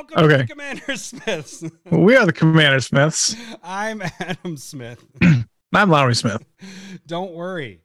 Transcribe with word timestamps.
Welcome 0.00 0.16
to 0.16 0.24
Okay. 0.24 0.36
the 0.38 0.46
Commander 0.48 0.96
Smiths. 0.96 1.62
We 1.90 2.16
are 2.16 2.24
the 2.24 2.32
Commander 2.32 2.80
Smiths. 2.80 3.36
I'm 3.62 4.00
Adam 4.18 4.56
Smith. 4.56 5.04
I'm 5.74 5.90
Lowry 5.90 6.14
Smith. 6.14 6.42
Don't 7.06 7.32
worry. 7.34 7.82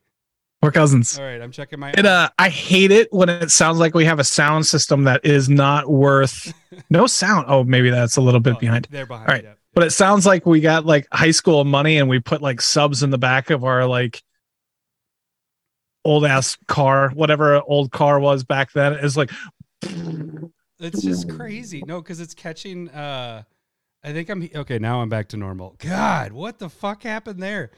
We're 0.62 0.70
cousins. 0.70 1.18
All 1.18 1.26
right, 1.26 1.42
I'm 1.42 1.52
checking 1.52 1.78
my. 1.78 1.90
It 1.90 2.06
uh 2.06 2.30
I 2.38 2.48
hate 2.48 2.90
it 2.90 3.12
when 3.12 3.28
it 3.28 3.50
sounds 3.50 3.78
like 3.78 3.94
we 3.94 4.06
have 4.06 4.18
a 4.18 4.24
sound 4.24 4.64
system 4.64 5.04
that 5.04 5.26
is 5.26 5.50
not 5.50 5.90
worth 5.90 6.54
no 6.90 7.06
sound. 7.06 7.44
Oh, 7.48 7.64
maybe 7.64 7.90
that's 7.90 8.16
a 8.16 8.22
little 8.22 8.40
bit 8.40 8.54
Oh, 8.56 8.60
behind. 8.60 8.88
They're 8.90 9.04
behind. 9.04 9.28
All 9.28 9.34
right. 9.34 9.44
yeah. 9.44 9.52
But 9.74 9.84
it 9.84 9.90
sounds 9.90 10.24
like 10.24 10.46
we 10.46 10.60
got 10.62 10.86
like 10.86 11.06
high 11.12 11.32
school 11.32 11.66
money 11.66 11.98
and 11.98 12.08
we 12.08 12.18
put 12.18 12.40
like 12.40 12.62
subs 12.62 13.02
in 13.02 13.10
the 13.10 13.18
back 13.18 13.50
of 13.50 13.62
our 13.62 13.84
like 13.84 14.22
old 16.02 16.24
ass 16.24 16.56
car, 16.66 17.10
whatever 17.10 17.60
old 17.60 17.92
car 17.92 18.18
was 18.18 18.42
back 18.42 18.72
then. 18.72 18.94
It's 18.94 19.18
like 19.18 19.30
It's 20.78 21.02
just 21.02 21.28
crazy. 21.36 21.82
No, 21.86 22.00
because 22.02 22.20
it's 22.20 22.34
catching. 22.34 22.88
uh 22.90 23.42
I 24.04 24.12
think 24.12 24.28
I'm 24.28 24.48
okay. 24.54 24.78
Now 24.78 25.00
I'm 25.02 25.08
back 25.08 25.28
to 25.28 25.36
normal. 25.36 25.74
God, 25.78 26.32
what 26.32 26.58
the 26.58 26.68
fuck 26.68 27.02
happened 27.02 27.42
there? 27.42 27.70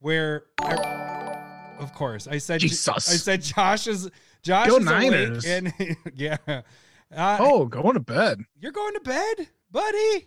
Where, 0.00 0.44
I- 0.60 1.76
of 1.78 1.92
course, 1.94 2.26
I 2.26 2.38
said. 2.38 2.60
Jesus. 2.60 2.88
I 2.88 2.98
said 2.98 3.42
Josh 3.42 3.86
is 3.86 4.10
Josh 4.42 4.68
Go 4.68 4.78
is 4.78 4.84
Niners. 4.84 5.44
and 5.44 5.72
yeah. 6.14 6.38
Uh, 6.48 7.36
oh, 7.38 7.66
going 7.66 7.94
to 7.94 8.00
bed. 8.00 8.40
you're 8.60 8.72
going 8.72 8.94
to 8.94 9.00
bed, 9.00 9.48
buddy. 9.70 10.26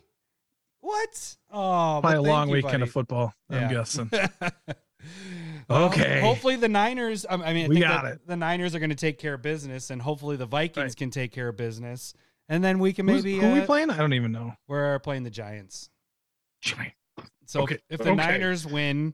What? 0.82 1.36
Oh, 1.52 2.00
but 2.02 2.16
a 2.18 2.22
long 2.22 2.48
you, 2.48 2.54
weekend 2.54 2.74
buddy. 2.74 2.84
of 2.84 2.92
football. 2.92 3.34
I'm 3.50 3.64
Yeah. 3.64 3.70
guessing. 3.74 4.10
Well, 5.70 5.86
Okay. 5.86 6.20
Hopefully 6.22 6.56
the 6.56 6.68
Niners. 6.68 7.26
um, 7.30 7.42
I 7.42 7.54
mean, 7.54 7.66
I 7.66 7.68
We 7.70 7.76
think 7.76 7.86
got 7.88 8.06
it. 8.06 8.28
the 8.28 8.36
Niners 8.36 8.76
are 8.76 8.80
going 8.80 8.90
to 8.90 8.96
take 8.96 9.18
care 9.20 9.36
of 9.36 9.42
business, 9.42 9.90
and 9.90 10.02
hopefully 10.02 10.36
the 10.36 10.46
Vikings 10.46 10.92
Right. 10.92 10.96
can 10.96 11.12
take 11.12 11.32
care 11.32 11.48
of 11.50 11.58
business, 11.58 12.14
and 12.48 12.64
then 12.64 12.80
we 12.80 12.92
can 12.94 13.08
Who's- 13.08 13.24
maybe. 13.24 13.40
who 13.40 13.48
are 13.48 13.54
we 13.54 13.60
uh, 13.62 13.66
playing? 13.66 13.90
I 13.90 13.98
don't 13.98 14.14
even 14.14 14.32
know. 14.32 14.54
We're 14.68 15.00
playing 15.00 15.24
the 15.24 15.30
Giants. 15.30 15.90
Jimmy. 16.62 16.96
So 17.46 17.62
Okay, 17.62 17.80
if 17.90 18.00
the 18.00 18.12
okay. 18.12 18.16
Niners 18.16 18.66
win 18.66 19.14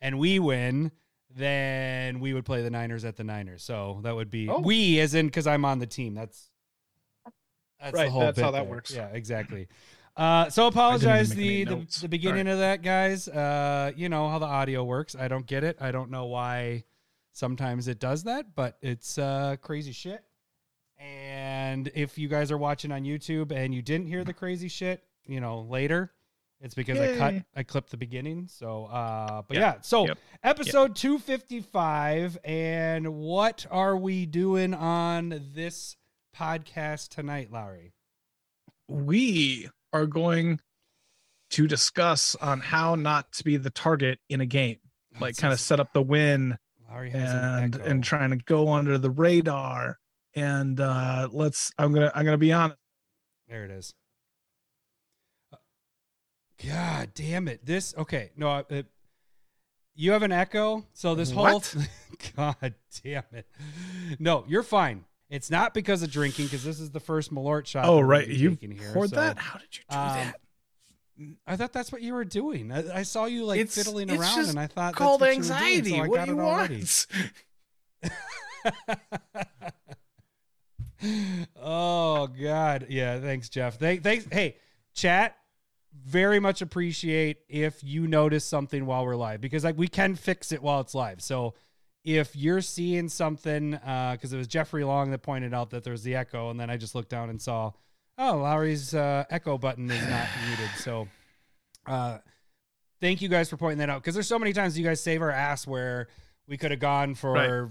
and 0.00 0.18
we 0.18 0.38
win, 0.38 0.90
then 1.34 2.20
we 2.20 2.32
would 2.34 2.44
play 2.44 2.62
the 2.62 2.70
Niners 2.70 3.04
at 3.04 3.16
the 3.16 3.24
Niners. 3.24 3.62
So 3.62 4.00
that 4.02 4.14
would 4.14 4.30
be 4.30 4.48
Oh. 4.48 4.60
we, 4.60 4.98
as 5.00 5.14
in 5.14 5.26
because 5.26 5.46
I'm 5.46 5.64
on 5.64 5.78
the 5.78 5.86
team. 5.86 6.14
That's 6.14 6.50
that's 7.78 7.92
the 7.92 7.98
Right, 7.98 8.08
whole 8.10 8.20
that's 8.22 8.40
how 8.40 8.50
that 8.52 8.62
there. 8.62 8.70
works. 8.70 8.90
Yeah, 8.94 9.08
exactly. 9.08 9.68
Uh, 10.16 10.48
so 10.48 10.66
apologize 10.66 11.28
the, 11.34 11.64
the 11.64 11.86
the 12.00 12.08
beginning 12.08 12.48
of 12.48 12.58
that, 12.58 12.82
guys. 12.82 13.28
Uh, 13.28 13.92
you 13.94 14.08
know 14.08 14.28
how 14.28 14.38
the 14.38 14.46
audio 14.46 14.82
works. 14.82 15.14
I 15.14 15.28
don't 15.28 15.46
get 15.46 15.62
it. 15.62 15.76
I 15.80 15.90
don't 15.92 16.10
know 16.10 16.24
why 16.26 16.84
sometimes 17.32 17.86
it 17.86 17.98
does 18.00 18.24
that, 18.24 18.54
but 18.54 18.78
it's 18.80 19.18
uh, 19.18 19.56
crazy 19.60 19.92
shit. 19.92 20.24
And 20.98 21.90
if 21.94 22.16
you 22.16 22.28
guys 22.28 22.50
are 22.50 22.56
watching 22.56 22.90
on 22.92 23.02
YouTube 23.04 23.52
and 23.52 23.74
you 23.74 23.82
didn't 23.82 24.06
hear 24.06 24.24
the 24.24 24.32
crazy 24.32 24.68
shit, 24.68 25.04
you 25.26 25.40
know, 25.40 25.60
later, 25.60 26.12
it's 26.62 26.74
because 26.74 26.98
I 26.98 27.08
cut 27.08 27.34
I 27.54 27.62
clipped 27.64 27.90
the 27.90 27.98
beginning. 27.98 28.48
So 28.48 28.86
uh 28.86 29.42
but 29.46 29.56
Yep. 29.56 29.60
yeah, 29.60 29.80
so 29.82 30.06
Yep. 30.06 30.18
episode 30.42 30.96
255 30.96 32.38
and 32.44 33.14
what 33.16 33.66
are 33.70 33.94
we 33.94 34.24
doing 34.24 34.72
on 34.72 35.50
this 35.54 35.96
podcast 36.34 37.08
tonight, 37.10 37.52
Lowry? 37.52 37.92
we 38.88 39.68
are 39.96 40.06
going 40.06 40.60
to 41.50 41.66
discuss 41.66 42.34
on 42.36 42.60
how 42.60 42.94
not 42.94 43.32
to 43.32 43.44
be 43.44 43.56
the 43.56 43.70
target 43.70 44.18
in 44.28 44.40
a 44.40 44.46
game 44.46 44.78
like 45.20 45.36
kind 45.36 45.52
of 45.52 45.60
set 45.60 45.80
up 45.80 45.92
the 45.92 46.02
win 46.02 46.56
has 46.88 47.32
an 47.32 47.62
and 47.64 47.76
and 47.76 48.04
trying 48.04 48.30
to 48.30 48.36
go 48.36 48.68
under 48.72 48.98
the 48.98 49.10
radar 49.10 49.98
and 50.34 50.80
uh 50.80 51.28
let's 51.32 51.72
i'm 51.78 51.92
gonna 51.92 52.10
i'm 52.14 52.24
gonna 52.24 52.36
be 52.38 52.52
honest 52.52 52.78
There 53.48 53.64
it 53.64 53.70
is. 53.70 53.94
God 56.66 57.10
damn 57.14 57.48
it. 57.48 57.64
This 57.66 57.94
okay. 57.98 58.30
No, 58.36 58.48
uh, 58.48 58.62
it, 58.70 58.86
you 59.94 60.12
have 60.12 60.22
an 60.22 60.32
echo. 60.32 60.86
So 60.94 61.14
this 61.14 61.30
whole 61.30 61.44
What? 61.44 61.76
God 62.36 62.74
damn 63.04 63.24
it. 63.32 63.46
No, 64.18 64.44
you're 64.48 64.62
fine. 64.62 65.04
It's 65.28 65.50
not 65.50 65.74
because 65.74 66.02
of 66.02 66.10
drinking 66.10 66.46
because 66.46 66.62
this 66.64 66.78
is 66.78 66.90
the 66.90 67.00
first 67.00 67.32
Malort 67.34 67.66
shot. 67.66 67.84
oh 67.86 68.00
right 68.00 68.26
you 68.28 68.56
here, 68.60 68.92
poured 68.92 69.10
so- 69.10 69.16
that 69.16 69.38
how 69.38 69.58
did 69.58 69.76
you 69.76 69.82
do 69.90 69.96
um, 69.96 70.14
that 70.16 70.36
I 71.46 71.56
thought 71.56 71.72
that's 71.72 71.90
what 71.90 72.02
you 72.02 72.12
were 72.12 72.24
doing. 72.26 72.70
I, 72.70 72.98
I 72.98 73.02
saw 73.02 73.24
you 73.24 73.44
like 73.46 73.58
It's- 73.60 73.74
fiddling 73.74 74.10
it's 74.10 74.20
around, 74.20 74.48
and 74.50 74.58
I 74.60 74.66
thought 74.66 74.92
that's 74.92 74.98
called 74.98 75.20
were 75.22 75.28
doing, 75.28 75.38
anxiety 75.38 75.90
so 75.92 76.04
what 76.04 76.24
do 76.26 76.30
you 76.30 76.36
want 76.36 77.06
oh 81.60 82.26
God, 82.26 82.86
yeah. 82.88 83.18
Thanks, 83.20 83.48
Jeff. 83.48 83.78
Thank, 83.78 84.02
thanks. 84.02 84.26
Hey, 84.30 84.56
chat. 84.94 85.36
Very 86.04 86.38
much 86.40 86.60
appreciate 86.60 87.38
if 87.48 87.82
you 87.82 88.06
notice 88.06 88.44
something 88.44 88.84
while 88.86 89.04
we're 89.04 89.16
live 89.16 89.40
because 89.40 89.64
like 89.64 89.78
we 89.78 89.88
can 89.88 90.14
fix 90.14 90.52
it 90.52 90.62
while 90.62 90.80
it's 90.80 90.94
live. 90.94 91.22
So 91.22 91.54
if 92.06 92.34
you're 92.34 92.60
seeing 92.62 93.08
something, 93.10 93.72
because 93.72 94.32
it 94.32 94.36
was 94.38 94.46
Jeffrey 94.46 94.84
Long 94.84 95.10
that 95.10 95.18
pointed 95.18 95.52
out 95.52 95.68
that 95.70 95.84
there's 95.84 96.02
the 96.02 96.14
echo, 96.14 96.48
and 96.50 96.58
then 96.58 96.70
I 96.70 96.76
just 96.78 96.94
looked 96.94 97.08
down 97.10 97.28
and 97.30 97.42
saw, 97.42 97.72
oh, 98.16 98.36
Lowry's 98.38 98.94
uh, 98.94 99.24
echo 99.28 99.58
button 99.58 99.90
is 99.90 100.08
not 100.08 100.26
muted. 100.46 100.70
So, 100.78 101.08
uh, 101.86 102.18
thank 103.00 103.20
you 103.20 103.28
guys 103.28 103.50
for 103.50 103.56
pointing 103.58 103.78
that 103.78 103.90
out 103.90 104.00
because 104.02 104.14
there's 104.14 104.28
so 104.28 104.38
many 104.38 104.52
times 104.54 104.78
you 104.78 104.84
guys 104.84 105.02
save 105.02 105.20
our 105.20 105.30
ass 105.32 105.66
where 105.66 106.06
we 106.48 106.56
could 106.56 106.70
have 106.70 106.80
gone 106.80 107.14
for 107.16 107.32
Right. 107.32 107.68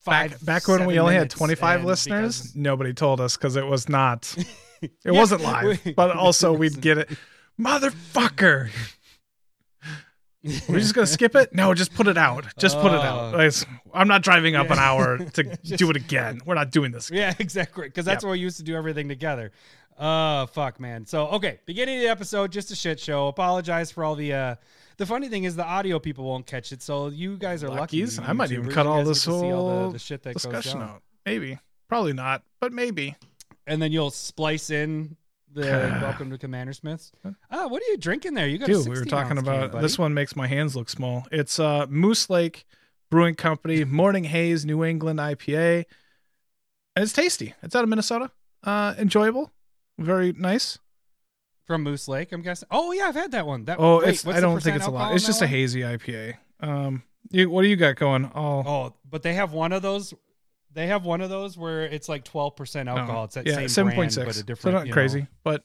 five. 0.00 0.30
back, 0.32 0.44
back 0.44 0.68
when 0.68 0.86
we 0.86 0.98
only 0.98 1.14
had 1.14 1.28
25 1.30 1.84
listeners 1.84 2.38
because- 2.40 2.56
nobody 2.56 2.94
told 2.94 3.20
us 3.20 3.36
because 3.36 3.56
it 3.56 3.66
was 3.66 3.88
not 3.90 4.34
it 4.82 4.90
Yeah, 5.04 5.12
wasn't 5.12 5.42
live 5.42 5.84
we- 5.84 5.92
but 5.92 6.16
also 6.16 6.52
we'd 6.54 6.80
get 6.80 6.96
it 6.98 7.10
motherfucker 7.60 8.70
We're 10.68 10.78
just 10.80 10.94
gonna 10.94 11.06
skip 11.06 11.34
it? 11.34 11.54
No, 11.54 11.74
just 11.74 11.94
put 11.94 12.06
it 12.06 12.16
out. 12.18 12.44
Just 12.58 12.78
put 12.78 12.92
it 12.92 13.00
out. 13.00 13.34
Oh. 13.34 13.50
I'm 13.94 14.08
not 14.08 14.22
driving 14.22 14.56
up 14.56 14.70
an 14.70 14.78
hour 14.78 15.18
to 15.34 15.42
Just- 15.64 15.78
do 15.78 15.90
it 15.90 15.96
again. 15.96 16.40
We're 16.46 16.54
not 16.54 16.70
doing 16.70 16.92
this. 16.92 17.10
Yeah, 17.10 17.34
exactly. 17.38 17.88
Because 17.88 18.04
that's 18.04 18.22
Yep. 18.22 18.28
where 18.28 18.32
we 18.32 18.38
used 18.40 18.56
to 18.58 18.62
do 18.62 18.76
everything 18.76 19.08
together. 19.08 19.52
Uh 19.98 20.46
fuck, 20.46 20.78
man. 20.78 21.06
So 21.06 21.26
okay, 21.28 21.58
beginning 21.64 21.96
of 21.96 22.02
the 22.02 22.08
episode, 22.08 22.52
just 22.52 22.70
a 22.70 22.76
shit 22.76 23.00
show. 23.00 23.28
Apologize 23.28 23.90
for 23.90 24.04
all 24.04 24.14
the 24.14 24.32
uh 24.34 24.54
the 24.98 25.06
funny 25.06 25.28
thing 25.28 25.44
is 25.44 25.56
the 25.56 25.64
audio 25.64 25.98
people 25.98 26.24
won't 26.24 26.46
catch 26.46 26.72
it, 26.72 26.82
so 26.82 27.08
you 27.08 27.36
guys 27.38 27.62
are 27.64 27.68
lucky. 27.68 28.00
Luckies. 28.02 28.18
you 28.18 28.24
I 28.24 28.32
might 28.34 28.50
even 28.52 28.70
cut 28.70 28.86
all 28.86 29.04
this 29.04 29.22
see 29.22 29.30
all 29.30 29.40
the, 29.40 29.50
whole 29.52 29.90
the 29.90 29.98
shit 29.98 30.22
that 30.24 30.34
goes 30.34 30.42
Discussion 30.44 30.80
down. 30.80 30.88
out. 30.90 31.02
Maybe. 31.24 31.58
Probably 31.88 32.12
not, 32.12 32.42
but 32.60 32.72
maybe. 32.72 33.14
And 33.66 33.80
then 33.80 33.90
you'll 33.92 34.10
splice 34.10 34.70
in 34.70 35.16
the 35.56 35.98
welcome 36.02 36.30
to 36.30 36.38
Commander 36.38 36.72
Smiths. 36.72 37.12
Ah, 37.50 37.66
what 37.66 37.82
are 37.82 37.86
you 37.90 37.96
drinking 37.96 38.34
there? 38.34 38.46
You 38.46 38.58
got 38.58 38.66
Dude, 38.66 38.86
we 38.88 38.98
were 38.98 39.04
talking 39.04 39.38
about 39.38 39.72
can, 39.72 39.82
this 39.82 39.98
one 39.98 40.14
makes 40.14 40.36
my 40.36 40.46
hands 40.46 40.76
look 40.76 40.88
small. 40.88 41.26
It's 41.32 41.58
uh 41.58 41.86
Moose 41.88 42.30
Lake 42.30 42.64
Brewing 43.10 43.34
Company 43.34 43.84
Morning 43.84 44.24
Haze 44.24 44.64
New 44.64 44.84
England 44.84 45.18
IPA. 45.18 45.84
And 46.94 47.02
it's 47.02 47.12
tasty. 47.12 47.54
It's 47.62 47.74
out 47.74 47.82
of 47.82 47.88
Minnesota. 47.88 48.30
Uh 48.62 48.94
enjoyable. 48.98 49.50
Very 49.98 50.32
nice. 50.32 50.78
from 51.64 51.82
Moose 51.82 52.06
Lake, 52.06 52.32
I'm 52.32 52.42
guessing. 52.42 52.68
Oh 52.70 52.92
yeah, 52.92 53.04
I've 53.08 53.14
had 53.14 53.32
that 53.32 53.46
one. 53.46 53.64
That 53.64 53.78
Oh, 53.80 54.00
wait, 54.00 54.26
I 54.26 54.40
don't 54.40 54.62
think 54.62 54.76
it's 54.76 54.86
a 54.86 54.90
lot. 54.90 55.14
It's 55.14 55.26
just 55.26 55.40
a 55.42 55.44
one? 55.46 55.50
hazy 55.50 55.80
IPA. 55.80 56.36
Um 56.60 57.02
you, 57.30 57.50
what 57.50 57.62
do 57.62 57.68
you 57.68 57.76
got 57.76 57.96
going? 57.96 58.30
Oh, 58.34 58.62
Oh, 58.64 58.94
but 59.08 59.22
they 59.22 59.34
have 59.34 59.52
one 59.52 59.72
of 59.72 59.82
those. 59.82 60.14
They 60.76 60.86
have 60.88 61.04
one 61.04 61.22
of 61.22 61.30
those 61.30 61.56
where 61.58 61.82
it's 61.84 62.08
like 62.08 62.22
twelve 62.22 62.54
percent 62.54 62.88
alcohol. 62.88 63.24
It's 63.24 63.34
that 63.34 63.46
yeah, 63.46 63.54
same 63.54 63.68
seven 63.68 63.86
brand, 63.88 63.96
point 63.96 64.12
six. 64.12 64.24
but 64.26 64.30
a 64.36 64.38
So 64.38 64.44
different. 64.44 64.74
not 64.76 64.86
you 64.86 64.90
know. 64.90 64.94
crazy, 64.94 65.26
but 65.42 65.64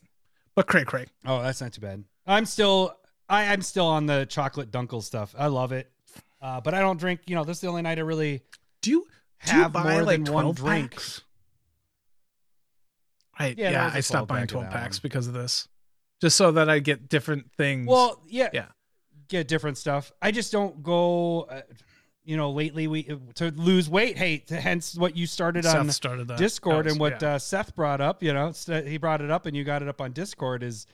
but 0.56 0.66
cray 0.68 0.86
cray. 0.86 1.06
Oh, 1.26 1.44
that's 1.44 1.62
not 1.62 1.74
too 1.74 1.82
bad. 1.82 2.04
I'm 2.26 2.46
still, 2.46 2.96
I, 3.30 3.52
I'm 3.52 3.62
still 3.62 3.86
on 3.88 4.06
the 4.06 4.26
chocolate 4.26 4.72
dunkel 4.72 5.04
stuff. 5.04 5.36
I 5.38 5.48
love 5.48 5.74
it, 5.74 5.92
uh, 6.42 6.62
but 6.62 6.74
I 6.74 6.80
don't 6.80 6.98
drink. 7.00 7.20
You 7.28 7.36
know, 7.36 7.44
this 7.44 7.58
is 7.58 7.62
the 7.62 7.68
only 7.68 7.82
night 7.82 7.98
I 8.00 8.02
really 8.04 8.42
Do 8.82 8.90
you 8.92 9.08
do 9.46 9.54
you 9.56 9.62
have 9.64 9.74
buy 9.74 9.84
more 9.96 10.04
like 10.04 10.24
than 10.24 10.34
one 10.34 10.44
12 10.44 10.56
drink. 10.56 10.92
packs? 10.92 11.22
I 13.38 13.48
Yeah, 13.48 13.54
yeah, 13.58 13.72
there 13.72 13.84
was 13.86 13.94
a 13.94 13.98
I 13.98 14.00
stopped 14.02 14.28
buying 14.30 14.48
12 14.48 14.70
packs 14.70 14.98
one. 14.98 15.02
because 15.04 15.28
of 15.28 15.34
this. 15.34 15.68
Just 16.22 16.38
so 16.38 16.52
that 16.52 16.70
I 16.70 16.80
get 16.80 17.10
different 17.10 17.52
things. 17.58 17.88
Well, 17.88 18.22
yeah, 18.28 18.50
Yeah. 18.54 18.68
get 19.28 19.48
different 19.48 19.78
stuff. 19.78 20.12
I 20.22 20.32
just 20.32 20.52
don't 20.52 20.84
go. 20.84 21.42
Uh, 21.44 21.62
you 22.24 22.38
know, 22.38 22.52
lately 22.52 22.88
we 22.88 23.04
to 23.36 23.52
lose 23.56 23.90
weight. 23.90 24.18
Hey, 24.18 24.44
hence 24.50 24.96
what 24.96 25.16
you 25.18 25.26
started 25.28 25.66
on 25.66 25.90
started 25.90 26.28
that. 26.28 26.38
Discord 26.38 26.86
was- 26.86 26.94
and 26.94 27.00
what 27.02 27.22
yeah. 27.22 27.36
uh, 27.36 27.40
Seth 27.40 27.76
brought 27.76 28.02
up. 28.02 28.22
You 28.24 28.34
know, 28.34 28.54
he 28.86 28.98
brought 28.98 29.22
it 29.22 29.32
up 29.32 29.46
and 29.46 29.56
you 29.58 29.64
got 29.64 29.82
it 29.82 29.88
up 29.88 30.00
on 30.02 30.12
Discord. 30.12 30.62
Is 30.64 30.86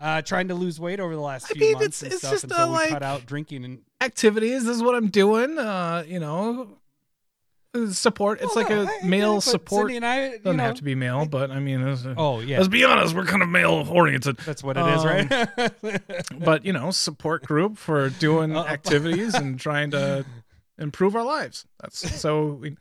uh, 0.00 0.22
trying 0.22 0.48
to 0.48 0.54
lose 0.54 0.78
weight 0.78 1.00
over 1.00 1.14
the 1.14 1.20
last 1.20 1.46
I 1.50 1.54
few 1.54 1.60
mean, 1.60 1.72
months 1.74 2.02
it's- 2.02 2.02
and 2.02 2.12
it's 2.12 2.18
stuff, 2.20 2.32
just 2.32 2.44
and 2.44 2.52
a, 2.52 2.66
we 2.66 2.72
like- 2.72 2.90
cut 2.90 3.02
out 3.02 3.26
drinking 3.26 3.64
and 3.64 3.80
activities. 4.00 4.64
This 4.64 4.76
is 4.76 4.82
what 4.82 4.94
I'm 4.94 5.08
doing. 5.08 5.58
Uh, 5.58 6.04
you 6.06 6.20
know, 6.20 6.68
uh, 7.74 7.90
support. 7.90 8.40
It's 8.40 8.54
Well, 8.54 8.64
like 8.64 8.70
no, 8.70 8.82
a 8.82 8.86
I- 8.86 9.06
male 9.06 9.40
support. 9.40 9.88
Cindy 9.90 9.96
and 9.96 10.06
I, 10.06 10.38
Doesn't 10.38 10.56
know, 10.58 10.62
have 10.62 10.76
to 10.76 10.84
be 10.84 10.94
male, 10.94 11.26
but 11.26 11.50
I 11.50 11.58
mean, 11.58 11.80
it's, 11.86 12.06
Oh 12.16 12.38
yeah, 12.40 12.58
let's 12.58 12.68
be 12.68 12.84
honest, 12.84 13.14
we're 13.16 13.24
kind 13.24 13.42
of 13.42 13.48
male 13.48 13.84
oriented. 13.90 14.36
that's 14.38 14.62
what 14.62 14.76
it 14.76 14.86
is, 14.86 15.04
right? 15.04 16.00
But 16.38 16.64
you 16.64 16.72
know, 16.72 16.92
support 16.92 17.42
group 17.44 17.76
for 17.76 18.08
doing 18.10 18.56
Uh, 18.56 18.64
activities 18.64 19.34
and 19.34 19.58
trying 19.58 19.90
to 19.90 20.24
improve 20.78 21.16
our 21.16 21.24
lives. 21.24 21.66
That's 21.80 21.98
so. 22.20 22.54
We, 22.54 22.76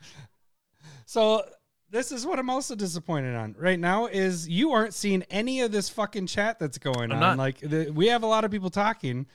so 1.05 1.43
this 1.89 2.11
is 2.11 2.25
what 2.25 2.39
I'm 2.39 2.49
also 2.49 2.75
disappointed 2.75 3.35
on 3.35 3.55
right 3.57 3.79
now 3.79 4.07
is 4.07 4.47
you 4.47 4.71
aren't 4.71 4.93
seeing 4.93 5.23
any 5.29 5.61
of 5.61 5.71
this 5.71 5.89
fucking 5.89 6.27
chat 6.27 6.59
that's 6.59 6.77
going 6.77 7.11
I'm 7.11 7.17
on. 7.17 7.19
not. 7.19 7.37
Like 7.37 7.59
the, 7.59 7.89
we 7.91 8.07
have 8.07 8.23
a 8.23 8.27
lot 8.27 8.43
of 8.43 8.51
people 8.51 8.69
talking. 8.69 9.25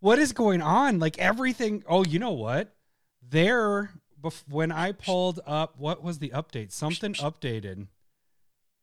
What 0.00 0.18
is 0.18 0.32
going 0.32 0.60
on? 0.62 0.98
Like 0.98 1.18
everything. 1.18 1.84
Oh, 1.86 2.04
you 2.04 2.18
know 2.18 2.32
what? 2.32 2.74
There, 3.26 3.92
bef- 4.20 4.42
when 4.48 4.72
I 4.72 4.92
pulled 4.92 5.40
up, 5.46 5.78
what 5.78 6.02
was 6.02 6.18
the 6.18 6.30
update? 6.30 6.72
Something 6.72 7.14
updated. 7.14 7.86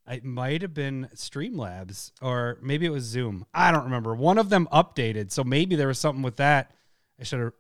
It 0.08 0.24
might 0.26 0.64
have 0.64 0.74
been 0.74 1.10
Streamlabs 1.14 2.14
or 2.20 2.58
maybe 2.64 2.88
it 2.88 2.92
was 2.92 3.04
Zoom. 3.04 3.46
I 3.54 3.72
don't 3.72 3.84
remember. 3.84 4.16
One 4.16 4.40
of 4.40 4.50
them 4.50 4.68
updated, 4.74 5.32
so 5.32 5.44
maybe 5.44 5.76
there 5.76 5.88
was 5.88 6.00
something 6.00 6.24
with 6.24 6.38
that. 6.38 6.72
I 7.20 7.24
should 7.24 7.40
have. 7.40 7.54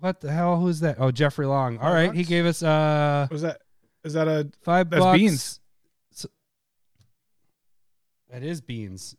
What 0.00 0.20
the 0.20 0.32
hell? 0.32 0.58
Who's 0.58 0.80
that? 0.80 0.96
Oh, 0.98 1.10
Jeffrey 1.10 1.46
Long. 1.46 1.76
All 1.78 1.84
Five 1.84 1.92
right, 1.94 2.14
he 2.14 2.24
gave 2.24 2.46
us 2.46 2.62
uh 2.62 3.28
Was 3.30 3.42
that 3.42 3.60
is 4.02 4.14
that 4.14 4.28
a 4.28 4.50
five 4.62 4.90
That's 4.90 5.02
bucks. 5.04 5.18
beans. 5.18 5.60
So- 6.12 6.28
that 8.30 8.42
is 8.42 8.60
beans. 8.60 9.16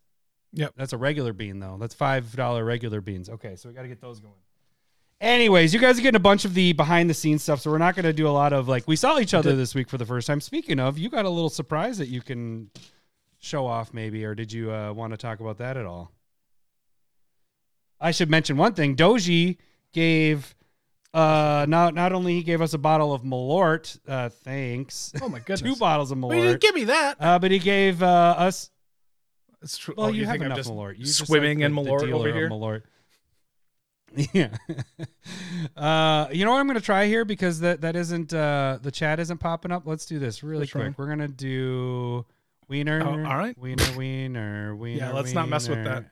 Yep. 0.54 0.74
That's 0.76 0.94
a 0.94 0.98
regular 0.98 1.34
bean 1.34 1.60
though. 1.60 1.78
That's 1.80 1.94
five 1.94 2.36
dollar 2.36 2.66
regular 2.66 3.00
beans. 3.02 3.30
Okay, 3.30 3.56
so 3.56 3.70
we 3.70 3.76
got 3.76 3.84
to 3.84 3.88
get 3.88 4.02
those 4.02 4.20
going. 4.20 4.34
Anyways, 5.22 5.72
you 5.72 5.80
guys 5.80 6.00
are 6.00 6.02
getting 6.02 6.16
a 6.16 6.20
bunch 6.20 6.46
of 6.46 6.56
the 6.56 6.74
behind 6.74 7.08
the 7.10 7.14
scenes 7.14 7.44
stuff, 7.44 7.62
so 7.62 7.70
we're 7.70 7.78
not 7.78 7.96
going 7.96 8.06
to 8.06 8.14
do 8.14 8.28
a 8.28 8.32
lot 8.32 8.54
of 8.54 8.68
like 8.68 8.88
we 8.88 8.96
saw 8.96 9.20
each 9.20 9.36
other 9.36 9.56
this 9.56 9.76
week 9.76 9.88
for 9.88 10.00
the 10.00 10.06
first 10.06 10.26
time. 10.26 10.42
Speaking 10.42 10.80
of, 10.80 10.98
you 10.98 11.10
got 11.10 11.26
a 11.26 11.30
little 11.30 11.50
surprise 11.50 12.00
that 12.00 12.08
you 12.08 12.22
can 12.22 12.72
show 13.38 13.68
off, 13.68 13.94
maybe, 13.94 14.26
or 14.26 14.34
did 14.34 14.52
you 14.52 14.72
uh, 14.74 14.92
want 14.92 15.12
to 15.14 15.18
talk 15.18 15.40
about 15.40 15.60
that 15.60 15.78
at 15.78 15.86
all? 15.86 16.12
I 18.00 18.10
should 18.10 18.32
mention 18.32 18.58
one 18.58 18.74
thing. 18.74 18.96
Doji 18.96 19.58
gave 19.94 20.56
uh 21.14 21.66
not 21.68 21.94
not 21.94 22.14
only 22.14 22.36
he 22.36 22.44
gave 22.44 22.62
us 22.62 22.74
a 22.74 22.78
bottle 22.78 23.14
of 23.14 23.24
Malort, 23.24 24.00
uh 24.08 24.30
thanks. 24.30 25.12
Oh 25.22 25.28
my 25.30 25.40
goodness. 25.46 25.62
Two 25.62 25.76
bottles 25.76 26.12
of 26.12 26.20
Well, 26.20 26.34
you 26.36 26.42
didn't 26.42 26.58
Malort. 26.58 26.62
give 26.62 26.76
me 26.76 26.84
that. 26.86 27.18
Uh, 27.20 27.40
but 27.40 27.52
he 27.52 27.60
gave 27.60 28.02
uh, 28.02 28.36
us 28.38 28.70
It's 29.62 29.78
true. 29.78 29.94
well, 29.98 30.08
oh, 30.08 30.10
you, 30.12 30.26
have 30.26 30.34
think 30.34 30.46
I'm 30.46 30.52
enough 30.54 30.66
Malort. 30.66 30.98
You 30.98 31.06
swimming 31.06 31.60
just 31.60 31.66
in 31.70 31.76
the- 31.76 31.82
Malort 31.82 32.02
the 32.02 32.12
over 32.14 32.32
here. 32.34 32.50
Malort. 32.50 32.84
Yeah. 34.34 34.50
uh, 35.78 36.28
you 36.34 36.44
know 36.44 36.52
what 36.52 36.60
I'm 36.60 36.68
going 36.68 36.78
to 36.80 36.84
try 36.86 37.06
here 37.08 37.24
because 37.24 37.62
that 37.62 37.80
that 37.82 37.96
isn't 37.96 38.34
uh 38.34 38.80
the 38.82 38.92
chat 38.92 39.20
isn't 39.22 39.38
popping 39.38 39.72
up. 39.72 39.84
Let's 39.86 40.06
do 40.06 40.20
this 40.20 40.44
really 40.44 40.62
Which 40.62 40.76
one? 40.76 40.88
quick. 40.88 41.00
We're 41.00 41.08
gonna 41.08 41.28
do 41.30 42.26
wiener. 42.68 43.02
Oh, 43.06 43.12
all 43.12 43.38
right. 43.38 43.58
Wiener, 43.58 43.86
wiener, 43.98 44.76
wiener. 44.76 45.00
Yeah, 45.00 45.12
let's 45.14 45.34
not 45.34 45.48
mess 45.48 45.70
with 45.70 45.84
that. 45.86 46.06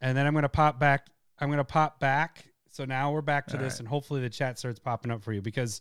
And 0.00 0.16
then 0.16 0.26
I'm 0.26 0.34
gonna 0.34 0.48
pop 0.48 0.80
back. 0.80 1.06
I'm 1.38 1.48
gonna 1.50 1.62
pop 1.62 2.00
back. 2.00 2.44
So 2.78 2.84
now 2.84 3.10
we're 3.10 3.22
back 3.22 3.48
to 3.48 3.56
All 3.56 3.62
this, 3.64 3.72
right. 3.74 3.78
and 3.80 3.88
hopefully 3.88 4.20
the 4.20 4.30
chat 4.30 4.56
starts 4.56 4.78
popping 4.78 5.10
up 5.10 5.24
for 5.24 5.32
you 5.32 5.42
because 5.42 5.80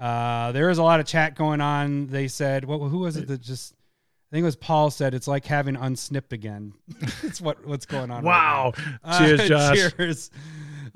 uh, 0.00 0.50
there 0.50 0.70
is 0.70 0.78
a 0.78 0.82
lot 0.82 0.98
of 0.98 1.06
chat 1.06 1.36
going 1.36 1.60
on. 1.60 2.08
They 2.08 2.26
said, 2.26 2.64
"What? 2.64 2.78
Who 2.80 2.98
was 2.98 3.16
it 3.16 3.28
that 3.28 3.40
just?" 3.40 3.74
I 3.74 4.34
think 4.34 4.42
it 4.42 4.46
was 4.46 4.56
Paul 4.56 4.90
said 4.90 5.14
it's 5.14 5.28
like 5.28 5.46
having 5.46 5.76
unsnipped 5.76 6.32
again. 6.32 6.72
it's 7.22 7.40
what 7.40 7.64
what's 7.64 7.86
going 7.86 8.10
on. 8.10 8.24
right 8.24 8.30
Wow. 8.32 8.72
now. 9.04 9.18
Cheers, 9.20 9.40
Uh, 9.42 9.46
Josh. 9.46 9.92
Cheers. 9.96 10.30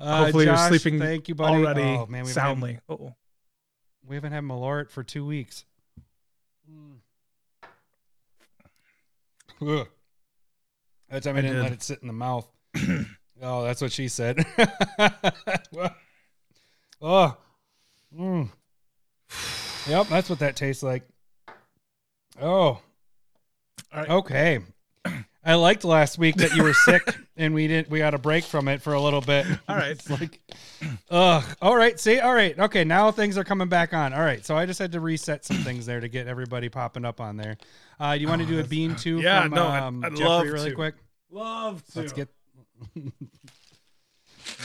Uh, 0.01 0.23
Hopefully 0.25 0.45
Josh, 0.47 0.69
you're 0.69 0.79
sleeping 0.79 0.99
Thank 0.99 1.29
you, 1.29 1.35
buddy. 1.35 1.55
already 1.63 1.81
Oh, 1.81 2.07
man, 2.07 2.25
we 2.25 2.29
soundly. 2.31 2.79
Oh, 2.89 3.13
we 4.05 4.15
haven't 4.17 4.33
had 4.33 4.43
Malort 4.43 4.89
for 4.89 5.01
two 5.01 5.25
weeks. 5.25 5.63
Ugh. 9.61 9.87
That 11.09 11.23
time 11.23 11.37
I, 11.37 11.39
I 11.39 11.41
didn't 11.41 11.55
did. 11.55 11.63
let 11.63 11.71
it 11.71 11.83
sit 11.83 11.99
in 12.01 12.07
the 12.07 12.13
mouth. 12.13 12.45
oh, 13.41 13.63
that's 13.63 13.81
what 13.81 13.91
she 13.91 14.07
said. 14.07 14.45
oh. 17.01 17.37
Mm. 18.17 18.49
Yep, 19.87 20.07
that's 20.07 20.29
what 20.29 20.39
that 20.39 20.55
tastes 20.55 20.83
like. 20.83 21.03
Oh. 22.41 22.47
All 22.47 22.81
right. 23.93 24.09
Okay. 24.09 24.59
I 25.45 25.53
liked 25.55 25.85
last 25.85 26.17
week 26.17 26.35
that 26.37 26.53
you 26.55 26.63
were 26.63 26.73
sick 26.85 27.01
and 27.37 27.53
we 27.53 27.67
didn't 27.67 27.89
we 27.89 27.99
got 27.99 28.13
a 28.13 28.17
break 28.17 28.43
from 28.43 28.67
it 28.67 28.81
for 28.81 28.93
a 28.93 29.01
little 29.01 29.21
bit. 29.21 29.45
All 29.69 29.75
right. 29.77 29.91
It's 29.97 30.09
like 30.09 30.41
ugh. 31.09 31.43
All 31.61 31.75
right, 31.75 31.97
see? 31.99 32.19
All 32.19 32.33
right. 32.33 32.57
Okay, 32.59 32.83
now 32.83 33.11
things 33.11 33.37
are 33.37 33.45
coming 33.45 33.69
back 33.69 33.93
on. 33.93 34.13
All 34.13 34.19
right. 34.21 34.45
So 34.45 34.57
I 34.57 34.65
just 34.65 34.77
had 34.77 34.91
to 34.91 34.99
reset 34.99 35.45
some 35.45 35.57
things 35.57 35.85
there 35.85 36.01
to 36.01 36.09
get 36.09 36.27
everybody 36.27 36.67
popping 36.69 37.05
up 37.05 37.21
on 37.21 37.37
there. 37.37 37.57
Uh 37.99 38.15
do 38.15 38.21
you 38.21 38.27
want 38.27 38.41
to 38.41 38.47
Oh, 38.47 38.51
do 38.51 38.59
a 38.59 38.63
bean 38.65 38.95
too 38.95 39.19
yeah, 39.21 39.43
from 39.43 39.53
no, 39.53 39.67
I'd- 39.67 39.85
um, 39.85 40.03
I'd 40.03 40.11
Jeffrey 40.15 40.25
love 40.27 40.47
really 40.47 40.69
to. 40.71 40.75
quick? 40.75 40.95
love 41.31 41.83
to. 41.93 41.99
Let's 41.99 42.11
get 42.13 42.27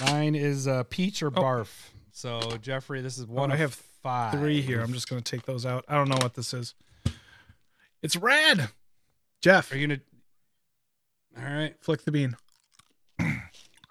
Mine 0.00 0.34
is 0.34 0.66
uh, 0.68 0.84
peach 0.84 1.22
or 1.22 1.28
Oh. 1.28 1.30
barf. 1.30 1.68
So 2.12 2.40
Jeffrey, 2.60 3.00
this 3.00 3.18
is 3.18 3.26
one 3.26 3.50
I 3.50 3.54
of 3.54 3.60
have 3.60 3.74
five. 3.74 4.32
three 4.34 4.60
here. 4.60 4.80
I'm 4.80 4.92
just 4.92 5.08
going 5.08 5.22
to 5.22 5.30
take 5.36 5.46
those 5.46 5.64
out. 5.66 5.84
I 5.88 5.94
don't 5.94 6.08
know 6.08 6.18
what 6.20 6.34
this 6.34 6.52
is. 6.54 6.74
It's 8.02 8.16
red. 8.16 8.68
Jeff, 9.40 9.72
Are 9.72 9.76
you 9.76 9.86
gonna 9.88 10.00
all 11.36 11.52
right. 11.52 11.74
flick 11.80 12.04
the 12.04 12.12
bean. 12.12 12.36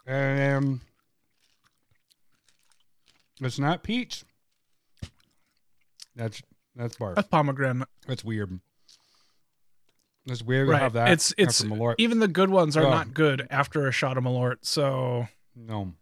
Um, 0.08 0.82
it's 3.42 3.60
not 3.60 3.84
peach. 3.84 4.24
That's 6.16 6.42
that's 6.76 6.96
barf. 6.98 7.16
That's 7.16 7.28
pomegranate. 7.28 7.88
That's 8.08 8.24
weird. 8.24 8.60
That's 10.26 10.44
weird 10.44 10.68
to 10.68 10.72
Right. 10.74 10.82
have 10.82 10.94
that. 10.94 11.10
It's 11.12 11.34
it's 11.38 11.62
after 11.64 11.74
Malort. 11.76 11.96
even 11.98 12.20
the 12.20 12.28
good 12.28 12.50
ones 12.50 12.78
are 12.78 12.86
Oh. 12.86 12.90
not 12.90 13.14
good 13.14 13.48
after 13.50 13.88
a 13.88 13.92
shot 13.92 14.18
of 14.18 14.24
Malort. 14.24 14.58
So 14.62 15.28
No. 15.56 15.94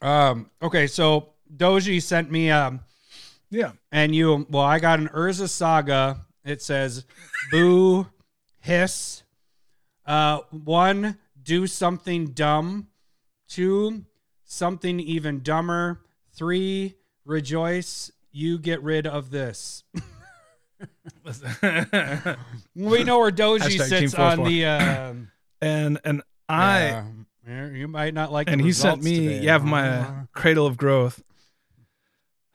Um. 0.00 0.50
Okay. 0.62 0.86
So 0.86 1.30
Doji 1.54 2.02
sent 2.02 2.30
me 2.30 2.50
um, 2.50 2.80
yeah, 3.50 3.72
and 3.92 4.14
you. 4.14 4.46
Well, 4.50 4.62
I 4.64 4.78
got 4.78 4.98
an 4.98 5.08
Urza 5.08 5.48
Saga. 5.48 6.26
It 6.44 6.60
says, 6.62 7.04
"Boo, 7.50 8.06
hiss." 8.60 9.22
Uh, 10.06 10.40
one, 10.50 11.18
do 11.42 11.66
something 11.66 12.28
dumb. 12.32 12.88
Two, 13.48 14.04
something 14.44 15.00
even 15.00 15.42
dumber. 15.42 16.00
Three, 16.32 16.96
rejoice. 17.24 18.10
You 18.32 18.58
get 18.58 18.82
rid 18.82 19.06
of 19.06 19.30
this. 19.30 19.84
We 22.74 23.04
know 23.04 23.18
where 23.18 23.30
Doji 23.30 23.60
Hashtag 23.60 23.88
sits 23.88 24.12
Team 24.14 24.22
on 24.22 24.36
404. 24.36 24.48
the. 24.48 24.64
Um, 24.66 25.30
and 25.60 26.00
and 26.04 26.22
I 26.48 27.04
you 27.46 27.88
might 27.88 28.14
not 28.14 28.32
like. 28.32 28.50
and 28.50 28.60
he 28.60 28.72
sent 28.72 29.02
me. 29.02 29.28
today. 29.28 29.46
Yavimaya 29.46 30.28
cradle 30.32 30.66
of 30.66 30.76
growth. 30.76 31.22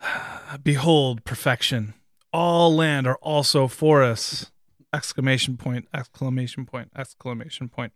Behold 0.64 1.24
perfection. 1.26 1.94
All 2.32 2.76
land 2.76 3.08
are 3.08 3.18
also 3.18 3.68
for 3.68 4.04
us. 4.04 4.52
Exclamation 4.94 5.58
point! 5.58 5.88
Exclamation 5.94 6.66
point! 6.66 6.92
Exclamation 6.96 7.70
point! 7.70 7.94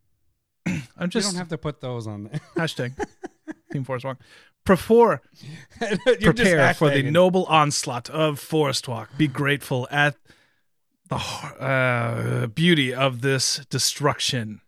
I'm 0.66 0.82
You 1.00 1.06
just 1.08 1.28
don't 1.28 1.38
have 1.38 1.48
to 1.48 1.58
put 1.58 1.80
those 1.80 2.06
on 2.06 2.24
there. 2.24 2.40
hashtag 2.56 2.92
Team 3.72 3.84
Forest 3.84 4.04
Walk. 4.04 4.18
Before 4.64 5.22
prepare 6.20 6.74
for 6.74 6.90
the 6.90 7.02
noble 7.02 7.44
onslaught 7.46 8.08
of 8.10 8.38
Forest 8.38 8.86
Walk. 8.86 9.16
Be 9.16 9.26
grateful 9.26 9.88
at 9.90 10.16
the 11.08 11.16
uh, 11.16 12.46
beauty 12.46 12.94
of 12.94 13.20
this 13.20 13.64
destruction. 13.70 14.60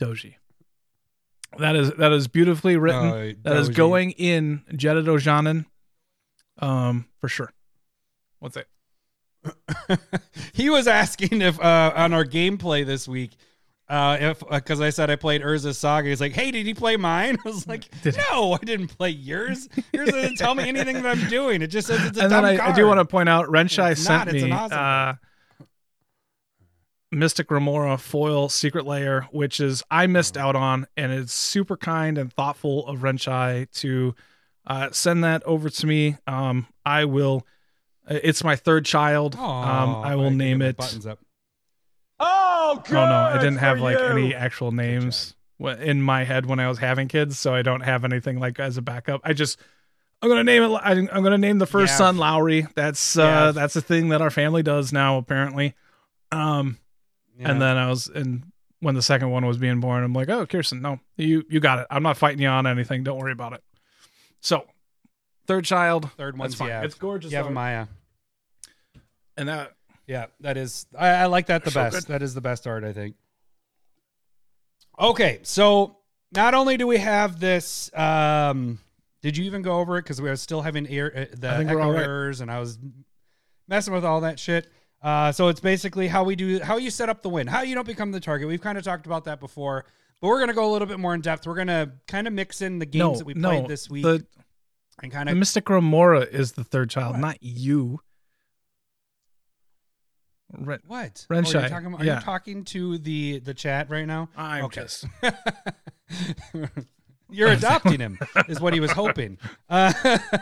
Doji. 0.00 0.36
That 1.58 1.76
is 1.76 1.92
that 1.94 2.12
is 2.12 2.28
beautifully 2.28 2.76
written. 2.76 3.08
Uh, 3.08 3.32
that 3.42 3.56
is 3.56 3.68
going 3.68 4.12
in 4.12 4.62
Jeddah 4.74 5.02
Dojanen. 5.02 5.66
Um, 6.58 7.06
for 7.20 7.28
sure. 7.28 7.52
What's 8.38 8.56
it? 8.56 8.68
he 10.52 10.70
was 10.70 10.86
asking 10.88 11.42
if 11.42 11.60
uh, 11.60 11.92
on 11.94 12.12
our 12.12 12.24
gameplay 12.24 12.86
this 12.86 13.06
week, 13.06 13.32
uh, 13.88 14.16
if 14.20 14.42
because 14.48 14.80
I 14.80 14.90
said 14.90 15.10
I 15.10 15.16
played 15.16 15.42
Urza's 15.42 15.76
Saga, 15.78 16.08
he's 16.08 16.20
like, 16.20 16.32
"Hey, 16.32 16.50
did 16.50 16.64
he 16.64 16.74
play 16.74 16.96
mine?" 16.96 17.36
I 17.44 17.48
was 17.48 17.66
like, 17.66 17.84
Did 18.02 18.16
"No, 18.30 18.54
I 18.54 18.58
didn't 18.64 18.88
play 18.88 19.10
yours. 19.10 19.68
Yours 19.92 20.10
doesn't 20.10 20.36
tell 20.36 20.54
me 20.54 20.68
anything 20.68 21.02
that 21.02 21.06
I'm 21.06 21.28
doing. 21.28 21.62
It 21.62 21.66
just 21.68 21.88
says 21.88 22.04
it's 22.06 22.18
a 22.18 22.22
and 22.22 22.30
dumb 22.30 22.44
then 22.44 22.60
I, 22.60 22.68
I 22.68 22.72
do 22.72 22.86
want 22.86 23.00
to 23.00 23.04
point 23.04 23.28
out 23.28 23.46
Renshai 23.48 23.92
It's 23.92 24.02
sent 24.02 24.26
not, 24.26 24.34
me 24.34 24.50
awesome 24.50 24.78
uh, 24.78 25.14
Mystic 27.10 27.50
Remora 27.50 27.98
foil 27.98 28.48
secret 28.48 28.86
layer, 28.86 29.26
which 29.30 29.60
is 29.60 29.82
I 29.90 30.06
missed 30.06 30.38
out 30.38 30.56
on, 30.56 30.86
and 30.96 31.12
it's 31.12 31.34
super 31.34 31.76
kind 31.76 32.16
and 32.16 32.32
thoughtful 32.32 32.86
of 32.86 33.00
Renshai 33.00 33.70
to 33.80 34.14
uh, 34.66 34.90
send 34.92 35.22
that 35.22 35.42
over 35.44 35.68
to 35.68 35.86
me. 35.86 36.16
Um, 36.26 36.66
I 36.86 37.04
will. 37.04 37.46
It's 38.08 38.42
my 38.42 38.56
third 38.56 38.86
child. 38.86 39.36
um, 39.36 39.96
I 39.96 40.16
will 40.16 40.28
can 40.30 40.38
name 40.38 40.62
it. 40.62 40.76
Buttons 40.78 41.06
up. 41.06 41.18
Oh, 42.24 42.82
good 42.86 42.96
Oh 42.96 43.04
no, 43.06 43.14
I 43.14 43.38
didn't 43.38 43.56
have 43.58 43.80
like 43.80 43.98
you. 43.98 44.04
any 44.04 44.34
actual 44.34 44.70
names 44.72 45.34
in 45.58 46.00
my 46.02 46.24
head 46.24 46.46
when 46.46 46.60
I 46.60 46.68
was 46.68 46.78
having 46.78 47.08
kids, 47.08 47.38
so 47.38 47.54
I 47.54 47.62
don't 47.62 47.80
have 47.82 48.04
anything 48.04 48.38
like 48.38 48.58
as 48.60 48.76
a 48.76 48.82
backup. 48.82 49.20
I 49.24 49.32
just 49.32 49.58
I'm 50.22 50.28
gonna 50.28 50.44
name 50.44 50.62
it. 50.62 50.80
I'm 50.82 51.08
I'm 51.12 51.22
gonna 51.22 51.38
name 51.38 51.58
the 51.58 51.66
first 51.66 51.94
Yav. 51.94 51.98
son 51.98 52.16
Lowry. 52.16 52.66
That's 52.74 53.16
uh, 53.18 53.52
that's 53.52 53.74
a 53.76 53.80
thing 53.82 54.10
that 54.10 54.22
our 54.22 54.30
family 54.30 54.62
does 54.62 54.92
now 54.92 55.18
apparently. 55.18 55.74
Um, 56.30 56.78
Yeah. 57.38 57.50
and 57.50 57.60
then 57.60 57.76
I 57.76 57.88
was 57.90 58.06
and 58.08 58.44
when 58.80 58.94
the 58.94 59.02
second 59.02 59.30
one 59.30 59.44
was 59.46 59.58
being 59.58 59.80
born, 59.80 60.02
I'm 60.04 60.12
like, 60.12 60.28
oh 60.28 60.46
Kirsten, 60.46 60.80
no, 60.82 61.00
you 61.16 61.44
you 61.48 61.58
got 61.60 61.80
it. 61.80 61.86
I'm 61.90 62.02
not 62.02 62.16
fighting 62.16 62.40
you 62.40 62.48
on 62.48 62.66
anything. 62.66 63.02
Don't 63.04 63.18
worry 63.18 63.32
about 63.32 63.52
it. 63.52 63.62
So, 64.40 64.64
third 65.46 65.64
child. 65.64 66.10
third 66.16 66.34
That's 66.34 66.38
one's 66.40 66.54
fine. 66.56 66.68
yeah, 66.68 66.82
It's 66.82 66.94
gorgeous. 66.96 67.30
yeah, 67.32 67.42
though. 67.42 67.50
Maya. 67.50 67.86
And 69.36 69.48
that 69.48 69.72
Yeah, 70.06 70.26
that 70.40 70.56
is. 70.56 70.86
I, 70.98 71.08
I 71.08 71.26
like 71.26 71.46
that 71.46 71.64
the 71.64 71.70
So 71.70 71.80
best. 71.80 71.96
good. 71.96 72.12
That 72.12 72.22
is 72.22 72.34
the 72.34 72.40
best 72.40 72.66
art, 72.66 72.84
I 72.84 72.92
think. 72.92 73.14
Okay, 74.98 75.40
so 75.42 75.96
not 76.32 76.54
only 76.54 76.76
do 76.76 76.86
we 76.86 76.98
have 76.98 77.40
this, 77.40 77.90
um, 77.96 78.78
did 79.22 79.36
you 79.36 79.44
even 79.44 79.62
go 79.62 79.78
over 79.78 79.98
it? 79.98 80.02
Because 80.02 80.20
we 80.20 80.28
were 80.28 80.36
still 80.36 80.62
having 80.62 80.86
ear, 80.90 81.12
uh, 81.32 81.36
the 81.36 81.50
I 81.50 81.56
think 81.58 81.70
we're 81.70 81.80
echo 81.80 81.92
right. 81.92 82.02
errors, 82.02 82.40
and 82.40 82.50
I 82.50 82.60
was 82.60 82.78
messing 83.68 83.94
with 83.94 84.04
all 84.04 84.20
that 84.22 84.38
shit. 84.38 84.70
Uh, 85.02 85.32
so 85.32 85.48
it's 85.48 85.60
basically 85.60 86.08
how 86.08 86.22
we 86.24 86.36
do, 86.36 86.60
how 86.60 86.76
you 86.76 86.90
set 86.90 87.08
up 87.08 87.22
the 87.22 87.28
win, 87.28 87.46
how 87.46 87.62
you 87.62 87.74
don't 87.74 87.86
become 87.86 88.12
the 88.12 88.20
target. 88.20 88.46
We've 88.46 88.60
kind 88.60 88.78
of 88.78 88.84
talked 88.84 89.06
about 89.06 89.24
that 89.24 89.40
before, 89.40 89.84
but 90.20 90.28
we're 90.28 90.38
gonna 90.38 90.52
go 90.52 90.70
a 90.70 90.72
little 90.72 90.86
bit 90.86 91.00
more 91.00 91.14
in 91.14 91.20
depth. 91.20 91.46
We're 91.46 91.56
gonna 91.56 91.92
kind 92.06 92.26
of 92.26 92.32
mix 92.32 92.60
in 92.62 92.78
the 92.78 92.86
games 92.86 93.02
no, 93.02 93.14
that 93.16 93.24
we 93.24 93.34
no, 93.34 93.48
played 93.48 93.68
this 93.68 93.90
week 93.90 94.04
The, 94.04 94.24
and 95.02 95.10
kind 95.10 95.28
of 95.28 95.36
Mystic 95.36 95.68
Remora 95.68 96.20
is 96.20 96.52
the 96.52 96.62
third 96.62 96.90
child, 96.90 97.14
What? 97.14 97.20
not 97.20 97.38
you. 97.42 98.00
Ren- 100.58 100.80
what? 100.86 101.26
Ren 101.30 101.44
Oh, 101.46 101.50
you're 101.50 101.68
talking 101.68 101.86
about- 101.86 102.00
are 102.00 102.04
yeah. 102.04 102.16
you 102.18 102.20
talking 102.24 102.64
to 102.66 102.98
the 102.98 103.38
the 103.40 103.54
chat 103.54 103.88
right 103.90 104.06
now? 104.06 104.28
I'm 104.36 104.64
Okay. 104.66 104.82
just 104.82 105.06
You're 107.30 107.48
adopting 107.52 107.98
him, 107.98 108.18
is 108.48 108.60
what 108.60 108.74
he 108.74 108.80
was 108.80 108.90
hoping. 108.92 109.38
Uh, 109.70 109.92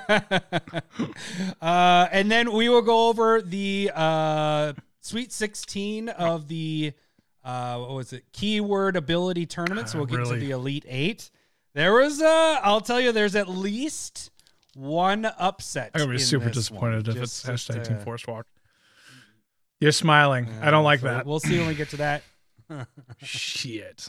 uh, 1.61 2.09
and 2.11 2.31
then 2.31 2.53
we 2.53 2.69
will 2.69 2.83
go 2.83 3.09
over 3.09 3.41
the 3.41 3.91
uh, 3.95 4.73
Sweet 5.01 5.33
16 5.33 6.09
of 6.09 6.49
the, 6.49 6.93
uh, 7.45 7.79
what 7.79 7.91
was 7.93 8.13
it, 8.13 8.25
Keyword 8.33 8.97
Ability 8.97 9.47
Tournament. 9.47 9.89
So 9.89 9.99
we'll 9.99 10.07
get 10.09 10.19
Really? 10.19 10.41
to 10.41 10.47
the 10.47 10.51
Elite 10.51 10.85
Eight. 10.89 11.31
There 11.75 11.93
was, 11.95 12.21
uh, 12.21 12.59
I'll 12.63 12.81
tell 12.81 13.01
you, 13.01 13.13
there's 13.13 13.37
at 13.37 13.49
least 13.49 14.33
one 14.75 15.25
upset. 15.25 15.93
I'm 15.95 16.01
gonna 16.01 16.13
be 16.13 16.19
super 16.19 16.51
disappointed 16.51 17.07
one. 17.07 17.17
if 17.17 17.23
it's 17.23 17.43
Just- 17.45 17.69
hashtag 17.69 17.75
just, 17.77 17.89
Team 17.91 17.99
uh, 17.99 18.01
Forest 18.01 18.27
Walk. 18.27 18.47
You're 19.81 19.93
smiling. 19.93 20.49
I 20.61 20.71
don't 20.71 20.85
like 20.85 21.01
so 21.01 21.07
that. 21.07 21.27
We'll 21.27 21.41
see 21.41 21.59
when 21.59 21.69
we 21.69 21.75
get 21.75 21.89
to 21.91 21.97
that. 21.99 22.23
Shit. 23.23 24.09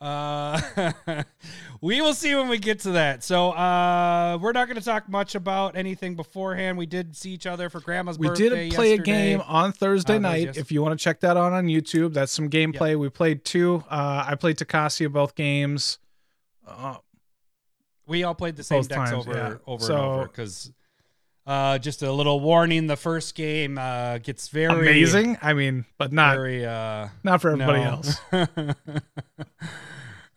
Uh, 0.00 0.60
we 1.80 2.00
will 2.02 2.12
see 2.12 2.34
when 2.34 2.48
we 2.48 2.58
get 2.58 2.80
to 2.80 2.90
that. 2.92 3.24
So 3.24 3.52
uh, 3.52 4.38
we're 4.40 4.52
not 4.52 4.66
going 4.66 4.76
to 4.76 4.84
talk 4.84 5.08
much 5.08 5.34
about 5.34 5.76
anything 5.76 6.14
beforehand. 6.14 6.76
We 6.76 6.86
did 6.86 7.16
see 7.16 7.30
each 7.30 7.46
other 7.46 7.70
for 7.70 7.80
Grandma's 7.80 8.18
We 8.18 8.28
birthday. 8.28 8.44
We 8.44 8.50
did 8.68 8.74
play 8.74 8.90
yesterday. 8.90 9.12
a 9.32 9.36
game 9.38 9.40
on 9.46 9.72
Thursday 9.72 10.16
Uh, 10.16 10.18
night. 10.18 10.46
yes. 10.46 10.56
If 10.58 10.70
you 10.72 10.82
want 10.82 10.98
to 10.98 11.02
check 11.02 11.20
that 11.20 11.36
out 11.38 11.52
on 11.52 11.66
YouTube, 11.66 12.12
that's 12.12 12.32
some 12.32 12.50
gameplay. 12.50 12.98
We 12.98 13.08
played 13.08 13.44
two. 13.44 13.82
Uh, 13.88 14.24
I 14.26 14.34
played 14.34 14.56
Tocasia 14.58 15.10
both 15.10 15.34
games. 15.34 15.98
Uh, 16.66 16.96
We 18.06 18.24
all 18.24 18.34
played 18.34 18.56
the 18.56 18.64
same 18.64 18.82
decks 18.82 19.10
times, 19.10 19.26
over, 19.26 19.32
yeah. 19.36 19.54
over 19.66 19.82
So- 19.84 19.94
and 19.94 20.04
over 20.04 20.24
because. 20.26 20.70
Uh, 21.50 21.78
just 21.78 22.02
a 22.02 22.12
little 22.12 22.38
warning: 22.38 22.86
the 22.86 22.96
first 22.96 23.34
game 23.34 23.76
uh, 23.76 24.18
gets 24.18 24.46
very 24.48 24.72
amazing. 24.72 25.36
I 25.42 25.52
mean, 25.52 25.84
but 25.98 26.12
not 26.12 26.36
very 26.36 26.64
uh, 26.64 27.08
not 27.24 27.40
for 27.42 27.50
everybody 27.50 27.80
no. 27.80 27.90
else. 27.90 28.20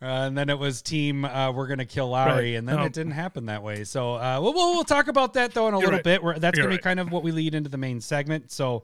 Uh, 0.01 0.27
and 0.27 0.37
then 0.37 0.49
it 0.49 0.59
was 0.59 0.81
team 0.81 1.23
uh, 1.23 1.49
we're 1.49 1.65
gonna 1.65 1.85
kill 1.85 2.09
Lowry, 2.09 2.33
Right. 2.33 2.57
and 2.57 2.67
then 2.67 2.75
No. 2.75 2.83
it 2.83 2.91
didn't 2.91 3.13
happen 3.13 3.45
that 3.45 3.63
way. 3.63 3.85
So 3.85 4.15
uh, 4.15 4.37
we'll, 4.41 4.53
we'll 4.53 4.73
we'll 4.73 4.83
talk 4.83 5.07
about 5.07 5.35
that 5.35 5.53
though 5.53 5.69
in 5.69 5.73
a 5.73 5.77
You're 5.77 5.85
little 5.85 5.97
right. 5.99 6.03
bit. 6.03 6.21
Where 6.21 6.37
that's 6.37 6.57
You're 6.57 6.65
gonna 6.65 6.73
right. 6.75 6.79
be 6.81 6.83
kind 6.83 6.99
of 6.99 7.09
what 7.09 7.23
we 7.23 7.31
lead 7.31 7.55
into 7.55 7.69
the 7.69 7.77
main 7.77 8.01
segment. 8.01 8.51
So, 8.51 8.83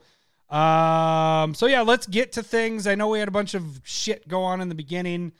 um, 0.50 1.53
so 1.55 1.65
yeah, 1.65 1.81
let's 1.81 2.07
get 2.07 2.31
to 2.33 2.41
things. 2.43 2.88
I 2.88 2.95
know 2.95 3.09
we 3.09 3.19
had 3.19 3.27
a 3.27 3.31
bunch 3.31 3.53
of 3.53 3.81
shit 3.83 4.29
go 4.29 4.43
on 4.43 4.62
in 4.62 4.69
the 4.69 4.75
beginning. 4.75 5.33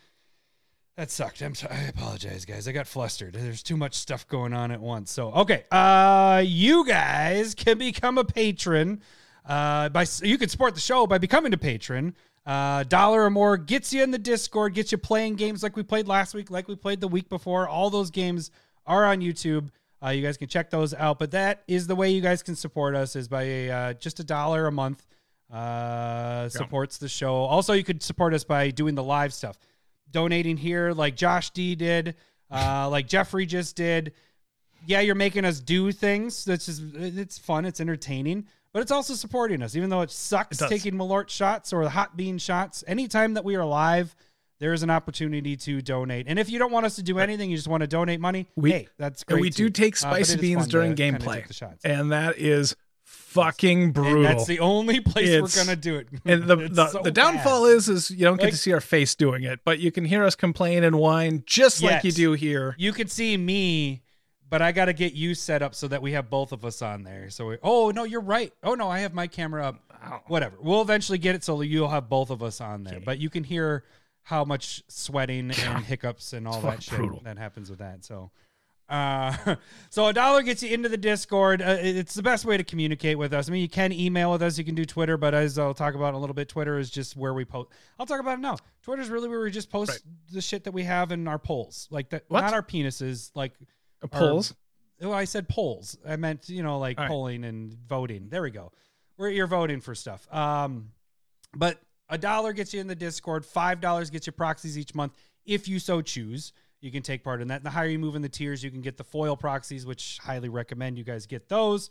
That 1.00 1.10
sucked. 1.12 1.41
I'm 1.41 1.56
sorry. 1.56 1.75
I 1.75 1.84
apologize, 1.84 2.44
guys. 2.44 2.68
I 2.68 2.74
got 2.74 2.86
flustered. 2.86 3.34
There's 3.34 3.63
too 3.63 3.77
much 3.77 3.94
stuff 3.94 4.27
going 4.27 4.51
on 4.51 4.70
at 4.70 4.82
once. 4.82 5.10
So, 5.13 5.32
okay. 5.32 5.63
Uh, 5.72 6.44
you 6.46 6.86
guys 6.86 7.56
can 7.56 7.77
become 7.77 8.18
a 8.18 8.25
patron. 8.25 9.01
Uh, 9.46 9.88
by 9.88 10.06
you 10.22 10.38
can 10.38 10.50
support 10.50 10.75
the 10.75 10.82
show 10.82 11.08
by 11.08 11.18
becoming 11.18 11.53
a 11.53 11.58
patron. 11.58 12.18
Uh, 12.46 12.84
dollar 12.84 13.24
or 13.24 13.29
more 13.29 13.56
gets 13.56 13.94
you 13.94 14.03
in 14.03 14.12
the 14.12 14.18
Discord, 14.18 14.74
gets 14.74 14.91
you 14.91 14.98
playing 14.98 15.36
games 15.36 15.63
like 15.63 15.77
we 15.77 15.84
played 15.84 16.06
last 16.06 16.34
week, 16.34 16.51
like 16.51 16.68
we 16.68 16.75
played 16.75 17.00
the 17.00 17.08
week 17.08 17.29
before. 17.29 17.65
All 17.65 17.89
those 17.89 18.12
games 18.12 18.51
are 18.86 19.06
on 19.06 19.22
YouTube. 19.22 19.70
Uh, 20.03 20.10
you 20.10 20.22
guys 20.22 20.36
can 20.36 20.50
check 20.50 20.70
those 20.70 20.94
out. 20.94 21.18
But 21.18 21.32
that 21.32 21.63
is 21.65 21.88
the 21.88 21.96
way 21.96 22.10
you 22.10 22.20
guys 22.20 22.44
can 22.44 22.58
support 22.58 22.94
us 22.94 23.15
is 23.15 23.29
by 23.29 23.70
uh, 23.70 23.94
just 23.94 24.20
a 24.20 24.25
dollar 24.25 24.68
a 24.68 24.72
month. 24.74 25.06
Uh, 25.50 26.50
supports 26.50 26.98
the 26.98 27.08
show. 27.08 27.36
Also, 27.36 27.72
you 27.72 27.86
could 27.86 28.03
support 28.03 28.34
us 28.34 28.44
by 28.44 28.70
doing 28.70 28.96
the 28.96 29.03
live 29.03 29.34
stuff 29.34 29.58
donating 30.12 30.58
here 30.58 30.92
like 30.92 31.16
Josh 31.16 31.50
D 31.51 31.75
did, 31.75 32.16
uh, 32.51 32.89
like 32.89 33.08
Jeffrey 33.08 33.46
just 33.46 33.75
did. 33.75 34.13
Yeah, 34.86 35.01
you're 35.01 35.16
making 35.16 35.46
us 35.46 35.60
do 35.60 35.92
things. 35.92 36.46
That's 36.46 36.66
just 36.66 36.82
it's 36.96 37.38
fun, 37.38 37.66
it's 37.66 37.82
entertaining, 37.82 38.46
but 38.74 38.82
it's 38.82 38.92
also 38.92 39.13
supporting 39.13 39.62
us. 39.62 39.75
Even 39.75 39.89
though 39.89 40.01
it 40.01 40.12
sucks 40.12 40.62
It 40.62 40.70
taking 40.70 40.94
Malort 40.96 41.30
shots 41.30 41.74
or 41.74 41.84
the 41.84 41.89
hot 41.89 42.16
bean 42.16 42.38
shots, 42.38 42.84
anytime 42.88 43.34
that 43.34 43.44
we 43.44 43.56
are 43.56 43.66
live, 43.66 44.16
there 44.60 44.74
is 44.74 44.82
an 44.84 44.89
opportunity 44.89 45.56
to 45.58 45.82
donate. 45.82 46.28
And 46.28 46.39
if 46.39 46.50
you 46.50 46.60
don't 46.60 46.72
want 46.72 46.86
us 46.86 46.96
to 46.96 47.04
do 47.04 47.20
anything, 47.20 47.50
you 47.50 47.56
just 47.58 47.68
want 47.68 47.82
to 47.82 47.88
donate 47.88 48.20
money, 48.20 48.48
We- 48.56 48.72
hey, 48.72 48.88
that's 48.98 49.24
And 49.24 49.36
great. 49.36 49.42
we 49.42 49.50
do 49.51 49.70
take 49.70 49.96
Uh, 49.96 49.98
spicy 49.98 50.36
is 50.36 50.42
beans 50.42 50.68
during 50.68 50.96
gameplay, 50.96 51.36
take 51.36 51.48
the 51.48 51.54
shots. 51.54 51.84
and 51.86 52.12
that 52.12 52.38
is 52.38 52.75
fucking 53.30 53.92
brutal. 53.92 54.16
And 54.18 54.26
that's 54.26 54.46
the 54.48 54.60
only 54.60 55.00
place 55.00 55.30
It's- 55.30 55.56
we're 55.56 55.64
gonna 55.64 55.76
do 55.76 55.96
it. 55.98 56.08
And 56.26 56.44
the 56.44 56.56
the, 56.56 56.88
so 56.88 57.02
the 57.04 57.12
downfall 57.12 57.66
bad. 57.66 57.76
is 57.76 57.90
is 57.90 58.12
you 58.12 58.26
don't 58.26 58.38
get 58.38 58.46
Like- 58.46 58.54
to 58.54 58.58
see 58.60 58.74
our 58.74 58.82
face 58.82 59.16
doing 59.16 59.44
it, 59.44 59.60
but 59.64 59.80
you 59.80 59.92
can 59.92 60.06
hear 60.06 60.24
us 60.24 60.36
complain 60.36 60.84
and 60.84 60.98
whine 60.98 61.44
just 61.46 61.82
like 61.84 62.04
you 62.04 62.12
do 62.12 62.34
here. 62.34 62.76
you 62.78 62.92
can 62.92 63.08
see 63.08 63.38
me, 63.38 64.02
but 64.50 64.62
I 64.62 64.72
got 64.72 64.86
to 64.86 64.94
get 64.94 65.14
you 65.14 65.36
set 65.36 65.62
up 65.62 65.76
so 65.76 65.88
that 65.88 66.02
we 66.02 66.14
have 66.14 66.30
both 66.30 66.52
of 66.52 66.66
us 66.66 66.82
on 66.82 67.04
there. 67.04 67.30
So, 67.30 67.48
we, 67.48 67.58
oh 67.62 67.92
no, 67.92 68.04
you're 68.04 68.20
right. 68.22 68.52
Oh 68.64 68.74
no, 68.76 68.90
I 68.90 69.00
have 69.00 69.14
my 69.14 69.28
camera 69.28 69.68
up. 69.68 70.24
Whatever. 70.28 70.56
We'll 70.62 70.82
eventually 70.82 71.18
get 71.18 71.36
it 71.36 71.44
so 71.44 71.62
you'll 71.62 71.90
have 71.90 72.08
both 72.10 72.30
of 72.30 72.42
us 72.42 72.62
on 72.62 72.84
there. 72.84 73.00
But 73.04 73.20
you 73.20 73.30
can 73.30 73.44
hear 73.44 73.84
how 74.24 74.46
much 74.46 74.82
sweating 74.88 75.52
and 75.52 75.84
hiccups 75.84 76.34
and 76.34 76.48
all 76.48 76.56
It's 76.56 76.64
that 76.64 76.84
shit 76.84 76.96
brutal. 76.98 77.22
that 77.26 77.38
happens 77.38 77.70
with 77.70 77.80
that. 77.80 78.06
So. 78.06 78.32
Uh, 78.89 79.55
so 79.89 80.08
a 80.08 80.13
dollar 80.13 80.41
gets 80.41 80.63
you 80.63 80.74
into 80.74 80.89
the 80.89 80.98
Discord. 80.98 81.62
Uh, 81.62 81.77
it's 81.79 82.13
the 82.15 82.24
best 82.24 82.43
way 82.46 82.58
to 82.58 82.63
communicate 82.63 83.17
with 83.17 83.34
us. 83.34 83.48
I 83.48 83.51
mean, 83.51 83.62
you 83.62 83.69
can 83.69 83.91
email 83.91 84.31
with 84.31 84.41
us. 84.41 84.58
You 84.58 84.63
can 84.65 84.75
do 84.75 84.86
Twitter, 84.86 85.15
but 85.17 85.34
as 85.34 85.60
I'll 85.60 85.74
talk 85.74 85.93
about 85.93 86.10
in 86.10 86.15
a 86.15 86.19
little 86.19 86.34
bit, 86.34 86.50
Twitter 86.50 86.79
is 86.79 86.89
just 86.89 87.15
where 87.15 87.34
we 87.34 87.46
post. 87.46 87.69
I'll 88.00 88.05
talk 88.05 88.19
about 88.19 88.39
it 88.39 88.41
now. 88.41 88.58
Twitter 88.81 89.01
is 89.01 89.10
really 89.10 89.29
where 89.29 89.41
we 89.41 89.51
just 89.51 89.69
post 89.69 89.91
Right. 89.91 90.01
the 90.31 90.41
shit 90.41 90.63
that 90.63 90.72
we 90.72 90.84
have 90.84 91.12
in 91.12 91.27
our 91.27 91.39
polls, 91.39 91.88
like 91.91 92.10
that. 92.10 92.24
What? 92.29 92.41
Not 92.41 92.53
our 92.53 92.63
penises, 92.63 93.31
like 93.36 93.53
Uh, 94.01 94.08
Polls. 94.08 94.53
Oh, 95.01 95.12
I 95.13 95.24
said 95.25 95.48
polls. 95.48 95.98
I 96.05 96.15
meant 96.17 96.50
you 96.50 96.62
know 96.63 96.77
like 96.79 97.00
right. 97.00 97.08
polling 97.08 97.46
and 97.46 97.74
voting. 97.88 98.27
There 98.29 98.41
we 98.41 98.51
go. 98.51 98.72
Where 99.15 99.29
you're 99.29 99.48
voting 99.48 99.79
for 99.81 99.96
stuff. 99.96 100.27
Um, 100.34 100.91
but 101.55 101.79
a 102.10 102.17
dollar 102.17 102.51
gets 102.53 102.74
you 102.74 102.81
in 102.81 102.88
the 102.88 102.96
Discord. 102.96 103.46
Five 103.46 103.79
dollars 103.81 104.10
gets 104.10 104.27
you 104.27 104.34
proxies 104.34 104.77
each 104.77 104.93
month 104.96 105.13
if 105.46 105.67
you 105.67 105.79
so 105.79 106.01
choose. 106.01 106.51
You 106.82 106.92
can 106.92 107.04
take 107.04 107.24
part 107.24 107.42
in 107.42 107.50
that. 107.50 107.58
And 107.58 107.66
the 107.66 107.70
higher 107.70 107.88
you 107.88 108.00
move 108.00 108.16
in 108.16 108.22
the 108.22 108.30
tiers, 108.30 108.64
you 108.64 108.72
can 108.72 108.82
get 108.82 108.98
the 108.98 109.04
foil 109.04 109.36
proxies, 109.36 109.86
which 109.86 110.18
highly 110.22 110.50
recommend 110.50 110.98
you 110.98 111.04
guys 111.04 111.26
get 111.26 111.50
those. 111.50 111.90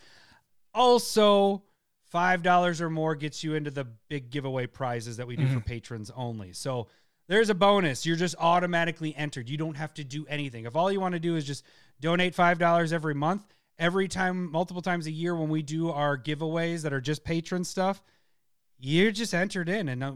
Also, 0.75 1.63
five 2.11 2.43
dollars 2.43 2.81
or 2.81 2.89
more 2.89 3.15
gets 3.15 3.45
you 3.45 3.55
into 3.55 3.71
the 3.71 3.85
big 4.09 4.31
giveaway 4.31 4.67
prizes 4.67 5.19
that 5.19 5.27
we 5.27 5.37
do 5.37 5.47
for 5.49 5.61
patrons 5.61 6.11
only. 6.17 6.53
So 6.53 6.89
there's 7.29 7.51
a 7.51 7.55
bonus. 7.55 8.07
You're 8.07 8.17
just 8.17 8.35
automatically 8.39 9.15
entered. 9.15 9.49
You 9.49 9.59
don't 9.59 9.77
have 9.77 9.93
to 9.95 10.05
do 10.05 10.27
anything. 10.29 10.65
If 10.65 10.77
all 10.77 10.91
you 10.91 11.01
want 11.01 11.13
to 11.13 11.21
do 11.21 11.37
is 11.37 11.45
just 11.45 11.65
donate 12.01 12.35
five 12.35 12.59
dollars 12.59 12.93
every 12.93 13.15
month, 13.15 13.45
every 13.79 14.09
time, 14.09 14.51
multiple 14.51 14.83
times 14.83 15.07
a 15.07 15.11
year 15.11 15.37
when 15.37 15.51
we 15.51 15.63
do 15.63 15.91
our 15.91 16.17
giveaways 16.17 16.83
that 16.83 16.93
are 16.93 17.01
just 17.01 17.25
patron 17.25 17.65
stuff, 17.65 18.03
you're 18.79 19.11
just 19.11 19.35
entered 19.35 19.69
in, 19.69 19.89
and 19.91 20.03
uh, 20.03 20.13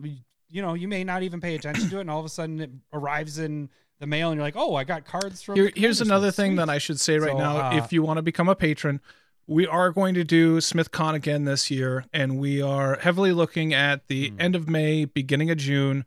you 0.49 0.63
know 0.63 0.75
you 0.75 0.89
may 0.89 1.05
not 1.05 1.23
even 1.23 1.41
pay 1.41 1.55
attention 1.55 1.91
to 1.91 1.99
it, 1.99 2.03
and 2.03 2.11
all 2.11 2.21
of 2.21 2.25
a 2.25 2.31
sudden 2.31 2.61
it 2.61 2.71
arrives 2.93 3.39
in 3.39 3.69
the 4.03 4.07
mail, 4.09 4.31
and 4.31 4.37
you're 4.37 4.45
like, 4.45 4.57
oh, 4.57 4.75
I 4.75 4.85
got 4.85 5.05
cards 5.07 5.41
from. 5.43 5.55
Here, 5.55 5.71
here's 5.75 6.01
another 6.03 6.27
list. 6.27 6.37
thing 6.37 6.51
Sweet. 6.51 6.57
that 6.57 6.69
I 6.69 6.79
should 6.79 7.01
say 7.01 7.19
right 7.19 7.31
So, 7.33 7.39
now. 7.39 7.71
uh, 7.71 7.77
if 7.77 7.93
you 7.93 8.03
want 8.03 8.19
to 8.19 8.23
become 8.23 8.49
a 8.49 8.55
patron, 8.57 9.01
we 9.47 9.67
are 9.67 9.91
going 9.91 10.15
to 10.15 10.25
do 10.25 10.59
SmithCon 10.59 11.15
again 11.15 11.45
this 11.45 11.71
year, 11.71 12.05
and 12.13 12.39
we 12.39 12.61
are 12.61 12.99
heavily 12.99 13.33
looking 13.33 13.73
at 13.73 14.09
the 14.09 14.31
Hmm. 14.31 14.41
end 14.41 14.57
of 14.57 14.69
May, 14.69 15.05
beginning 15.07 15.51
of 15.51 15.57
June. 15.57 16.05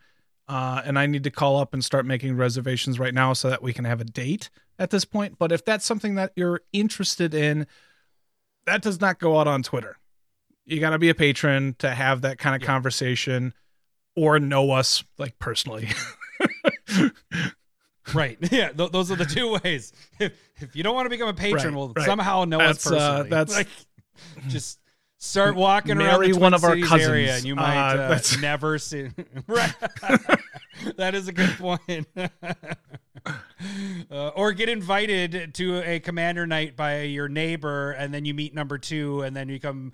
Uh, 0.47 0.81
and 0.85 0.99
I 0.99 1.07
need 1.07 1.23
to 1.23 1.31
call 1.31 1.57
up 1.57 1.73
and 1.73 1.83
start 1.83 2.05
making 2.05 2.35
reservations 2.37 2.99
right 2.99 3.13
now 3.15 3.33
so 3.33 3.49
that 3.49 3.63
we 3.63 3.73
can 3.73 3.85
have 3.85 3.99
a 3.99 4.03
date 4.05 4.51
at 4.77 4.91
this 4.91 5.03
point. 5.03 5.39
But 5.39 5.51
if 5.51 5.65
that's 5.65 5.83
something 5.85 6.13
that 6.15 6.33
you're 6.35 6.61
interested 6.71 7.33
in, 7.33 7.65
that 8.67 8.83
does 8.83 9.01
not 9.01 9.17
go 9.19 9.39
out 9.39 9.47
on 9.47 9.63
Twitter. 9.63 9.97
You 10.65 10.79
got 10.79 10.91
to 10.91 10.99
be 10.99 11.09
a 11.09 11.15
patron 11.15 11.75
to 11.79 11.89
have 11.91 12.21
that 12.21 12.37
kind 12.37 12.55
of 12.55 12.61
Yeah. 12.61 12.67
conversation 12.67 13.53
or 14.15 14.39
know 14.39 14.69
us 14.71 15.03
like 15.17 15.39
personally. 15.39 15.89
Right. 18.13 18.37
Yeah. 18.51 18.69
Th- 18.69 18.91
those 18.91 19.09
are 19.11 19.15
the 19.15 19.25
two 19.25 19.57
ways. 19.63 19.91
If, 20.19 20.33
if 20.57 20.75
you 20.75 20.83
don't 20.83 20.95
want 20.95 21.05
to 21.07 21.09
become 21.09 21.27
a 21.27 21.33
patron, 21.33 21.65
Right, 21.73 21.75
well, 21.75 21.93
right. 21.95 22.05
somehow 22.05 22.45
know 22.45 22.59
us 22.59 22.83
That's, 22.83 22.87
uh, 22.87 22.91
personally. 23.23 23.29
that's- 23.29 23.57
like 23.57 23.67
just 24.47 24.79
start 25.17 25.55
walking 25.55 25.97
around 25.97 26.21
the 26.21 26.29
Twin 26.29 26.39
one 26.41 26.53
of 26.53 26.63
our 26.63 26.71
Cities 26.75 26.87
cousins. 26.87 27.09
area, 27.09 27.35
and 27.35 27.43
you 27.45 27.55
might 27.55 27.95
Uh, 27.95 28.13
uh, 28.15 28.19
never 28.41 28.77
see. 28.79 29.09
right. 29.47 29.73
that 30.97 31.15
is 31.15 31.27
a 31.27 31.33
good 31.33 31.49
point. 31.57 32.07
uh, 34.11 34.27
or 34.35 34.51
get 34.53 34.69
invited 34.69 35.53
to 35.55 35.79
a 35.79 35.99
commander 35.99 36.45
night 36.45 36.75
by 36.75 37.01
your 37.01 37.27
neighbor, 37.27 37.91
and 37.91 38.13
then 38.13 38.23
you 38.25 38.33
meet 38.33 38.53
number 38.53 38.77
two, 38.77 39.21
and 39.21 39.35
then 39.35 39.49
you 39.49 39.55
become 39.55 39.93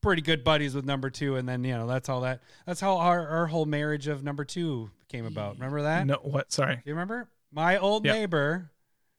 pretty 0.00 0.22
good 0.22 0.42
buddies 0.44 0.74
with 0.74 0.84
number 0.84 1.10
two, 1.10 1.36
and 1.36 1.48
then 1.48 1.62
you 1.62 1.72
know 1.74 1.86
that's 1.86 2.08
all 2.08 2.22
that. 2.22 2.40
That's 2.66 2.80
how 2.80 2.96
our, 2.96 3.26
our 3.28 3.46
whole 3.46 3.66
marriage 3.66 4.08
of 4.08 4.24
number 4.24 4.44
two 4.44 4.90
came 5.08 5.26
about. 5.26 5.54
Remember 5.54 5.82
that? 5.82 6.06
No, 6.06 6.16
what? 6.22 6.50
Sorry. 6.52 6.76
Do 6.76 6.82
you 6.86 6.92
remember? 6.94 7.28
My 7.52 7.76
old 7.78 8.04
Yeah. 8.04 8.12
neighbor 8.12 8.70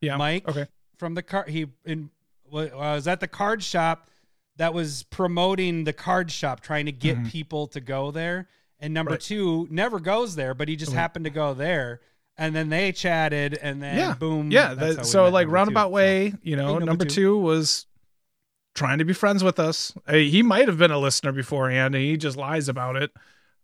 Yeah. 0.01 0.17
Mike 0.17 0.47
Okay. 0.47 0.67
from 0.97 1.15
the 1.15 1.21
car. 1.23 1.45
He 1.47 1.67
in 1.85 2.09
was 2.49 3.07
at 3.07 3.19
the 3.21 3.27
card 3.27 3.63
shop 3.63 4.09
that 4.57 4.73
was 4.73 5.03
promoting 5.03 5.85
the 5.85 5.93
card 5.93 6.29
shop, 6.31 6.59
trying 6.59 6.85
to 6.85 6.91
get 6.91 7.17
Mhm. 7.17 7.29
people 7.31 7.67
to 7.67 7.79
go 7.79 8.11
there. 8.11 8.49
And 8.79 8.93
number 8.93 9.11
Right. 9.11 9.19
two 9.21 9.67
never 9.71 9.99
goes 9.99 10.35
there, 10.35 10.53
but 10.53 10.67
he 10.67 10.75
just 10.75 10.91
Mhm. 10.91 10.95
happened 10.95 11.25
to 11.25 11.31
go 11.31 11.53
there. 11.53 12.01
And 12.37 12.55
then 12.55 12.69
they 12.69 12.91
chatted, 12.91 13.53
and 13.61 13.81
then 13.81 13.97
yeah. 13.97 14.13
boom. 14.15 14.51
Yeah. 14.51 14.73
that- 14.73 15.05
so 15.05 15.23
like 15.25 15.31
number 15.33 15.45
two. 15.45 15.53
roundabout 15.53 15.85
So- 15.87 15.89
way, 15.91 16.33
you 16.41 16.55
know, 16.55 16.73
number 16.73 16.85
number, 16.85 17.05
two. 17.05 17.09
two. 17.15 17.37
was 17.37 17.85
trying 18.73 18.97
to 18.97 19.05
be 19.05 19.13
friends 19.13 19.43
with 19.43 19.59
us. 19.59 19.93
Uh, 20.07 20.13
he 20.13 20.41
might 20.41 20.67
have 20.67 20.77
been 20.77 20.91
a 20.91 20.97
listener 20.97 21.31
beforehand, 21.31 21.93
and 21.95 22.03
he 22.03 22.17
just 22.17 22.37
lies 22.37 22.67
about 22.67 22.95
it. 22.95 23.11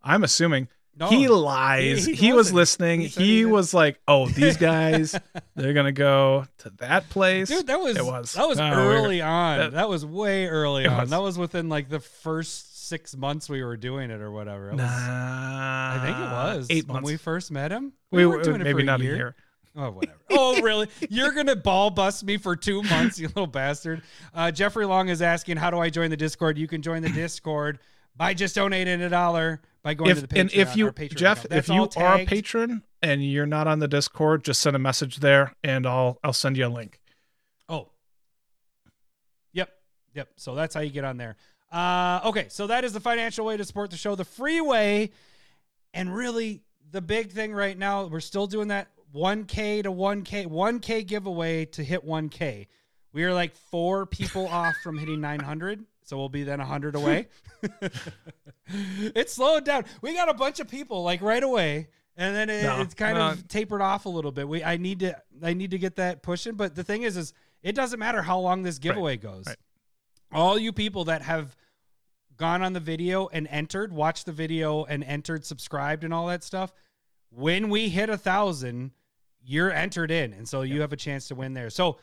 I'm 0.03 0.23
assuming 0.23 0.67
No, 0.99 1.07
he 1.07 1.27
lies. 1.27 2.05
he- 2.05 2.13
He, 2.13 2.27
he 2.27 2.33
was 2.33 2.51
listening. 2.51 3.01
He 3.01 3.05
He, 3.07 3.11
said 3.13 3.23
he 3.23 3.37
did. 3.43 3.45
was 3.51 3.73
like, 3.73 3.99
"Oh, 4.07 4.27
these 4.27 4.57
guys, 4.69 5.15
they're 5.55 5.73
gonna 5.73 5.91
go 5.91 6.45
to 6.59 6.69
that 6.77 7.09
place." 7.09 7.49
Dude, 7.49 7.67
that 7.67 7.79
was, 7.79 7.97
It 7.97 8.05
was. 8.05 8.33
that 8.33 8.47
was 8.47 8.59
Oh, 8.59 8.63
early 8.63 9.21
on. 9.21 9.59
That, 9.59 9.71
That- 9.73 9.89
was 9.89 10.05
way 10.05 10.47
early 10.47 10.85
on. 10.87 11.01
was. 11.01 11.09
That 11.11 11.21
was 11.21 11.37
within 11.37 11.69
like 11.69 11.89
the 11.89 11.99
first 11.99 12.87
six 12.87 13.15
months 13.17 13.49
we 13.49 13.63
were 13.63 13.77
doing 13.77 14.09
it 14.11 14.21
or 14.21 14.31
whatever. 14.31 14.69
It 14.69 14.73
was- 14.75 14.79
nah, 14.81 15.93
I 15.95 15.99
think 16.03 16.17
it 16.17 16.21
was 16.21 16.67
eight 16.69 16.87
when 16.87 16.93
months. 16.95 17.07
we 17.11 17.17
first 17.17 17.51
met 17.51 17.71
him. 17.71 17.93
we 18.11 18.25
weren't 18.25 18.43
doing 18.43 18.61
it 18.61 18.63
maybe 18.63 18.81
for 18.81 18.85
not 18.85 19.01
a 19.01 19.03
year. 19.03 19.13
a 19.13 19.17
year. 19.17 19.35
Oh, 19.79 19.91
whatever. 19.91 20.17
oh, 20.31 20.61
really? 20.61 20.87
You're 21.09 21.33
going 21.33 21.45
to 21.45 21.55
ball 21.55 21.91
bust 21.91 22.23
me 22.23 22.37
for 22.37 22.55
two 22.55 22.81
months, 22.83 23.19
you 23.19 23.27
little 23.27 23.45
bastard. 23.45 24.01
Uh, 24.33 24.49
Jeffrey 24.49 24.85
Long 24.87 25.09
is 25.09 25.21
asking, 25.21 25.57
how 25.57 25.69
do 25.69 25.77
I 25.77 25.91
join 25.91 26.09
the 26.09 26.17
Discord? 26.17 26.57
You 26.57 26.67
can 26.67 26.81
join 26.81 27.03
the 27.03 27.09
Discord 27.09 27.77
by 28.15 28.33
just 28.33 28.55
donating 28.55 29.01
a 29.03 29.09
dollar 29.09 29.61
by 29.87 29.93
going 29.93 30.13
to 30.13 30.21
If 30.21 30.27
the 30.27 30.35
Patreon. 30.35 30.39
and 30.41 30.53
if 30.53 30.75
you 30.75 30.91
Patreon 30.91 31.15
Jeff, 31.15 31.45
if 31.49 31.69
you 31.69 31.87
are 31.95 32.15
a 32.15 32.25
patron 32.25 32.83
and 33.01 33.25
you're 33.25 33.45
not 33.45 33.67
on 33.67 33.79
the 33.79 33.87
Discord, 33.87 34.43
just 34.43 34.59
send 34.59 34.75
a 34.75 34.79
message 34.79 35.17
there, 35.17 35.53
and 35.63 35.87
I'll 35.87 36.19
I'll 36.25 36.33
send 36.33 36.57
you 36.57 36.67
a 36.67 36.67
link. 36.67 36.99
Oh. 37.69 37.87
Yep. 39.53 39.69
Yep. 40.13 40.29
So 40.35 40.55
that's 40.55 40.75
how 40.75 40.81
you 40.81 40.89
get 40.89 41.05
on 41.05 41.15
there. 41.15 41.37
Uh, 41.71 42.19
okay. 42.25 42.47
So 42.49 42.67
that 42.67 42.83
is 42.83 42.91
the 42.91 42.99
financial 42.99 43.45
way 43.45 43.55
to 43.55 43.63
support 43.63 43.89
the 43.89 43.95
show, 43.95 44.15
the 44.15 44.25
free 44.25 44.59
way. 44.59 45.11
And 45.93 46.13
really, 46.13 46.63
the 46.91 47.01
big 47.01 47.31
thing 47.31 47.53
right 47.53 47.77
now, 47.77 48.07
we're 48.07 48.19
still 48.19 48.45
doing 48.45 48.67
that 48.67 48.89
1K 49.15 49.83
to 49.83 49.91
1K, 49.91 50.47
1K 50.47 51.07
giveaway 51.07 51.63
to 51.63 51.81
hit 51.81 52.05
1K. 52.05 52.67
We 53.13 53.23
are 53.23 53.33
like 53.33 53.55
four 53.55 54.05
people 54.05 54.49
off 54.49 54.75
from 54.83 54.97
hitting 54.97 55.21
900. 55.21 55.85
So 56.07 56.17
we'll 56.17 56.29
be 56.29 56.43
then 56.43 56.59
100 56.59 56.95
away. 56.95 57.27
it 58.67 59.29
slowed 59.29 59.65
down. 59.65 59.83
We 60.01 60.13
got 60.13 60.29
a 60.29 60.33
bunch 60.33 60.61
of 60.61 60.69
people 60.69 61.03
like 61.03 61.21
right 61.21 61.43
away. 61.43 61.89
And 62.15 62.33
then 62.33 62.49
it, 62.49 62.63
No, 62.63 62.81
it's 62.81 62.93
kind 62.93 63.17
no. 63.17 63.29
of 63.29 63.47
tapered 63.49 63.81
off 63.81 64.05
a 64.05 64.09
little 64.09 64.31
bit. 64.31 64.47
We 64.47 64.63
I 64.63 64.77
need 64.77 64.99
to 65.01 65.21
I 65.43 65.53
need 65.53 65.71
to 65.71 65.77
get 65.77 65.97
that 65.97 66.23
pushing. 66.23 66.55
But 66.55 66.75
the 66.75 66.83
thing 66.83 67.03
is, 67.03 67.17
is 67.17 67.33
it 67.61 67.75
doesn't 67.75 67.99
matter 67.99 68.21
how 68.21 68.39
long 68.39 68.63
this 68.63 68.79
giveaway 68.79 69.17
goes. 69.17 69.47
right. 69.47 69.57
All 70.31 70.57
you 70.57 70.71
people 70.71 71.03
that 71.05 71.23
have 71.23 71.55
gone 72.37 72.61
on 72.61 72.71
the 72.71 72.79
video 72.79 73.27
and 73.27 73.45
entered, 73.47 73.91
watched 73.91 74.25
the 74.25 74.31
video 74.31 74.85
and 74.85 75.03
entered, 75.03 75.45
subscribed, 75.45 76.03
and 76.05 76.13
all 76.13 76.27
that 76.27 76.43
stuff. 76.43 76.71
When 77.31 77.69
we 77.69 77.89
hit 77.89 78.09
a 78.09 78.17
thousand, 78.17 78.91
you're 79.43 79.71
entered 79.71 80.09
in, 80.11 80.31
and 80.33 80.47
so 80.47 80.61
you 80.61 80.81
have 80.81 80.93
a 80.93 80.97
chance 80.97 81.27
to 81.27 81.35
win 81.35 81.53
there. 81.53 81.69
So 81.69 81.97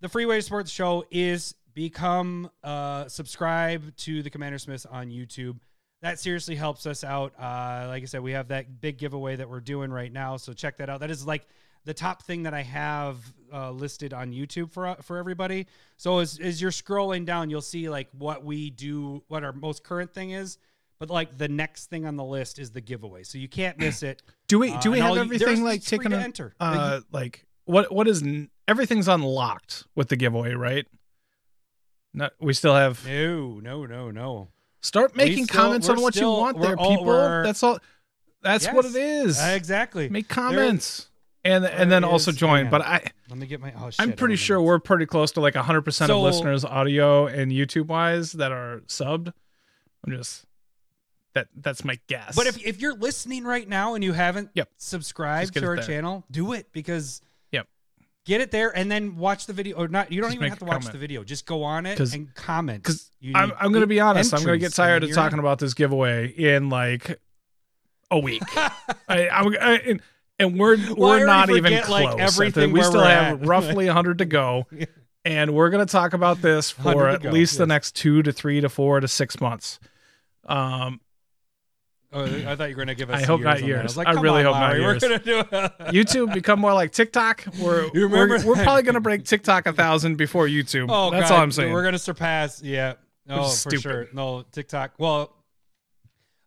the 0.00 0.08
free 0.08 0.24
way 0.26 0.36
to 0.36 0.42
support 0.42 0.64
the 0.66 0.70
show 0.70 1.04
is 1.10 1.54
become 1.78 2.50
uh 2.64 3.06
subscribe 3.06 3.94
to 3.96 4.20
the 4.24 4.30
Commander 4.30 4.58
Smiths 4.58 4.84
on 4.84 5.10
YouTube. 5.10 5.58
That 6.02 6.18
seriously 6.18 6.56
helps 6.56 6.86
us 6.86 7.04
out. 7.04 7.32
Uh, 7.38 7.86
like 7.88 8.02
I 8.02 8.06
said, 8.06 8.20
we 8.20 8.32
have 8.32 8.48
that 8.48 8.80
big 8.80 8.98
giveaway 8.98 9.36
that 9.36 9.48
we're 9.48 9.60
doing 9.60 9.90
right 9.92 10.12
now, 10.12 10.36
so 10.36 10.52
check 10.52 10.76
that 10.78 10.88
out. 10.90 10.98
That 11.00 11.10
is 11.10 11.24
like 11.24 11.46
the 11.84 11.94
top 11.94 12.22
thing 12.24 12.42
that 12.42 12.52
I 12.54 12.62
have 12.62 13.16
uh, 13.52 13.70
listed 13.70 14.12
on 14.12 14.32
YouTube 14.32 14.72
for 14.72 14.96
for 15.02 15.18
everybody. 15.18 15.68
So 15.96 16.18
as 16.18 16.40
as 16.40 16.60
you're 16.60 16.72
scrolling 16.72 17.24
down, 17.24 17.48
you'll 17.48 17.60
see 17.62 17.88
like 17.88 18.08
what 18.12 18.44
we 18.44 18.70
do, 18.70 19.22
what 19.28 19.44
our 19.44 19.52
most 19.52 19.84
current 19.84 20.12
thing 20.12 20.32
is. 20.32 20.58
But 20.98 21.10
like 21.10 21.38
the 21.38 21.48
next 21.48 21.86
thing 21.90 22.06
on 22.06 22.16
the 22.16 22.24
list 22.24 22.58
is 22.58 22.72
the 22.72 22.80
giveaway, 22.80 23.22
so 23.22 23.38
you 23.38 23.48
can't 23.48 23.78
miss 23.78 24.02
it. 24.02 24.20
Do 24.48 24.58
we 24.58 24.72
Uh, 24.72 24.80
do 24.80 24.90
we 24.90 24.98
have 24.98 25.10
all 25.10 25.18
everything 25.18 25.62
like 25.62 25.84
taken 25.84 26.10
to 26.10 26.18
a, 26.18 26.20
enter. 26.20 26.54
uh 26.58 27.00
like 27.12 27.46
what 27.66 27.92
what 27.92 28.08
is 28.08 28.20
n- 28.22 28.50
everything's 28.66 29.06
unlocked 29.06 29.84
with 29.94 30.08
the 30.08 30.16
giveaway, 30.16 30.54
right? 30.54 30.86
Not 32.18 32.32
we 32.40 32.52
still 32.52 32.74
have 32.74 33.06
No, 33.06 33.60
no, 33.60 33.86
no, 33.86 34.10
no. 34.10 34.48
start 34.80 35.16
making 35.16 35.44
still- 35.44 35.60
comments 35.62 35.88
on 35.88 36.00
what 36.00 36.14
still- 36.14 36.34
you 36.34 36.40
want 36.40 36.60
there, 36.60 36.76
all- 36.76 36.90
people. 36.96 37.42
That's 37.42 37.62
all. 37.62 37.78
That's 38.42 38.66
what 38.66 38.84
it 38.84 38.94
is. 38.94 39.38
Uh, 39.40 39.52
exactly. 39.56 40.08
Make 40.08 40.28
comments 40.28 41.08
and 41.44 41.64
and 41.64 41.90
then 41.90 42.04
also 42.04 42.30
is- 42.30 42.36
join. 42.36 42.64
hang 42.66 42.70
But. 42.70 42.82
I 42.82 43.02
Let 43.28 43.38
me 43.38 43.46
get 43.46 43.60
my. 43.60 43.72
Oh 43.78 43.90
shit! 43.90 44.00
I'm 44.00 44.12
pretty 44.12 44.36
sure 44.36 44.60
we're 44.60 44.78
pretty 44.78 45.06
close 45.06 45.32
to 45.32 45.40
like 45.40 45.54
100 45.54 45.82
percent 45.82 46.08
So- 46.08 46.18
of 46.18 46.22
listeners, 46.24 46.64
audio 46.64 47.26
and 47.26 47.50
YouTube 47.52 47.86
wise, 47.86 48.32
that 48.32 48.52
are 48.52 48.82
subbed. 48.86 49.32
I'm 50.04 50.12
just 50.12 50.44
that 51.34 51.48
that's 51.54 51.84
my 51.84 51.98
guess. 52.08 52.34
But 52.36 52.46
if 52.46 52.64
if 52.64 52.80
you're 52.80 52.94
listening 52.96 53.44
right 53.44 53.68
now 53.68 53.94
and 53.94 54.02
you 54.04 54.12
haven't 54.12 54.50
Yep. 54.54 54.70
subscribed 54.76 55.54
to 55.54 55.64
our 55.66 55.76
there. 55.76 55.84
channel, 55.84 56.24
do 56.30 56.52
it 56.52 56.72
because. 56.72 57.20
Get 58.28 58.40
it 58.42 58.50
there 58.52 58.76
and 58.76 58.90
then 58.90 59.16
watch 59.16 59.46
the 59.46 59.52
video 59.52 59.76
or 59.78 59.88
not. 59.88 60.12
You 60.12 60.20
don't 60.20 60.28
Just 60.28 60.34
even 60.36 60.42
make 60.44 60.50
have 60.50 60.58
to 60.60 60.64
watch 60.66 60.82
comment. 60.82 60.92
the 60.92 60.98
video. 60.98 61.24
Just 61.24 61.46
go 61.46 61.64
on 61.64 61.86
it 61.86 61.96
'Cause- 61.98 62.12
and 62.14 62.32
comment. 62.34 62.82
because 62.82 63.10
You 63.20 63.32
I'm, 63.34 63.48
need 63.48 63.54
I'm 63.58 63.72
going 63.72 63.80
to 63.80 63.86
be 63.88 63.98
honest, 64.00 64.32
I'm 64.34 64.44
going 64.44 64.58
to 64.60 64.64
get 64.64 64.72
tired 64.74 64.96
and 64.96 65.04
of 65.04 65.08
you're 65.08 65.16
talking 65.16 65.38
in. 65.38 65.40
about 65.40 65.58
this 65.58 65.74
giveaway 65.74 66.28
in 66.28 66.68
like 66.68 67.18
a 68.10 68.18
week. 68.18 68.42
I, 69.08 69.28
I'm, 69.28 69.48
I, 69.60 69.78
and, 69.86 70.02
and 70.38 70.58
we're 70.58 70.76
Well, 70.76 70.86
I 70.86 70.92
we're 70.94 71.06
already 71.08 71.26
not 71.26 71.50
even 71.50 71.62
forget, 71.64 71.84
close. 71.84 72.04
like, 72.04 72.18
everything 72.20 72.72
we 72.72 72.80
where 72.80 72.88
still 72.88 73.00
we're 73.00 73.08
have 73.08 73.42
at. 73.42 73.46
roughly 73.48 73.86
100 73.86 74.18
to 74.18 74.24
go, 74.26 74.66
Yeah. 74.72 74.84
and 75.24 75.54
we're 75.54 75.70
going 75.70 75.84
to 75.84 75.90
talk 75.90 76.12
about 76.12 76.40
this 76.42 76.76
100 76.78 76.94
for 76.94 77.08
to 77.08 77.14
at 77.14 77.22
go, 77.22 77.30
least 77.30 77.56
the 77.58 77.64
yes. 77.64 77.68
next 77.68 77.96
two 77.96 78.22
to 78.22 78.30
three 78.32 78.60
to 78.60 78.68
four 78.68 79.00
to 79.00 79.08
six 79.08 79.40
months. 79.40 79.80
Um, 80.46 81.00
Oh, 82.10 82.24
I 82.24 82.56
thought 82.56 82.70
you 82.70 82.76
were 82.76 82.84
going 82.84 82.88
to 82.88 82.94
give 82.94 83.10
us. 83.10 83.22
I 83.22 83.26
hope 83.26 83.42
not 83.42 83.62
years. 83.62 83.80
I, 83.80 83.82
was 83.82 83.96
like, 83.98 84.06
I 84.08 84.12
really 84.12 84.42
on, 84.42 84.46
hope 84.46 84.54
not 84.54 84.70
Larry, 84.70 84.80
years. 84.80 85.02
We're 85.02 85.08
going 85.08 85.20
to 85.20 85.24
do 85.24 85.38
it. 85.40 85.46
YouTube 85.92 86.32
become 86.32 86.58
more 86.58 86.72
like 86.72 86.92
TikTok. 86.92 87.44
We're 87.60 87.90
we're, 87.92 88.44
we're 88.44 88.54
probably 88.54 88.82
going 88.82 88.94
to 88.94 89.00
break 89.00 89.24
TikTok 89.24 89.66
a 89.66 89.74
thousand 89.74 90.16
before 90.16 90.46
YouTube. 90.46 90.86
Oh, 90.88 91.10
That's 91.10 91.28
God. 91.28 91.36
all 91.36 91.42
I'm 91.42 91.52
saying. 91.52 91.72
We're 91.72 91.84
gonna 91.84 91.98
surpass. 91.98 92.62
Yeah. 92.62 92.94
No, 93.26 93.44
for 93.44 93.50
stupid. 93.50 93.80
sure. 93.82 94.08
No 94.14 94.44
TikTok. 94.52 94.94
Well, 94.96 95.34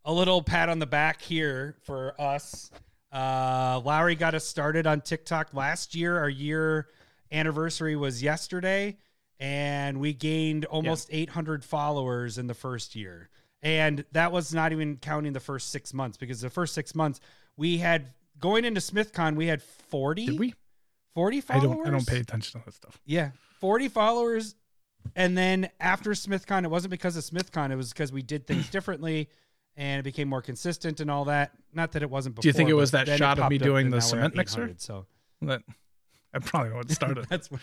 a 0.04 0.12
little 0.12 0.41
pat 0.41 0.67
on 0.67 0.80
the 0.80 0.88
back 0.88 1.21
here 1.21 1.76
for 1.84 2.19
us. 2.19 2.71
Uh, 3.12 3.82
Lowry 3.86 4.15
got 4.15 4.34
us 4.34 4.45
started 4.45 4.88
on 4.88 5.02
TikTok 5.02 5.54
last 5.54 5.93
year. 5.93 6.17
Our 6.17 6.30
year 6.30 6.88
anniversary 7.32 7.95
was 7.95 8.24
yesterday, 8.24 8.97
and 9.39 10.00
we 10.00 10.13
gained 10.13 10.65
almost 10.65 11.10
800 11.12 11.63
followers 11.63 12.38
in 12.38 12.47
the 12.47 12.54
first 12.56 12.95
year. 12.95 13.30
And 13.63 14.04
that 14.12 14.32
was 14.32 14.54
not 14.54 14.71
even 14.71 14.97
counting 14.97 15.34
the 15.34 15.39
first 15.39 15.69
six 15.69 15.93
months 15.93 16.17
because 16.17 16.41
the 16.41 16.50
first 16.50 16.74
six 16.74 16.95
months 16.95 17.19
we 17.58 17.78
had 17.78 18.08
going 18.39 18.65
into 18.65 18.82
SmithCon, 18.82 19.36
we 19.36 19.47
had 19.47 19.62
40, 19.62 20.26
Did 20.26 20.39
we? 20.39 20.54
40 21.13 21.38
I 21.38 21.41
followers. 21.41 21.78
don't. 21.78 21.88
I 21.88 21.89
don't 21.91 22.08
pay 22.08 22.19
attention 22.19 22.60
to 22.60 22.65
that 22.65 22.74
stuff. 22.74 23.00
Yeah, 23.06 23.32
40 23.60 23.89
followers. 23.89 24.56
And 25.15 25.38
then 25.38 25.69
after 25.80 26.12
SmithCon, 26.12 26.63
it 26.63 26.69
wasn't 26.69 26.91
because 26.91 27.15
of 27.17 27.24
SmithCon, 27.24 27.71
it 27.71 27.76
was 27.76 27.91
because 27.91 28.12
we 28.12 28.21
did 28.21 28.47
things 28.47 28.69
differently 28.69 29.30
and 29.76 30.00
it 30.00 30.04
became 30.04 30.28
more 30.28 30.41
consistent 30.41 31.00
and 31.00 31.10
all 31.10 31.26
that. 31.26 31.52
Not 31.74 31.91
that 31.93 32.04
it 32.04 32.10
wasn't 32.10 32.36
before. 32.36 32.43
Do 32.43 32.50
you 32.50 32.54
think 32.54 32.69
it 32.69 32.74
was 32.74 32.91
that 32.91 33.08
shot 33.17 33.39
of 33.39 33.50
me 33.50 33.58
doing 33.58 33.89
the 33.89 33.97
now 33.97 33.97
we're 33.97 33.97
at 33.97 34.04
cement 34.10 34.36
mixer? 34.36 34.74
So 34.78 35.06
That 35.41 35.62
I 36.34 36.39
probably 36.39 36.71
what 36.74 36.89
started. 36.91 37.26
that's 37.30 37.50
what. 37.52 37.62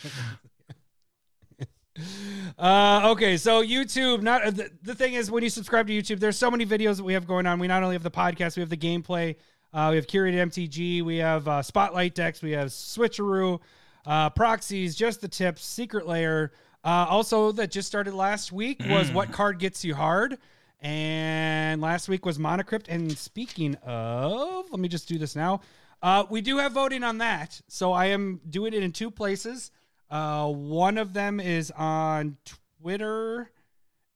Uh, 2.59 3.11
okay, 3.13 3.37
so 3.37 3.63
YouTube. 3.63 4.23
Not 4.23 4.43
uh, 4.43 4.51
the, 4.51 4.71
the 4.83 4.95
thing 4.95 5.15
is 5.15 5.31
when 5.31 5.43
you 5.43 5.51
subscribe 5.51 5.87
to 5.87 5.93
YouTube, 5.93 6.19
there's 6.19 6.37
so 6.37 6.51
many 6.51 6.67
videos 6.67 6.97
that 6.97 7.05
we 7.05 7.13
have 7.13 7.27
going 7.27 7.47
on. 7.47 7.59
We 7.59 7.69
not 7.69 7.83
only 7.83 7.95
have 7.95 8.03
the 8.03 8.11
podcast, 8.11 8.57
we 8.57 8.61
have 8.61 8.71
the 8.71 8.77
gameplay. 8.77 9.37
Uh, 9.73 9.89
we 9.91 9.97
have 9.97 10.07
curated 10.07 10.35
MTG. 10.35 11.03
We 11.03 11.19
have 11.19 11.47
uh, 11.47 11.63
spotlight 11.63 12.15
decks. 12.15 12.43
We 12.43 12.53
have 12.53 12.69
switcheroo, 12.69 13.61
uh, 14.07 14.31
proxies, 14.31 14.97
just 14.97 15.21
the 15.21 15.29
tips, 15.29 15.65
secret 15.65 16.07
layer. 16.07 16.53
Uh, 16.85 17.07
also, 17.09 17.53
that 17.53 17.71
just 17.71 17.87
started 17.87 18.15
last 18.15 18.53
week 18.53 18.81
was 18.89 19.11
what 19.13 19.31
card 19.33 19.59
gets 19.59 19.85
you 19.85 19.95
hard, 19.95 20.39
and 20.81 21.81
last 21.83 22.09
week 22.09 22.25
was 22.25 22.39
Mana 22.39 22.65
Crypt. 22.65 22.89
And 22.89 23.17
speaking 23.17 23.75
of, 23.85 24.71
let 24.71 24.81
me 24.81 24.89
just 24.89 25.09
do 25.09 25.19
this 25.19 25.37
now. 25.37 25.61
Uh, 26.03 26.25
we 26.31 26.41
do 26.41 26.59
have 26.59 26.73
voting 26.73 27.03
on 27.03 27.19
that, 27.19 27.61
so 27.67 27.93
I 27.93 28.07
am 28.07 28.41
doing 28.49 28.73
it 28.73 28.83
in 28.83 28.93
two 28.93 29.11
places. 29.11 29.73
Uh, 30.11 30.49
one 30.49 30.99
of 30.99 31.13
them 31.13 31.39
is 31.41 31.71
on 31.73 32.37
Twitter, 32.81 33.51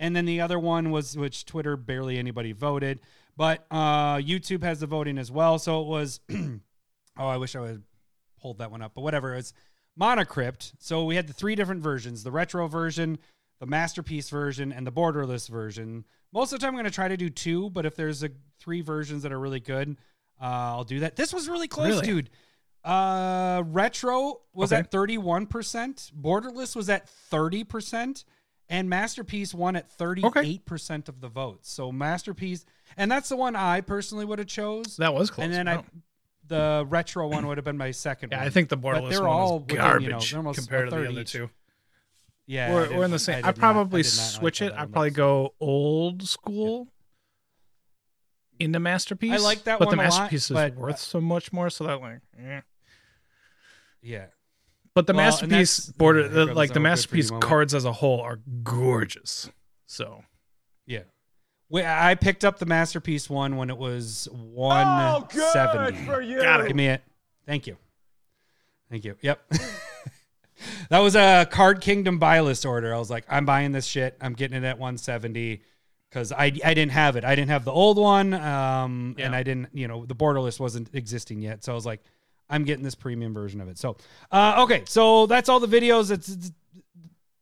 and 0.00 0.16
then 0.16 0.24
the 0.24 0.40
other 0.40 0.59
one 0.59 0.90
was 0.90 1.16
which 1.16 1.44
Twitter 1.44 1.76
barely 1.76 2.18
anybody 2.18 2.52
voted, 2.52 3.00
but 3.37 3.66
uh, 3.70 4.16
YouTube 4.16 4.62
has 4.62 4.81
the 4.81 4.87
voting 4.87 5.18
as 5.18 5.31
well. 5.31 5.59
So 5.59 5.83
it 5.83 5.87
was. 5.88 6.20
oh, 6.31 6.61
I 7.28 7.37
wish 7.37 7.55
I 7.57 7.61
would 7.61 7.83
hold 8.38 8.59
that 8.59 8.70
one 8.70 8.83
up, 8.83 8.92
but 8.94 9.02
whatever. 9.02 9.35
It's 9.35 9.52
Mana 9.96 10.24
Crypt. 10.24 10.72
So 10.78 11.05
we 11.05 11.16
had 11.16 11.26
the 11.26 11.33
three 11.33 11.55
different 11.55 11.83
versions: 11.83 12.24
the 12.24 12.33
retro 12.33 12.66
version, 12.68 13.18
the 13.61 13.66
masterpiece 13.66 14.31
version, 14.31 14.72
and 14.72 14.87
the 14.87 14.92
borderless 14.92 15.48
version. 15.48 16.05
Most 16.33 16.52
of 16.52 16.59
the 16.59 16.64
time, 16.64 16.70
I'm 16.70 16.76
going 16.76 16.85
to 16.87 16.90
try 16.90 17.09
to 17.09 17.16
do 17.16 17.28
two, 17.28 17.68
but 17.70 17.85
if 17.85 17.94
there's 17.96 18.22
a 18.22 18.31
three 18.59 18.81
versions 18.81 19.22
that 19.24 19.33
are 19.33 19.38
really 19.38 19.61
good, 19.61 19.96
uh, 20.40 20.44
I'll 20.44 20.85
do 20.85 21.00
that. 21.00 21.16
This 21.16 21.35
was 21.35 21.48
really 21.48 21.68
close, 21.68 21.90
Really? 21.90 22.07
dude. 22.07 22.31
Uh, 22.84 23.62
retro 23.66 24.40
was 24.52 24.72
Okay. 24.72 24.80
at 24.80 24.90
31%, 24.90 26.10
borderless 26.20 26.74
was 26.74 26.88
at 26.88 27.08
30%, 27.30 28.24
and 28.68 28.88
masterpiece 28.90 29.54
won 29.54 29.76
at 29.76 29.88
38% 29.96 31.08
of 31.08 31.20
the 31.20 31.28
votes. 31.28 31.70
So 31.70 31.92
masterpiece, 31.92 32.64
and 32.96 33.10
that's 33.10 33.28
the 33.28 33.36
one 33.36 33.54
I 33.54 33.82
personally 33.82 34.24
would 34.24 34.38
have 34.40 34.48
chose. 34.48 34.96
That 34.96 35.14
was 35.14 35.30
close. 35.30 35.44
and 35.44 35.54
then 35.54 35.68
I, 35.68 35.84
the 36.48 36.84
retro 36.88 37.28
one 37.28 37.46
would 37.46 37.56
have 37.58 37.64
been 37.64 37.76
my 37.78 37.92
second. 37.92 38.30
yeah, 38.32 38.38
one. 38.38 38.46
I 38.46 38.50
think 38.50 38.68
the 38.68 38.76
But 38.76 38.96
borderless 38.96 39.10
they're 39.10 39.20
one 39.22 39.30
all 39.30 39.56
is 39.58 39.62
within, 39.62 39.76
garbage 39.76 40.32
you 40.32 40.42
know, 40.42 40.52
compared 40.52 40.90
to 40.90 40.96
the 40.96 41.08
other 41.08 41.20
each. 41.20 41.32
two. 41.32 41.50
Yeah, 42.46 42.72
we're, 42.74 42.96
we're 42.96 43.04
in 43.04 43.12
the 43.12 43.18
same. 43.20 43.44
I 43.44 43.48
I 43.48 43.52
did 43.52 43.60
not- 43.60 43.74
probably 43.74 44.00
I 44.00 44.02
switch 44.02 44.60
like 44.60 44.72
it. 44.72 44.76
I'd 44.76 44.90
probably 44.92 45.10
go 45.10 45.54
old 45.60 46.26
school 46.26 46.88
into 48.58 48.80
masterpiece. 48.80 49.32
I 49.32 49.36
like 49.36 49.64
that 49.64 49.78
but 49.78 49.86
one 49.88 49.96
the 49.98 50.02
a 50.02 50.04
lot, 50.04 50.10
But 50.10 50.14
the 50.14 50.20
masterpiece 50.20 50.50
is 50.50 50.54
but, 50.54 50.74
worth 50.74 50.94
uh, 50.94 50.98
so 50.98 51.20
much 51.20 51.52
more. 51.52 51.70
So 51.70 51.84
that 51.86 52.00
like, 52.00 52.18
eh. 52.38 52.60
Yeah, 54.02 54.26
but 54.94 55.06
the 55.06 55.14
Well, 55.14 55.24
masterpiece 55.24 55.86
border, 55.90 56.22
here 56.22 56.46
the, 56.46 56.54
like 56.54 56.72
the 56.72 56.80
our 56.80 56.94
good 56.94 57.04
for 57.06 57.16
you 57.16 57.22
masterpiece 57.22 57.30
cards 57.40 57.74
as 57.74 57.84
a 57.84 57.92
whole 57.92 58.20
are 58.20 58.40
gorgeous. 58.62 59.50
So 59.86 60.24
yeah. 60.86 61.02
We, 61.68 61.82
I 61.82 62.16
picked 62.16 62.44
up 62.44 62.58
the 62.58 62.66
masterpiece 62.66 63.30
one 63.30 63.56
when 63.56 63.70
it 63.70 63.78
was 63.78 64.28
Oh, 64.30 64.34
one 64.34 65.24
good 65.30 65.96
for 66.04 66.20
you. 66.20 66.42
Got 66.42 66.60
it. 66.62 66.66
Give 66.66 66.76
me 66.76 66.88
it. 66.88 67.02
Thank 67.46 67.66
you. 67.66 67.78
Thank 68.90 69.06
you. 69.06 69.16
Yep. 69.22 69.40
that 70.90 70.98
was 70.98 71.16
a 71.16 71.46
Card 71.50 71.80
Kingdom 71.80 72.18
buy 72.18 72.40
list 72.40 72.66
order. 72.66 72.94
I 72.94 72.98
was 72.98 73.08
like, 73.08 73.24
I'm 73.26 73.46
buying 73.46 73.72
this 73.72 73.86
shit. 73.86 74.18
I'm 74.20 74.34
getting 74.34 74.58
it 74.58 74.66
at 74.66 74.78
170 74.78 75.62
because 76.10 76.30
I 76.30 76.52
I 76.62 76.74
didn't 76.74 76.90
have 76.90 77.16
it. 77.16 77.24
I 77.24 77.34
didn't 77.34 77.50
have 77.50 77.64
the 77.64 77.72
old 77.72 77.96
one. 77.96 78.34
Um, 78.34 79.16
and 79.18 79.34
I 79.34 79.42
didn't, 79.42 79.68
you 79.72 79.88
know, 79.88 80.04
the 80.04 80.14
borderless 80.14 80.60
wasn't 80.60 80.90
existing 80.92 81.40
yet. 81.40 81.64
So 81.64 81.72
I 81.72 81.74
was 81.74 81.86
like, 81.86 82.02
I'm 82.50 82.64
getting 82.64 82.85
this 82.85 82.94
premium 82.94 83.33
version 83.33 83.61
of 83.61 83.68
it. 83.68 83.78
So, 83.78 83.96
uh, 84.31 84.62
okay. 84.64 84.83
So 84.87 85.26
that's 85.26 85.48
all 85.48 85.61
the 85.61 85.66
videos. 85.66 86.11
It's, 86.11 86.28
it's 86.28 86.52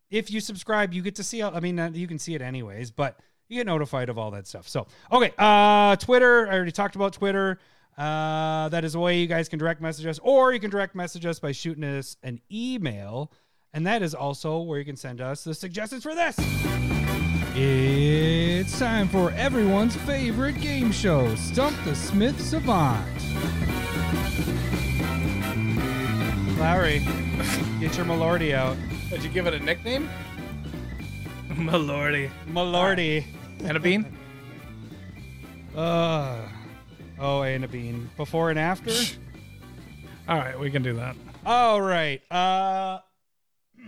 if 0.09 0.29
you 0.29 0.39
subscribe, 0.39 0.93
you 0.93 1.01
get 1.01 1.15
to 1.15 1.23
see. 1.23 1.41
I 1.41 1.59
mean, 1.59 1.79
uh, 1.79 1.89
you 1.93 2.07
can 2.07 2.19
see 2.19 2.35
it 2.35 2.41
anyways, 2.41 2.91
but 2.91 3.19
you 3.47 3.57
get 3.57 3.65
notified 3.65 4.09
of 4.09 4.17
all 4.17 4.31
that 4.31 4.47
stuff. 4.47 4.67
So, 4.67 4.87
okay, 5.11 5.33
uh, 5.37 5.95
Twitter. 5.97 6.47
I 6.47 6.55
already 6.55 6.71
talked 6.71 6.95
about 6.95 7.13
Twitter. 7.13 7.59
Uh, 7.97 8.69
that 8.69 8.85
is 8.85 8.95
a 8.95 8.99
way 8.99 9.19
you 9.19 9.27
guys 9.27 9.49
can 9.49 9.59
direct 9.59 9.81
message 9.81 10.05
us, 10.05 10.19
or 10.23 10.53
you 10.53 10.59
can 10.59 10.69
direct 10.69 10.95
message 10.95 11.25
us 11.25 11.39
by 11.39 11.51
shooting 11.51 11.83
us 11.83 12.15
an 12.23 12.39
email, 12.51 13.31
and 13.73 13.85
that 13.85 14.01
is 14.01 14.15
also 14.15 14.59
where 14.61 14.79
you 14.79 14.85
can 14.85 14.95
send 14.95 15.19
us 15.19 15.43
the 15.43 15.53
suggestions 15.53 16.03
for 16.03 16.15
this. 16.15 16.35
It's 17.53 18.79
time 18.79 19.09
for 19.09 19.31
everyone's 19.31 19.95
favorite 19.97 20.59
game 20.61 20.91
show, 20.91 21.35
Stump 21.35 21.75
the 21.83 21.93
Smith 21.93 22.39
Savant. 22.39 23.05
Larry, 26.61 26.99
get 27.79 27.97
your 27.97 28.05
Malordy 28.05 28.53
out. 28.53 28.77
did 29.09 29.23
you 29.23 29.31
give 29.31 29.47
it 29.47 29.55
a 29.55 29.59
nickname? 29.59 30.07
My 31.55 31.75
lordy. 31.75 32.29
Malordy. 32.45 33.25
And 33.63 33.75
a 33.75 33.79
bean? 33.79 34.05
Uh, 35.75 36.37
oh, 37.17 37.43
and 37.43 37.63
a 37.63 37.67
bean. 37.67 38.09
Before 38.17 38.49
and 38.49 38.59
after? 38.59 38.91
All 40.27 40.37
right, 40.37 40.59
we 40.59 40.69
can 40.69 40.83
do 40.83 40.93
that. 40.95 41.15
All 41.45 41.81
right. 41.81 42.21
Uh, 42.29 42.99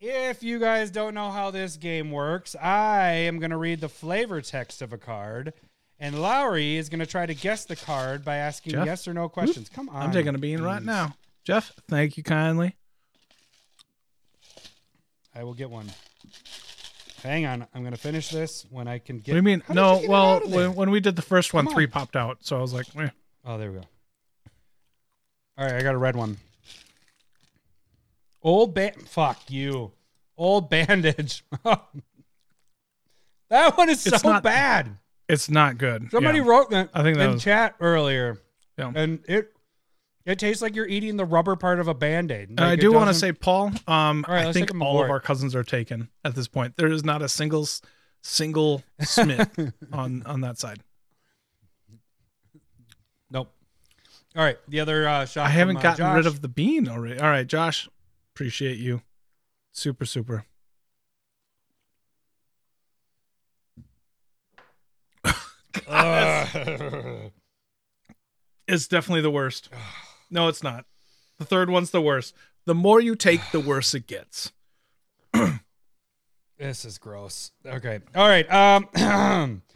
if 0.00 0.42
you 0.42 0.58
guys 0.58 0.90
don't 0.90 1.14
know 1.14 1.30
how 1.30 1.50
this 1.50 1.78
game 1.78 2.10
works, 2.10 2.54
I 2.54 3.12
am 3.12 3.38
going 3.38 3.50
to 3.50 3.56
read 3.56 3.80
the 3.80 3.88
flavor 3.88 4.42
text 4.42 4.82
of 4.82 4.92
a 4.92 4.98
card, 4.98 5.54
and 5.98 6.20
Lowry 6.20 6.76
is 6.76 6.88
going 6.88 7.00
to 7.00 7.06
try 7.06 7.26
to 7.26 7.34
guess 7.34 7.64
the 7.64 7.76
card 7.76 8.24
by 8.24 8.36
asking 8.36 8.72
Jeff? 8.72 8.86
yes 8.86 9.08
or 9.08 9.14
no 9.14 9.28
questions. 9.28 9.68
Come 9.68 9.88
on. 9.88 10.02
I'm 10.02 10.12
taking 10.12 10.34
a 10.34 10.38
bean 10.38 10.62
right 10.62 10.82
now. 10.82 11.16
Jeff, 11.44 11.72
thank 11.88 12.16
you 12.16 12.22
kindly. 12.22 12.74
I 15.34 15.44
will 15.44 15.54
get 15.54 15.70
one. 15.70 15.86
Hang 17.22 17.46
on. 17.46 17.66
I'm 17.74 17.82
going 17.82 17.94
to 17.94 18.00
finish 18.00 18.30
this 18.30 18.66
when 18.70 18.88
I 18.88 18.98
can 18.98 19.18
get 19.18 19.32
What 19.32 19.34
do 19.34 19.38
you 19.38 19.42
mean? 19.42 19.62
How 19.66 19.74
No, 19.74 20.00
you 20.00 20.08
well, 20.08 20.24
out 20.36 20.44
of 20.44 20.50
there? 20.50 20.68
when, 20.68 20.76
when 20.76 20.90
we 20.90 21.00
did 21.00 21.16
the 21.16 21.22
first 21.22 21.52
one, 21.54 21.66
Come 21.66 21.74
three 21.74 21.86
popped 21.86 22.16
out. 22.16 22.38
So 22.40 22.56
I 22.56 22.60
was 22.60 22.72
like, 22.72 22.86
eh. 22.98 23.08
Oh, 23.44 23.58
there 23.58 23.70
we 23.70 23.78
go. 23.78 23.84
All 25.58 25.64
right, 25.64 25.74
I 25.74 25.82
got 25.82 25.94
a 25.94 25.98
red 25.98 26.16
one. 26.16 26.36
Old 28.42 28.74
ba- 28.74 28.92
fuck 29.06 29.50
you. 29.50 29.92
Old 30.36 30.68
bandage. 30.70 31.44
that 31.64 31.80
one 33.76 33.88
is 33.88 34.06
It's 34.06 34.20
so 34.22 34.32
not- 34.32 34.42
bad. 34.42 34.98
It's 35.28 35.48
not 35.50 35.78
good. 35.78 36.10
Somebody 36.10 36.38
Yeah. 36.38 36.44
wrote 36.46 36.70
that 36.70 36.90
I 36.94 37.02
think 37.02 37.16
that 37.18 37.24
in 37.26 37.32
was- 37.34 37.42
chat 37.42 37.74
earlier. 37.80 38.38
Yeah. 38.78 38.92
And 38.94 39.20
it 39.28 39.52
it 40.24 40.38
tastes 40.40 40.60
like 40.60 40.74
you're 40.74 40.88
eating 40.88 41.16
the 41.16 41.24
rubber 41.24 41.54
part 41.54 41.78
of 41.78 41.86
a 41.86 41.94
band-aid. 41.94 42.48
And 42.50 42.60
I 42.60 42.74
do 42.74 42.92
want 42.92 43.08
to 43.08 43.14
say, 43.14 43.30
Paul, 43.32 43.70
um, 43.86 44.24
right, 44.28 44.46
I 44.46 44.52
think 44.52 44.70
all 44.80 45.02
of 45.02 45.08
our 45.08 45.20
cousins 45.20 45.54
are 45.54 45.62
taken 45.62 46.08
at 46.24 46.34
this 46.34 46.48
point. 46.48 46.76
There 46.76 46.88
is 46.88 47.04
not 47.04 47.22
a 47.22 47.28
single 47.28 47.66
single 48.22 48.82
Smith 49.00 49.72
on 49.92 50.22
on 50.26 50.40
that 50.40 50.58
side. 50.58 50.80
Nope. 53.30 53.52
All 54.36 54.44
right, 54.44 54.58
the 54.68 54.80
other 54.80 55.08
uh, 55.08 55.24
shot. 55.26 55.46
I 55.46 55.50
haven't 55.50 55.76
from, 55.80 55.86
uh, 55.86 55.96
gotten 55.96 56.16
rid 56.16 56.26
of 56.26 56.42
the 56.42 56.48
bean 56.48 56.88
already. 56.88 57.18
All 57.20 57.28
right, 57.28 57.46
Josh, 57.46 57.88
appreciate 58.34 58.78
you. 58.78 59.02
Super, 59.72 60.04
super. 60.04 60.44
Ugh. 65.88 67.30
It's 68.68 68.88
definitely 68.88 69.22
the 69.22 69.30
worst. 69.30 69.68
No, 70.28 70.48
it's 70.48 70.60
not. 70.60 70.86
The 71.38 71.44
third 71.44 71.70
one's 71.70 71.92
the 71.92 72.02
worst. 72.02 72.34
The 72.64 72.74
more 72.74 73.00
you 73.00 73.14
take, 73.14 73.40
the 73.52 73.60
worse 73.60 73.94
it 73.94 74.08
gets. 74.08 74.50
This 76.58 76.84
is 76.84 76.98
gross. 76.98 77.52
Okay. 77.64 78.00
All 78.14 78.26
right. 78.26 78.50
Um 78.50 78.88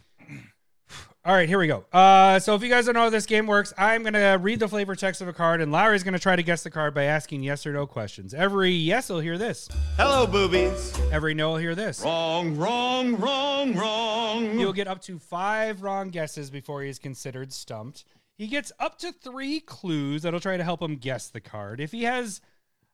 All 1.23 1.35
right, 1.35 1.47
here 1.47 1.59
we 1.59 1.67
go. 1.67 1.85
Uh 1.93 2.39
so 2.39 2.55
if 2.55 2.63
you 2.63 2.69
guys 2.69 2.85
don't 2.85 2.95
know 2.95 3.01
how 3.01 3.09
this 3.11 3.27
game 3.27 3.45
works, 3.45 3.71
I'm 3.77 4.01
going 4.01 4.13
to 4.13 4.39
read 4.41 4.59
the 4.59 4.67
flavor 4.67 4.95
text 4.95 5.21
of 5.21 5.27
a 5.27 5.33
card 5.33 5.61
and 5.61 5.71
Larry's 5.71 6.01
going 6.01 6.15
to 6.15 6.19
try 6.19 6.35
to 6.35 6.41
guess 6.41 6.63
the 6.63 6.71
card 6.71 6.95
by 6.95 7.03
asking 7.03 7.43
yes 7.43 7.63
or 7.67 7.73
no 7.73 7.85
questions. 7.85 8.33
Every 8.33 8.71
yes 8.71 9.07
will 9.07 9.19
hear 9.19 9.37
this. 9.37 9.69
Hello, 9.97 10.25
boobies. 10.25 10.99
Every 11.11 11.35
no 11.35 11.49
will 11.51 11.57
hear 11.57 11.75
this. 11.75 12.01
Wrong, 12.01 12.57
wrong, 12.57 13.17
wrong, 13.17 13.75
wrong. 13.75 14.57
He'll 14.57 14.73
get 14.73 14.87
up 14.87 14.99
to 15.03 15.19
5 15.19 15.83
wrong 15.83 16.09
guesses 16.09 16.49
before 16.49 16.81
he's 16.81 16.97
considered 16.97 17.53
stumped. 17.53 18.03
He 18.35 18.47
gets 18.47 18.71
up 18.79 18.97
to 18.99 19.11
3 19.11 19.59
clues 19.59 20.23
that'll 20.23 20.39
try 20.39 20.57
to 20.57 20.63
help 20.63 20.81
him 20.81 20.95
guess 20.95 21.27
the 21.27 21.41
card. 21.41 21.79
If 21.79 21.91
he 21.91 22.01
has 22.05 22.41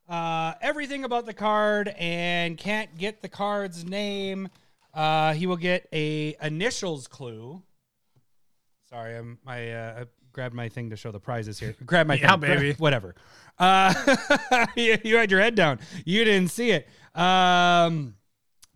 uh, 0.06 0.52
everything 0.60 1.02
about 1.02 1.24
the 1.24 1.32
card 1.32 1.94
and 1.98 2.58
can't 2.58 2.94
get 2.98 3.22
the 3.22 3.30
card's 3.30 3.86
name, 3.86 4.50
uh, 4.92 5.32
he 5.32 5.46
will 5.46 5.56
get 5.56 5.88
a 5.94 6.36
initials 6.42 7.06
clue. 7.08 7.62
Sorry, 8.90 9.16
I'm 9.16 9.38
my 9.44 9.70
uh, 9.72 10.00
I 10.00 10.04
grabbed 10.32 10.54
my 10.54 10.68
thing 10.68 10.90
to 10.90 10.96
show 10.96 11.10
the 11.12 11.20
prizes 11.20 11.58
here. 11.58 11.74
Grab 11.84 12.06
my 12.06 12.14
Yeah, 12.14 12.30
thing. 12.36 12.40
Baby. 12.40 12.72
whatever. 12.78 13.14
Uh, 13.58 13.92
you, 14.76 14.96
you 15.04 15.16
had 15.16 15.30
your 15.30 15.40
head 15.40 15.54
down. 15.54 15.78
You 16.06 16.24
didn't 16.24 16.50
see 16.50 16.70
it. 16.70 16.88
Um, 17.14 18.14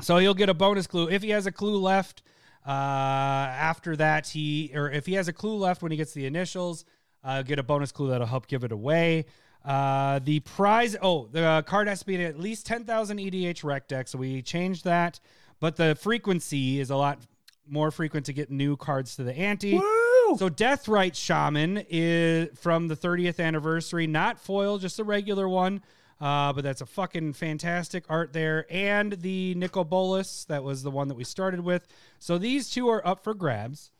so 0.01 0.19
he'll 0.19 0.35
get 0.35 0.49
a 0.49 0.55
bonus 0.55 0.87
clue 0.87 1.09
if 1.09 1.23
he 1.23 1.31
has 1.31 1.47
a 1.47 1.53
clue 1.53 1.79
left. 1.79 2.23
Uh, 2.67 2.71
after 2.71 3.97
that, 3.97 4.29
he 4.29 4.71
or 4.75 4.91
if 4.91 5.07
he 5.07 5.15
has 5.15 5.29
a 5.29 5.33
clue 5.33 5.57
left 5.57 5.83
when 5.83 5.91
he 5.91 5.97
gets 5.97 6.13
the 6.13 6.27
initials, 6.27 6.85
uh, 7.25 7.43
get 7.43 7.59
a 7.59 7.63
bonus 7.63 7.91
clue 7.91 8.11
that'll 8.11 8.27
help 8.27 8.47
give 8.49 8.65
it 8.65 8.73
away. 8.73 9.25
Uh, 9.65 10.19
the 10.19 10.41
prize. 10.41 10.95
Oh, 11.01 11.29
the 11.33 11.65
card 11.67 11.89
has 11.89 12.01
to 12.01 12.07
be 12.07 12.23
at 12.23 12.39
least 12.39 12.67
ten 12.67 12.85
thousand 12.85 13.19
EDHREC 13.19 13.89
deck. 13.89 14.09
So 14.09 14.19
we 14.19 14.43
changed 14.43 14.85
that, 14.85 15.21
but 15.59 15.77
the 15.77 15.97
frequency 16.01 16.81
is 16.81 16.91
a 16.91 16.97
lot 16.97 17.21
more 17.67 17.91
frequent 17.91 18.27
to 18.27 18.33
get 18.33 18.51
new 18.51 18.77
cards 18.77 19.17
to 19.17 19.23
the 19.25 19.37
ante. 19.37 19.75
Woo! 19.79 20.02
So 20.37 20.49
Deathrite 20.49 21.15
Shaman 21.15 21.85
is 21.91 22.49
from 22.59 22.89
the 22.89 22.97
30th 22.97 23.39
anniversary, 23.39 24.07
not 24.07 24.41
foil, 24.41 24.79
just 24.79 24.99
a 24.99 25.05
regular 25.05 25.49
one. 25.49 25.83
Uh, 26.21 26.53
but 26.53 26.63
that's 26.63 26.81
a 26.81 26.87
fucking 26.87 27.33
fantastic 27.33 28.05
art 28.09 28.33
there. 28.33 28.65
And 28.71 29.13
the 29.13 29.57
Nicol 29.57 29.85
Bolas, 29.85 30.45
that 30.45 30.63
was 30.63 30.85
the 30.85 30.91
one 30.91 31.09
that 31.09 31.17
we 31.17 31.25
started 31.25 31.61
with. 31.61 31.87
So 32.21 32.39
these 32.39 32.71
two 32.71 32.89
are 32.89 33.05
up 33.05 33.25
for 33.25 33.35
grabs. 33.35 33.91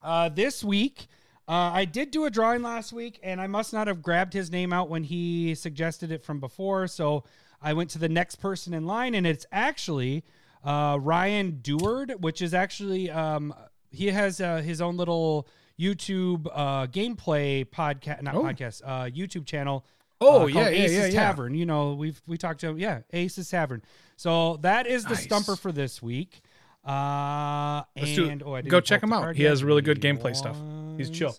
Uh, 0.00 0.28
this 0.28 0.62
week, 0.62 1.08
uh, 1.48 1.72
I 1.74 1.86
did 1.86 2.12
do 2.12 2.24
a 2.24 2.30
drawing 2.30 2.62
last 2.62 2.92
week, 2.92 3.18
and 3.22 3.40
I 3.40 3.48
must 3.48 3.72
not 3.72 3.88
have 3.88 4.00
grabbed 4.00 4.32
his 4.32 4.52
name 4.52 4.72
out 4.72 4.88
when 4.88 5.02
he 5.02 5.56
suggested 5.56 6.12
it 6.12 6.22
from 6.22 6.38
before. 6.38 6.86
So 6.86 7.24
I 7.60 7.72
went 7.72 7.90
to 7.90 7.98
the 7.98 8.08
next 8.08 8.36
person 8.36 8.72
in 8.72 8.86
line, 8.86 9.14
and 9.14 9.26
it's 9.26 9.44
actually 9.50 10.22
uh, 10.62 10.98
Ryan 11.00 11.58
Deward, 11.62 12.14
which 12.20 12.42
is 12.42 12.54
actually 12.54 13.10
um, 13.10 13.52
he 13.94 14.08
has 14.08 14.40
uh, 14.40 14.56
his 14.58 14.80
own 14.80 14.96
little 14.96 15.48
YouTube 15.78 16.46
uh, 16.52 16.86
gameplay 16.86 17.64
podcast, 17.64 18.22
not 18.22 18.34
Oh. 18.34 18.42
podcast, 18.42 18.82
uh, 18.84 19.04
YouTube 19.04 19.46
channel 19.46 19.84
Oh 20.20 20.42
uh, 20.42 20.46
yeah, 20.46 20.68
yeah, 20.68 20.84
Ace's 20.84 20.96
yeah, 20.96 21.06
yeah. 21.06 21.12
Tavern. 21.12 21.54
You 21.54 21.66
know, 21.66 21.94
we've 21.94 22.20
we 22.26 22.38
talked 22.38 22.60
to 22.60 22.68
him 22.68 22.78
yeah, 22.78 23.00
Ace's 23.12 23.50
Tavern. 23.50 23.82
So 24.16 24.58
that 24.58 24.86
is 24.86 25.04
the 25.04 25.14
Nice. 25.14 25.24
stumper 25.24 25.56
for 25.56 25.72
this 25.72 26.00
week. 26.02 26.40
Uh, 26.86 27.82
Let's 27.96 28.14
do 28.14 28.28
and 28.28 28.42
oh, 28.42 28.54
I 28.54 28.60
didn't 28.60 28.70
Go 28.70 28.80
check 28.80 29.02
him 29.02 29.12
out. 29.12 29.34
He 29.36 29.42
has 29.44 29.64
really 29.64 29.82
good 29.82 30.00
gameplay 30.00 30.36
stuff. 30.36 30.56
He's 30.96 31.10
chill. 31.10 31.36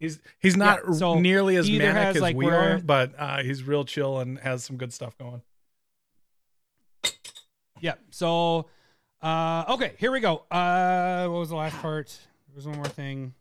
He's 0.00 0.20
he's 0.38 0.56
not 0.56 0.80
Yeah, 0.86 0.92
so 0.94 1.18
nearly 1.18 1.56
as 1.56 1.68
manic 1.68 1.92
has, 1.92 2.16
as 2.16 2.22
like, 2.22 2.36
we 2.36 2.48
are, 2.48 2.78
but 2.78 3.12
uh, 3.18 3.42
he's 3.42 3.64
real 3.64 3.84
chill 3.84 4.20
and 4.20 4.38
has 4.38 4.64
some 4.64 4.76
good 4.76 4.92
stuff 4.92 5.18
going. 5.18 5.42
Yeah. 7.80 7.94
So, 8.10 8.66
uh, 9.22 9.64
okay, 9.70 9.94
here 9.98 10.12
we 10.12 10.20
go. 10.20 10.44
Uh, 10.50 11.26
what 11.28 11.38
was 11.38 11.48
the 11.48 11.56
last 11.56 11.76
part? 11.78 12.16
There's 12.52 12.66
one 12.66 12.76
more 12.76 12.86
thing. 12.86 13.34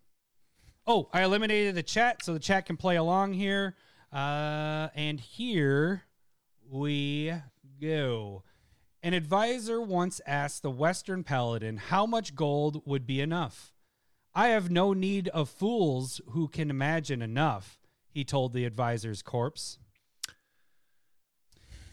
Oh, 0.86 1.10
I 1.12 1.24
eliminated 1.24 1.76
the 1.76 1.84
chat, 1.84 2.24
so 2.24 2.34
the 2.34 2.40
chat 2.40 2.66
can 2.66 2.78
play 2.78 2.96
along 2.96 3.34
here. 3.34 3.76
Uh, 4.12 4.88
and 4.96 5.20
here 5.20 6.04
we 6.70 7.34
go. 7.82 8.44
An 9.04 9.13
advisor 9.13 9.82
once 9.82 10.20
asked 10.26 10.63
the 10.63 10.72
Western 10.72 11.24
Paladin 11.24 11.78
how 11.78 12.06
much 12.06 12.36
gold 12.36 12.82
would 12.86 13.06
be 13.06 13.22
enough. 13.22 13.74
I 14.34 14.50
have 14.50 14.72
no 14.72 14.94
need 14.94 15.28
of 15.30 15.50
fools 15.50 16.22
who 16.30 16.48
can 16.48 16.70
imagine 16.70 17.22
enough, 17.22 17.80
he 18.10 18.24
told 18.24 18.54
the 18.54 18.66
advisor's 18.66 19.22
corpse. 19.22 19.80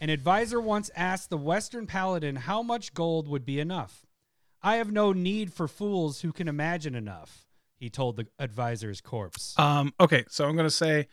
An 0.05 0.11
advisor 0.11 0.61
once 0.61 0.91
asked 0.95 1.31
the 1.31 1.37
Western 1.37 1.87
Paladin 1.87 2.35
how 2.35 2.61
much 2.61 2.93
gold 2.93 3.27
would 3.27 3.43
be 3.43 3.59
enough. 3.59 4.05
I 4.61 4.75
have 4.75 4.91
no 4.91 5.13
need 5.13 5.51
for 5.51 5.67
fools 5.67 6.21
who 6.21 6.31
can 6.31 6.47
imagine 6.47 6.93
enough, 6.93 7.47
he 7.75 7.89
told 7.89 8.17
the 8.17 8.27
advisor's 8.37 9.01
corpse. 9.01 9.57
Um, 9.57 9.95
okay, 9.99 10.23
so 10.29 10.45
I'm 10.45 10.55
gonna 10.55 10.69
say 10.69 11.07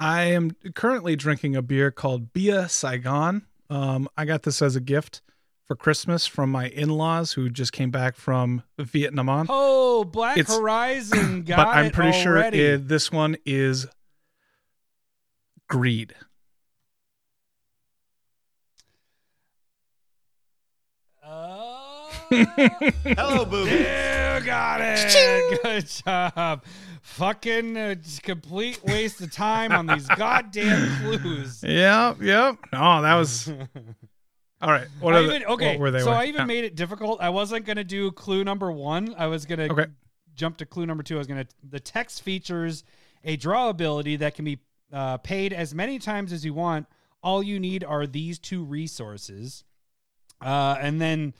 I 0.00 0.24
am 0.24 0.56
currently 0.74 1.14
drinking 1.14 1.54
a 1.54 1.62
beer 1.62 1.92
called 1.92 2.32
Bia 2.32 2.68
Saigon. 2.68 3.46
Um, 3.70 4.08
I 4.16 4.24
got 4.24 4.42
this 4.42 4.60
as 4.60 4.74
a 4.74 4.80
gift 4.80 5.22
for 5.68 5.76
Christmas 5.76 6.26
from 6.26 6.50
my 6.50 6.66
in-laws 6.66 7.34
who 7.34 7.48
just 7.48 7.72
came 7.72 7.92
back 7.92 8.16
from 8.16 8.64
Vietnam. 8.76 9.46
oh, 9.50 10.02
Black 10.02 10.36
It's- 10.36 10.52
Horizon 10.58 11.44
got 11.44 11.58
but 11.64 11.68
I'm 11.68 11.92
pretty 11.92 12.20
sure 12.20 12.38
it, 12.38 12.88
this 12.88 13.12
one 13.12 13.36
is 13.46 13.86
greed. 15.68 16.16
Uh, 21.22 22.08
Hello, 22.30 23.44
boobies. 23.44 23.72
you 23.72 24.44
got 24.44 24.80
it. 24.80 25.62
Good 25.62 25.86
job. 25.86 26.64
Fucking 27.02 27.76
uh, 27.76 27.94
complete 28.22 28.82
waste 28.84 29.20
of 29.20 29.30
time 29.32 29.72
on 29.72 29.86
these 29.86 30.06
goddamn 30.08 30.88
clues. 31.00 31.62
Yep, 31.62 32.22
yep. 32.22 32.56
Oh, 32.72 33.02
that 33.02 33.14
was 33.14 33.48
all 34.60 34.70
right. 34.70 34.86
What, 35.00 35.14
I 35.14 35.18
are 35.18 35.22
the- 35.26 35.44
okay, 35.46 35.72
what 35.72 35.78
were 35.80 35.90
they? 35.90 36.00
so 36.00 36.06
were- 36.10 36.16
I 36.16 36.24
even 36.26 36.40
yeah. 36.40 36.46
made 36.46 36.64
it 36.64 36.74
difficult. 36.74 37.20
I 37.20 37.28
wasn't 37.30 37.66
gonna 37.66 37.84
do 37.84 38.10
clue 38.12 38.42
number 38.44 38.72
one. 38.72 39.14
I 39.16 39.26
was 39.28 39.46
gonna 39.46 39.64
Okay. 39.70 39.86
jump 40.34 40.56
to 40.58 40.66
clue 40.66 40.86
number 40.86 41.02
two. 41.02 41.16
I 41.16 41.18
was 41.18 41.26
gonna. 41.26 41.46
The 41.68 41.80
text 41.80 42.22
features 42.22 42.82
a 43.24 43.36
draw 43.36 43.68
ability 43.68 44.16
that 44.16 44.34
can 44.34 44.44
be 44.44 44.58
uh, 44.92 45.18
paid 45.18 45.52
as 45.52 45.74
many 45.74 45.98
times 45.98 46.32
as 46.32 46.44
you 46.44 46.54
want. 46.54 46.86
All 47.22 47.42
you 47.42 47.60
need 47.60 47.84
are 47.84 48.06
these 48.06 48.38
two 48.40 48.64
resources, 48.64 49.62
uh, 50.42 50.76
and 50.80 51.00
then 51.00 51.34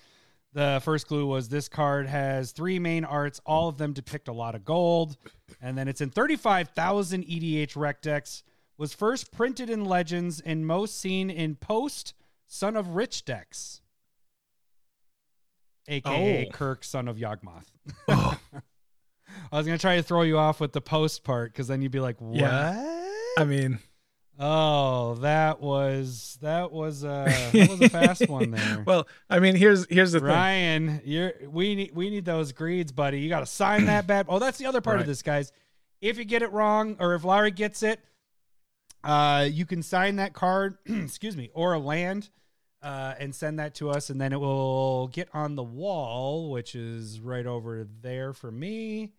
the 0.53 0.81
first 0.85 1.07
clue 1.07 1.27
was 1.27 1.49
this 1.49 1.69
card 1.69 2.07
has 2.07 2.53
three 2.53 2.79
main 2.79 3.05
arts. 3.05 3.41
All 3.47 3.69
of 3.69 3.79
them 3.79 3.93
depict 3.93 4.29
a 4.29 4.33
lot 4.33 4.55
of 4.55 4.65
gold, 4.65 5.17
and 5.61 5.77
then 5.79 5.89
it's 5.89 6.01
in 6.01 6.11
thirty-five 6.11 6.69
thousand 6.71 7.25
EDHREC 7.25 8.01
decks. 8.03 8.43
Was 8.79 8.95
first 8.95 9.31
printed 9.33 9.71
in 9.71 9.85
Legends 9.85 10.41
and 10.41 10.67
most 10.67 10.99
seen 10.99 11.31
in 11.31 11.55
Post 11.57 12.15
Son 12.47 12.75
of 12.77 12.89
Rich 12.89 13.25
decks, 13.25 13.81
aka 15.89 16.47
Oh. 16.47 16.51
Kirk, 16.51 16.85
son 16.85 17.09
of 17.09 17.17
Yawgmoth. 17.17 17.67
Oh, 18.09 18.39
I 19.53 19.57
was 19.57 19.67
gonna 19.67 19.79
try 19.79 19.97
to 19.97 20.03
throw 20.03 20.23
you 20.23 20.39
off 20.39 20.61
with 20.61 20.73
the 20.73 20.81
post 20.81 21.25
part 21.25 21.53
because 21.53 21.69
then 21.69 21.83
you'd 21.83 21.93
be 21.93 22.01
like, 22.01 22.21
"What?" 22.21 22.39
Yeah. 22.41 22.99
I 23.39 23.45
mean, 23.45 23.79
Oh, 24.39 25.15
that 25.17 25.61
was 25.61 26.39
that 26.41 26.73
was 26.73 27.05
uh 27.05 27.25
that 27.53 27.69
was 27.69 27.81
a 27.81 27.89
fast 27.89 28.29
one 28.29 28.51
there. 28.53 28.83
well, 28.87 29.07
I 29.29 29.39
mean, 29.39 29.55
here's 29.57 29.87
here's 29.89 30.13
the 30.13 30.21
thing. 30.21 30.29
Ryan, 30.29 31.01
you're 31.05 31.33
we 31.49 31.75
need 31.75 31.95
we 31.95 32.11
need 32.11 32.25
those 32.25 32.53
greeds, 32.53 32.93
buddy. 32.93 33.21
You 33.21 33.29
got 33.29 33.41
to 33.41 33.47
sign 33.47 33.87
that 33.87 34.07
bad. 34.07 34.27
Oh, 34.29 34.39
that's 34.39 34.59
the 34.59 34.67
other 34.67 34.81
part 34.81 35.01
of 35.01 35.07
this, 35.07 35.23
guys. 35.23 35.53
If 36.01 36.19
you 36.19 36.25
get 36.25 36.43
it 36.43 36.51
wrong, 36.51 36.97
or 36.99 37.15
if 37.15 37.25
Larry 37.25 37.53
gets 37.53 37.83
it, 37.83 38.01
uh, 39.05 39.47
you 39.51 39.67
can 39.67 39.83
sign 39.83 40.17
that 40.17 40.33
card. 40.33 40.79
excuse 40.87 41.37
me, 41.37 41.51
or 41.55 41.75
a 41.75 41.79
land, 41.79 42.31
uh, 42.83 43.15
and 43.21 43.35
send 43.35 43.59
that 43.59 43.75
to 43.77 43.91
us, 43.91 44.11
and 44.11 44.21
then 44.21 44.33
it 44.33 44.41
will 44.41 45.09
get 45.09 45.29
on 45.33 45.55
the 45.55 45.63
wall, 45.63 46.51
which 46.51 46.75
is 46.75 47.21
right 47.21 47.47
over 47.47 47.87
there 48.01 48.33
for 48.33 48.51
me. 48.51 49.13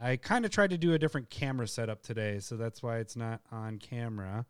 I 0.00 0.16
kind 0.16 0.44
of 0.44 0.50
tried 0.50 0.70
to 0.70 0.78
do 0.78 0.92
a 0.92 0.98
different 0.98 1.30
camera 1.30 1.66
setup 1.68 2.02
today, 2.02 2.38
so 2.40 2.56
that's 2.56 2.82
why 2.82 2.98
it's 2.98 3.16
not 3.16 3.40
on 3.50 3.78
camera. 3.78 4.44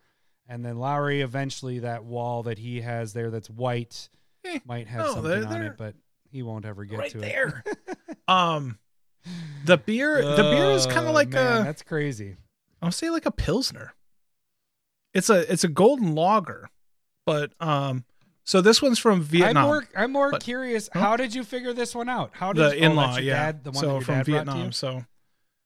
And 0.48 0.64
then 0.64 0.78
Lowry, 0.78 1.20
eventually, 1.22 1.78
that 1.80 2.04
wall 2.04 2.42
that 2.44 2.58
he 2.58 2.80
has 2.82 3.12
there 3.12 3.30
that's 3.30 3.48
white 3.50 4.08
Eh, 4.46 4.58
might 4.66 4.88
have 4.88 5.06
no, 5.06 5.14
something 5.14 5.30
they're- 5.30 5.44
on 5.44 5.50
they're 5.50 5.66
it, 5.72 5.76
but 5.78 5.94
he 6.30 6.42
won't 6.42 6.66
ever 6.66 6.84
get 6.84 6.98
right 6.98 7.10
to 7.12 7.18
there. 7.18 7.64
um, 8.28 8.78
the 9.64 9.78
beer, 9.78 10.20
the 10.22 10.42
beer 10.42 10.70
is 10.72 10.84
kind 10.86 11.06
Oh, 11.06 11.10
of 11.10 11.14
like 11.14 11.30
man, 11.30 11.62
a, 11.62 11.64
that's 11.64 11.82
crazy. 11.82 12.36
I'll 12.82 12.92
say 12.92 13.08
like 13.08 13.24
a 13.24 13.30
pilsner. 13.30 13.94
It's 15.14 15.30
a 15.30 15.50
it's 15.50 15.64
a 15.64 15.68
golden 15.68 16.14
lager, 16.14 16.68
but 17.24 17.52
um, 17.60 18.04
so 18.42 18.60
this 18.60 18.82
one's 18.82 18.98
from 18.98 19.22
Vietnam. 19.22 19.56
I'm 19.56 19.64
more, 19.64 19.88
I'm 19.96 20.12
more 20.12 20.30
but- 20.32 20.42
curious. 20.42 20.90
Huh? 20.92 21.00
How 21.00 21.16
did 21.16 21.34
you 21.34 21.42
figure 21.44 21.72
this 21.72 21.94
one 21.94 22.08
out? 22.10 22.32
How 22.34 22.52
did 22.52 22.62
the 22.72 22.76
you, 22.76 22.82
oh, 22.82 22.90
in-law, 22.90 23.14
your 23.14 23.22
yeah. 23.24 23.46
dad, 23.46 23.64
the 23.64 23.70
one 23.70 23.80
so 23.80 24.00
from 24.00 24.16
dad 24.16 24.26
brought 24.26 24.44
to 24.44 24.52
Vietnam. 24.52 24.72
So 24.72 25.04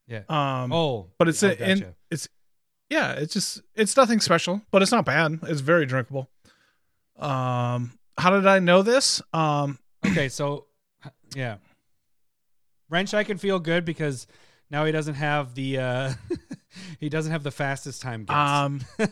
Yeah. 0.09 0.23
um, 0.29 0.73
Oh, 0.73 1.11
but 1.18 1.29
it's 1.29 1.42
a, 1.42 1.71
in 1.71 1.94
it's 2.11 2.29
yeah, 2.90 3.12
it's 3.12 3.35
just 3.35 3.61
it's 3.75 3.97
nothing 3.97 4.21
special, 4.21 4.62
but 4.71 4.83
it's 4.83 4.92
not 4.92 5.05
bad. 5.05 5.38
It's 5.44 5.61
very 5.61 5.85
drinkable. 5.87 6.31
Um, 7.18 7.99
how 8.16 8.31
did 8.31 8.47
I 8.47 8.59
know 8.59 8.83
this? 8.83 9.21
Um, 9.33 9.79
okay. 10.07 10.29
So, 10.29 10.66
yeah, 11.37 11.57
wrench. 12.88 13.12
I 13.14 13.25
can 13.25 13.38
feel 13.38 13.59
good 13.59 13.85
because 13.85 14.27
now 14.71 14.85
he 14.85 14.92
doesn't 14.92 15.14
have 15.14 15.55
the 15.55 15.79
uh 15.79 16.12
he 17.01 17.09
doesn't 17.09 17.33
have 17.33 17.42
the 17.42 17.51
fastest 17.51 18.01
time 18.03 18.25
guess. 18.25 18.37
Um, 18.37 18.81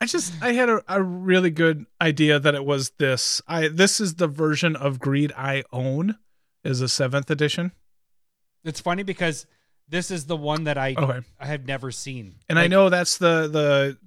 I 0.00 0.06
just 0.06 0.34
I 0.42 0.52
had 0.52 0.68
a, 0.68 0.82
a 0.88 1.02
really 1.02 1.50
good 1.50 1.86
idea 2.00 2.38
that 2.38 2.54
it 2.54 2.64
was 2.64 2.90
this. 2.98 3.40
I 3.46 3.68
this 3.68 4.00
is 4.00 4.16
the 4.16 4.26
version 4.28 4.76
of 4.76 4.98
Greed 4.98 5.32
I 5.36 5.62
own, 5.72 6.18
is 6.64 6.80
a 6.80 6.88
seventh 6.88 7.30
edition. 7.30 7.72
it's 8.64 8.80
funny 8.80 9.04
because 9.04 9.46
this 9.92 10.10
is 10.10 10.24
the 10.24 10.36
one 10.36 10.64
that 10.64 10.78
I 10.78 10.94
Okay, 10.98 11.20
I 11.38 11.46
have 11.46 11.66
never 11.66 11.92
seen, 11.92 12.34
and 12.48 12.58
I 12.58 12.66
know 12.66 12.88
that's 12.88 13.18
the 13.18 13.46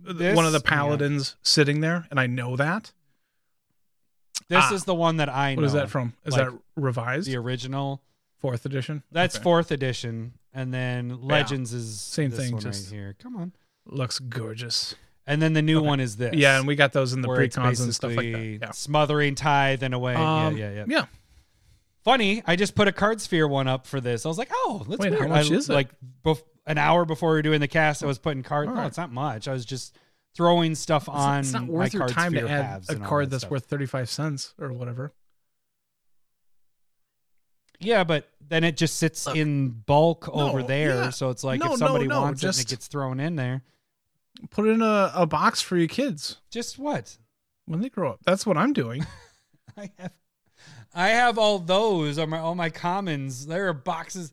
the 0.04 0.14
This- 0.14 0.36
one 0.36 0.46
of 0.46 0.52
the 0.52 0.62
yeah. 0.66 0.70
paladins 0.70 1.36
sitting 1.44 1.80
there, 1.80 2.08
and 2.12 2.20
I 2.20 2.28
know 2.28 2.56
that. 2.58 2.92
this 4.50 4.66
ah. 4.70 4.74
is 4.74 4.84
the 4.84 4.96
one 4.96 5.18
that 5.18 5.30
I 5.30 5.54
know. 5.56 5.62
What 5.62 5.66
is 5.68 5.74
that 5.74 5.90
from? 5.90 6.14
Is 6.26 6.34
Like, 6.36 6.50
that 6.50 6.60
revised 6.76 7.28
The 7.28 7.38
original. 7.38 8.02
fourth 8.40 8.66
edition? 8.66 9.04
That's 9.12 9.36
Okay. 9.38 9.44
fourth 9.44 9.72
edition, 9.72 10.34
and 10.54 10.74
then 10.74 11.22
Legends 11.22 11.72
is 11.74 12.02
Same 12.02 12.32
this 12.32 12.40
thing, 12.40 12.54
one 12.54 12.62
just- 12.62 12.92
right 12.92 12.96
here. 12.96 13.16
Come 13.22 13.36
on, 13.38 13.54
Looks 13.86 14.20
gorgeous. 14.20 14.96
and 15.28 15.42
then 15.42 15.54
the 15.54 15.62
new 15.62 15.78
Okay. 15.78 15.88
one 15.88 16.00
is 16.00 16.18
this. 16.18 16.34
Yeah, 16.34 16.58
and 16.58 16.68
we 16.68 16.76
got 16.76 16.94
those 16.94 17.14
in 17.14 17.22
the 17.22 17.28
pre-cons 17.28 17.80
and 17.80 17.94
stuff 17.94 18.16
like 18.16 18.60
that. 18.60 18.76
Smothering 18.76 19.36
tithe 19.36 19.84
and 19.84 19.94
away. 19.94 20.16
Um, 20.16 20.58
yeah, 20.58 20.70
yeah, 20.70 20.76
yeah. 20.76 20.86
Yeah. 20.88 21.06
Funny, 22.06 22.42
I 22.46 22.56
just 22.56 22.76
put 22.76 22.88
a 22.88 22.92
Cardsphere 22.92 23.50
one 23.50 23.68
up 23.68 23.86
for 23.88 24.00
this. 24.00 24.26
I 24.26 24.30
was 24.30 24.38
like, 24.38 24.50
oh, 24.54 24.86
that's 24.88 25.00
Wait, 25.02 25.14
how 25.14 25.28
much 25.28 25.52
I, 25.52 25.56
is 25.56 25.70
it? 25.70 25.74
Like 25.74 25.90
bef- 26.24 26.44
an 26.68 26.78
hour 26.78 27.04
before 27.04 27.32
we 27.32 27.36
were 27.38 27.42
doing 27.42 27.60
the 27.60 27.68
cast, 27.68 28.04
I 28.04 28.06
was 28.08 28.20
putting 28.20 28.44
cards. 28.44 28.70
All 28.70 28.76
No, 28.76 28.82
right. 28.82 28.88
it's 28.88 28.98
not 28.98 29.12
much. 29.12 29.48
I 29.48 29.52
was 29.54 29.66
just 29.66 29.98
throwing 30.36 30.76
stuff 30.76 31.04
It's, 31.08 31.18
on 31.18 31.40
it's 31.40 31.54
not 31.54 31.64
my 31.64 31.70
worth 31.70 31.94
your 31.94 32.02
card 32.02 32.12
time 32.14 32.32
to 32.34 32.40
sphere 32.40 32.48
add 32.50 32.64
halves 32.66 32.90
a 32.90 32.94
and 32.94 33.02
all 33.04 33.10
card 33.10 33.26
that 33.26 33.30
that's 33.32 33.42
stuff. 33.42 33.52
worth 33.52 33.66
thirty 33.66 33.86
five 33.88 34.10
cents 34.10 34.54
or 34.60 34.72
whatever. 34.72 35.14
Yeah, 37.80 38.04
but 38.04 38.30
then 38.48 38.64
it 38.64 38.78
just 38.78 38.98
sits 38.98 39.26
Look. 39.26 39.36
in 39.36 39.70
bulk 39.70 40.30
over 40.30 40.64
there. 40.64 40.90
yeah. 40.90 41.10
So 41.10 41.30
it's 41.30 41.44
like 41.44 41.60
No, 41.60 41.74
if 41.74 41.80
somebody 41.80 42.08
no, 42.08 42.22
wants 42.22 42.42
it 42.42 42.46
and 42.48 42.54
just- 42.56 42.68
it 42.68 42.74
gets 42.74 42.88
thrown 42.88 43.20
in 43.20 43.36
there, 43.36 43.64
Put 44.52 44.68
it 44.68 44.72
in 44.72 44.82
a, 44.82 45.12
a 45.16 45.26
box 45.26 45.62
for 45.62 45.78
your 45.78 45.88
kids 45.88 46.38
just 46.52 46.78
what? 46.78 47.18
when 47.66 47.80
they 47.80 47.88
grow 47.90 48.12
up. 48.12 48.20
That's 48.26 48.46
what 48.46 48.58
I'm 48.58 48.74
doing. 48.74 49.06
I 49.78 49.90
have 49.98 50.12
I 50.96 51.10
have 51.10 51.38
all 51.38 51.60
those 51.60 52.18
on 52.18 52.30
my 52.30 52.40
all 52.40 52.56
my 52.56 52.70
commons. 52.70 53.46
There 53.48 53.68
are 53.68 53.74
boxes. 53.74 54.32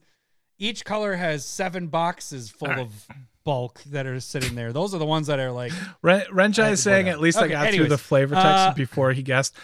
Each 0.58 0.84
color 0.84 1.16
has 1.16 1.44
seven 1.44 1.88
boxes 1.88 2.50
full 2.50 2.68
right. 2.68 2.78
of 2.78 3.06
bulk 3.44 3.82
that 3.86 4.06
are 4.06 4.20
sitting 4.20 4.54
there. 4.54 4.72
Those 4.72 4.94
are 4.94 4.98
the 4.98 5.04
ones 5.06 5.26
that 5.26 5.40
are 5.40 5.50
like 5.50 5.72
Ren- 6.02 6.26
Renjai 6.32 6.68
Uh, 6.68 6.72
is 6.72 6.82
saying 6.82 7.08
at 7.08 7.20
least 7.20 7.36
I 7.38 7.42
Okay, 7.46 7.50
got 7.52 7.74
through 7.74 7.88
the 7.88 7.98
flavor 7.98 8.36
text 8.36 8.46
uh, 8.46 8.72
before 8.74 9.12
he 9.12 9.22
guessed. 9.22 9.56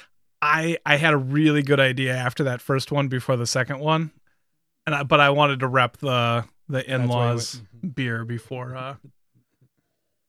I 0.42 0.78
I 0.84 0.96
had 0.96 1.14
a 1.14 1.16
really 1.16 1.62
good 1.62 1.78
idea 1.80 2.14
after 2.16 2.44
that 2.44 2.60
first 2.60 2.90
one 2.90 3.06
before 3.08 3.36
the 3.36 3.46
second 3.46 3.78
one, 3.78 4.10
and 4.86 4.94
I, 4.94 5.02
but 5.04 5.20
I 5.20 5.30
wanted 5.30 5.60
to 5.60 5.68
rep 5.68 5.98
the 5.98 6.44
the 6.68 6.88
in 6.92 7.06
laws 7.06 7.62
went- 7.82 7.94
beer 7.94 8.24
before. 8.24 8.76
uh 8.76 8.96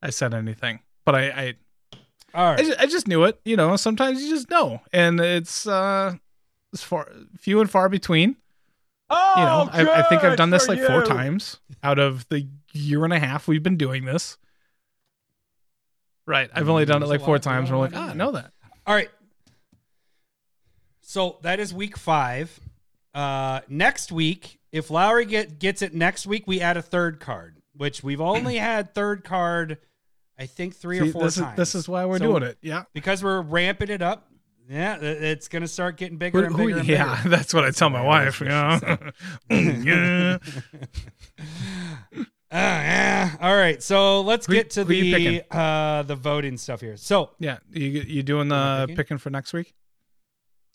I 0.01 0.11
said 0.11 0.33
anything, 0.33 0.79
but 1.05 1.15
I 1.15 1.55
I, 2.33 2.53
I, 2.53 2.63
just, 2.63 2.79
I 2.79 2.85
just 2.85 3.07
knew 3.07 3.23
it. 3.25 3.39
You 3.43 3.57
know, 3.57 3.75
sometimes 3.75 4.21
you 4.23 4.29
just 4.29 4.49
know, 4.49 4.81
and 4.93 5.19
it's 5.19 5.67
uh, 5.67 6.13
it's 6.73 6.83
far 6.83 7.09
few 7.37 7.59
and 7.61 7.69
far 7.69 7.89
between. 7.89 8.35
Oh, 9.09 9.33
You 9.37 9.43
know, 9.43 9.69
I, 9.91 9.99
I 9.99 10.01
think 10.03 10.23
I've 10.23 10.37
done 10.37 10.51
this 10.51 10.67
like 10.67 10.79
four 10.79 11.03
times 11.03 11.57
out 11.81 11.97
of 11.97 12.27
the 12.29 12.47
year 12.73 13.03
and 13.03 13.11
a 13.13 13.17
half 13.19 13.47
we've 13.47 13.63
been 13.63 13.77
doing 13.77 14.05
this. 14.05 14.37
Right, 16.27 16.49
I've 16.53 16.69
only 16.69 16.85
done 16.85 17.01
it 17.01 17.07
like 17.07 17.21
four 17.21 17.39
times. 17.39 17.71
We're 17.71 17.77
like, 17.77 17.95
ah, 17.95 18.09
I 18.09 18.13
know 18.13 18.31
that. 18.33 18.51
All 18.85 18.93
right. 18.93 19.09
So 21.01 21.39
that 21.41 21.59
is 21.59 21.73
week 21.73 21.97
five. 21.97 22.59
Uh, 23.15 23.61
next 23.67 24.11
week, 24.11 24.59
if 24.71 24.91
Lowry 24.91 25.25
get 25.25 25.57
gets 25.57 25.81
it 25.81 25.95
next 25.95 26.27
week, 26.27 26.43
we 26.45 26.61
add 26.61 26.77
a 26.77 26.81
third 26.83 27.19
card, 27.19 27.57
which 27.75 28.03
we've 28.03 28.21
only 28.21 28.55
had 28.57 28.93
third 28.93 29.23
card, 29.23 29.79
I 30.37 30.45
think 30.45 30.75
three 30.75 30.99
See, 30.99 31.09
or 31.09 31.11
four 31.13 31.23
this 31.23 31.37
times. 31.37 31.53
is 31.53 31.55
this 31.57 31.73
is 31.75 31.89
why 31.89 32.05
we're 32.05 32.19
So 32.19 32.25
doing 32.25 32.43
it. 32.43 32.59
Yeah. 32.61 32.83
because 32.93 33.23
we're 33.23 33.41
ramping 33.41 33.89
it 33.89 34.03
up. 34.03 34.28
Yeah, 34.69 34.97
it's 35.01 35.47
gonna 35.47 35.67
start 35.67 35.97
getting 35.97 36.17
bigger 36.17 36.45
and 36.45 36.55
bigger. 36.55 36.77
and 36.77 36.87
yeah, 36.87 37.17
bigger. 37.23 37.29
that's 37.35 37.53
what 37.55 37.65
I 37.65 37.71
tell 37.71 37.89
my 37.89 38.03
wife. 38.03 38.39
You 38.39 38.47
know? 38.49 38.79
yeah. 39.49 40.37
Uh, 42.51 42.55
yeah. 42.55 43.35
All 43.41 43.55
right, 43.55 43.81
so 43.83 44.21
let's 44.21 44.47
Who- 44.47 44.53
get 44.53 44.71
to 44.71 44.83
the 44.83 45.43
uh 45.51 46.01
the 46.01 46.15
voting 46.15 46.57
stuff 46.57 46.81
here. 46.81 46.97
So, 46.97 47.29
Yeah, 47.37 47.57
you 47.71 47.87
you 47.89 48.23
doing 48.23 48.51
I 48.51 48.79
the 48.79 48.81
picking? 48.87 48.95
picking 48.95 49.17
for 49.19 49.29
next 49.29 49.53
week? 49.53 49.75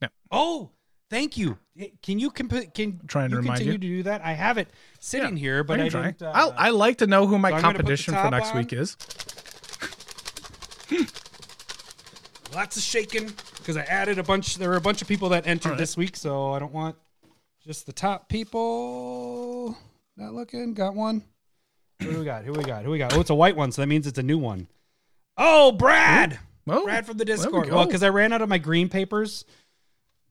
Yeah. 0.01 0.07
Oh, 0.31 0.71
thank 1.11 1.37
you. 1.37 1.59
Can 2.01 2.21
you 2.21 2.31
comp- 2.31 2.73
can 2.75 3.01
Trying 3.09 3.31
to 3.31 3.37
remind 3.39 3.59
continue 3.59 3.73
you. 3.73 3.79
to 3.79 3.87
do 3.99 4.03
that? 4.05 4.21
I 4.25 4.35
have 4.35 4.57
it 4.57 4.69
sitting 5.01 5.37
here, 5.37 5.65
but 5.65 5.81
I, 5.81 5.89
try. 5.89 6.03
didn't. 6.13 6.23
Uh, 6.23 6.53
I 6.57 6.67
I 6.67 6.71
like 6.71 6.99
to 6.99 7.09
know 7.09 7.27
who 7.27 7.39
my 7.41 7.51
so 7.51 7.55
put 7.57 7.63
the 7.63 7.67
competition 7.67 8.15
for 8.15 8.31
next 8.31 8.51
on. 8.53 8.59
week 8.59 8.73
is. 8.73 8.97
lots 12.55 12.77
of 12.77 12.85
shaking 12.85 13.33
because 13.65 13.79
I 13.79 13.83
added 13.83 14.19
a 14.19 14.23
bunch. 14.23 14.57
There 14.59 14.69
were 14.69 14.77
a 14.77 14.81
bunch 14.81 15.01
of 15.01 15.09
people 15.09 15.31
that 15.31 15.47
entered 15.47 15.71
right. 15.71 15.79
this 15.79 15.97
week, 15.97 16.17
so 16.17 16.53
I 16.53 16.59
don't 16.59 16.73
want 16.73 16.97
just 17.67 17.87
the 17.87 17.93
top 17.93 18.29
people. 18.29 19.77
Not 20.17 20.35
looking. 20.35 20.75
Got 20.75 20.95
one. 20.95 21.25
Who 22.03 22.13
do 22.13 22.19
we 22.19 22.25
got? 22.25 22.45
Who 22.45 22.53
we 22.53 22.63
got? 22.63 22.85
Who 22.85 22.91
we 22.91 22.99
got? 22.99 23.15
Oh, 23.15 23.21
it's 23.21 23.31
a 23.31 23.35
white 23.35 23.57
one, 23.57 23.73
so 23.73 23.81
that 23.83 23.87
means 23.87 24.07
it's 24.07 24.19
a 24.19 24.23
new 24.23 24.39
one. 24.39 24.69
Oh, 25.39 25.73
Brad. 25.73 26.39
Brad 26.67 27.07
from 27.07 27.17
the 27.17 27.25
we 27.25 27.33
Discord. 27.33 27.69
go. 27.69 27.77
Well, 27.77 27.87
because 27.87 28.03
I 28.03 28.11
ran 28.11 28.33
out 28.33 28.43
of 28.43 28.49
my 28.49 28.59
green 28.59 28.89
papers. 28.89 29.45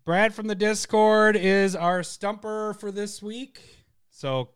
Brad 0.06 0.34
from 0.34 0.48
the 0.48 0.56
Discord 0.56 1.36
is 1.36 1.76
our 1.76 2.04
stumper 2.04 2.76
for 2.80 2.92
this 2.92 3.22
week. 3.22 3.60
So, 4.10 4.50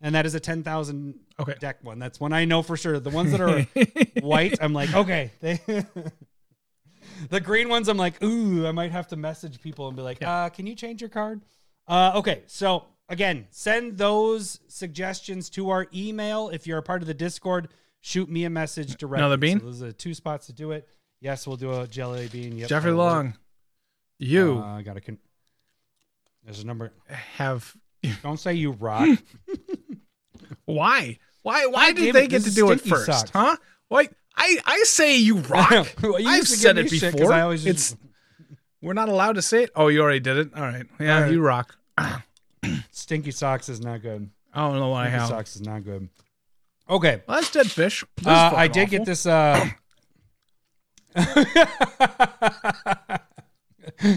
and 0.00 0.14
that 0.14 0.26
is 0.26 0.34
a 0.34 0.40
10,000 0.40 1.18
Okay. 1.38 1.54
deck 1.60 1.78
one. 1.82 1.98
That's 1.98 2.18
one 2.20 2.32
I 2.32 2.44
know 2.44 2.62
for 2.62 2.76
sure. 2.76 2.98
The 3.00 3.10
ones 3.10 3.32
that 3.32 3.40
are 3.40 3.62
white, 4.26 4.58
I'm 4.60 4.72
like, 4.72 4.94
okay. 4.94 5.30
They, 5.40 5.60
the 7.30 7.40
green 7.40 7.68
ones, 7.68 7.88
I'm 7.88 7.96
like, 7.96 8.22
ooh, 8.22 8.66
I 8.66 8.72
might 8.72 8.92
have 8.92 9.08
to 9.08 9.16
message 9.16 9.60
people 9.60 9.88
and 9.88 9.96
be 9.96 10.02
like, 10.02 10.22
uh, 10.22 10.48
can 10.50 10.66
you 10.66 10.74
change 10.74 11.00
your 11.00 11.10
card? 11.10 11.42
Uh, 11.88 12.12
okay. 12.16 12.42
So, 12.46 12.84
again, 13.08 13.46
send 13.50 13.98
those 13.98 14.60
suggestions 14.68 15.50
to 15.50 15.70
our 15.70 15.86
email. 15.94 16.48
If 16.48 16.66
you're 16.66 16.78
a 16.78 16.82
part 16.82 17.02
of 17.02 17.08
the 17.08 17.14
Discord, 17.14 17.68
shoot 18.00 18.28
me 18.28 18.44
a 18.44 18.50
message 18.50 18.96
directly. 18.96 19.20
Another 19.22 19.36
bean? 19.36 19.60
So 19.60 19.66
those 19.66 19.82
are 19.82 19.92
two 19.92 20.14
spots 20.14 20.46
to 20.46 20.52
do 20.52 20.72
it. 20.72 20.88
Yes, 21.20 21.46
we'll 21.46 21.56
do 21.56 21.72
a 21.80 21.86
jelly 21.86 22.28
bean. 22.28 22.56
Yep, 22.58 22.68
Jeffrey. 22.68 22.92
Long, 22.92 23.34
you 24.18 24.58
Uh, 24.58 24.78
I 24.78 24.82
got 24.82 24.94
to. 24.94 25.00
Con- 25.00 25.18
There's 26.44 26.60
a 26.60 26.66
number. 26.66 26.92
have 27.08 27.74
Don't 28.22 28.38
say 28.38 28.54
you 28.54 28.72
rock. 28.72 29.08
why? 30.64 31.18
Why? 31.42 31.66
Why 31.66 31.92
did 31.92 32.14
they 32.14 32.24
it, 32.24 32.30
get 32.30 32.42
to 32.42 32.50
do 32.54 32.70
it 32.70 32.80
first? 32.80 33.06
socks. 33.06 33.30
Huh? 33.30 33.56
Wait, 33.88 34.10
I 34.36 34.58
I 34.64 34.82
say 34.84 35.16
you 35.16 35.36
rock. 35.48 35.88
Well, 36.02 36.20
you 36.20 36.28
I've 36.28 36.36
used 36.38 36.50
to 36.50 36.56
give 36.56 36.60
said 36.60 36.78
it 36.78 36.90
before. 36.90 37.32
I 37.32 37.40
always 37.42 37.64
just- 37.64 37.92
it's 37.94 38.00
we're 38.82 38.92
not 38.92 39.08
allowed 39.08 39.34
to 39.36 39.42
say 39.42 39.64
it. 39.64 39.70
Oh, 39.74 39.88
you 39.88 40.00
already 40.02 40.20
did 40.20 40.36
it. 40.36 40.50
All 40.54 40.62
right. 40.62 40.86
Yeah, 41.00 41.16
All 41.16 41.22
right. 41.22 41.32
you 41.32 41.40
rock. 41.40 41.76
Stinky 42.90 43.30
socks 43.30 43.68
is 43.68 43.80
not 43.80 44.02
good. 44.02 44.30
I 44.52 44.60
don't 44.68 44.78
know 44.78 44.90
why. 44.90 45.04
Stinky 45.06 45.18
have. 45.18 45.28
socks 45.28 45.56
is 45.56 45.62
not 45.62 45.82
good. 45.84 46.08
Okay. 46.88 47.22
Well, 47.26 47.38
that's 47.38 47.50
dead 47.50 47.70
fish. 47.70 48.04
Uh, 48.24 48.52
I 48.54 48.68
did 48.68 48.84
awful. 48.86 48.98
get 48.98 49.06
this. 49.06 49.26
Uh, 49.26 49.68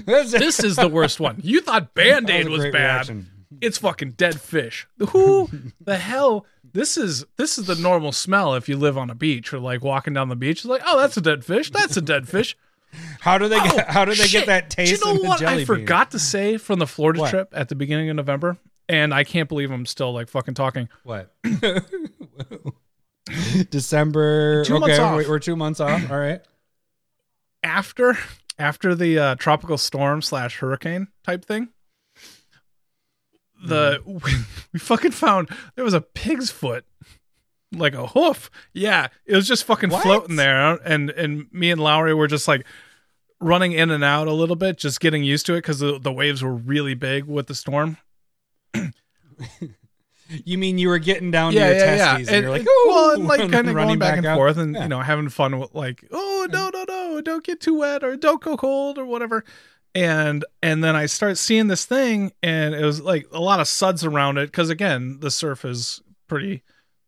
this, 0.05 0.63
is 0.63 0.75
the 0.75 0.87
worst 0.89 1.19
one. 1.19 1.39
You 1.41 1.61
thought 1.61 1.93
Band 1.95 2.29
Aid 2.29 2.47
a 2.47 2.49
was 2.49 2.63
bad. 2.65 2.73
reaction. 2.73 3.27
It's 3.61 3.77
fucking 3.77 4.11
dead 4.11 4.39
fish. 4.39 4.87
Who 5.09 5.49
the 5.81 5.97
hell? 5.97 6.45
This 6.73 6.97
is 6.97 7.25
this 7.37 7.57
is 7.57 7.65
the 7.67 7.75
normal 7.75 8.11
smell 8.11 8.53
if 8.55 8.67
you 8.69 8.77
live 8.77 8.97
on 8.97 9.09
a 9.09 9.15
beach 9.15 9.53
or 9.53 9.59
like 9.59 9.83
walking 9.83 10.13
down 10.13 10.29
the 10.29 10.35
beach. 10.35 10.59
It's 10.59 10.65
like, 10.65 10.81
oh, 10.85 10.99
that's 10.99 11.17
a 11.17 11.21
dead 11.21 11.43
fish. 11.45 11.71
That's 11.71 11.97
a 11.97 12.01
dead 12.01 12.27
fish. 12.27 12.55
How 13.21 13.37
do 13.37 13.47
they 13.47 13.59
get? 13.59 13.87
Oh, 13.87 13.91
how 13.91 14.03
do 14.03 14.15
they 14.15 14.23
shit. 14.23 14.31
get 14.31 14.45
that 14.47 14.71
taste? 14.71 15.03
Do 15.03 15.09
you 15.09 15.15
know 15.21 15.29
what 15.29 15.43
I 15.43 15.57
bean? 15.57 15.65
forgot 15.67 16.09
to 16.11 16.19
say 16.19 16.57
from 16.57 16.79
the 16.79 16.87
Florida 16.87 17.19
What? 17.19 17.29
trip 17.29 17.49
at 17.55 17.69
the 17.69 17.75
beginning 17.75 18.09
of 18.09 18.15
November? 18.15 18.57
And 18.87 19.13
I 19.13 19.23
can't 19.23 19.47
believe 19.47 19.69
I'm 19.69 19.85
still 19.85 20.11
like 20.11 20.27
fucking 20.27 20.55
talking. 20.55 20.89
What? 21.03 21.31
December. 23.69 24.63
Two 24.65 24.75
okay, 24.77 24.79
months 24.79 24.99
off. 24.99 25.15
we're- 25.17 25.29
we're 25.29 25.39
two 25.39 25.55
months 25.55 25.79
off. 25.79 26.09
All 26.09 26.17
right. 26.17 26.41
After 27.63 28.17
after 28.57 28.95
the 28.95 29.19
uh, 29.19 29.35
tropical 29.35 29.77
storm 29.77 30.21
slash 30.21 30.57
hurricane 30.57 31.07
type 31.23 31.45
thing, 31.45 31.69
the 33.63 34.01
Mm-hmm. 34.05 34.41
we, 34.73 34.79
fucking 34.79 35.11
found 35.11 35.49
there 35.75 35.83
was 35.83 35.93
a 35.93 36.01
pig's 36.01 36.49
foot, 36.51 36.85
like 37.71 37.93
a 37.93 38.07
hoof. 38.07 38.49
Yeah, 38.73 39.07
it 39.25 39.35
was 39.35 39.47
just 39.47 39.63
fucking 39.65 39.89
What? 39.89 40.03
floating 40.03 40.35
there, 40.35 40.73
and 40.85 41.09
and 41.11 41.47
me 41.51 41.71
and 41.71 41.81
Lowry 41.81 42.13
were 42.13 42.27
just 42.27 42.47
like 42.47 42.65
running 43.41 43.71
in 43.71 43.89
and 43.89 44.03
out 44.03 44.27
a 44.27 44.33
little 44.33 44.55
bit, 44.55 44.77
just 44.77 44.99
getting 44.99 45.23
used 45.23 45.45
to 45.45 45.53
it 45.53 45.59
because 45.59 45.79
the, 45.79 45.97
the 45.97 46.11
waves 46.11 46.43
were 46.43 46.53
really 46.53 46.93
big 46.93 47.23
with 47.25 47.47
the 47.47 47.55
storm. 47.55 47.97
You 50.45 50.59
mean 50.59 50.77
you 50.77 50.89
were 50.89 50.99
getting 50.99 51.31
down 51.31 51.53
yeah, 51.53 51.69
to 51.69 51.75
your 51.75 51.85
yeah, 51.85 51.95
yeah. 51.95 52.11
testes 52.11 52.29
and, 52.29 52.43
you're 52.43 52.51
like, 52.51 52.65
well, 52.85 53.11
and 53.15 53.25
like 53.27 53.39
kind 53.51 53.67
of 53.67 53.73
running 53.73 53.97
going 53.97 53.99
back, 53.99 54.11
back 54.11 54.17
and 54.19 54.27
out. 54.27 54.35
forth, 54.35 54.57
and 54.57 54.75
Yeah. 54.75 54.83
you 54.83 54.89
know, 54.89 54.99
having 55.01 55.27
fun 55.29 55.57
with 55.57 55.73
like, 55.73 56.05
oh 56.11 56.47
no, 56.51 56.69
no, 56.71 56.85
no, 56.87 57.19
don't 57.21 57.43
get 57.43 57.59
too 57.59 57.79
wet 57.79 58.03
or 58.03 58.15
don't 58.15 58.39
go 58.39 58.55
cold 58.55 58.99
or 58.99 59.05
whatever. 59.05 59.43
And 59.95 60.45
and 60.61 60.83
then 60.83 60.95
I 60.95 61.07
start 61.07 61.37
seeing 61.37 61.67
this 61.67 61.85
thing, 61.85 62.31
and 62.43 62.75
it 62.75 62.85
was 62.85 63.01
like 63.01 63.27
a 63.31 63.39
lot 63.39 63.59
of 63.59 63.67
suds 63.67 64.05
around 64.05 64.37
it 64.37 64.45
because 64.47 64.69
again, 64.69 65.19
the 65.19 65.31
surf 65.31 65.65
is 65.65 66.01
pretty, 66.27 66.61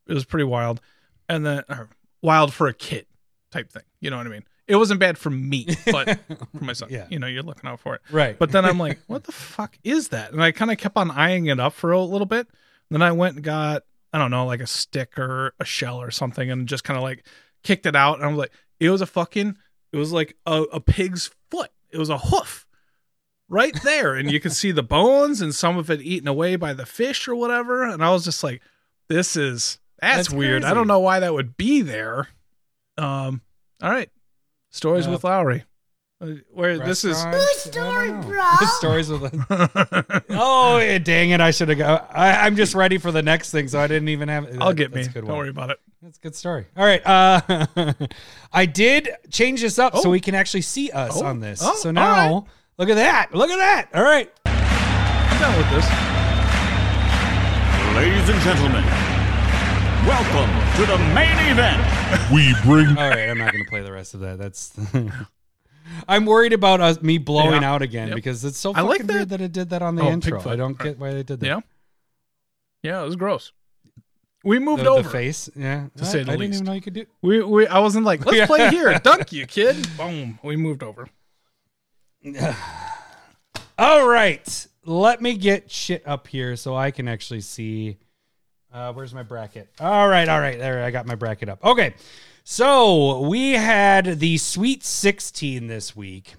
it 0.07 0.13
was 0.13 0.25
pretty 0.25 0.45
wild, 0.45 0.81
and 1.29 1.45
then 1.45 1.63
or 1.69 1.89
wild 2.23 2.53
for 2.53 2.67
a 2.67 2.73
kid 2.73 3.05
type 3.51 3.71
thing. 3.71 3.83
You 3.99 4.09
know 4.09 4.17
what 4.17 4.25
I 4.25 4.29
mean? 4.31 4.43
It 4.67 4.77
wasn't 4.77 4.99
bad 4.99 5.17
for 5.17 5.29
me, 5.29 5.67
but 5.91 6.19
for 6.57 6.63
my 6.63 6.73
son, 6.73 6.89
Yeah. 6.91 7.05
you 7.09 7.19
know, 7.19 7.27
you're 7.27 7.43
looking 7.43 7.69
out 7.69 7.79
for 7.81 7.95
it. 7.95 8.01
right. 8.09 8.37
But 8.39 8.51
then 8.51 8.63
I'm 8.65 8.77
like, 8.77 8.99
what 9.07 9.25
the 9.25 9.31
fuck 9.31 9.77
is 9.83 10.07
that? 10.09 10.31
And 10.31 10.41
I 10.41 10.51
kind 10.51 10.71
of 10.71 10.77
kept 10.77 10.95
on 10.97 11.11
eyeing 11.11 11.47
it 11.47 11.59
up 11.59 11.73
for 11.73 11.91
a 11.91 11.99
little 12.01 12.25
bit. 12.27 12.47
Then 12.89 13.01
I 13.01 13.11
went 13.11 13.35
and 13.35 13.43
got, 13.43 13.83
I 14.13 14.17
don't 14.17 14.31
know, 14.31 14.45
like 14.45 14.61
a 14.61 14.67
stick 14.67 15.19
or 15.19 15.53
a 15.59 15.65
shell 15.65 16.01
or 16.01 16.09
something 16.09 16.49
and 16.49 16.67
just 16.67 16.83
kind 16.83 16.97
of 16.97 17.03
like 17.03 17.25
kicked 17.63 17.85
it 17.85 17.95
out. 17.95 18.15
And 18.17 18.23
I 18.25 18.27
was 18.27 18.37
like, 18.37 18.51
it 18.79 18.89
was 18.89 19.01
a 19.01 19.05
fucking, 19.05 19.57
it 19.91 19.97
was 19.97 20.11
like 20.13 20.35
a, 20.45 20.61
a 20.63 20.79
pig's 20.79 21.31
foot. 21.49 21.69
It 21.91 21.97
was 21.97 22.09
a 22.09 22.17
hoof 22.17 22.65
right 23.51 23.77
there. 23.83 24.15
And 24.15 24.31
you 24.31 24.39
could 24.39 24.53
see 24.53 24.71
the 24.71 24.81
bones 24.81 25.41
and 25.41 25.53
some 25.53 25.77
of 25.77 25.89
it 25.91 26.01
eaten 26.01 26.27
away 26.27 26.55
by 26.55 26.73
the 26.73 26.85
fish 26.85 27.27
or 27.27 27.35
whatever. 27.35 27.83
And 27.83 28.03
I 28.03 28.09
was 28.11 28.23
just 28.25 28.43
like, 28.43 28.61
this 29.09 29.35
is, 29.35 29.77
that's, 30.01 30.29
That's 30.29 30.29
weird. 30.31 30.63
I 30.63 30.73
don't 30.73 30.87
know 30.87 30.99
why 30.99 31.19
that 31.19 31.33
would 31.33 31.57
be 31.57 31.81
there. 31.81 32.29
Um, 32.97 33.41
all 33.83 33.91
right. 33.91 34.09
Stories 34.71 35.05
Uh, 35.07 35.11
with 35.11 35.23
Lowry. 35.23 35.65
Uh, 36.21 36.27
Where 36.53 36.77
this 36.79 37.03
is 37.03 37.15
Restaurants? 37.25 37.61
Story, 37.63 38.11
bro. 38.11 38.41
Stories 38.77 39.09
with. 39.09 39.33
Oh, 40.29 40.97
dang 40.99 41.31
it! 41.31 41.41
I 41.41 41.49
should 41.51 41.69
have 41.69 41.77
go. 41.79 42.05
I, 42.11 42.45
I'm 42.45 42.55
just 42.55 42.75
ready 42.75 42.99
for 42.99 43.11
the 43.11 43.23
next 43.23 43.49
thing, 43.51 43.67
so 43.67 43.79
I 43.79 43.87
didn't 43.87 44.09
even 44.09 44.29
have. 44.29 44.47
I'll 44.61 44.69
that- 44.69 44.75
get 44.75 44.93
me. 44.93 45.01
a 45.01 45.05
good 45.05 45.13
Don't 45.21 45.29
one. 45.29 45.37
worry 45.39 45.49
about 45.49 45.71
it. 45.71 45.79
That's 46.01 46.17
a 46.19 46.21
good 46.21 46.35
story. 46.35 46.67
All 46.77 46.85
right. 46.85 47.01
Uh, 47.05 47.93
I 48.53 48.65
did 48.67 49.09
change 49.31 49.61
this 49.61 49.79
up 49.79 49.95
so 49.97 50.09
Oh. 50.09 50.11
we 50.11 50.19
can 50.19 50.35
actually 50.35 50.61
see 50.61 50.91
us 50.91 51.19
Oh. 51.21 51.25
on 51.25 51.39
this. 51.39 51.59
Oh, 51.63 51.75
so 51.75 51.89
now, 51.91 52.33
right. 52.39 52.43
Look 52.81 52.89
at 52.89 52.95
that. 52.95 53.33
Look 53.33 53.49
at 53.51 53.57
that. 53.57 53.89
All 53.93 54.03
right. 54.03 54.31
I'm 54.45 55.39
done 55.39 55.55
with 55.57 55.69
this. 55.69 55.85
Ladies 57.95 58.29
and 58.29 58.39
gentlemen, 58.41 58.83
welcome 60.07 60.49
to 60.77 60.85
the 60.89 60.97
main 61.13 61.37
event. 61.51 61.81
We 62.33 62.55
bring 62.63 62.87
All 62.97 63.09
right. 63.09 63.29
I'm 63.29 63.37
not 63.37 63.51
going 63.51 63.63
to 63.63 63.69
play 63.69 63.81
the 63.81 63.91
rest 63.91 64.13
of 64.15 64.21
that. 64.21 64.37
That's. 64.39 64.73
I'm 66.07 66.25
worried 66.25 66.53
about 66.53 66.79
us 66.81 67.01
me 67.01 67.17
blowing 67.17 67.61
Yeah. 67.61 67.71
out 67.73 67.81
again 67.81 68.07
Yep. 68.09 68.15
because 68.15 68.45
it's 68.45 68.57
so 68.57 68.71
I 68.71 68.75
fucking 68.75 68.89
like 68.89 69.05
that- 69.07 69.13
weird 69.13 69.29
that 69.29 69.41
it 69.41 69.51
did 69.51 69.69
that 69.71 69.81
on 69.81 69.95
the 69.95 70.03
Oh, 70.03 70.09
intro. 70.11 70.41
I 70.49 70.55
don't 70.55 70.77
get 70.79 70.97
why 70.97 71.13
they 71.13 71.23
did 71.23 71.39
that. 71.41 71.45
Yeah. 71.45 71.59
Yeah, 72.81 73.01
it 73.01 73.05
was 73.05 73.15
gross. 73.15 73.51
We 74.43 74.57
moved 74.57 74.83
The, 74.85 74.89
over. 74.89 75.03
the 75.03 75.09
face. 75.09 75.49
Yeah. 75.55 75.87
To 75.97 76.05
say 76.05 76.21
I, 76.21 76.23
the 76.23 76.31
I 76.31 76.35
didn't 76.37 76.53
even 76.55 76.65
know 76.65 76.73
you 76.73 76.81
could 76.81 76.93
do. 76.93 77.05
We, 77.21 77.43
we 77.43 77.67
I 77.67 77.79
wasn't 77.79 78.05
like, 78.05 78.25
let's 78.25 78.47
play 78.47 78.69
here. 78.69 78.97
Dunk 78.99 79.31
you, 79.33 79.45
kid. 79.45 79.87
Boom. 79.97 80.39
We 80.43 80.55
moved 80.55 80.81
over. 80.81 81.07
All 83.77 84.07
right. 84.07 84.67
Let 84.85 85.21
me 85.21 85.35
get 85.35 85.69
shit 85.71 86.03
up 86.07 86.27
here 86.27 86.55
so 86.55 86.75
I 86.75 86.91
can 86.91 87.07
actually 87.07 87.41
see. 87.41 87.97
Uh, 88.73 88.93
where's 88.93 89.13
my 89.13 89.23
bracket? 89.23 89.69
All 89.79 90.07
right, 90.07 90.27
all 90.29 90.39
right. 90.39 90.57
There, 90.57 90.83
I 90.83 90.91
got 90.91 91.05
my 91.05 91.15
bracket 91.15 91.49
up. 91.49 91.63
Okay. 91.63 91.93
So 92.43 93.19
we 93.27 93.51
had 93.51 94.19
the 94.19 94.37
Sweet 94.37 94.83
16 94.83 95.67
this 95.67 95.95
week. 95.95 96.35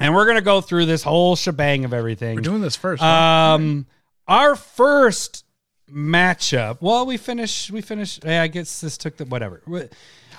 And 0.00 0.14
we're 0.14 0.24
going 0.24 0.36
to 0.38 0.42
go 0.42 0.60
through 0.60 0.86
this 0.86 1.02
whole 1.02 1.36
shebang 1.36 1.84
of 1.84 1.92
everything. 1.92 2.34
We're 2.36 2.40
doing 2.42 2.62
this 2.62 2.74
first. 2.76 3.00
huh? 3.02 3.08
Um, 3.54 3.86
our 4.26 4.56
first 4.56 5.44
matchup. 5.88 6.78
Well, 6.80 7.06
we 7.06 7.16
finished. 7.16 7.70
We 7.70 7.80
finished. 7.80 8.24
Yeah, 8.24 8.42
I 8.42 8.48
guess 8.48 8.80
this 8.80 8.98
took 8.98 9.16
the 9.18 9.24
whatever. 9.26 9.62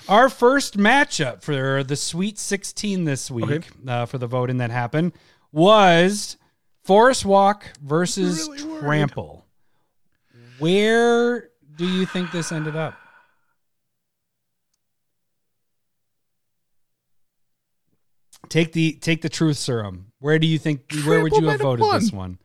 Our 0.08 0.28
first 0.28 0.76
matchup 0.76 1.42
for 1.42 1.82
the 1.82 1.96
Sweet 1.96 2.38
16 2.38 3.04
this 3.04 3.30
week 3.30 3.50
Okay. 3.50 3.68
uh, 3.88 4.06
for 4.06 4.18
the 4.18 4.26
voting 4.28 4.58
that 4.58 4.70
happened 4.70 5.12
was 5.50 6.36
Forest 6.84 7.24
Walk 7.24 7.66
versus 7.82 8.48
Really 8.48 8.62
worried. 8.64 8.80
Trample. 8.82 9.46
Where 10.58 11.50
do 11.76 11.86
you 11.86 12.06
think 12.06 12.30
this 12.30 12.52
ended 12.52 12.76
up? 12.76 12.94
Take 18.48 18.72
the 18.72 18.92
take 18.92 19.22
the 19.22 19.28
truth 19.28 19.56
serum. 19.56 20.12
Where 20.20 20.38
do 20.38 20.46
you 20.46 20.58
think? 20.58 20.92
where 21.04 21.20
would 21.22 21.32
you 21.32 21.38
have 21.38 21.44
might 21.44 21.52
have 21.52 21.60
voted 21.78 21.86
this 22.00 22.12
one? 22.12 22.38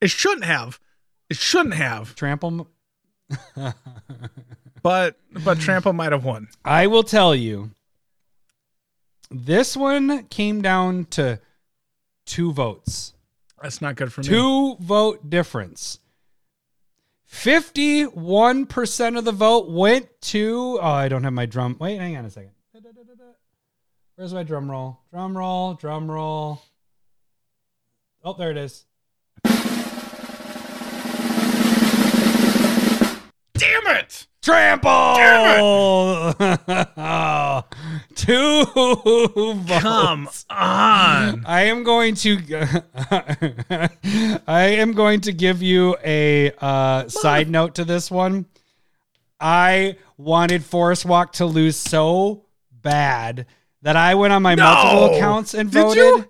it 0.00 0.10
shouldn't 0.10 0.44
have. 0.44 0.78
It 1.28 1.36
shouldn't 1.36 1.74
have. 1.74 2.14
Trample. 2.14 2.68
But 4.82 5.16
but 5.44 5.58
Trample 5.60 5.92
might 5.92 6.12
have 6.12 6.24
won. 6.24 6.48
I 6.64 6.86
will 6.88 7.02
tell 7.04 7.34
you, 7.34 7.70
this 9.30 9.76
one 9.76 10.24
came 10.24 10.60
down 10.62 11.04
to 11.10 11.40
two 12.26 12.52
votes, 12.52 13.14
That's 13.62 13.80
not 13.80 13.96
good 13.96 14.12
for 14.12 14.20
me. 14.22 14.28
two 14.28 14.76
vote 14.80 15.30
difference. 15.30 15.98
51% 17.30 19.16
of 19.18 19.24
the 19.24 19.32
vote 19.32 19.70
went 19.70 20.08
to. 20.20 20.78
Oh, 20.82 20.86
I 20.86 21.08
don't 21.08 21.24
have 21.24 21.32
my 21.32 21.46
drum. 21.46 21.76
Wait, 21.80 21.96
hang 21.98 22.14
on 22.18 22.26
a 22.26 22.30
second. 22.30 22.50
Where's 24.16 24.34
my 24.34 24.42
drum 24.42 24.70
roll? 24.70 24.98
Drum 25.10 25.36
roll, 25.36 25.72
drum 25.74 26.10
roll. 26.10 26.60
Oh, 28.22 28.34
there 28.34 28.50
it 28.50 28.58
is. 28.58 28.84
Damn 33.54 33.86
it! 33.96 34.26
Trample! 34.42 36.32
Two 38.16 38.64
votes. 38.64 39.80
Come 39.82 40.28
on. 40.50 41.44
I 41.46 41.62
am 41.66 41.84
going 41.84 42.16
to 42.16 42.82
I 44.48 44.62
am 44.78 44.94
going 44.94 45.20
to 45.22 45.32
give 45.32 45.62
you 45.62 45.96
a 46.04 46.50
uh, 46.60 47.08
side 47.08 47.48
note 47.48 47.76
to 47.76 47.84
this 47.84 48.10
one. 48.10 48.46
I 49.40 49.96
wanted 50.16 50.64
Forest 50.64 51.04
Walk 51.04 51.34
to 51.34 51.46
lose 51.46 51.76
so 51.76 52.44
bad 52.72 53.46
that 53.82 53.94
I 53.94 54.16
went 54.16 54.32
on 54.32 54.42
my 54.42 54.56
No! 54.56 54.64
multiple 54.64 55.14
accounts 55.16 55.54
and 55.54 55.70
Did 55.70 55.82
voted. 55.82 55.98
you? 55.98 56.28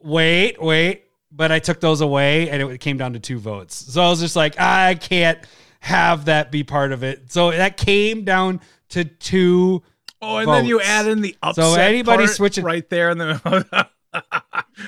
Wait, 0.00 0.60
wait, 0.60 1.04
but 1.30 1.52
I 1.52 1.60
took 1.60 1.78
those 1.80 2.00
away 2.00 2.50
and 2.50 2.60
it 2.60 2.80
came 2.80 2.96
down 2.98 3.12
to 3.12 3.20
two 3.20 3.38
votes. 3.38 3.76
So 3.76 4.02
I 4.02 4.08
was 4.10 4.18
just 4.20 4.34
like, 4.36 4.58
I 4.60 4.96
can't 4.96 5.38
have 5.80 6.26
that 6.26 6.50
be 6.50 6.64
part 6.64 6.92
of 6.92 7.02
it. 7.04 7.30
So 7.32 7.50
that 7.50 7.76
came 7.76 8.24
down 8.24 8.60
to 8.90 9.04
two 9.04 9.82
Oh, 10.20 10.38
and 10.38 10.48
then 10.48 10.66
you 10.66 10.80
add 10.80 11.06
in 11.06 11.20
the 11.20 11.36
upset. 11.42 11.64
So 11.64 11.74
anybody 11.80 12.26
switching- 12.26 12.64
right 12.64 12.88
there 12.90 13.10
in 13.10 13.18
the. 13.18 13.88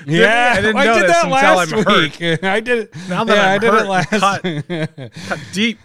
Yeah, 0.05 0.53
I 0.57 0.61
didn't 0.61 0.75
I 0.77 0.99
did 0.99 1.09
that 1.09 1.23
until 1.25 1.29
last 1.31 1.73
I'm 1.73 1.83
hurt. 1.83 2.19
week. 2.19 2.43
I 2.43 2.59
did 2.59 2.77
it. 2.79 2.95
Now 3.07 3.23
that 3.23 3.35
yeah, 3.35 3.43
I'm 3.43 3.55
I 3.55 3.57
did 3.57 3.71
hurt, 3.71 3.85
it 3.85 5.01
last. 5.03 5.27
Cut 5.27 5.39
deep. 5.53 5.79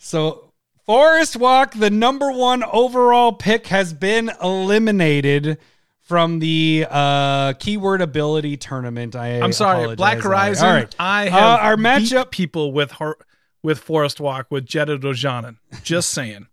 so, 0.00 0.52
Forest 0.84 1.36
Walk, 1.36 1.74
the 1.74 1.90
number 1.90 2.30
one 2.32 2.62
overall 2.64 3.32
pick, 3.32 3.68
has 3.68 3.92
been 3.92 4.30
eliminated 4.42 5.58
from 6.06 6.38
the 6.38 6.86
uh, 6.88 7.52
keyword 7.54 8.00
ability 8.00 8.56
tournament. 8.56 9.14
I 9.16 9.40
I'm 9.40 9.52
sorry, 9.52 9.78
apologize. 9.82 9.96
Black 9.96 10.18
Horizon. 10.20 10.66
All 10.68 10.74
right, 10.74 10.94
I 10.98 11.26
Uh, 11.28 11.30
have 11.32 11.60
our 11.60 11.76
beat 11.76 11.82
matchup. 11.84 12.30
people 12.30 12.72
with 12.72 12.92
her 12.92 13.16
with 13.62 13.78
Forest 13.80 14.20
Walk 14.20 14.46
with 14.50 14.66
Jedit 14.66 15.00
Ojanen. 15.02 15.56
Just 15.82 16.10
saying. 16.10 16.46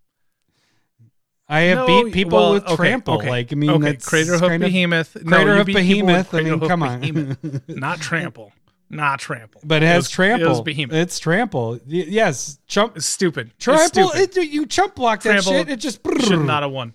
I 1.47 1.61
have 1.61 1.79
No, 1.87 2.03
beat 2.05 2.13
people 2.13 2.39
well, 2.39 2.53
with 2.53 2.63
okay, 2.65 2.75
trample. 2.75 3.15
okay, 3.17 3.29
Like 3.29 3.51
I 3.51 3.55
mean, 3.55 3.69
okay, 3.69 3.83
that's 3.91 4.07
Craterhoof 4.09 4.41
of- 4.55 4.61
Behemoth. 4.61 5.17
no, 5.23 5.35
Crater 5.35 5.51
you 5.51 5.57
Hoof 5.57 5.65
beat 5.67 5.75
people 5.77 6.07
Behemoth. 6.07 6.33
I 6.33 6.41
mean, 6.41 6.59
Hoof 6.59 6.67
come 6.67 6.83
on. 6.83 7.61
Not 7.67 7.99
Trample. 7.99 8.53
Not 8.89 9.19
Trample. 9.19 9.61
But 9.63 9.83
it 9.83 9.87
has 9.87 10.03
was- 10.05 10.09
trample. 10.09 10.59
It 10.59 10.65
Behemoth. 10.65 10.95
It's 10.95 11.19
trample. 11.19 11.79
Yes, 11.85 12.59
chump. 12.67 12.95
It's 12.95 13.05
stupid. 13.05 13.51
It's 13.55 13.63
Trample. 13.65 14.09
stupid. 14.09 14.37
It, 14.37 14.49
you 14.51 14.65
chump 14.65 14.95
block 14.95 15.21
that 15.23 15.31
Trample 15.43 15.51
shit. 15.53 15.69
It 15.69 15.77
just 15.77 15.99
Should 16.25 16.39
not 16.45 16.63
have 16.63 16.71
won. 16.71 16.93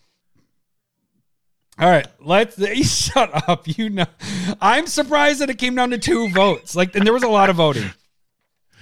All 1.78 1.88
right, 1.88 2.06
let's 2.20 2.56
shut 2.92 3.48
up. 3.48 3.68
You 3.68 3.90
know, 3.90 4.06
I'm 4.60 4.86
surprised 4.86 5.40
that 5.40 5.50
it 5.50 5.58
came 5.58 5.74
down 5.74 5.90
to 5.90 5.98
two 5.98 6.28
votes. 6.30 6.74
Like, 6.74 6.94
and 6.96 7.06
there 7.06 7.12
was 7.12 7.22
a 7.22 7.28
lot 7.28 7.50
of 7.50 7.56
voting. 7.56 7.90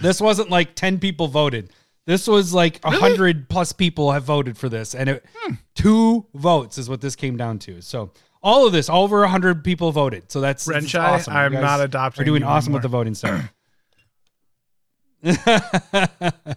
This 0.00 0.20
wasn't 0.20 0.50
like 0.50 0.74
ten 0.74 0.98
people 0.98 1.28
voted. 1.28 1.70
This 2.06 2.26
was 2.28 2.54
like 2.54 2.80
a 2.84 2.90
hundred 2.90 3.48
plus 3.48 3.72
people 3.72 4.12
have 4.12 4.24
voted 4.24 4.56
for 4.56 4.68
this, 4.68 4.94
and 4.94 5.10
it, 5.10 5.24
hmm. 5.34 5.54
two 5.74 6.26
votes 6.34 6.78
is 6.78 6.88
what 6.88 7.00
this 7.00 7.16
came 7.16 7.36
down 7.36 7.58
to. 7.60 7.82
So 7.82 8.12
all 8.42 8.66
of 8.66 8.72
this, 8.72 8.88
over 8.88 9.24
a 9.24 9.28
hundred 9.28 9.64
people 9.64 9.92
voted. 9.92 10.30
So 10.30 10.40
that's, 10.40 10.64
that's 10.64 10.94
awesome. 10.94 11.34
I'm 11.34 11.52
not 11.52 11.80
adopting 11.80 12.22
We're 12.22 12.26
doing 12.26 12.44
awesome 12.44 12.74
anymore. 12.74 12.78
with 12.78 12.82
the 12.82 12.88
voting 12.88 13.14
stuff. 13.14 13.52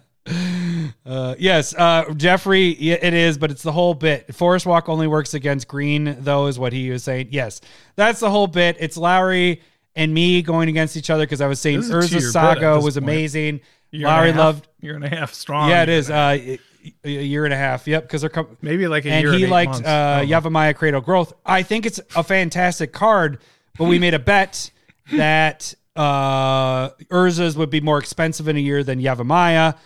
Uh, 0.26 1.34
yes, 1.38 1.74
uh, 1.74 2.12
Jeffrey, 2.14 2.70
it 2.70 3.14
is, 3.14 3.38
but 3.38 3.50
it's 3.50 3.62
the 3.62 3.72
whole 3.72 3.94
bit. 3.94 4.34
Forest 4.34 4.66
Walk 4.66 4.88
only 4.88 5.06
works 5.06 5.34
against 5.34 5.66
green, 5.68 6.16
though, 6.20 6.46
is 6.46 6.58
what 6.58 6.72
he 6.72 6.90
was 6.90 7.02
saying. 7.02 7.28
Yes, 7.30 7.60
that's 7.96 8.20
the 8.20 8.30
whole 8.30 8.46
bit. 8.46 8.76
It's 8.80 8.96
Lowry 8.96 9.62
and 9.96 10.12
me 10.14 10.42
going 10.42 10.68
against 10.68 10.96
each 10.96 11.10
other 11.10 11.24
because 11.24 11.40
I 11.40 11.46
was 11.46 11.58
saying 11.60 11.80
Urza 11.80 12.20
Saga 12.20 12.76
was 12.80 12.94
point. 12.94 13.04
amazing. 13.04 13.60
Year 13.90 14.06
Lowry 14.06 14.32
loved. 14.32 14.68
year 14.80 14.94
and 14.94 15.04
a 15.04 15.08
half 15.08 15.32
strong. 15.34 15.68
Yeah, 15.70 15.82
it 15.82 15.88
is. 15.88 16.10
Uh, 16.10 16.56
a 17.04 17.08
year 17.10 17.44
and 17.44 17.52
a 17.52 17.56
half. 17.56 17.86
Yep, 17.86 18.02
because 18.04 18.20
they're 18.20 18.30
coming 18.30 18.56
maybe 18.62 18.86
like 18.88 19.04
a 19.04 19.10
and 19.10 19.22
year. 19.24 19.32
he 19.32 19.42
and 19.44 19.50
liked 19.50 19.72
months. 19.72 19.88
uh. 19.88 20.24
Yavimaya 20.26 20.74
Cradle 20.76 21.00
Growth. 21.00 21.32
I 21.44 21.62
think 21.62 21.86
it's 21.86 22.00
a 22.14 22.22
fantastic 22.22 22.92
card, 22.92 23.38
but 23.76 23.84
we 23.86 23.98
made 23.98 24.14
a 24.14 24.18
bet 24.18 24.70
that 25.12 25.74
uh, 25.96 26.90
Urza's 27.10 27.56
would 27.56 27.70
be 27.70 27.80
more 27.80 27.98
expensive 27.98 28.48
in 28.48 28.56
a 28.56 28.60
year 28.60 28.84
than 28.84 29.00
Yavimaya. 29.00 29.76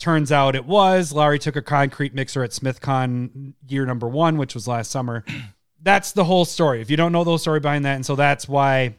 Turns 0.00 0.32
out 0.32 0.56
it 0.56 0.64
was. 0.64 1.12
Larry 1.12 1.38
took 1.38 1.56
a 1.56 1.62
concrete 1.62 2.14
mixer 2.14 2.42
at 2.42 2.50
SmithCon 2.50 3.52
year 3.68 3.84
number 3.84 4.08
one, 4.08 4.38
which 4.38 4.54
was 4.54 4.66
last 4.66 4.90
summer. 4.90 5.24
That's 5.82 6.12
the 6.12 6.24
whole 6.24 6.46
story. 6.46 6.80
If 6.80 6.90
you 6.90 6.96
don't 6.96 7.12
know 7.12 7.22
the 7.22 7.30
whole 7.30 7.38
story 7.38 7.60
behind 7.60 7.84
that, 7.84 7.94
and 7.94 8.04
so 8.04 8.14
that's 8.14 8.46
why 8.46 8.96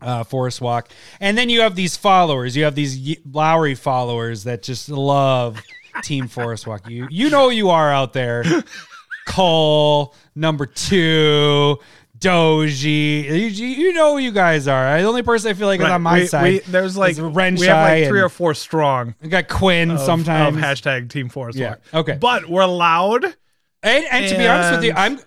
uh, 0.00 0.24
Forest 0.24 0.62
Walk. 0.62 0.88
And 1.20 1.36
then 1.36 1.50
you 1.50 1.60
have 1.60 1.74
these 1.74 1.98
followers. 1.98 2.56
You 2.56 2.64
have 2.64 2.74
these 2.74 3.18
Lowry 3.30 3.74
followers 3.74 4.44
that 4.44 4.62
just 4.62 4.88
love 4.88 5.60
Team 6.02 6.28
Forest 6.28 6.66
Walk. 6.66 6.88
You 6.88 7.08
you 7.10 7.28
know 7.28 7.50
you 7.50 7.68
are 7.70 7.92
out 7.92 8.14
there. 8.14 8.44
Cole 9.26 10.14
number 10.34 10.64
two, 10.64 11.76
Doji. 12.18 13.24
You, 13.24 13.66
you 13.66 13.92
know 13.92 14.12
who 14.14 14.18
you 14.18 14.32
guys 14.32 14.66
are. 14.68 15.00
The 15.00 15.06
only 15.06 15.22
person 15.22 15.50
I 15.50 15.54
feel 15.54 15.66
like 15.66 15.80
is 15.80 15.86
on 15.86 16.02
my 16.02 16.20
we- 16.20 16.26
side. 16.26 16.42
we- 16.44 16.58
there's 16.60 16.96
like 16.96 17.12
is 17.12 17.20
we 17.20 17.26
have 17.66 17.88
like 17.88 18.08
three 18.08 18.20
or 18.20 18.28
four 18.28 18.54
strong. 18.54 19.14
we 19.22 19.28
got 19.28 19.48
Quinn 19.48 19.90
Of, 19.92 20.00
sometimes. 20.00 20.56
of 20.56 20.62
hashtag 20.62 21.10
Team 21.10 21.28
Forest 21.28 21.58
Yeah, 21.58 21.76
okay. 21.94 22.16
but 22.20 22.48
we're 22.48 22.66
loud. 22.66 23.24
and, 23.24 24.04
and 24.10 24.28
to 24.28 24.36
be 24.38 24.46
honest 24.46 24.72
with 24.72 24.84
you, 24.84 24.92
I'm. 24.96 25.20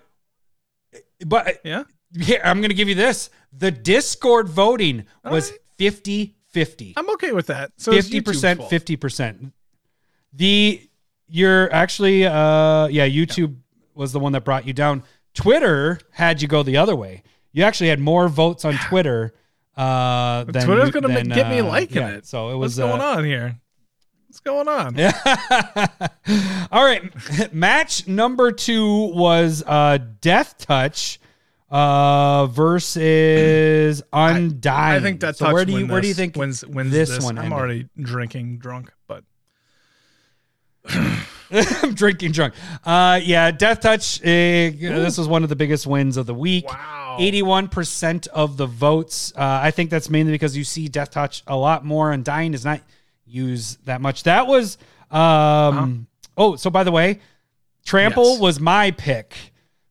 But 1.24 1.60
Yeah, 1.64 1.84
here 2.20 2.40
I'm 2.44 2.58
going 2.60 2.70
to 2.70 2.74
give 2.74 2.88
you 2.88 2.94
this. 2.94 3.30
The 3.52 3.70
Discord 3.70 4.48
voting 4.48 5.06
was 5.24 5.50
right. 5.50 5.60
50 5.78 6.36
50. 6.48 6.94
I'm 6.96 7.08
okay 7.10 7.32
with 7.32 7.46
that. 7.46 7.72
So 7.76 7.92
50%, 7.92 8.68
fifty 8.68 8.96
percent. 8.96 9.52
The 10.34 10.88
you're 11.28 11.72
actually 11.72 12.26
uh 12.26 12.86
yeah, 12.88 13.06
YouTube 13.08 13.56
was 13.94 14.12
the 14.12 14.18
one 14.20 14.32
that 14.32 14.44
brought 14.44 14.66
you 14.66 14.72
down. 14.72 15.02
Twitter 15.34 15.98
had 16.10 16.42
you 16.42 16.48
go 16.48 16.62
the 16.62 16.76
other 16.76 16.96
way. 16.96 17.22
You 17.52 17.64
actually 17.64 17.88
had 17.88 18.00
more 18.00 18.28
votes 18.28 18.64
on 18.64 18.74
Twitter 18.88 19.34
uh 19.76 20.44
than 20.44 20.66
Twitter's 20.66 20.90
gonna 20.90 21.08
than, 21.08 21.28
get 21.28 21.48
me 21.48 21.60
uh, 21.60 21.64
liking 21.64 22.02
yeah, 22.02 22.10
it. 22.10 22.26
So 22.26 22.50
it 22.50 22.56
What's 22.56 22.76
was 22.76 22.78
going 22.78 23.00
uh, 23.00 23.04
on 23.04 23.24
here? 23.24 23.58
What's 24.28 24.40
going 24.40 24.68
on? 24.68 24.96
Yeah. 24.96 25.12
All 26.72 26.84
right. 26.84 27.52
Match 27.54 28.06
number 28.06 28.52
two 28.52 29.12
was 29.14 29.62
uh 29.66 29.98
Death 30.20 30.58
Touch 30.58 31.18
uh 31.70 32.46
versus 32.46 34.02
Undying. 34.12 34.96
I 34.96 35.00
think 35.00 35.20
that's 35.20 35.38
so 35.38 35.52
where 35.52 35.64
do 35.64 35.72
you 35.78 35.86
where 35.86 36.02
do 36.02 36.08
you 36.08 36.14
think 36.14 36.36
wins 36.36 36.64
wins 36.66 36.90
this 36.90 37.08
this, 37.08 37.24
one 37.24 37.38
I'm 37.38 37.44
ended? 37.46 37.58
already 37.58 37.88
drinking 37.98 38.58
drunk, 38.58 38.92
but 39.06 39.24
I'm 41.82 41.94
drinking 41.94 42.32
drunk. 42.32 42.54
Uh, 42.84 43.20
yeah, 43.22 43.50
Death 43.50 43.80
Touch. 43.80 44.20
Uh, 44.22 44.24
this 44.24 45.18
was 45.18 45.28
one 45.28 45.42
of 45.42 45.48
the 45.50 45.56
biggest 45.56 45.86
wins 45.86 46.16
of 46.16 46.26
the 46.26 46.34
week. 46.34 46.66
Wow. 46.68 47.16
81% 47.20 48.26
of 48.28 48.56
the 48.56 48.66
votes. 48.66 49.32
Uh, 49.36 49.60
I 49.62 49.70
think 49.70 49.90
that's 49.90 50.08
mainly 50.08 50.32
because 50.32 50.56
you 50.56 50.64
see 50.64 50.88
Death 50.88 51.10
Touch 51.10 51.42
a 51.46 51.54
lot 51.56 51.84
more, 51.84 52.10
and 52.12 52.24
Dying 52.24 52.54
is 52.54 52.64
not 52.64 52.80
use 53.26 53.76
that 53.84 54.00
much. 54.00 54.22
That 54.24 54.46
was 54.46 54.78
um 55.10 56.06
oh, 56.38 56.56
so 56.56 56.70
by 56.70 56.84
the 56.84 56.92
way, 56.92 57.20
Trample 57.84 58.32
Yes. 58.32 58.40
was 58.40 58.60
my 58.60 58.90
pick. 58.92 59.34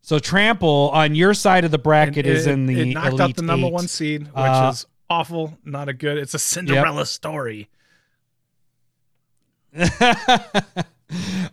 So 0.01 0.17
Trample 0.17 0.89
on 0.93 1.13
your 1.13 1.33
side 1.35 1.63
of 1.63 1.69
the 1.71 1.77
bracket 1.77 2.25
And 2.25 2.35
is 2.35 2.47
in 2.47 2.65
the 2.65 2.79
it 2.91 2.93
knocked 2.95 3.07
elite 3.09 3.21
out 3.21 3.35
the 3.35 3.41
number 3.43 3.67
eight. 3.67 3.73
one 3.73 3.87
seed, 3.87 4.23
which 4.23 4.31
Uh, 4.35 4.71
is 4.73 4.85
awful, 5.11 5.57
not 5.63 5.89
a 5.89 5.93
good. 5.93 6.17
It's 6.17 6.33
a 6.33 6.39
Cinderella 6.39 7.05
story. 7.05 7.69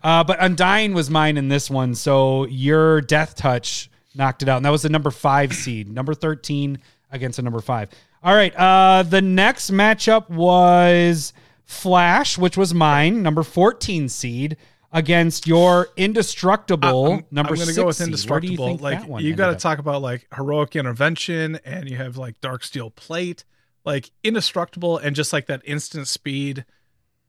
uh, 0.03 0.25
but 0.25 0.39
Undying 0.41 0.95
was 0.95 1.11
mine 1.11 1.37
in 1.37 1.49
this 1.49 1.71
one. 1.71 1.95
So 1.95 2.47
your 2.47 3.01
Death 3.01 3.35
Touch 3.37 3.91
knocked 4.15 4.43
it 4.43 4.49
out. 4.49 4.57
And 4.57 4.65
that 4.65 4.71
was 4.71 4.83
the 4.83 4.89
number 4.89 5.11
five 5.11 5.55
seed, 5.55 5.89
number 5.89 6.15
13 6.15 6.79
against 7.11 7.39
a 7.39 7.43
number 7.43 7.61
five. 7.61 7.91
All 8.23 8.35
right. 8.35 8.55
Uh, 8.55 9.05
the 9.05 9.23
next 9.23 9.71
matchup 9.71 10.29
was 10.29 11.33
Flash, 11.65 12.37
which 12.37 12.57
was 12.57 12.75
mine, 12.75 13.23
number 13.23 13.43
14 13.43 14.09
seed, 14.09 14.57
against 14.93 15.47
your 15.47 15.89
Indestructible, 15.97 17.13
I'm, 17.13 17.25
number 17.31 17.53
I'm 17.53 17.57
gonna 17.57 17.67
six 17.67 17.77
go 17.77 17.87
with 17.87 17.97
seed. 17.97 18.07
Where 18.31 18.41
do 18.41 18.49
indestructible. 18.49 18.71
you 18.71 18.77
like 18.77 19.23
you 19.23 19.35
got 19.35 19.51
to 19.51 19.57
talk 19.57 19.79
about 19.79 20.03
like 20.03 20.27
heroic 20.35 20.77
intervention, 20.77 21.61
and 21.65 21.89
you 21.89 21.97
have 21.97 22.17
like 22.17 22.41
dark 22.41 22.65
steel 22.65 22.91
plate, 22.91 23.45
like 23.85 24.11
indestructible, 24.25 24.99
and 24.99 25.15
just 25.15 25.33
like 25.33 25.47
that 25.47 25.63
instant 25.65 26.09
speed 26.09 26.65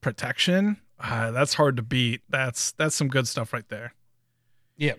protection. 0.01 0.77
Uh, 0.99 1.31
that's 1.31 1.53
hard 1.53 1.77
to 1.77 1.81
beat. 1.81 2.21
That's 2.29 2.71
that's 2.73 2.95
some 2.95 3.07
good 3.07 3.27
stuff 3.27 3.53
right 3.53 3.67
there. 3.69 3.93
Yeah. 4.77 4.93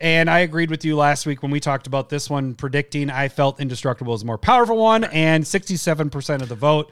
And 0.00 0.28
I 0.28 0.40
agreed 0.40 0.70
with 0.70 0.84
you 0.84 0.96
last 0.96 1.24
week 1.24 1.42
when 1.42 1.52
we 1.52 1.60
talked 1.60 1.86
about 1.86 2.08
this 2.08 2.28
one, 2.28 2.54
predicting 2.54 3.10
I 3.10 3.28
felt 3.28 3.60
Indestructible 3.60 4.12
is 4.12 4.22
a 4.22 4.26
more 4.26 4.36
powerful 4.36 4.76
one, 4.76 5.04
and 5.04 5.44
67% 5.44 6.42
of 6.42 6.48
the 6.48 6.54
vote 6.54 6.90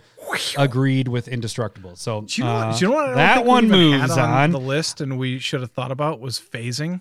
agreed 0.57 1.09
with 1.09 1.29
Indestructible. 1.29 1.97
So 1.97 2.23
Do 2.23 2.41
you 2.41 2.45
know? 2.47 2.55
uh, 2.55 2.79
do 2.79 2.85
you 2.85 2.91
know 2.91 2.97
what 2.97 3.15
that 3.17 3.45
one 3.45 3.69
moves 3.69 4.13
on, 4.13 4.31
on. 4.31 4.51
the 4.53 4.61
list, 4.61 5.01
and 5.01 5.19
we 5.19 5.39
should 5.41 5.61
have 5.61 5.73
thought 5.73 5.91
about 5.91 6.21
was 6.21 6.39
phasing. 6.39 7.01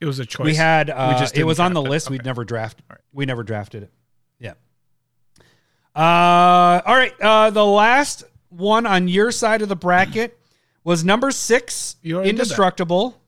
It 0.00 0.06
was 0.06 0.18
a 0.18 0.26
choice. 0.26 0.44
we 0.44 0.54
had 0.54 0.90
uh, 0.90 1.18
just 1.18 1.36
it 1.36 1.44
was 1.44 1.58
on 1.58 1.72
the 1.72 1.82
list. 1.82 2.08
We'd 2.08 2.24
never 2.24 2.44
drafted. 2.44 2.84
Right. 2.88 3.00
We 3.12 3.26
never 3.26 3.42
drafted 3.42 3.84
it. 3.84 3.92
Uh, 5.98 6.80
all 6.86 6.94
right. 6.94 7.12
Uh, 7.20 7.50
the 7.50 7.64
last 7.66 8.22
one 8.50 8.86
on 8.86 9.08
your 9.08 9.32
side 9.32 9.62
of 9.62 9.68
the 9.68 9.76
bracket 9.76 10.38
was 10.84 11.04
number 11.04 11.30
six, 11.32 11.96
You 12.02 12.14
already 12.16 12.30
did 12.30 12.38
that. 12.38 12.42
indestructible. 12.42 13.20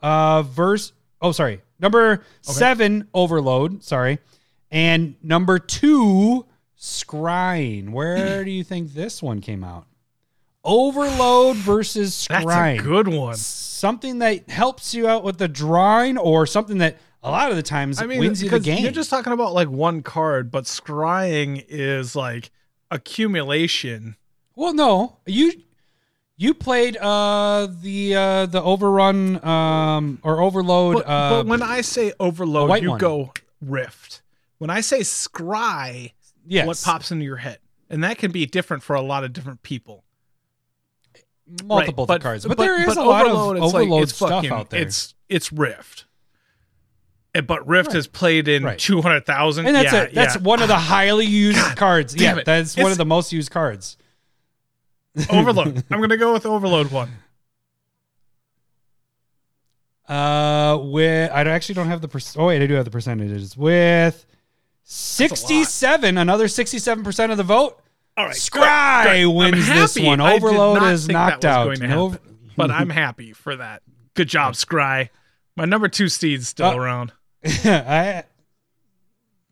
Uh, 0.00 0.42
verse. 0.42 0.92
Oh, 1.20 1.30
sorry. 1.32 1.62
Number 1.78 2.24
seven, 2.40 3.08
overload. 3.14 3.82
Sorry, 3.84 4.18
and 4.70 5.14
number 5.22 5.58
two, 5.58 6.46
scrying. 6.78 7.90
Where 7.90 8.44
do 8.44 8.50
you 8.50 8.62
think 8.64 8.92
this 8.94 9.22
one 9.22 9.40
came 9.40 9.62
out? 9.64 9.86
Overload 10.64 11.56
versus 11.56 12.26
That's 12.28 12.44
scrying 12.44 12.78
a 12.78 12.82
good 12.82 13.08
one. 13.08 13.34
something 13.34 14.18
that 14.20 14.48
helps 14.48 14.94
you 14.94 15.08
out 15.08 15.24
with 15.24 15.38
the 15.38 15.48
drawing 15.48 16.18
or 16.18 16.46
something 16.46 16.78
that 16.78 16.98
a 17.22 17.30
lot 17.30 17.50
of 17.50 17.56
the 17.56 17.62
times 17.62 18.00
I 18.00 18.06
mean, 18.06 18.18
wins 18.20 18.42
you 18.42 18.50
the 18.50 18.58
game. 18.60 18.82
you're 18.82 18.92
just 18.92 19.10
talking 19.10 19.32
about 19.32 19.52
like 19.54 19.68
one 19.68 20.02
card, 20.02 20.50
but 20.50 20.64
scrying 20.64 21.64
is 21.68 22.16
like 22.16 22.50
accumulation. 22.90 24.16
well, 24.56 24.74
no, 24.74 25.18
you 25.26 25.52
you 26.36 26.54
played 26.54 26.96
uh 26.96 27.68
the 27.82 28.14
uh 28.16 28.46
the 28.46 28.62
overrun 28.62 29.44
um 29.44 30.18
or 30.22 30.40
overload 30.40 30.94
But, 30.96 31.08
uh 31.08 31.30
but 31.42 31.46
when 31.46 31.62
I 31.62 31.80
say 31.82 32.12
overload, 32.18 32.82
you 32.82 32.90
one. 32.90 32.98
go 32.98 33.32
rift. 33.60 34.22
When 34.58 34.70
I 34.70 34.80
say 34.80 35.00
scry, 35.00 36.12
yes, 36.46 36.66
what 36.66 36.80
pops 36.84 37.10
into 37.12 37.24
your 37.24 37.36
head? 37.36 37.58
And 37.90 38.02
that 38.04 38.18
can 38.18 38.30
be 38.32 38.46
different 38.46 38.82
for 38.82 38.94
a 38.96 39.02
lot 39.02 39.22
of 39.24 39.32
different 39.32 39.62
people. 39.62 40.04
multiple 41.64 42.06
Right, 42.08 42.20
cards, 42.20 42.46
but, 42.46 42.56
there 42.56 42.80
is 42.88 42.96
a 42.96 43.02
lot 43.02 43.26
of 43.26 43.32
Overload, 43.62 43.90
like- 44.00 44.08
stuff 44.08 44.30
fucking- 44.30 44.50
out 44.50 44.70
there. 44.70 44.80
It's 44.82 45.14
it's 45.28 45.52
rift. 45.52 46.06
And- 47.34 47.46
But 47.46 47.66
Rift 47.66 47.88
Right. 47.88 47.96
is 47.96 48.06
played 48.06 48.46
in 48.48 48.62
Right. 48.64 48.78
two 48.78 49.00
hundred 49.02 49.24
thousand. 49.26 49.66
and 49.66 49.74
that's 49.74 49.92
yeah, 49.92 50.02
it. 50.02 50.14
That's 50.14 50.36
yeah. 50.36 50.42
one 50.42 50.60
of 50.62 50.68
the 50.68 50.76
highly 50.92 51.26
used 51.26 51.76
cards. 51.76 52.14
Yeah, 52.14 52.36
it. 52.38 52.44
that's 52.44 52.76
one 52.76 52.92
of 52.92 52.98
the 52.98 53.06
most 53.06 53.32
used 53.32 53.50
cards. 53.50 53.96
Overload. 55.30 55.84
I'm 55.90 56.00
gonna 56.00 56.16
go 56.16 56.32
with 56.32 56.44
Overload 56.46 56.90
one. 56.90 57.10
Uh, 60.08 60.78
with 60.82 61.30
I 61.32 61.44
don't- 61.44 61.52
actually 61.54 61.76
don't 61.76 61.86
have 61.88 62.00
the 62.02 62.08
perc- 62.08 62.36
oh 62.38 62.46
wait, 62.46 62.60
I 62.62 62.66
do 62.66 62.74
have 62.74 62.84
the 62.84 62.90
percentages 62.90 63.56
with 63.56 64.26
sixty-seven. 64.82 66.18
Another 66.18 66.48
sixty-seven 66.48 67.04
percent 67.04 67.30
of 67.32 67.38
the 67.38 67.44
vote. 67.44 67.80
All 68.16 68.26
right, 68.26 68.34
Scry 68.36 69.04
great, 69.04 69.10
great. 69.12 69.22
I'm 69.24 69.34
wins 69.34 69.66
this 69.68 69.94
happy. 69.94 70.06
one. 70.06 70.20
I 70.20 70.34
did 70.34 70.42
Overload 70.44 70.78
not 70.82 70.92
is 70.92 71.06
think 71.06 71.14
that 71.16 71.30
knocked 71.30 71.44
was 71.44 71.50
out. 71.50 71.64
going 71.64 71.80
to 71.80 71.88
No- 71.88 72.08
happen, 72.10 72.38
but 72.56 72.70
I'm 72.70 72.90
happy 73.04 73.32
for 73.32 73.56
that. 73.56 73.82
Good 74.14 74.28
job, 74.28 74.52
Scry. 74.54 75.08
My 75.56 75.64
number 75.64 75.88
two 75.88 76.08
seed's 76.08 76.48
still 76.48 76.66
Uh, 76.66 76.76
around. 76.76 77.12
I, 77.64 78.24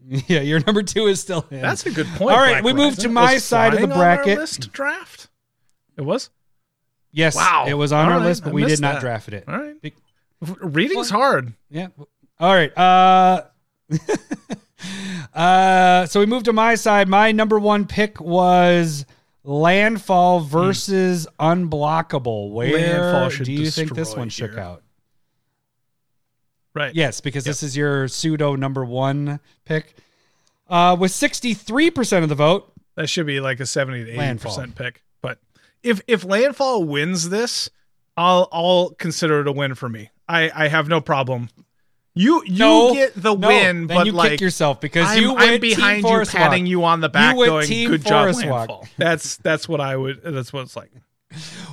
yeah, 0.06 0.40
your 0.40 0.60
number 0.60 0.82
two 0.82 1.06
is 1.06 1.20
still 1.20 1.44
in. 1.50 1.60
That's 1.60 1.84
a 1.86 1.90
good 1.90 2.06
point. 2.08 2.36
All 2.36 2.42
right, 2.42 2.62
Black 2.62 2.64
we 2.64 2.72
move 2.72 2.96
to 2.98 3.08
my 3.08 3.36
side 3.38 3.74
of 3.74 3.80
the 3.80 3.86
flying 3.88 3.92
on 3.92 3.98
our 4.08 4.16
bracket. 4.16 4.38
list 4.38 4.72
draft. 4.72 5.28
It 5.96 6.02
was. 6.02 6.30
yes. 7.12 7.36
Wow. 7.36 7.66
it 7.68 7.74
was 7.74 7.92
on 7.92 8.06
All 8.06 8.12
our 8.12 8.18
right, 8.18 8.26
list, 8.26 8.44
but 8.44 8.50
I 8.50 8.54
we 8.54 8.64
did 8.64 8.80
not 8.80 8.94
that. 8.94 9.00
draft 9.00 9.28
it. 9.30 9.44
All 9.48 9.58
right. 9.58 9.80
Be- 9.82 9.94
Reading's 10.40 11.10
hard. 11.10 11.52
Yeah. 11.68 11.88
All 12.38 12.54
right. 12.54 12.76
Uh, 12.78 13.42
uh, 15.34 16.06
so 16.06 16.20
we 16.20 16.26
moved 16.26 16.46
to 16.46 16.52
my 16.52 16.74
side. 16.74 17.08
My 17.08 17.32
number 17.32 17.58
one 17.58 17.86
pick 17.86 18.20
was 18.20 19.04
Landfall 19.44 20.40
versus 20.40 21.26
Unblockable. 21.38 22.52
Where 22.52 22.72
Landfall 22.72 23.28
should 23.30 23.46
do 23.46 23.52
you 23.52 23.70
think 23.70 23.94
this 23.94 24.16
one 24.16 24.28
shook 24.28 24.56
out? 24.56 24.82
Right. 26.74 26.94
Yes, 26.94 27.20
because 27.20 27.44
this 27.44 27.62
is 27.62 27.76
your 27.76 28.06
pseudo 28.08 28.54
number 28.56 28.84
one 28.84 29.40
pick. 29.64 29.94
Uh, 30.68 30.96
with 30.98 31.10
63% 31.10 32.22
of 32.22 32.28
the 32.28 32.34
vote, 32.36 32.72
That 32.94 33.08
should 33.08 33.26
be 33.26 33.40
like 33.40 33.58
a 33.60 33.66
70 33.66 34.04
to 34.04 34.10
80 34.10 34.18
Landfall. 34.18 34.52
percent 34.52 34.74
pick. 34.76 35.02
But 35.20 35.38
if 35.82 36.00
if 36.06 36.24
Landfall 36.24 36.84
wins 36.84 37.28
this, 37.28 37.70
I'll 38.16 38.48
I'll 38.52 38.90
consider 38.90 39.40
it 39.40 39.48
a 39.48 39.52
win 39.52 39.74
for 39.74 39.88
me. 39.88 40.10
I 40.28 40.50
I 40.54 40.68
have 40.68 40.88
no 40.88 41.00
problem. 41.00 41.48
You 42.14 42.42
you 42.44 42.58
no, 42.58 42.92
get 42.92 43.14
the 43.14 43.34
no, 43.34 43.48
win, 43.48 43.86
then 43.86 43.96
but 43.96 44.06
you 44.06 44.12
like 44.12 44.32
kick 44.32 44.40
yourself 44.40 44.80
because 44.80 45.08
I'm, 45.08 45.22
you 45.22 45.36
I'm 45.36 45.60
behind 45.60 46.04
you, 46.04 46.24
patting 46.26 46.64
Walk. 46.64 46.70
you 46.70 46.84
on 46.84 47.00
the 47.00 47.08
back, 47.08 47.36
went 47.36 47.50
going, 47.50 47.66
"Good 47.88 48.02
job, 48.04 48.24
Forest 48.24 48.46
Walk." 48.46 48.68
Landfall." 48.68 48.88
That's 48.98 49.36
that's 49.38 49.68
what 49.68 49.80
I 49.80 49.96
would. 49.96 50.20
That's 50.22 50.52
what 50.52 50.62
it's 50.62 50.76
like. 50.76 50.90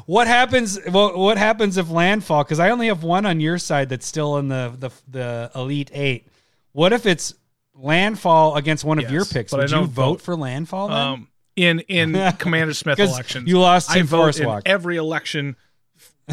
What 0.05 0.27
happens? 0.27 0.79
What 0.85 1.17
what 1.17 1.37
happens 1.37 1.77
if 1.77 1.89
landfall? 1.89 2.43
Because 2.43 2.59
I 2.59 2.69
only 2.69 2.87
have 2.87 3.03
one 3.03 3.25
on 3.25 3.39
your 3.39 3.57
side 3.57 3.89
that's 3.89 4.05
still 4.05 4.37
in 4.37 4.47
the 4.49 4.73
the 4.77 4.89
the 5.07 5.51
elite 5.55 5.89
eight. 5.93 6.27
What 6.73 6.93
if 6.93 7.05
it's 7.05 7.33
landfall 7.73 8.55
against 8.55 8.83
one 8.85 8.99
of 8.99 9.03
Yes, 9.03 9.11
your 9.11 9.25
picks? 9.25 9.51
Would 9.53 9.69
you 9.71 9.77
vote 9.81 9.87
vote. 9.87 10.21
for 10.21 10.35
landfall? 10.35 10.89
Then? 10.89 10.97
Um, 10.97 11.27
in 11.55 11.79
in 11.81 12.31
Commander 12.37 12.73
Smith 12.75 12.99
elections, 12.99 13.47
you 13.49 13.59
lost 13.59 13.89
I 13.89 14.01
vote 14.03 14.17
Forest 14.17 14.39
in 14.41 14.47
Walk. 14.47 14.63
every 14.67 14.97
election 14.97 15.55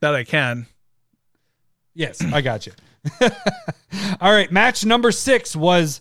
that 0.00 0.14
I 0.14 0.24
can. 0.24 0.66
Yes, 1.94 2.22
I 2.22 2.40
got 2.40 2.66
you. 2.66 2.72
All 4.20 4.32
right, 4.32 4.50
match 4.50 4.84
number 4.84 5.12
six 5.12 5.54
was 5.56 6.00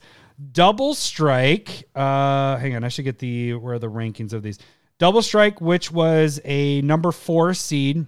double 0.51 0.93
strike. 0.93 1.87
Uh, 1.95 2.57
hang 2.57 2.75
on, 2.75 2.83
I 2.83 2.89
should 2.89 3.05
get 3.05 3.19
the 3.19 3.53
where 3.55 3.75
are 3.75 3.79
the 3.79 3.89
rankings 3.89 4.33
of 4.33 4.41
these. 4.43 4.59
Double 4.99 5.21
strike, 5.23 5.59
which 5.61 5.91
was 5.91 6.39
a 6.45 6.81
number 6.81 7.11
four 7.11 7.53
seed, 7.55 8.05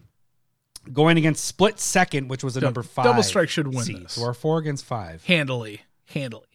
going 0.93 1.17
against 1.17 1.43
split 1.45 1.79
second, 1.79 2.27
which 2.29 2.43
was 2.43 2.55
a 2.57 2.61
number 2.61 2.83
five. 2.83 3.05
Double 3.05 3.23
Strike 3.23 3.49
should 3.49 3.67
win 3.67 3.83
seed. 3.83 4.03
this. 4.03 4.13
So 4.13 4.21
we're 4.23 4.33
four 4.33 4.59
against 4.59 4.85
five, 4.85 5.23
Handily, 5.25 5.81
handily. 6.05 6.45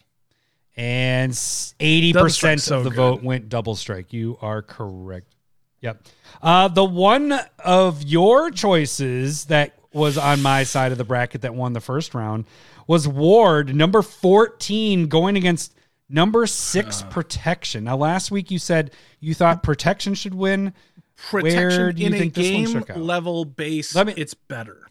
and 0.76 1.32
eighty 1.80 2.12
percent 2.12 2.14
Double 2.14 2.30
Strike's 2.30 2.62
so 2.64 2.78
of 2.78 2.84
the 2.84 2.90
good. 2.90 2.96
vote 2.96 3.22
went 3.22 3.48
double 3.48 3.74
strike. 3.76 4.12
You 4.12 4.38
are 4.42 4.62
correct. 4.62 5.32
Yep. 5.80 6.02
Uh, 6.42 6.68
the 6.68 6.84
one 6.84 7.38
of 7.64 8.02
your 8.02 8.50
choices 8.50 9.46
that 9.46 9.72
was 9.92 10.18
on 10.18 10.42
my 10.42 10.64
side 10.64 10.92
of 10.92 10.98
the 10.98 11.04
bracket 11.04 11.42
that 11.42 11.54
won 11.54 11.72
the 11.72 11.80
first 11.80 12.14
round 12.14 12.44
was 12.86 13.06
Ward, 13.08 13.74
number 13.74 14.02
14, 14.02 15.08
going 15.08 15.36
against 15.36 15.74
number 16.08 16.46
six, 16.46 17.02
Protection. 17.02 17.84
Now, 17.84 17.96
last 17.96 18.30
week 18.30 18.50
you 18.50 18.58
said 18.58 18.92
you 19.20 19.34
thought 19.34 19.62
Protection 19.62 20.14
should 20.14 20.34
win. 20.34 20.72
Protection 21.16 21.60
Where 21.68 21.92
do 21.92 22.00
you 22.02 22.06
in 22.08 22.12
think 22.12 22.36
a 22.36 22.40
this 22.40 22.52
one 22.52 22.64
game 22.64 22.72
shook 22.72 22.90
out? 22.90 22.98
level 22.98 23.44
base, 23.44 23.94
Let 23.94 24.06
me- 24.08 24.14
it's 24.16 24.34
better. 24.34 24.86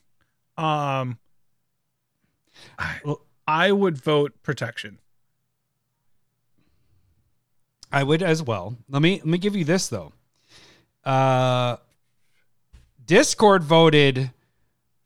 Um, 0.57 1.19
I, 2.79 2.99
I 3.47 3.71
would 3.71 3.97
vote 3.97 4.33
protection. 4.41 4.99
I 7.91 8.03
would 8.03 8.23
as 8.23 8.41
well. 8.41 8.77
Let 8.89 9.01
me 9.01 9.17
let 9.17 9.25
me 9.25 9.37
give 9.37 9.55
you 9.55 9.63
this 9.65 9.87
though. 9.87 10.13
Uh 11.03 11.77
Discord 13.05 13.63
voted 13.63 14.31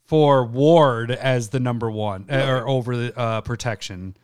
for 0.05 0.45
Ward 0.45 1.12
as 1.12 1.49
the 1.49 1.60
number 1.60 1.91
one 1.91 2.26
uh, 2.32 2.45
or 2.47 2.68
over 2.68 2.95
the 2.95 3.18
uh, 3.20 3.41
protection. 3.41 4.16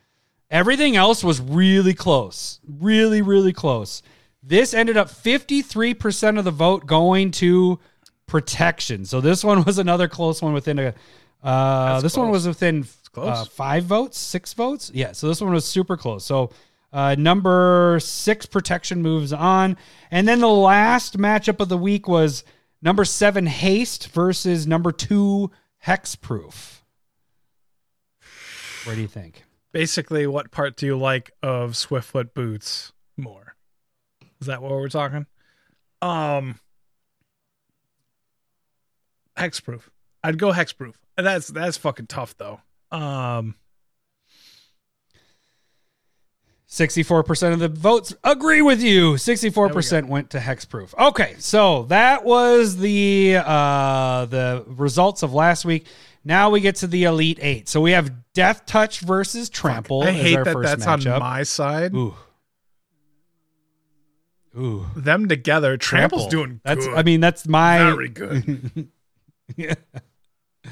Everything 0.52 0.96
else 0.96 1.24
was 1.24 1.42
really 1.42 1.94
close. 1.94 2.60
Really, 2.68 3.22
really 3.22 3.54
close. 3.54 4.02
This 4.44 4.74
ended 4.74 4.96
up 4.96 5.10
53% 5.10 6.38
of 6.38 6.46
the 6.46 6.52
vote 6.52 6.86
going 6.86 7.32
to 7.32 7.80
protection. 8.28 9.06
So 9.06 9.22
this 9.22 9.44
one 9.44 9.64
was 9.66 9.78
another 9.78 10.08
close 10.08 10.42
one 10.42 10.54
within 10.54 10.80
a 10.80 10.94
uh, 11.44 12.02
this 12.02 12.18
one 12.18 12.32
was 12.32 12.48
within 12.48 12.86
close. 13.12 13.38
uh, 13.38 13.46
five 13.46 13.84
votes, 13.84 14.18
six 14.18 14.54
votes. 14.54 14.90
Yeah, 14.94 15.12
so 15.12 15.28
this 15.28 15.42
one 15.42 15.54
was 15.54 15.64
super 15.66 15.96
close. 15.96 16.26
So 16.26 16.52
uh, 16.92 17.16
number 17.20 18.00
six 18.02 18.48
protection 18.48 19.04
moves 19.04 19.32
on, 19.32 19.78
and 20.10 20.28
then 20.28 20.40
the 20.40 20.48
last 20.48 21.18
matchup 21.20 21.60
of 21.60 21.70
the 21.70 21.78
week 21.78 22.08
was 22.08 22.44
number 22.82 23.06
seven 23.06 23.46
haste 23.46 24.08
versus 24.08 24.66
number 24.66 24.92
two 24.92 25.52
hexproof. 25.86 26.80
What 28.86 28.96
do 28.96 29.02
you 29.02 29.08
think? 29.08 29.44
Basically, 29.76 30.26
what 30.26 30.52
part 30.52 30.78
do 30.78 30.86
you 30.86 30.98
like 30.98 31.32
of 31.44 31.72
Swiftfoot 31.72 32.34
boots 32.34 32.94
more? 33.18 33.58
Is 34.40 34.48
that 34.48 34.62
what 34.62 34.72
we're 34.72 34.88
talking? 34.88 35.26
Um, 36.02 36.62
hexproof. 39.38 39.82
I'd 40.24 40.38
go 40.38 40.54
hexproof. 40.54 40.94
That's 41.18 41.48
that's 41.48 41.76
fucking 41.76 42.08
tough 42.08 42.38
though. 42.38 42.62
Um, 42.90 43.56
64% 46.70 47.52
of 47.52 47.60
the 47.60 47.68
votes 47.68 48.16
agree 48.24 48.62
with 48.62 48.82
you. 48.82 49.16
64% 49.16 50.08
went 50.08 50.30
to 50.30 50.38
hexproof. 50.40 50.94
Okay, 50.98 51.36
so 51.40 51.84
that 51.84 52.24
was 52.24 52.78
the 52.78 53.42
uh 53.44 54.24
the 54.28 54.64
results 54.68 55.22
of 55.22 55.34
last 55.34 55.66
week. 55.66 55.86
Now 56.26 56.50
we 56.50 56.60
get 56.60 56.76
to 56.78 56.88
the 56.88 57.04
elite 57.04 57.40
8. 57.40 57.70
So 57.70 57.80
we 57.80 57.92
have 57.92 58.12
Death 58.34 58.66
Touch 58.66 59.00
versus 59.00 59.48
Trample 59.48 60.04
I 60.04 60.08
as 60.08 60.16
hate 60.16 60.38
our 60.38 60.44
that 60.44 60.58
that's 60.62 60.86
matchup. 60.86 61.14
on 61.14 61.20
my 61.20 61.44
side. 61.44 61.94
Ooh. 61.94 62.16
Ooh. 64.58 64.88
Them 64.96 65.28
together, 65.28 65.78
Trample's 65.78 66.24
Trample. 66.24 66.30
doing 66.32 66.62
That's 66.64 66.88
good. 66.88 66.98
I 66.98 67.04
mean 67.04 67.22
that's 67.22 67.48
my 67.48 67.78
very 67.78 68.10
good. 68.10 68.90
yeah. 69.56 69.76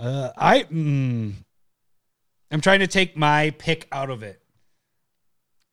Uh, 0.00 0.30
I 0.36 0.62
mm, 0.62 1.32
I'm 2.52 2.60
trying 2.60 2.78
to 2.78 2.86
take 2.86 3.16
my 3.16 3.50
pick 3.58 3.88
out 3.90 4.10
of 4.10 4.22
it. 4.22 4.40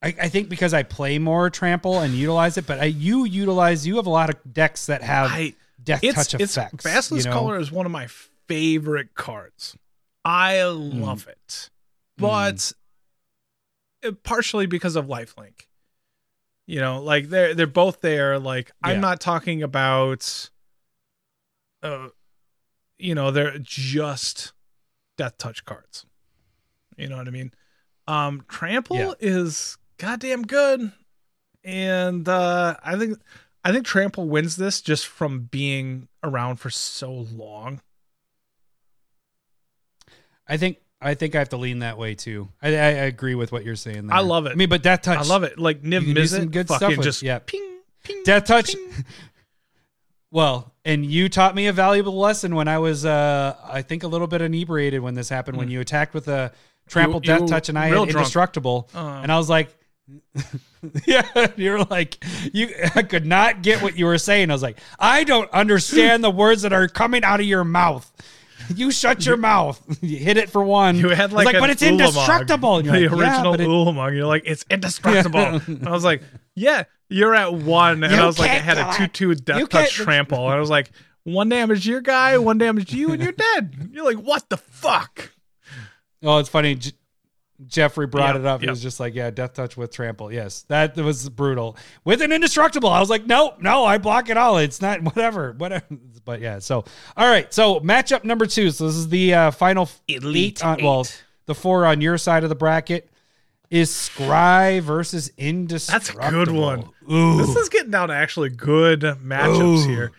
I, 0.02 0.14
I 0.22 0.28
think 0.28 0.48
because 0.48 0.74
I 0.74 0.82
play 0.82 1.20
more 1.20 1.48
trample 1.48 2.00
and 2.00 2.12
utilize 2.12 2.58
it, 2.58 2.66
but 2.66 2.80
I, 2.80 2.86
you 2.86 3.24
utilize 3.24 3.86
you 3.86 3.96
have 3.96 4.06
a 4.06 4.10
lot 4.10 4.28
of 4.28 4.52
decks 4.52 4.86
that 4.86 5.02
have 5.02 5.30
I 5.30 5.54
death 5.82 6.02
it's 6.02 6.16
touch 6.16 6.34
it's 6.40 6.56
effects. 6.56 6.82
Basilisk 6.82 7.26
you 7.26 7.30
know? 7.30 7.38
Collar 7.38 7.58
is 7.60 7.70
one 7.70 7.86
of 7.86 7.92
my 7.92 8.08
favorite 8.48 9.14
cards. 9.14 9.76
I 10.24 10.54
Mm. 10.54 11.00
love 11.02 11.28
it, 11.28 11.70
but 12.18 12.72
uh, 14.04 14.12
partially 14.22 14.66
because 14.66 14.96
of 14.96 15.06
lifelink. 15.06 15.66
You 16.66 16.80
know, 16.80 17.00
like 17.00 17.28
they're 17.28 17.54
they're 17.54 17.66
both 17.68 18.00
there. 18.00 18.38
Like 18.38 18.72
Yeah. 18.84 18.92
I'm 18.94 19.00
not 19.00 19.20
talking 19.20 19.62
about, 19.62 20.50
uh, 21.82 22.08
you 22.98 23.14
know, 23.14 23.30
they're 23.30 23.58
just 23.58 24.52
death 25.16 25.38
touch 25.38 25.64
cards. 25.64 26.06
You 26.96 27.08
know 27.08 27.16
what 27.18 27.28
I 27.28 27.30
mean? 27.30 27.52
Um, 28.08 28.44
Trample 28.48 28.96
Yeah. 28.96 29.12
is 29.20 29.78
goddamn 29.98 30.42
good, 30.42 30.92
and 31.62 32.28
uh, 32.28 32.76
I 32.82 32.96
think 32.96 33.18
I 33.64 33.72
think 33.72 33.86
Trample 33.86 34.28
wins 34.28 34.56
this 34.56 34.80
just 34.80 35.06
from 35.06 35.42
being 35.50 36.08
around 36.22 36.56
for 36.56 36.70
so 36.70 37.12
long. 37.12 37.80
I 40.48 40.56
think 40.56 40.78
I 41.00 41.14
think 41.14 41.34
I 41.34 41.38
have 41.40 41.50
to 41.50 41.56
lean 41.56 41.80
that 41.80 41.98
way 41.98 42.14
too. 42.14 42.48
I, 42.62 42.68
I, 42.68 42.80
I 42.80 42.88
agree 43.06 43.34
with 43.34 43.52
what 43.52 43.64
you're 43.64 43.76
saying. 43.76 44.06
There. 44.06 44.16
I 44.16 44.20
love 44.20 44.46
it. 44.46 44.52
I 44.52 44.54
mean, 44.54 44.68
but 44.68 44.82
death 44.82 45.02
touch. 45.02 45.18
I 45.18 45.22
love 45.22 45.42
it. 45.42 45.58
Like 45.58 45.82
Niv 45.82 46.02
Mizzet, 46.12 46.50
good 46.50 46.68
fucking 46.68 46.76
stuff 46.78 46.96
with- 46.96 47.04
just 47.04 47.22
yeah. 47.22 47.38
ping, 47.40 47.78
ping, 48.02 48.22
Death 48.24 48.44
touch. 48.46 48.74
ping. 48.74 49.04
Well, 50.30 50.74
and 50.84 51.06
you 51.06 51.28
taught 51.28 51.54
me 51.54 51.66
a 51.68 51.72
valuable 51.72 52.18
lesson 52.18 52.54
when 52.56 52.68
I 52.68 52.78
was, 52.78 53.04
uh, 53.06 53.56
I 53.64 53.82
think, 53.82 54.02
a 54.02 54.08
little 54.08 54.26
bit 54.26 54.42
inebriated 54.42 55.00
when 55.00 55.14
this 55.14 55.28
happened. 55.28 55.56
When 55.56 55.70
you 55.70 55.80
attacked 55.80 56.14
with 56.14 56.28
a 56.28 56.52
trample 56.88 57.20
Hmm. 57.20 57.24
You- 57.24 57.26
death 57.28 57.40
you 57.42 57.46
touch, 57.46 57.68
and 57.68 57.78
I 57.78 57.86
had 57.86 57.92
drunk. 57.94 58.10
indestructible, 58.10 58.88
Oh. 58.94 59.06
and 59.22 59.30
I 59.30 59.38
was 59.38 59.48
like, 59.48 59.74
"Yeah." 61.06 61.26
You're 61.56 61.84
like, 61.84 62.22
you. 62.52 62.68
I 62.94 63.02
could 63.02 63.24
not 63.24 63.62
get 63.62 63.82
what 63.82 63.96
you 63.96 64.04
were 64.06 64.18
saying. 64.18 64.50
I 64.50 64.54
was 64.54 64.62
like, 64.62 64.78
I 64.98 65.24
don't 65.24 65.50
understand 65.52 66.22
the 66.24 66.30
words 66.30 66.62
that 66.62 66.72
are 66.72 66.88
coming 66.88 67.22
out 67.24 67.40
of 67.40 67.46
your 67.46 67.64
mouth. 67.64 68.10
You 68.74 68.90
shut 68.90 69.24
your 69.26 69.36
mouth. 69.36 69.80
You 70.02 70.16
hit 70.18 70.36
it 70.36 70.50
for 70.50 70.62
one. 70.62 70.96
You 70.96 71.08
had 71.10 71.32
like, 71.32 71.46
like, 71.46 71.58
but 71.58 71.70
it's 71.70 71.82
Ulamog, 71.82 71.90
indestructible. 71.90 72.84
You're 72.84 72.92
the 72.94 73.08
like, 73.08 73.18
yeah, 73.20 73.26
original 73.32 73.52
but 73.52 73.60
it- 73.60 73.68
Ulamog. 73.68 74.14
You're 74.14 74.26
like, 74.26 74.42
it's 74.46 74.64
indestructible. 74.70 75.60
I 75.86 75.90
was 75.90 76.04
like, 76.04 76.22
yeah, 76.54 76.84
you're 77.08 77.34
at 77.34 77.52
one. 77.54 78.02
And 78.04 78.12
You 78.12 78.20
I 78.20 78.26
was 78.26 78.38
like, 78.38 78.50
I 78.50 78.54
had 78.54 78.78
a 78.78 78.92
two-two 78.96 79.34
death 79.36 79.68
touch 79.68 79.92
trample. 79.92 80.46
And 80.46 80.54
I 80.54 80.60
was 80.60 80.70
like, 80.70 80.90
one 81.24 81.48
damage 81.48 81.84
to 81.84 81.90
your 81.90 82.00
guy, 82.00 82.38
one 82.38 82.58
damage 82.58 82.90
to 82.90 82.96
you, 82.96 83.12
and 83.12 83.22
you're 83.22 83.32
dead. 83.32 83.90
You're 83.92 84.04
like, 84.04 84.18
what 84.18 84.48
the 84.48 84.56
fuck? 84.56 85.30
Oh, 86.22 86.38
it's 86.38 86.48
funny. 86.48 86.78
Jeffrey 87.66 88.06
brought 88.06 88.34
Yep, 88.34 88.36
it 88.36 88.46
up. 88.46 88.60
He 88.60 88.68
was 88.68 88.82
just 88.82 89.00
like, 89.00 89.14
"Yeah, 89.14 89.30
death 89.30 89.54
touch 89.54 89.76
with 89.76 89.90
trample." 89.92 90.32
Yes, 90.32 90.62
that 90.68 90.96
was 90.96 91.28
brutal 91.28 91.76
with 92.04 92.20
an 92.22 92.32
indestructible. 92.32 92.88
I 92.90 93.00
was 93.00 93.08
like, 93.10 93.26
"No, 93.26 93.54
no, 93.60 93.84
I 93.84 93.98
block 93.98 94.28
it 94.28 94.36
all. 94.36 94.58
It's 94.58 94.80
not 94.82 95.02
whatever, 95.02 95.52
whatever." 95.52 95.86
But 96.24 96.40
yeah, 96.40 96.58
so 96.58 96.84
all 97.16 97.28
right, 97.28 97.52
so 97.54 97.80
matchup 97.80 98.24
number 98.24 98.46
two. 98.46 98.70
So 98.70 98.86
this 98.86 98.96
is 98.96 99.08
the 99.08 99.32
uh, 99.34 99.50
final 99.52 99.88
Elite 100.08 100.58
eight 100.60 100.64
on, 100.64 100.82
well, 100.82 101.06
the 101.46 101.54
four 101.54 101.86
on 101.86 102.00
your 102.00 102.18
side 102.18 102.42
of 102.42 102.48
the 102.50 102.54
bracket 102.56 103.08
is 103.70 103.90
Scry 103.90 104.80
versus 104.80 105.32
Indestructible. 105.36 106.20
That's 106.20 106.32
a 106.32 106.44
good 106.44 106.50
one. 106.54 106.88
Ooh, 107.10 107.36
This 107.38 107.56
is 107.56 107.68
getting 107.68 107.90
down 107.90 108.08
to 108.08 108.14
actually 108.14 108.50
good 108.50 109.00
matchups 109.00 109.84
Ooh. 109.84 109.88
here. 109.88 110.12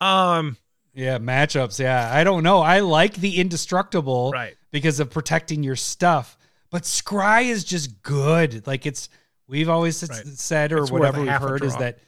Um, 0.00 0.56
yeah, 0.94 1.18
matchups. 1.18 1.78
Yeah, 1.78 2.10
I 2.12 2.24
don't 2.24 2.42
know. 2.42 2.60
I 2.60 2.80
like 2.80 3.14
the 3.16 3.38
Indestructible, 3.40 4.30
Right. 4.32 4.56
because 4.70 5.00
of 5.00 5.10
protecting 5.10 5.62
your 5.62 5.76
stuff. 5.76 6.38
But 6.74 6.82
Scry 6.82 7.44
is 7.44 7.62
just 7.62 8.02
good. 8.02 8.66
Like 8.66 8.84
it's 8.84 9.08
we've 9.46 9.68
always 9.68 10.02
Right. 10.02 10.26
said 10.26 10.72
or 10.72 10.78
It's 10.78 10.90
whatever 10.90 11.20
we've 11.20 11.30
heard 11.30 11.62
is 11.62 11.76
that 11.76 12.00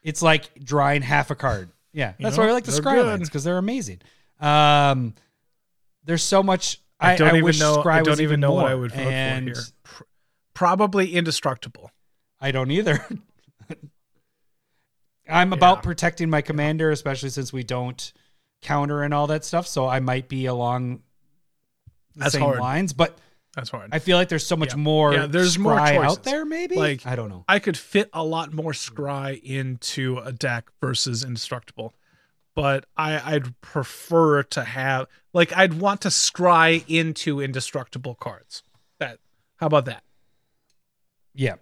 it's 0.00 0.22
like 0.22 0.48
drawing 0.62 1.02
half 1.02 1.32
a 1.32 1.34
card. 1.34 1.72
Yeah, 1.92 2.12
You 2.18 2.22
that's 2.22 2.36
know, 2.36 2.44
why 2.44 2.50
I 2.50 2.52
like 2.52 2.62
the 2.62 2.70
Scry 2.70 3.04
lines 3.04 3.28
because 3.28 3.42
they're 3.42 3.58
amazing. 3.58 3.98
Um, 4.38 5.16
there's 6.04 6.22
so 6.22 6.40
much. 6.40 6.80
I 7.00 7.14
I, 7.14 7.16
don't 7.16 7.30
I 7.30 7.32
even 7.32 7.44
wish 7.46 7.58
know. 7.58 7.82
Scry 7.82 7.94
I 7.94 8.02
don't 8.02 8.20
even 8.20 8.38
know 8.38 8.52
what 8.52 8.66
I 8.66 8.76
would 8.76 8.92
vote 8.92 9.00
and 9.00 9.48
for 9.48 9.54
here. 9.54 9.62
Pr- 9.82 10.02
Probably 10.54 11.14
indestructible. 11.16 11.90
I 12.40 12.52
don't 12.52 12.70
either. 12.70 13.04
I'm 15.28 15.52
about 15.52 15.82
protecting 15.82 16.30
my 16.30 16.42
commander, 16.42 16.92
especially 16.92 17.30
since 17.30 17.52
we 17.52 17.64
don't 17.64 18.12
counter 18.60 19.02
and 19.02 19.12
all 19.12 19.26
that 19.26 19.44
stuff. 19.44 19.66
So 19.66 19.88
I 19.88 19.98
might 19.98 20.28
be 20.28 20.46
along 20.46 21.02
the 22.14 22.20
That's 22.20 22.34
same 22.34 22.42
hard. 22.42 22.60
lines, 22.60 22.92
but 22.92 23.18
That's 23.54 23.68
hard. 23.70 23.90
I 23.92 23.98
feel 23.98 24.16
like 24.16 24.28
there's 24.28 24.46
so 24.46 24.56
much 24.56 24.70
Yeah. 24.72 24.76
more. 24.76 25.12
Yeah, 25.14 25.26
there's 25.26 25.58
more 25.58 25.76
scry 25.76 25.96
choices. 25.96 26.18
out 26.18 26.24
there. 26.24 26.44
Maybe 26.46 26.74
Like, 26.76 27.06
I 27.06 27.14
don't 27.16 27.28
know. 27.28 27.44
I 27.48 27.58
could 27.58 27.76
fit 27.76 28.08
a 28.12 28.24
lot 28.24 28.52
more 28.52 28.72
scry 28.72 29.42
into 29.42 30.18
a 30.18 30.32
deck 30.32 30.70
versus 30.80 31.22
indestructible, 31.22 31.92
but 32.54 32.86
I, 32.96 33.34
I'd 33.34 33.60
prefer 33.60 34.42
to 34.44 34.64
have 34.64 35.06
like 35.34 35.54
I'd 35.56 35.74
want 35.74 36.00
to 36.02 36.08
scry 36.08 36.82
into 36.88 37.40
indestructible 37.42 38.14
cards. 38.14 38.62
That 38.98 39.18
how 39.56 39.66
about 39.66 39.84
that? 39.84 40.02
Yeah, 41.34 41.56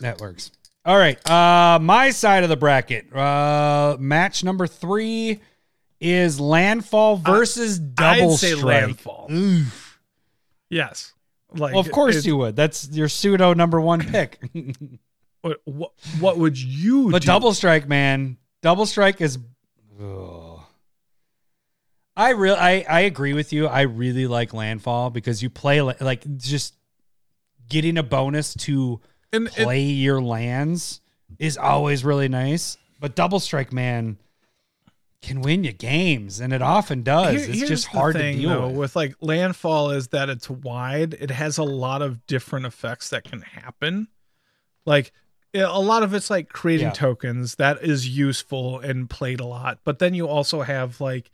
that 0.00 0.18
works. 0.20 0.50
All 0.84 0.96
right, 0.96 1.18
uh, 1.30 1.78
my 1.78 2.10
side 2.10 2.42
of 2.42 2.48
the 2.48 2.56
bracket. 2.56 3.14
Uh, 3.14 3.96
match 4.00 4.42
number 4.44 4.66
three 4.66 5.40
is 6.00 6.40
Landfall 6.40 7.16
versus 7.16 7.78
Double 7.78 8.32
I'd 8.32 8.38
say 8.38 8.52
Strike. 8.52 8.64
landfall. 8.64 9.28
Oof. 9.30 9.79
Yes, 10.70 11.12
like 11.52 11.72
Well, 11.74 11.80
of 11.80 11.90
course 11.90 12.24
you 12.24 12.36
would. 12.38 12.56
That's 12.56 12.88
your 12.90 13.08
pseudo 13.08 13.52
number 13.52 13.80
one 13.80 14.00
pick. 14.00 14.38
What, 15.42 15.60
what 15.64 15.92
what 16.18 16.36
would 16.36 16.58
you? 16.58 17.10
But 17.10 17.22
do? 17.22 17.26
double 17.26 17.54
strike, 17.54 17.88
man, 17.88 18.36
double 18.60 18.84
strike 18.84 19.22
is. 19.22 19.38
Ugh. 19.98 20.60
I 22.14 22.30
real 22.32 22.56
I 22.56 22.84
I 22.86 23.00
agree 23.00 23.32
with 23.32 23.50
you. 23.50 23.66
I 23.66 23.82
really 23.82 24.26
like 24.26 24.52
landfall 24.52 25.08
because 25.08 25.42
you 25.42 25.48
play 25.48 25.80
li- 25.80 25.94
like 25.98 26.36
just 26.36 26.74
getting 27.70 27.96
a 27.96 28.02
bonus 28.02 28.52
to 28.52 29.00
and, 29.32 29.46
and 29.46 29.54
play 29.54 29.80
your 29.80 30.20
lands 30.20 31.00
is 31.38 31.56
always 31.56 32.04
really 32.04 32.28
nice. 32.28 32.76
But 33.00 33.14
double 33.14 33.40
strike, 33.40 33.72
man, 33.72 34.18
can 35.22 35.42
win 35.42 35.64
you 35.64 35.72
games, 35.72 36.40
and 36.40 36.52
it 36.52 36.62
often 36.62 37.02
does. 37.02 37.44
Here- 37.44 37.50
it's 37.54 37.68
just 37.68 37.86
hard 37.88 38.16
thing, 38.16 38.36
to 38.36 38.40
deal 38.42 38.50
though, 38.50 38.68
with. 38.68 38.76
with 38.76 38.96
like 38.96 39.14
landfall 39.20 39.90
is 39.90 40.08
that 40.08 40.28
it's 40.30 40.48
wide 40.48 41.14
it 41.14 41.30
has 41.30 41.58
a 41.58 41.62
lot 41.62 42.00
of 42.02 42.26
different 42.26 42.64
effects 42.66 43.10
that 43.10 43.24
can 43.24 43.42
happen 43.42 44.08
like 44.86 45.12
a 45.52 45.80
lot 45.80 46.02
of 46.02 46.14
it's 46.14 46.30
like 46.30 46.48
creating 46.48 46.86
Yeah. 46.86 46.92
tokens 46.92 47.56
that 47.56 47.82
is 47.82 48.08
useful 48.08 48.78
and 48.80 49.10
played 49.10 49.40
a 49.40 49.46
lot 49.46 49.80
but 49.84 49.98
then 49.98 50.14
you 50.14 50.26
also 50.26 50.62
have 50.62 51.00
like 51.00 51.30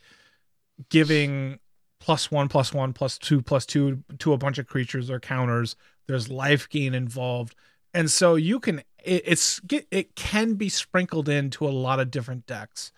giving 0.90 1.58
plus 2.00 2.30
one 2.30 2.48
plus 2.48 2.72
one 2.74 2.92
plus 2.92 3.18
two 3.18 3.40
plus 3.42 3.64
two 3.66 4.02
to 4.18 4.32
a 4.32 4.36
bunch 4.38 4.58
of 4.58 4.66
creatures 4.66 5.10
or 5.10 5.20
counters 5.20 5.76
there's 6.06 6.28
life 6.28 6.68
gain 6.68 6.94
involved 6.94 7.54
and 7.94 8.10
so 8.10 8.34
you 8.34 8.58
can 8.60 8.80
it, 9.04 9.22
it's 9.24 9.60
it 9.90 10.14
can 10.16 10.54
be 10.54 10.68
sprinkled 10.68 11.28
into 11.28 11.66
a 11.66 11.70
lot 11.70 12.00
of 12.00 12.10
different 12.10 12.46
decks 12.46 12.92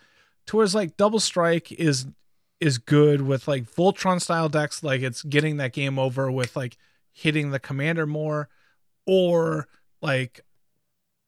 towards 0.49 0.75
like 0.75 0.97
double 0.97 1.21
strike 1.21 1.71
is 1.73 2.07
is 2.59 2.79
good 2.79 3.21
with 3.21 3.47
like 3.47 3.65
voltron 3.65 4.21
style 4.21 4.49
decks 4.49 4.83
like 4.83 5.03
it's 5.03 5.23
getting 5.23 5.59
that 5.59 5.73
game 5.73 5.99
over 5.99 6.31
with 6.33 6.57
like 6.57 6.77
hitting 7.13 7.51
the 7.51 7.61
commander 7.61 8.07
more 8.07 8.49
or 9.07 9.69
like 10.03 10.41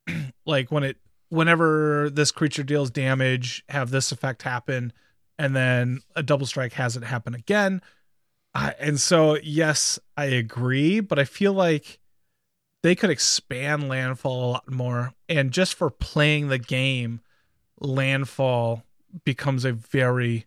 like 0.47 0.73
when 0.73 0.83
it 0.83 0.97
whenever 1.29 2.11
this 2.11 2.33
creature 2.33 2.64
deals 2.64 2.91
damage 2.91 3.62
have 3.68 3.91
this 3.91 4.11
effect 4.11 4.43
happen 4.43 4.93
and 5.39 5.55
then 5.55 6.01
a 6.16 6.23
double 6.23 6.47
strike 6.47 6.73
has 6.73 6.97
it 6.97 7.05
happen 7.05 7.35
again. 7.35 7.81
And 8.55 9.01
so 9.01 9.39
yes 9.45 9.99
i 10.16 10.25
agree 10.25 10.99
but 10.99 11.21
i 11.21 11.25
feel 11.25 11.53
like 11.53 12.01
they 12.83 12.95
could 12.95 13.11
expand 13.11 13.89
landfall 13.89 14.45
a 14.45 14.51
lot 14.53 14.71
more. 14.71 15.12
And 15.29 15.53
just 15.53 15.75
for 15.75 15.91
playing 15.91 16.49
the 16.49 16.59
game 16.59 17.21
landfall 17.79 18.85
becomes 19.25 19.65
a 19.65 19.73
very 19.73 20.47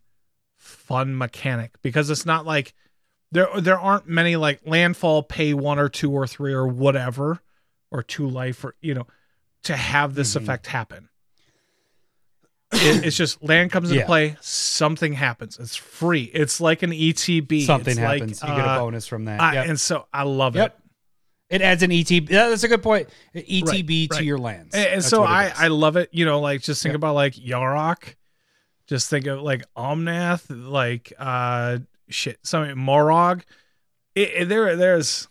fun 0.56 1.16
mechanic 1.16 1.72
because 1.82 2.08
it's 2.10 2.24
not 2.26 2.46
like 2.46 2.74
there 3.32 3.48
there 3.60 3.78
aren't 3.78 4.08
many 4.08 4.36
like 4.36 4.60
landfall 4.64 5.22
pay 5.22 5.52
one 5.54 5.78
or 5.78 5.88
two 5.88 6.10
or 6.12 6.26
three 6.26 6.52
or 6.52 6.66
whatever 6.66 7.40
or 7.90 8.02
two 8.02 8.28
life 8.28 8.64
or 8.64 8.74
you 8.80 8.94
know 8.94 9.06
to 9.64 9.76
have 9.76 10.14
this 10.14 10.32
Mhm. 10.34 10.42
effect 10.42 10.66
happen 10.68 11.08
it, 12.72 13.04
it's 13.06 13.16
just 13.16 13.42
land 13.42 13.70
comes 13.70 13.90
into 13.90 14.00
Yeah. 14.00 14.06
play 14.06 14.36
something 14.40 15.12
happens 15.12 15.58
it's 15.58 15.76
free 15.76 16.24
it's 16.24 16.60
like 16.60 16.82
an 16.82 16.90
etb 16.90 17.64
Something 17.66 17.92
It's 17.92 18.00
like, 18.00 18.20
happens. 18.20 18.42
you 18.42 18.48
get 18.48 18.58
a 18.58 18.70
uh, 18.70 18.78
bonus 18.78 19.06
from 19.06 19.26
that. 19.26 19.40
I- 19.40 19.54
Yep. 19.54 19.66
and 19.68 19.80
so 19.80 20.06
i 20.12 20.22
love 20.22 20.56
Yep. 20.56 20.66
it 21.50 21.56
It 21.56 21.62
adds 21.62 21.82
an 21.82 21.90
ETB. 21.90 22.28
That's 22.30 22.64
a 22.64 22.68
good 22.68 22.82
point. 22.82 23.10
ETB 23.34 24.08
to 24.08 24.14
right. 24.16 24.24
your 24.24 24.38
lands. 24.38 24.74
and, 24.74 24.86
and 24.86 25.04
so 25.04 25.22
I. 25.24 25.52
I 25.54 25.68
love 25.68 25.96
it. 25.96 26.08
You 26.10 26.24
know, 26.24 26.40
like 26.40 26.62
just 26.62 26.82
think 26.82 26.94
Yep. 26.94 26.96
about 27.00 27.14
like 27.14 27.34
Yarok, 27.34 28.14
just 28.86 29.08
think 29.10 29.26
of 29.26 29.40
like 29.42 29.62
Omnath, 29.76 30.44
like 30.50 31.12
uh 31.18 31.78
shit, 32.08 32.38
something 32.42 32.76
Moraug. 32.76 33.42
It, 34.14 34.30
it- 34.34 34.48
there 34.48 34.76
there's 34.76 35.28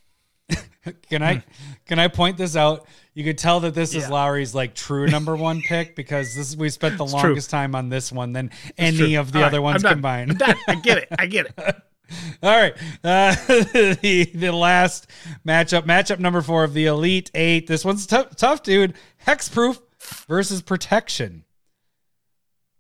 can 1.10 1.24
I 1.24 1.44
can 1.86 2.00
I 2.00 2.08
point 2.08 2.38
this 2.38 2.56
out? 2.56 2.86
You 3.14 3.24
could 3.24 3.38
tell 3.38 3.60
that 3.62 3.74
this 3.76 3.94
is 3.94 4.04
Yeah. 4.04 4.10
Lowry's 4.10 4.56
like 4.56 4.74
true 4.74 5.08
number 5.08 5.36
one 5.36 5.62
pick 5.62 5.96
because 5.96 6.36
this 6.36 6.56
we 6.56 6.70
spent 6.70 6.98
the 6.98 7.04
It's 7.06 7.14
true. 7.14 7.22
longest 7.30 7.50
time 7.50 7.76
on 7.76 7.90
this 7.90 8.12
one 8.12 8.34
than 8.34 8.50
any 8.78 8.98
true. 8.98 9.20
of 9.20 9.32
the 9.32 9.40
All 9.40 9.46
other 9.46 9.58
right, 9.60 9.64
ones 9.64 9.76
I'm 9.86 9.90
done. 9.90 9.94
combined. 9.94 10.38
Done. 10.40 10.56
I 10.68 10.76
get 10.76 10.98
it. 10.98 11.08
I 11.18 11.26
get 11.28 11.46
it. 11.46 11.54
All 12.44 12.52
right. 12.60 12.74
Uh, 13.04 13.34
the 13.48 14.30
the 14.36 14.52
last 14.52 15.08
matchup, 15.48 15.84
matchup 15.84 16.20
number 16.20 16.42
four 16.42 16.64
of 16.64 16.74
the 16.74 16.86
Elite 16.88 17.32
Eight. 17.34 17.66
This 17.68 17.86
one's 17.86 18.06
tough, 18.06 18.36
tough, 18.36 18.62
dude. 18.64 18.94
Hexproof 19.26 19.80
versus 20.28 20.62
Protection. 20.62 21.46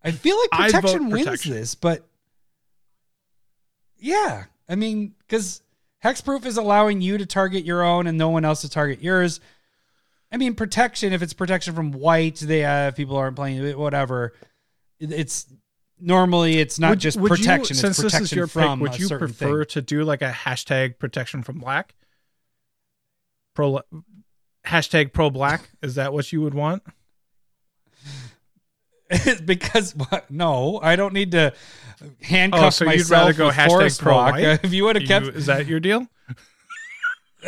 I 0.03 0.11
feel 0.11 0.37
like 0.37 0.71
Protection 0.71 1.09
wins 1.09 1.25
Protection. 1.25 1.53
this, 1.53 1.75
but 1.75 2.05
yeah, 3.97 4.45
I 4.67 4.75
mean, 4.75 5.13
because 5.19 5.61
Hexproof 6.03 6.45
is 6.45 6.57
allowing 6.57 7.01
you 7.01 7.17
to 7.17 7.25
target 7.25 7.63
your 7.63 7.83
own 7.83 8.07
and 8.07 8.17
no 8.17 8.29
one 8.29 8.43
else 8.45 8.61
to 8.61 8.69
target 8.69 9.01
yours. 9.01 9.39
I 10.31 10.37
mean, 10.37 10.55
Protection. 10.55 11.13
If 11.13 11.21
it's 11.21 11.33
protection 11.33 11.73
from 11.75 11.91
white, 11.91 12.37
they 12.37 12.65
uh, 12.65 12.87
if 12.89 12.95
people 12.95 13.15
aren't 13.15 13.35
playing 13.35 13.63
it, 13.63 13.77
whatever. 13.77 14.33
It's 14.99 15.45
normally 15.99 16.59
it's 16.59 16.79
not 16.79 16.89
Would- 16.91 16.99
just 16.99 17.19
would 17.19 17.31
you- 17.31 17.37
protection. 17.37 17.75
since 17.75 17.97
it's 17.99 18.03
this 18.03 18.11
protection 18.13 18.23
is 18.25 18.31
your 18.35 18.47
from 18.47 18.79
pick, 18.79 18.89
would 18.89 18.99
you 18.99 19.07
prefer 19.17 19.63
thing. 19.63 19.69
to 19.73 19.81
do 19.81 20.03
like 20.03 20.21
a 20.21 20.31
hashtag 20.31 20.97
protection 20.99 21.43
from 21.43 21.59
black? 21.59 21.93
Pro 23.53 23.79
hashtag 24.65 25.13
pro 25.13 25.29
black. 25.29 25.69
Is 25.83 25.95
that 25.95 26.11
what 26.13 26.31
you 26.33 26.41
would 26.41 26.55
want? 26.55 26.81
It's 29.13 29.41
because 29.53 29.95
what? 29.95 30.29
No, 30.31 30.79
I 30.81 30.95
don't 30.95 31.13
need 31.13 31.31
to 31.31 31.53
handcuff 32.21 32.63
Oh, 32.63 32.69
so 32.71 32.91
you'd 32.91 33.09
rather 33.09 33.33
go 33.33 33.49
hashtag 33.49 33.99
pro 33.99 34.13
Walk. 34.15 34.35
If 34.39 34.73
you 34.73 34.83
would 34.85 34.95
have 34.95 35.03
You- 35.03 35.07
kept, 35.07 35.27
is 35.27 35.45
that 35.45 35.67
your 35.67 35.79
deal? 35.79 36.07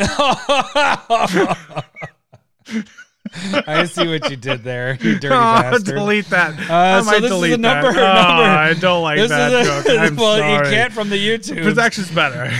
I 3.67 3.85
see 3.85 4.07
what 4.07 4.29
you 4.29 4.35
did 4.37 4.63
there, 4.63 4.93
you 5.01 5.13
dirty 5.19 5.27
Oh, 5.27 5.29
bastard. 5.61 5.95
delete 5.95 6.29
that. 6.29 6.53
Uh, 6.69 6.73
I 6.73 6.99
so 7.01 7.05
might 7.05 7.13
this 7.21 7.23
is 7.23 7.29
delete 7.31 7.53
a 7.53 7.57
number- 7.57 7.91
that. 7.93 8.17
Oh, 8.29 8.43
I 8.43 8.73
don't 8.75 9.01
like 9.03 9.17
This 9.17 9.29
that 9.29 9.51
is 9.51 9.67
joke. 9.67 9.85
a, 9.87 9.97
I'm 9.99 10.15
well, 10.15 10.37
sorry. 10.37 10.53
you 10.53 10.61
can't 10.75 10.93
from 10.93 11.09
the 11.09 11.17
YouTube. 11.17 11.63
Protection's 11.63 12.11
better. 12.11 12.51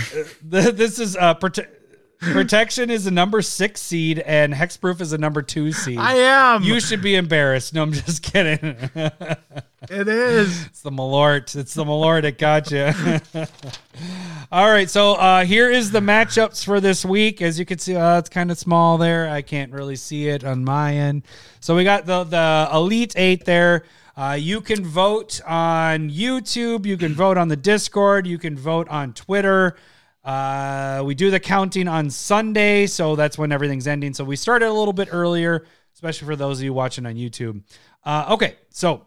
This 0.42 0.98
is 0.98 1.16
uh, 1.16 1.34
prote- 1.36 1.68
protection 2.20 2.90
is 2.90 3.06
a 3.06 3.10
number 3.10 3.42
six 3.42 3.80
seed, 3.80 4.18
and 4.20 4.52
hexproof 4.52 5.00
is 5.00 5.12
a 5.12 5.18
number 5.18 5.42
two 5.42 5.72
seed. 5.72 5.98
I 5.98 6.14
am. 6.14 6.62
you 6.62 6.80
should 6.80 7.02
be 7.02 7.14
embarrassed. 7.14 7.74
No, 7.74 7.82
I'm 7.82 7.92
just 7.92 8.22
kidding. 8.22 8.58
it 8.94 10.08
is. 10.08 10.66
It's 10.66 10.82
the 10.82 10.90
Malort. 10.90 11.54
It's 11.56 11.74
the 11.74 11.84
Malort. 11.84 12.24
It 12.24 12.38
got 12.38 12.70
you. 12.70 12.92
All 14.52 14.70
right. 14.70 14.88
So 14.88 15.14
uh, 15.14 15.44
here 15.44 15.70
is 15.70 15.90
the 15.90 16.00
matchups 16.00 16.64
for 16.64 16.80
this 16.80 17.04
week. 17.04 17.42
As 17.42 17.58
you 17.58 17.64
can 17.64 17.78
see, 17.78 17.96
uh, 17.96 18.18
it's 18.18 18.28
kind 18.28 18.50
of 18.50 18.58
small 18.58 18.98
there. 18.98 19.28
I 19.28 19.42
can't 19.42 19.72
really 19.72 19.96
see 19.96 20.28
it 20.28 20.44
on 20.44 20.64
my 20.64 20.94
end. 20.94 21.22
So 21.60 21.76
we 21.76 21.84
got 21.84 22.06
the 22.06 22.24
the 22.24 22.68
Elite 22.72 23.14
Eight 23.16 23.44
there. 23.44 23.84
Uh, 24.16 24.36
you 24.40 24.62
can 24.62 24.82
vote 24.82 25.42
on 25.46 26.08
YouTube. 26.08 26.86
You 26.86 26.96
can 26.96 27.12
vote 27.12 27.36
on 27.36 27.48
the 27.48 27.56
Discord. 27.56 28.26
You 28.26 28.38
can 28.38 28.56
vote 28.56 28.88
on 28.88 29.12
Twitter. 29.12 29.76
Uh, 30.26 31.02
we 31.04 31.14
do 31.14 31.30
the 31.30 31.38
counting 31.38 31.86
on 31.86 32.10
Sunday, 32.10 32.86
so 32.88 33.14
that's 33.14 33.38
when 33.38 33.52
everything's 33.52 33.86
ending. 33.86 34.12
So 34.12 34.24
we 34.24 34.34
started 34.34 34.66
a 34.68 34.72
little 34.72 34.92
bit 34.92 35.08
earlier, 35.12 35.64
especially 35.94 36.26
for 36.26 36.34
those 36.34 36.58
of 36.58 36.64
you 36.64 36.72
watching 36.74 37.06
on 37.06 37.14
YouTube. 37.14 37.62
Uh, 38.04 38.26
okay, 38.30 38.56
so 38.70 39.06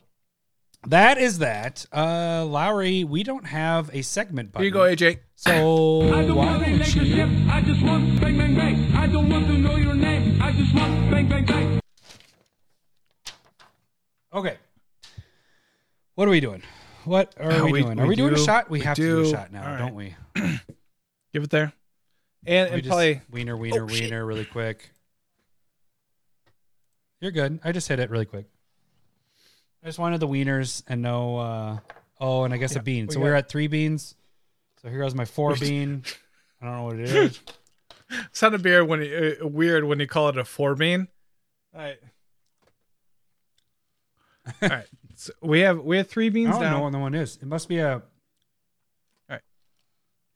that 0.87 1.17
is 1.17 1.39
that. 1.39 1.85
Uh, 1.91 2.45
Lowry, 2.45 3.03
we 3.03 3.23
don't 3.23 3.45
have 3.45 3.89
a 3.93 4.01
segment 4.01 4.53
button. 4.53 4.63
Here 4.63 4.67
you 4.69 4.73
go, 4.73 4.79
AJ. 4.81 5.19
So 5.35 5.51
I 6.13 6.25
don't 6.25 6.35
why 6.37 6.45
want 6.45 6.63
don't 6.63 6.71
relationship. 6.71 7.29
you? 7.29 7.49
I 7.51 7.61
just 7.63 7.83
want 7.83 8.21
bang 8.21 8.37
bang 8.37 8.55
bang. 8.55 8.95
I 8.95 9.07
don't 9.07 9.29
want 9.29 9.45
to 9.47 9.57
know 9.57 9.75
your 9.75 9.95
name. 9.95 10.41
I 10.41 10.53
just 10.53 10.73
want 10.73 11.11
bang 11.11 11.27
bang 11.27 11.45
bang. 11.45 11.79
Okay. 14.33 14.57
What 16.15 16.27
are 16.29 16.31
we 16.31 16.39
doing? 16.39 16.61
What 17.03 17.33
are 17.39 17.51
Uh, 17.51 17.65
we, 17.65 17.71
we- 17.73 17.81
doing? 17.81 17.99
Are 17.99 18.03
we 18.03 18.09
we 18.09 18.15
doing 18.15 18.33
a 18.33 18.37
shot? 18.37 18.69
We, 18.69 18.79
we 18.79 18.85
have 18.85 18.95
to 18.95 19.01
do 19.01 19.21
a 19.21 19.29
shot 19.29 19.51
now, 19.51 19.63
All 19.63 19.69
right. 19.69 19.79
don't 19.79 19.95
we? 19.95 20.15
Give 21.33 21.43
it 21.43 21.49
there. 21.49 21.73
And, 22.45 22.69
we 22.69 22.75
and 22.75 22.83
just 22.83 22.91
play. 22.93 23.21
wiener, 23.29 23.55
wiener, 23.57 23.83
Oh, 23.83 23.87
shit. 23.87 24.01
wiener, 24.03 24.25
really 24.25 24.45
quick. 24.45 24.91
You're 27.21 27.31
good. 27.31 27.59
I 27.63 27.71
just 27.71 27.87
hit 27.87 27.99
it 27.99 28.09
really 28.09 28.25
quick. 28.25 28.45
I 29.83 29.87
just 29.87 29.99
wanted 29.99 30.19
the 30.21 30.27
wieners 30.27 30.83
and 30.87 31.01
no. 31.01 31.37
Uh, 31.37 31.77
oh, 32.19 32.43
and 32.43 32.53
I 32.53 32.57
guess 32.57 32.73
Yeah, 32.73 32.79
a 32.79 32.83
bean. 32.83 33.07
we 33.07 33.13
So 33.13 33.19
got- 33.19 33.23
we're 33.25 33.35
at 33.35 33.49
three 33.49 33.67
beans. 33.67 34.15
So 34.81 34.89
here 34.89 34.99
goes 34.99 35.13
my 35.15 35.25
four 35.25 35.55
bean. 35.59 36.03
I 36.61 36.65
don't 36.65 36.75
know 36.75 36.83
what 36.83 36.99
it 36.99 37.09
is. 37.09 37.39
Sounded 38.31 38.63
weird 38.63 38.87
when 38.87 39.01
you, 39.01 39.37
uh, 39.43 39.47
weird 39.47 39.83
when 39.83 39.99
you 39.99 40.07
call 40.07 40.29
it 40.29 40.37
a 40.37 40.45
four 40.45 40.75
bean. 40.75 41.07
All 41.75 41.81
right. 41.81 41.99
All 44.61 44.69
right. 44.69 44.87
So 45.15 45.33
we 45.41 45.59
have 45.59 45.79
we 45.79 45.97
have 45.97 46.07
three 46.07 46.29
beans. 46.29 46.55
I 46.55 46.61
don't 46.63 46.71
know 46.71 46.79
what 46.81 46.91
the 46.93 46.99
one 46.99 47.13
is. 47.13 47.35
It 47.41 47.45
must 47.45 47.67
be 47.67 47.79
a. 47.79 48.01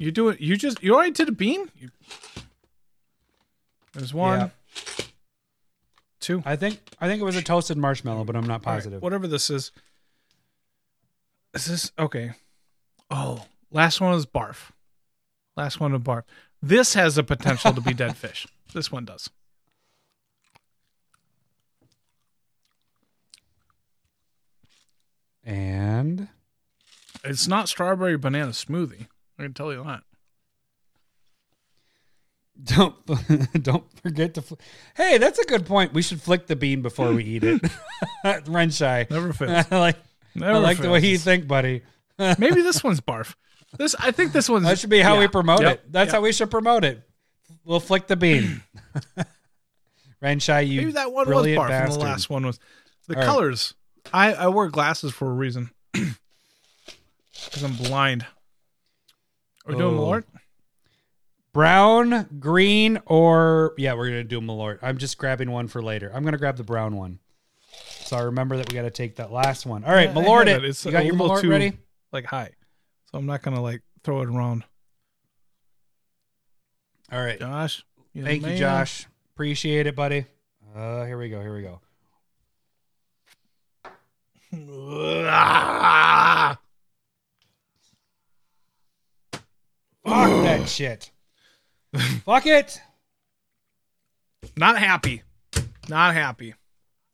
You 0.04 0.12
do 0.12 0.28
it. 0.28 0.42
You 0.42 0.58
just 0.58 0.84
you 0.84 0.94
already 0.96 1.12
did 1.12 1.30
a 1.30 1.32
bean. 1.32 1.70
You, 1.80 1.90
there's 3.94 4.14
one, 4.14 4.40
Yeah. 4.40 4.50
two. 6.20 6.44
I 6.46 6.58
think 6.58 6.80
I 7.00 7.08
think 7.08 7.22
it 7.22 7.26
was 7.26 7.38
a 7.38 7.42
toasted 7.42 7.78
marshmallow, 7.78 8.26
but 8.26 8.36
I'm 8.36 8.46
not 8.46 8.66
All 8.66 8.74
right, 8.74 8.78
positive. 8.80 9.02
whatever 9.02 9.28
this 9.28 9.50
is. 9.50 9.72
Is 11.54 11.66
this 11.68 11.92
okay? 11.98 12.32
Oh, 13.10 13.46
last 13.72 14.02
one 14.02 14.12
was 14.12 14.26
barf. 14.26 14.72
Last 15.56 15.80
one 15.80 15.94
was 15.94 16.02
barf. 16.02 16.24
This 16.62 16.96
has 16.96 17.16
the 17.16 17.24
potential 17.24 17.72
to 17.74 17.80
be 17.80 17.94
dead 18.04 18.18
fish. 18.18 18.46
This 18.74 18.92
one 18.92 19.06
does. 19.06 19.30
And 25.44 26.30
It's 27.24 27.48
not 27.48 27.70
strawberry 27.70 28.18
banana 28.18 28.52
smoothie. 28.52 29.08
I 29.40 29.44
can 29.44 29.54
tell 29.54 29.72
you 29.74 29.84
that. 29.84 30.02
don't 32.64 32.96
don't 33.64 33.84
forget 34.02 34.36
to. 34.36 34.42
Fl- 34.42 34.54
hey, 34.96 35.18
that's 35.18 35.40
a 35.40 35.46
good 35.46 35.66
point. 35.66 35.94
We 35.94 36.02
should 36.02 36.22
flick 36.22 36.48
the 36.48 36.56
bean 36.56 36.82
before 36.82 37.12
we 37.14 37.24
eat 37.24 37.44
it. 37.44 37.62
Renshy. 38.26 39.10
Never 39.10 39.34
fails. 39.34 39.66
I 39.72 39.80
like 39.80 39.98
Never 40.36 40.54
I 40.54 40.58
like 40.58 40.78
the 40.80 40.90
way 40.90 41.00
you 41.00 41.18
think, 41.18 41.48
buddy. 41.48 41.82
Maybe 42.20 42.62
this 42.62 42.84
one's 42.84 43.02
barf. 43.02 43.36
This 43.78 43.96
I 44.00 44.12
think 44.12 44.34
this 44.34 44.48
one's 44.50 44.66
That 44.66 44.78
should 44.80 44.90
be 44.92 45.00
how 45.00 45.20
we 45.20 45.28
promote 45.28 45.62
Yep. 45.62 45.74
it. 45.74 45.92
That's 45.92 46.08
Yep. 46.10 46.14
how 46.16 46.22
we 46.22 46.32
should 46.32 46.52
promote 46.52 46.84
it. 46.84 47.02
We'll 47.66 47.80
flick 47.80 48.08
the 48.08 48.16
bean. 48.16 48.62
Renshy, 50.24 50.68
you 50.68 50.82
Maybe 50.82 50.92
that 50.94 51.12
one 51.12 51.28
was 51.28 51.46
barf, 51.48 51.70
and 51.70 51.92
the 51.92 52.00
last 52.00 52.30
one 52.30 52.46
was 52.46 52.60
the 53.08 53.16
All 53.16 53.22
right. 53.22 53.26
colors. 53.28 53.74
I 54.14 54.34
I 54.34 54.48
wear 54.48 54.68
glasses 54.68 55.12
for 55.12 55.30
a 55.30 55.34
reason 55.34 55.72
because 55.94 57.64
I'm 57.64 57.76
blind. 57.76 58.26
Are 59.66 59.74
we 59.74 59.78
doing 59.78 59.98
Oh. 59.98 60.02
Malort? 60.02 60.24
brown, 61.54 62.28
green, 62.40 63.00
or 63.06 63.74
yeah, 63.78 63.94
we're 63.94 64.08
gonna 64.08 64.24
do 64.24 64.42
Malort. 64.42 64.80
I'm 64.82 64.98
just 64.98 65.18
grabbing 65.18 65.52
one 65.52 65.68
for 65.68 65.82
later. 65.84 66.12
I'm 66.14 66.24
gonna 66.24 66.38
grab 66.38 66.58
the 66.58 66.64
brown 66.64 66.96
one. 66.98 67.20
So 68.06 68.18
I 68.18 68.22
remember 68.22 68.58
that 68.58 68.70
we 68.70 68.76
got 68.76 68.84
to 68.84 68.92
take 68.92 69.16
that 69.16 69.32
last 69.32 69.66
one. 69.66 69.84
All 69.84 69.92
right, 69.94 70.10
I 70.10 70.14
Malort 70.14 70.44
it. 70.44 70.64
it. 70.64 70.66
It's 70.66 70.84
you 70.86 70.90
a 70.90 70.92
got 70.92 71.06
your 71.06 71.16
little 71.16 71.30
Malort 71.38 71.42
too- 71.42 71.50
ready? 71.50 71.78
Like 72.12 72.26
high. 72.26 72.52
So 73.12 73.18
I'm 73.18 73.26
not 73.26 73.42
gonna 73.42 73.62
like 73.62 73.82
throw 74.04 74.22
it 74.22 74.30
around. 74.30 74.64
All 77.12 77.24
right. 77.24 77.40
Josh. 77.40 77.84
the 78.14 78.22
Thank 78.24 78.42
you, 78.42 78.50
man. 78.50 78.58
Josh. 78.58 79.08
Appreciate 79.34 79.88
it, 79.88 79.96
buddy. 79.96 80.26
Uh, 80.76 81.06
here 81.06 81.18
we 81.18 81.30
go. 81.30 81.40
Here 81.42 81.54
we 81.56 81.62
go. 81.62 81.82
Ah! 85.30 86.58
Fuck 90.06 90.30
that 90.44 90.68
shit. 90.70 91.12
Fuck 92.26 92.46
it. 92.46 92.82
Not 94.58 94.78
happy. 94.78 95.24
Not 95.88 96.14
happy. 96.14 96.54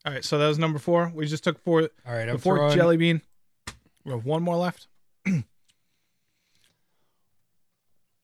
All 0.06 0.14
right, 0.14 0.24
so 0.26 0.38
that 0.38 0.48
was 0.48 0.58
number 0.58 0.80
four. 0.80 1.12
We 1.14 1.28
just 1.28 1.44
took 1.44 1.60
four. 1.64 1.82
All 1.82 2.14
right, 2.14 2.28
I'm 2.30 2.36
the 2.36 2.42
fourth 2.42 2.60
throwing- 2.60 2.76
jelly 2.78 2.98
bean. 2.98 3.22
We 4.06 4.12
have 4.14 4.26
one 4.26 4.42
more 4.44 4.56
left. 4.56 4.88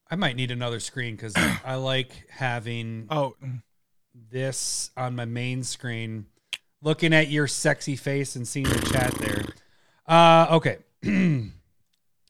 I 0.10 0.16
might 0.16 0.36
need 0.36 0.52
another 0.52 0.80
screen 0.80 1.16
because 1.16 1.34
I 1.66 1.76
like 1.76 2.12
having 2.30 3.08
Oh, 3.10 3.36
this 4.32 4.92
on 4.96 5.16
my 5.16 5.26
main 5.26 5.64
screen, 5.64 6.28
looking 6.82 7.14
at 7.14 7.30
your 7.30 7.48
sexy 7.48 7.96
face 7.96 8.36
and 8.36 8.48
seeing 8.48 8.68
the 8.70 8.80
chat 8.92 9.14
there. 9.16 9.44
Uh, 10.08 10.48
okay. 10.56 10.78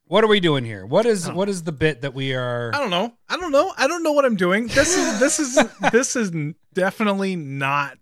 what 0.07 0.23
are 0.23 0.27
we 0.27 0.39
doing 0.39 0.65
here? 0.65 0.85
What 0.85 1.05
is 1.05 1.29
what 1.31 1.49
is 1.49 1.63
the 1.63 1.71
bit 1.71 2.01
that 2.01 2.13
we 2.13 2.35
are? 2.35 2.71
I 2.73 2.79
don't 2.79 2.91
know. 2.91 3.13
I 3.27 3.37
don't 3.37 3.51
know. 3.51 3.73
I 3.77 3.87
don't 3.87 4.03
know 4.03 4.11
what 4.11 4.25
I'm 4.25 4.35
doing. 4.35 4.67
This 4.67 4.95
is 4.95 5.19
this 5.21 5.39
is 5.39 5.59
this 5.91 6.15
is 6.15 6.31
definitely 6.73 7.35
not. 7.35 7.97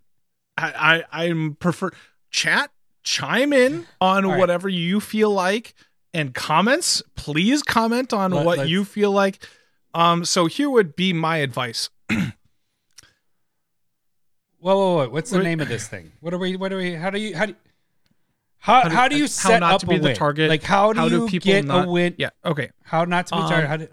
I 0.58 1.04
I 1.10 1.24
I'm 1.24 1.54
prefer 1.54 1.90
chat 2.30 2.70
chime 3.02 3.52
in 3.52 3.86
on 4.00 4.26
right. 4.26 4.38
whatever 4.38 4.68
you 4.68 5.00
feel 5.00 5.30
like 5.30 5.74
and 6.12 6.34
comments. 6.34 7.02
Please 7.16 7.62
comment 7.62 8.12
on 8.12 8.32
Let- 8.32 8.46
what 8.46 8.58
let's- 8.58 8.70
you 8.70 8.84
feel 8.84 9.10
like. 9.10 9.44
Um. 9.94 10.24
So 10.24 10.46
here 10.46 10.68
would 10.68 10.96
be 10.96 11.12
my 11.12 11.38
advice. 11.38 11.88
Whoa, 12.10 12.32
whoa, 14.76 14.96
whoa! 14.96 15.08
What's 15.10 15.30
the 15.30 15.42
name 15.42 15.60
of 15.60 15.68
this 15.68 15.88
thing? 15.88 16.12
What 16.20 16.32
are 16.32 16.38
we? 16.38 16.56
What 16.56 16.72
are 16.72 16.78
we? 16.78 16.94
How 16.94 17.10
do 17.10 17.20
you? 17.20 17.36
How 17.36 17.46
do? 17.46 17.52
How, 17.52 17.58
How 18.64 18.88
how, 18.88 19.08
do- 19.08 19.14
do 19.14 19.18
you 19.18 19.24
how 19.24 19.28
set 19.28 19.58
not 19.60 19.74
up 19.74 19.80
to 19.82 19.86
be 19.86 19.96
a 19.96 19.98
the 19.98 20.04
win? 20.08 20.16
target? 20.16 20.48
Like 20.48 20.62
how 20.62 20.92
do 20.94 21.00
How 21.00 21.08
do 21.10 21.16
you 21.16 21.26
people 21.28 21.46
get 21.52 21.64
not- 21.66 21.86
a 21.86 21.90
win? 21.90 22.14
Yeah. 22.16 22.30
Okay. 22.46 22.70
How 22.82 23.04
not 23.04 23.26
to 23.26 23.34
be 23.34 23.40
Um, 23.42 23.48
targeted? 23.50 23.68
How 23.68 23.76
do? 23.76 23.88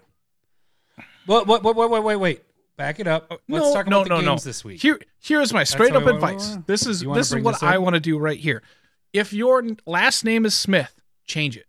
What? 1.26 1.46
What? 1.46 1.62
What? 1.62 1.76
Wait! 1.76 1.90
Wait! 1.90 2.02
Wait! 2.02 2.16
Wait! 2.16 2.42
Back 2.78 2.98
it 2.98 3.06
up. 3.06 3.30
Let's 3.50 3.66
no, 3.66 3.74
talk 3.74 3.86
no, 3.86 4.02
the 4.02 4.08
no, 4.08 4.16
games 4.22 4.44
no. 4.46 4.48
this 4.48 4.64
week. 4.64 4.80
Here, 4.80 4.98
here's 5.20 5.52
my 5.52 5.62
straight 5.64 5.94
up 5.94 6.06
advice. 6.06 6.56
This 6.66 6.86
is 6.86 7.00
this 7.02 7.32
is 7.32 7.42
what 7.42 7.52
this 7.56 7.62
I 7.62 7.76
want 7.78 7.94
to 7.96 8.00
do 8.00 8.18
right 8.18 8.38
here. 8.38 8.62
If 9.12 9.34
your 9.34 9.62
last 9.86 10.24
name 10.24 10.46
is 10.46 10.54
Smith, 10.54 11.00
change 11.26 11.58
it. 11.58 11.66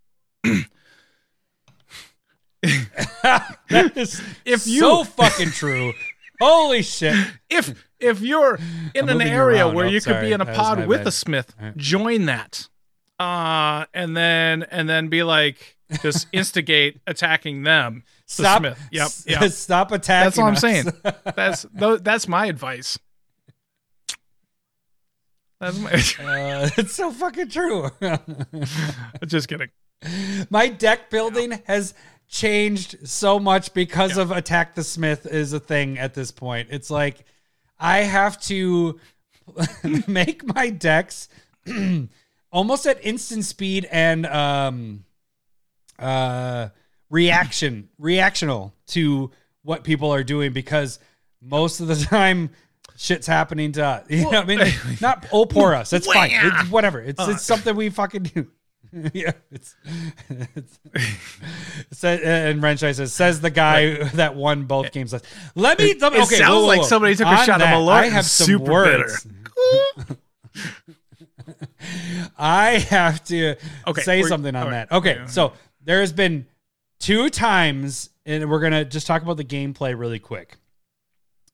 that 2.61 3.91
is 3.97 4.21
If 4.45 4.65
you- 4.65 4.79
so 4.79 5.03
fucking 5.03 5.49
true. 5.51 5.93
Holy 6.41 6.81
shit! 6.81 7.15
If 7.49 7.85
if 7.99 8.21
you're 8.21 8.59
in 8.95 9.09
I'm 9.09 9.21
an 9.21 9.27
area 9.27 9.65
around. 9.65 9.75
where 9.75 9.85
Oh, 9.85 9.89
you 9.89 10.01
could 10.01 10.19
be 10.21 10.31
in 10.31 10.41
a 10.41 10.45
pod 10.45 10.87
with 10.87 11.01
bad. 11.01 11.07
a 11.07 11.11
Smith, 11.11 11.53
right. 11.61 11.77
join 11.77 12.25
that. 12.25 12.67
Uh 13.23 13.85
and 13.93 14.15
then 14.17 14.63
and 14.63 14.89
then 14.89 15.07
be 15.07 15.23
like 15.23 15.77
just 16.01 16.27
instigate 16.33 16.99
attacking 17.07 17.63
them. 17.63 18.03
The 18.27 18.33
Stop. 18.33 18.59
Smith. 18.59 18.79
Yep. 18.91 19.09
Yep. 19.27 19.51
Stop 19.51 19.91
attacking. 19.91 20.25
That's 20.25 20.37
all 20.39 20.45
I'm 20.47 20.53
us. 20.53 20.61
saying. 20.61 20.85
That's 21.35 21.65
that's 21.73 22.27
my 22.27 22.47
advice. 22.47 22.97
That's 25.59 25.79
my 25.79 25.91
Uh, 26.51 26.69
it's 26.77 26.93
so 26.93 27.11
fucking 27.11 27.49
true. 27.49 27.89
just 29.25 29.47
kidding. 29.47 29.69
My 30.49 30.67
deck 30.67 31.09
building 31.09 31.61
has 31.67 31.93
changed 32.27 33.07
so 33.07 33.39
much 33.39 33.73
because 33.73 34.17
of 34.17 34.31
Attack 34.31 34.75
the 34.75 34.83
Smith 34.83 35.25
is 35.25 35.53
a 35.53 35.59
thing 35.61 35.97
at 35.97 36.13
this 36.13 36.31
point. 36.31 36.67
It's 36.71 36.89
like 36.91 37.23
I 37.79 37.99
have 37.99 38.41
to 38.43 38.99
make 40.07 40.43
my 40.45 40.69
decks 40.69 41.29
almost 42.53 42.85
at 42.85 43.03
instant 43.03 43.43
speed 43.43 43.85
and 43.91 44.25
um 44.27 45.03
uh 45.99 46.69
reaction 47.09 47.89
reactional 47.99 48.71
to 48.87 49.31
what 49.63 49.83
people 49.83 50.13
are 50.13 50.23
doing 50.23 50.53
because 50.53 50.99
most 51.41 51.81
of 51.81 51.87
the 51.87 51.95
time 52.09 52.49
shit's 52.95 53.27
happening 53.27 53.71
to 53.73 53.83
us. 53.85 54.05
You 54.09 54.23
know 54.23 54.41
what 54.41 54.43
I 54.43 54.45
mean? 54.45 54.73
Not 55.01 55.25
oh 55.31 55.45
pour 55.45 55.73
us. 55.73 55.89
That's 55.89 56.05
fine. 56.05 56.29
It's 56.31 56.69
whatever. 56.69 57.01
It's 57.01 57.21
it's 57.27 57.43
something 57.43 57.75
we 57.75 57.89
fucking 57.89 58.23
do. 58.23 58.47
yeah, 59.13 59.31
it's, 59.49 59.75
it's, 60.29 60.79
it 62.03 62.23
and 62.23 62.61
Renshai 62.61 62.93
says 62.93 63.11
says 63.11 63.41
the 63.41 63.49
guy 63.49 64.03
that 64.09 64.35
won 64.35 64.65
both 64.65 64.91
games. 64.91 65.13
Let 65.55 65.79
me. 65.79 65.95
Let 65.99 66.13
me 66.13 66.19
It 66.19 66.23
okay, 66.23 66.35
sounds 66.35 66.49
whoa, 66.49 66.61
whoa, 66.61 66.67
like 66.67 66.83
somebody 66.83 67.15
took 67.15 67.25
a 67.25 67.31
On 67.31 67.37
shot 67.37 67.55
of 67.55 67.61
that, 67.61 67.73
Malort 67.73 67.89
I 67.89 68.05
have 68.09 68.25
some 68.25 68.45
super 68.45 68.71
words. 68.71 69.25
I 72.37 72.79
have 72.89 73.23
to 73.25 73.55
Okay, 73.87 74.01
say 74.01 74.23
something 74.23 74.55
on 74.55 74.65
right. 74.67 74.71
that. 74.89 74.91
Okay, 74.91 75.15
Yeah. 75.15 75.25
so 75.27 75.53
there's 75.83 76.11
been 76.11 76.45
two 76.99 77.29
times, 77.29 78.09
and 78.25 78.49
we're 78.49 78.59
gonna 78.61 78.85
just 78.85 79.07
talk 79.07 79.21
about 79.21 79.37
the 79.37 79.43
gameplay 79.45 79.97
really 79.97 80.19
quick. 80.19 80.57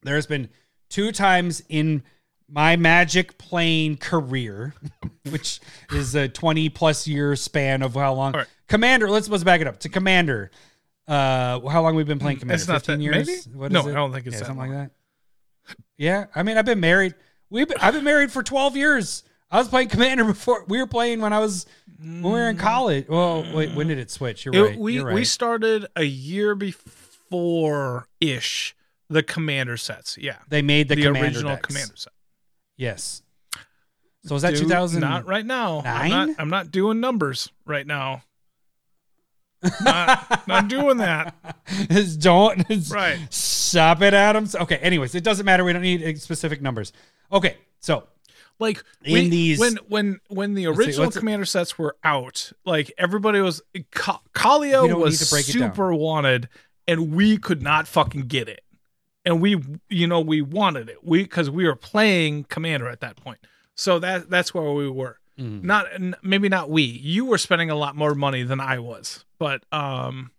There's 0.03 0.25
been 0.27 0.49
two 0.89 1.11
times 1.11 1.61
in 1.69 2.03
my 2.47 2.75
Magic 2.77 3.37
playing 3.37 3.97
career, 3.97 4.73
which 5.29 5.59
is 5.91 6.15
a 6.15 6.27
20 6.27 6.69
plus 6.69 7.07
year 7.07 7.35
span 7.35 7.81
of 7.83 7.93
how 7.93 8.13
long 8.13 8.33
right. 8.33 8.47
Commander. 8.67 9.09
Let's 9.09 9.27
let's 9.29 9.43
back 9.43 9.61
it 9.61 9.67
up 9.67 9.79
to 9.81 9.89
Commander. 9.89 10.51
Uh, 11.07 11.59
how 11.67 11.81
long 11.81 11.95
we've 11.95 12.07
been 12.07 12.19
playing 12.19 12.37
Commander? 12.39 12.61
It's 12.61 12.67
not 12.67 12.85
15 12.85 12.97
that- 12.99 13.03
years. 13.03 13.27
maybe? 13.27 13.57
What 13.57 13.71
No, 13.71 13.87
it? 13.87 13.91
I 13.91 13.95
don't 13.95 14.11
think 14.13 14.27
it's 14.27 14.35
Yeah, 14.35 14.39
that 14.41 14.45
something 14.47 14.69
long. 14.69 14.79
like 14.79 14.89
that. 14.89 15.75
Yeah, 15.97 16.25
I 16.35 16.43
mean, 16.43 16.57
I've 16.57 16.65
been 16.65 16.79
married. 16.79 17.15
We've 17.49 17.67
been, 17.67 17.77
I've 17.81 17.93
been 17.95 18.03
married 18.03 18.31
for 18.31 18.41
12 18.43 18.77
years. 18.77 19.23
I 19.51 19.57
was 19.57 19.67
playing 19.67 19.89
Commander 19.89 20.25
before 20.25 20.63
we 20.67 20.77
were 20.77 20.87
playing 20.87 21.21
when 21.21 21.33
I 21.33 21.39
was 21.39 21.65
when 21.99 22.21
we 22.21 22.31
were 22.31 22.49
in 22.49 22.57
mm. 22.57 22.59
college. 22.59 23.07
Well, 23.07 23.45
wait, 23.53 23.73
when 23.73 23.87
did 23.87 23.97
it 23.97 24.11
switch? 24.11 24.45
You're 24.45 24.55
It- 24.55 24.61
right. 24.61 24.79
we 24.79 24.93
You're 24.95 25.05
right. 25.05 25.15
we 25.15 25.25
started 25.25 25.87
a 25.95 26.03
year 26.03 26.55
before 26.55 28.07
ish 28.21 28.75
the 29.09 29.23
commander 29.23 29.75
sets. 29.77 30.17
Yeah. 30.17 30.37
they 30.49 30.61
made 30.61 30.87
the, 30.87 30.95
The, 30.95 31.03
Commander 31.03 31.27
original 31.27 31.55
decks. 31.55 31.67
commander 31.67 31.95
set. 31.95 32.13
Yes. 32.77 33.23
So 34.25 34.35
is 34.35 34.43
that 34.43 34.55
2000? 34.55 35.01
Not 35.01 35.25
right 35.25 35.45
now. 35.45 35.79
I'm 35.79 36.09
nine? 36.09 36.27
not, 36.27 36.35
I'm 36.39 36.49
not 36.49 36.71
doing 36.71 36.99
numbers 36.99 37.49
right 37.65 37.87
now. 37.87 38.23
not, 39.81 40.47
not 40.47 40.67
doing 40.67 40.97
that. 40.97 41.35
Is 41.89 42.15
don't 42.17 42.69
is- 42.69 42.91
Right. 42.91 43.19
Stop 43.33 44.01
it, 44.01 44.13
Adams. 44.13 44.55
Okay. 44.55 44.77
Anyways, 44.77 45.15
it 45.15 45.23
doesn't 45.23 45.45
matter. 45.45 45.63
We 45.63 45.73
don't 45.73 45.81
need 45.81 46.19
specific 46.21 46.61
numbers. 46.61 46.93
Okay. 47.31 47.57
So 47.79 48.07
Like 48.59 48.83
In 49.03 49.13
we- 49.13 49.29
these- 49.29 49.59
when 49.59 49.77
when 49.87 50.19
when 50.27 50.53
the 50.53 50.67
Let's 50.67 50.79
see, 50.79 50.85
original 50.85 51.07
it- 51.09 51.15
commander 51.15 51.45
sets 51.45 51.77
were 51.77 51.95
out, 52.03 52.51
like 52.65 52.91
everybody 52.97 53.39
was 53.41 53.61
Ka- 53.91 54.21
Kaalia 54.33 54.93
was 54.97 55.19
need 55.19 55.25
to 55.25 55.31
break 55.31 55.49
it 55.49 55.59
down. 55.59 55.69
super 55.71 55.93
wanted, 55.93 56.49
and 56.87 57.13
we 57.13 57.37
could 57.37 57.61
not 57.61 57.87
fucking 57.87 58.27
get 58.27 58.47
it. 58.49 58.63
And 59.25 59.41
we, 59.41 59.61
you 59.89 60.07
know, 60.07 60.21
we 60.21 60.41
wanted 60.41 60.89
it. 60.89 61.03
We 61.03 61.23
because 61.23 61.49
we 61.49 61.65
were 61.65 61.75
playing 61.75 62.45
commander 62.45 62.87
at 62.89 63.01
that 63.01 63.15
point. 63.17 63.39
So 63.75 63.99
that 63.99 64.29
that's 64.29 64.53
where 64.53 64.71
we 64.71 64.89
were. 64.89 65.17
Mm. 65.37 65.63
Not 65.63 65.87
maybe 66.23 66.49
not 66.49 66.69
we. 66.69 66.83
You 66.83 67.25
were 67.25 67.37
spending 67.37 67.69
a 67.69 67.75
lot 67.75 67.95
more 67.95 68.13
money 68.15 68.43
than 68.43 68.59
I 68.59 68.79
was, 68.79 69.23
but 69.37 69.63
um, 69.71 70.31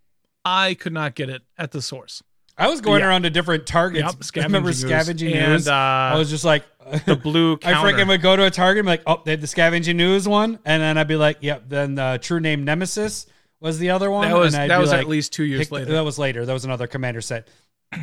I 0.44 0.74
could 0.74 0.92
not 0.92 1.14
get 1.14 1.30
it 1.30 1.42
at 1.57 1.70
the 1.70 1.80
source. 1.80 2.22
I 2.61 2.68
was 2.68 2.80
going 2.80 3.00
Yeah. 3.00 3.08
around 3.08 3.22
to 3.22 3.30
different 3.30 3.66
targets. 3.66 4.16
Yep, 4.34 4.44
I 4.44 4.46
remember 4.46 4.72
scavenging 4.72 5.28
scavenging 5.28 5.28
ooze. 5.28 5.48
news. 5.48 5.66
And, 5.66 5.72
uh, 5.74 6.14
I 6.14 6.16
was 6.16 6.30
just 6.30 6.44
like, 6.44 6.64
The 7.06 7.16
blue 7.16 7.54
I 7.64 7.72
freaking 7.74 8.08
would 8.08 8.20
go 8.22 8.36
to 8.36 8.44
a 8.44 8.50
target 8.50 8.80
and 8.80 8.86
be 8.86 8.90
like, 8.90 9.02
oh, 9.06 9.22
they 9.24 9.32
had 9.32 9.40
the 9.40 9.46
scavenging 9.46 10.00
ooze 10.00 10.26
one. 10.28 10.58
And 10.64 10.82
then 10.82 10.98
I'd 10.98 11.08
be 11.08 11.16
like, 11.16 11.38
yep. 11.40 11.64
Then 11.68 11.94
the 11.94 12.18
true 12.22 12.40
name 12.40 12.64
Nemesis 12.64 13.26
was 13.61 13.78
the 13.78 13.90
other 13.90 14.11
one. 14.11 14.28
that 14.28 14.36
was 14.36 14.52
that 14.54 14.78
was 14.80 14.90
like, 14.90 15.00
at 15.00 15.08
least 15.08 15.32
two 15.32 15.44
years 15.44 15.66
pick- 15.66 15.72
later. 15.72 15.92
That 15.92 16.04
was 16.04 16.18
later. 16.18 16.44
That 16.46 16.52
was 16.52 16.64
another 16.64 16.86
commander 16.86 17.20
set. 17.20 17.48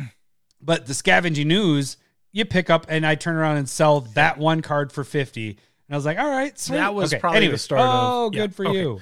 But 0.60 0.86
the 0.86 0.94
scavenging 0.94 1.50
ooze, 1.52 1.98
you 2.32 2.44
pick 2.44 2.68
up 2.68 2.86
and 2.88 3.06
I 3.06 3.14
turn 3.14 3.36
around 3.36 3.58
and 3.58 3.68
sell 3.68 4.00
that 4.14 4.38
one 4.38 4.60
card 4.60 4.90
for 4.92 5.04
50. 5.04 5.50
And 5.50 5.56
I 5.88 5.94
was 5.96 6.04
like, 6.04 6.18
all 6.18 6.28
right, 6.28 6.58
sweet. 6.58 6.76
That 6.78 6.94
was 6.94 7.14
okay. 7.14 7.20
probably 7.20 7.38
the 7.40 7.44
anyways, 7.44 7.62
start 7.62 7.80
of- 7.80 7.86
Oh, 7.90 8.30
yeah, 8.32 8.40
good 8.40 8.54
for 8.56 8.66
okay. 8.66 8.78
you. 8.80 9.00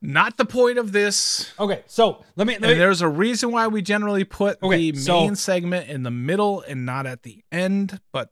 Not 0.00 0.36
the 0.36 0.44
point 0.44 0.78
of 0.78 0.92
this. 0.92 1.52
Okay. 1.58 1.82
So 1.86 2.24
let 2.36 2.46
me, 2.46 2.54
let 2.54 2.62
me 2.62 2.74
there's 2.74 3.02
a 3.02 3.08
reason 3.08 3.50
why 3.50 3.66
we 3.66 3.82
generally 3.82 4.24
put 4.24 4.62
Okay, 4.62 4.92
the 4.92 4.98
so- 4.98 5.22
main 5.22 5.34
segment 5.34 5.88
in 5.88 6.04
the 6.04 6.10
middle 6.10 6.60
and 6.62 6.86
not 6.86 7.06
at 7.06 7.24
the 7.24 7.42
end, 7.50 8.00
but 8.12 8.30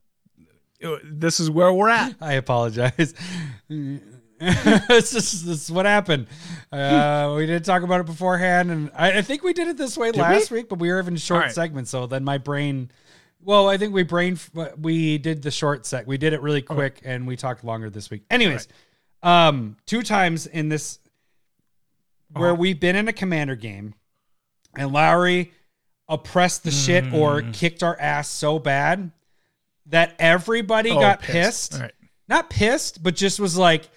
uh, 0.84 0.96
this 1.02 1.40
is 1.40 1.50
where 1.50 1.72
we're 1.72 1.88
at. 1.88 2.14
I 2.20 2.34
apologize. 2.34 3.14
it's 4.40 5.12
just 5.12 5.46
this 5.46 5.64
is 5.64 5.72
what 5.72 5.86
happened. 5.86 6.28
Uh, 6.70 7.34
we 7.36 7.46
didn't 7.46 7.64
talk 7.64 7.82
about 7.82 8.00
it 8.00 8.06
beforehand, 8.06 8.70
and 8.70 8.90
I, 8.94 9.18
I 9.18 9.22
think 9.22 9.42
we 9.42 9.52
did 9.52 9.66
it 9.66 9.76
this 9.76 9.96
way 9.96 10.12
last 10.12 10.50
week, 10.50 10.68
but 10.68 10.78
we 10.78 10.88
were 10.88 10.96
having 10.96 11.16
short 11.16 11.44
right. 11.44 11.52
segments. 11.52 11.90
So 11.90 12.06
then 12.06 12.22
my 12.22 12.38
brain, 12.38 12.90
well, 13.42 13.68
I 13.68 13.76
think 13.76 13.92
we 13.92 14.04
brain 14.04 14.38
we 14.78 15.18
did 15.18 15.42
the 15.42 15.50
short 15.50 15.84
sec. 15.86 16.06
We 16.06 16.18
did 16.18 16.32
it 16.32 16.42
really 16.42 16.62
quick, 16.62 17.00
and 17.04 17.26
we 17.26 17.36
talked 17.36 17.64
longer 17.64 17.90
this 17.90 18.10
week. 18.10 18.24
Anyways, 18.30 18.68
um, 19.22 19.76
two 19.86 20.02
times 20.02 20.46
in 20.46 20.68
this 20.68 21.00
where 22.36 22.50
Uh-huh. 22.50 22.60
we've 22.60 22.80
been 22.80 22.96
in 22.96 23.08
a 23.08 23.12
commander 23.12 23.56
game, 23.56 23.94
and 24.76 24.92
Lowry 24.92 25.52
oppressed 26.08 26.62
the 26.64 26.70
shit 26.70 27.12
or 27.12 27.42
Mm. 27.42 27.52
kicked 27.54 27.82
our 27.82 27.98
ass 27.98 28.28
so 28.28 28.58
bad 28.58 29.10
that 29.86 30.14
everybody 30.18 30.90
Oh, 30.90 31.00
got 31.00 31.20
pissed 31.22 31.74
All 31.74 31.80
right. 31.80 31.92
not 32.28 32.50
pissed, 32.50 33.02
but 33.02 33.16
just 33.16 33.40
was 33.40 33.56
like, 33.56 33.88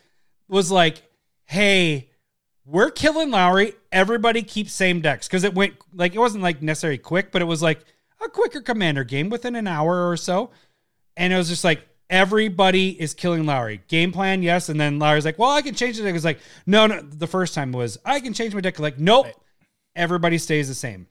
was 0.48 0.72
like, 0.72 1.02
hey, 1.46 2.10
we're 2.66 2.90
killing 2.92 3.32
Lowry. 3.32 3.74
Everybody 3.92 4.44
keep 4.44 4.70
same 4.70 5.02
decks 5.02 5.28
because 5.28 5.44
it 5.44 5.54
went 5.56 5.76
like 5.94 6.14
it 6.16 6.20
wasn't 6.20 6.44
like 6.44 6.62
necessarily 6.62 6.98
quick, 7.00 7.32
but 7.32 7.42
it 7.42 7.46
was 7.46 7.62
like 7.62 7.84
a 8.24 8.30
quicker 8.30 8.62
commander 8.62 9.04
game 9.04 9.30
within 9.30 9.56
an 9.56 9.66
hour 9.68 10.10
or 10.10 10.18
so, 10.18 10.52
and 11.18 11.34
it 11.34 11.38
was 11.38 11.50
just 11.50 11.64
like 11.64 11.88
everybody 12.10 13.00
is 13.00 13.14
killing 13.14 13.46
Lowry. 13.46 13.82
Game 13.88 14.12
plan, 14.12 14.42
yes, 14.42 14.70
and 14.70 14.80
then 14.80 15.00
Lowry's 15.00 15.26
like, 15.26 15.40
well, 15.40 15.52
I 15.52 15.62
can 15.62 15.76
change 15.76 15.98
the 15.98 16.04
deck. 16.04 16.16
It's 16.16 16.26
like, 16.26 16.40
no, 16.66 16.88
no. 16.88 17.02
The 17.02 17.28
first 17.28 17.54
time 17.54 17.72
was 17.72 17.98
I 18.06 18.20
can 18.20 18.34
change 18.34 18.54
my 18.54 18.62
deck. 18.62 18.80
Like, 18.80 18.98
nope, 18.98 19.28
everybody 19.96 20.38
stays 20.38 20.68
the 20.68 20.74
same. 20.74 21.08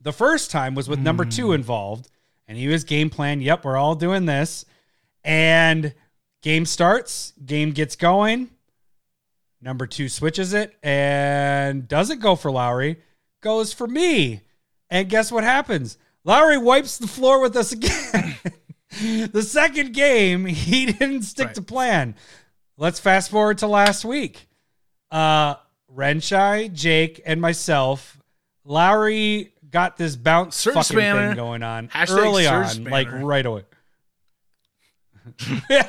The 0.00 0.12
first 0.12 0.50
time 0.50 0.74
was 0.74 0.88
with 0.88 1.00
number 1.00 1.24
two 1.24 1.48
hmm. 1.48 1.54
involved, 1.54 2.08
and 2.46 2.56
he 2.56 2.68
was 2.68 2.84
game 2.84 3.10
plan. 3.10 3.40
Yep, 3.40 3.64
we're 3.64 3.76
all 3.76 3.94
doing 3.94 4.26
this, 4.26 4.64
and 5.24 5.94
game 6.42 6.64
starts, 6.64 7.32
game 7.44 7.72
gets 7.72 7.96
going. 7.96 8.50
Number 9.60 9.88
two 9.88 10.08
switches 10.08 10.54
it 10.54 10.76
and 10.84 11.88
doesn't 11.88 12.20
go 12.20 12.36
for 12.36 12.50
Lowry, 12.50 13.00
goes 13.40 13.72
for 13.72 13.88
me. 13.88 14.42
And 14.88 15.08
guess 15.08 15.32
what 15.32 15.42
happens? 15.42 15.98
Lowry 16.24 16.58
wipes 16.58 16.98
the 16.98 17.08
floor 17.08 17.40
with 17.40 17.56
us 17.56 17.72
again. 17.72 18.36
the 19.32 19.42
second 19.42 19.92
game, 19.94 20.44
he 20.46 20.86
didn't 20.86 21.22
stick 21.22 21.46
Right. 21.46 21.54
to 21.56 21.62
plan. 21.62 22.14
Let's 22.76 23.00
fast 23.00 23.30
forward 23.30 23.58
to 23.58 23.66
last 23.66 24.04
week. 24.04 24.48
Uh 25.10 25.56
Renshai, 25.94 26.72
Jake, 26.72 27.20
and 27.24 27.40
myself. 27.40 28.18
Lowry 28.64 29.52
got 29.70 29.96
this 29.96 30.16
bounce 30.16 30.54
Surge 30.56 30.74
fucking 30.74 30.96
spanner. 30.96 31.28
thing 31.28 31.36
going 31.36 31.62
on 31.62 31.88
Hashtag 31.88 32.18
early 32.18 32.46
on, 32.46 32.84
like 32.84 33.10
right 33.10 33.46
away. 33.46 33.64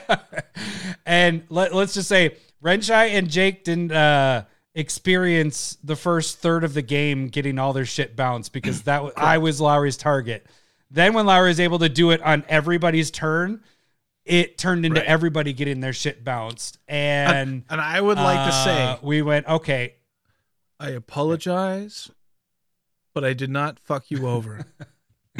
and 1.05 1.43
let, 1.49 1.73
let's 1.73 1.93
just 1.93 2.07
say 2.09 2.35
Renshai 2.63 3.11
and 3.11 3.29
Jake 3.29 3.63
didn't 3.63 3.91
uh, 3.91 4.43
experience 4.75 5.77
the 5.83 5.95
first 5.95 6.39
third 6.39 6.63
of 6.63 6.73
the 6.73 6.81
game 6.81 7.27
getting 7.27 7.59
all 7.59 7.73
their 7.73 7.85
shit 7.85 8.15
bounced 8.15 8.53
because 8.53 8.83
that 8.83 9.03
was, 9.03 9.13
I 9.17 9.37
was 9.37 9.59
Lowry's 9.61 9.97
target. 9.97 10.45
Then 10.91 11.13
when 11.13 11.25
Lowry 11.25 11.49
was 11.49 11.59
able 11.59 11.79
to 11.79 11.89
do 11.89 12.11
it 12.11 12.21
on 12.21 12.43
everybody's 12.49 13.11
turn, 13.11 13.63
it 14.25 14.57
turned 14.57 14.85
into 14.85 14.99
Right. 15.01 15.09
everybody 15.09 15.53
getting 15.53 15.79
their 15.81 15.93
shit 15.93 16.23
bounced. 16.23 16.77
And 16.87 17.63
And 17.69 17.81
I 17.81 17.99
would 18.01 18.17
like 18.17 18.49
to 18.49 18.55
uh, 18.55 18.63
say 18.63 18.97
we 19.01 19.21
went 19.21 19.47
okay. 19.47 19.95
I 20.79 20.89
apologize, 20.89 22.09
but 23.13 23.23
I 23.25 23.33
did 23.33 23.49
not 23.49 23.79
fuck 23.79 24.09
you 24.09 24.27
over. 24.27 24.65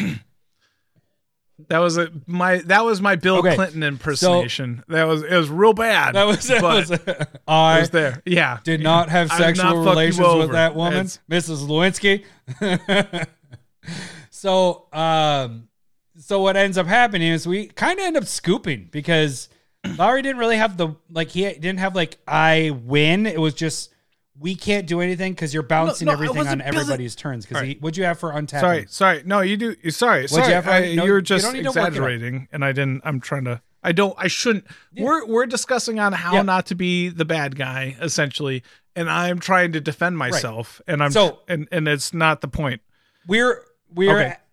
that 1.68 1.80
was 1.80 1.97
a 1.97 2.10
my 2.26 2.58
that 2.66 2.86
was 2.86 3.02
my 3.02 3.16
Bill 3.16 3.38
Okay, 3.38 3.56
Clinton 3.56 3.84
impersonation. 3.84 4.84
that 4.88 5.04
was 5.06 5.24
it 5.24 5.36
was 5.36 5.50
real 5.50 5.74
bad. 5.74 6.16
That 6.16 6.26
was, 6.26 6.47
that 6.47 6.62
was 6.62 6.91
it 6.91 7.28
I 7.47 7.80
was 7.82 7.89
there. 7.89 8.22
Yeah. 8.26 8.60
did 8.64 8.82
not 8.82 9.10
have 9.10 9.32
sexual 9.32 9.66
not 9.84 9.89
relations 9.89 10.20
with 10.36 10.52
that 10.52 10.76
woman, 10.76 11.06
It's- 11.06 11.20
Mrs. 11.30 11.68
Lewinsky. 11.68 12.24
so, 14.39 14.87
um, 14.93 15.67
so 16.17 16.41
what 16.41 16.55
ends 16.57 16.77
up 16.77 16.87
happening 16.87 17.29
is 17.31 17.47
we 17.47 17.67
kind 17.67 17.99
of 17.99 18.05
end 18.05 18.17
up 18.17 18.25
scooping 18.25 18.89
because 18.91 19.49
Lowry 19.97 20.21
didn't 20.21 20.37
really 20.39 20.57
have 20.57 20.77
the 20.77 20.95
like 21.09 21.29
he 21.29 21.41
didn't 21.43 21.79
have 21.79 21.95
like 21.95 22.17
I 22.27 22.71
win. 22.83 23.25
It 23.25 23.39
was 23.39 23.53
just 23.53 23.93
we 24.37 24.55
can't 24.55 24.87
do 24.87 25.01
anything 25.01 25.33
because 25.33 25.53
you're 25.53 25.63
bouncing 25.63 26.05
no, 26.05 26.11
I 26.11 26.13
everything 26.15 26.37
on 26.39 26.45
building- 26.59 26.61
everybody's 26.61 27.15
turns. 27.15 27.45
Because 27.45 27.61
Alright. 27.61 27.81
what'd 27.81 27.97
you 27.97 28.03
have 28.05 28.19
for 28.19 28.31
untapping? 28.31 28.59
Sorry, 28.61 28.85
sorry. 28.89 29.23
No, 29.25 29.41
you 29.41 29.57
do. 29.57 29.75
you- 29.83 29.91
Sorry, 29.91 30.21
What'd 30.23 30.29
sorry. 30.31 30.47
you 30.47 30.53
have 30.53 30.63
for- 30.65 30.71
I, 30.71 30.95
no, 30.95 31.05
you're 31.05 31.21
just 31.21 31.43
don't 31.45 31.53
need 31.53 31.63
to 31.63 31.69
work 31.69 31.75
it 31.75 31.81
up. 31.81 31.87
exaggerating, 31.89 32.47
and 32.51 32.63
I 32.63 32.71
didn't. 32.71 33.01
I'm 33.05 33.19
trying 33.19 33.45
to. 33.45 33.61
I 33.83 33.91
don't. 33.93 34.15
I 34.17 34.27
shouldn't. 34.27 34.65
We're 34.97 35.25
we're 35.25 35.45
discussing 35.45 35.99
on 35.99 36.11
how 36.13 36.33
Yeah. 36.35 36.41
not 36.43 36.65
to 36.67 36.75
be 36.75 37.07
the 37.09 37.25
bad 37.25 37.55
guy, 37.57 37.95
essentially, 38.01 38.63
and 38.95 39.09
I'm 39.09 39.39
trying 39.39 39.71
to 39.73 39.81
defend 39.81 40.17
myself, 40.17 40.81
and 40.87 41.01
I'm 41.03 41.11
So- 41.11 41.39
and 41.47 41.67
and 41.71 41.87
it's 41.87 42.13
not 42.13 42.41
the 42.41 42.47
point. 42.49 42.81
we're 43.27 43.61
we're 43.93 44.17
Okay. 44.19 44.29
at- 44.29 44.45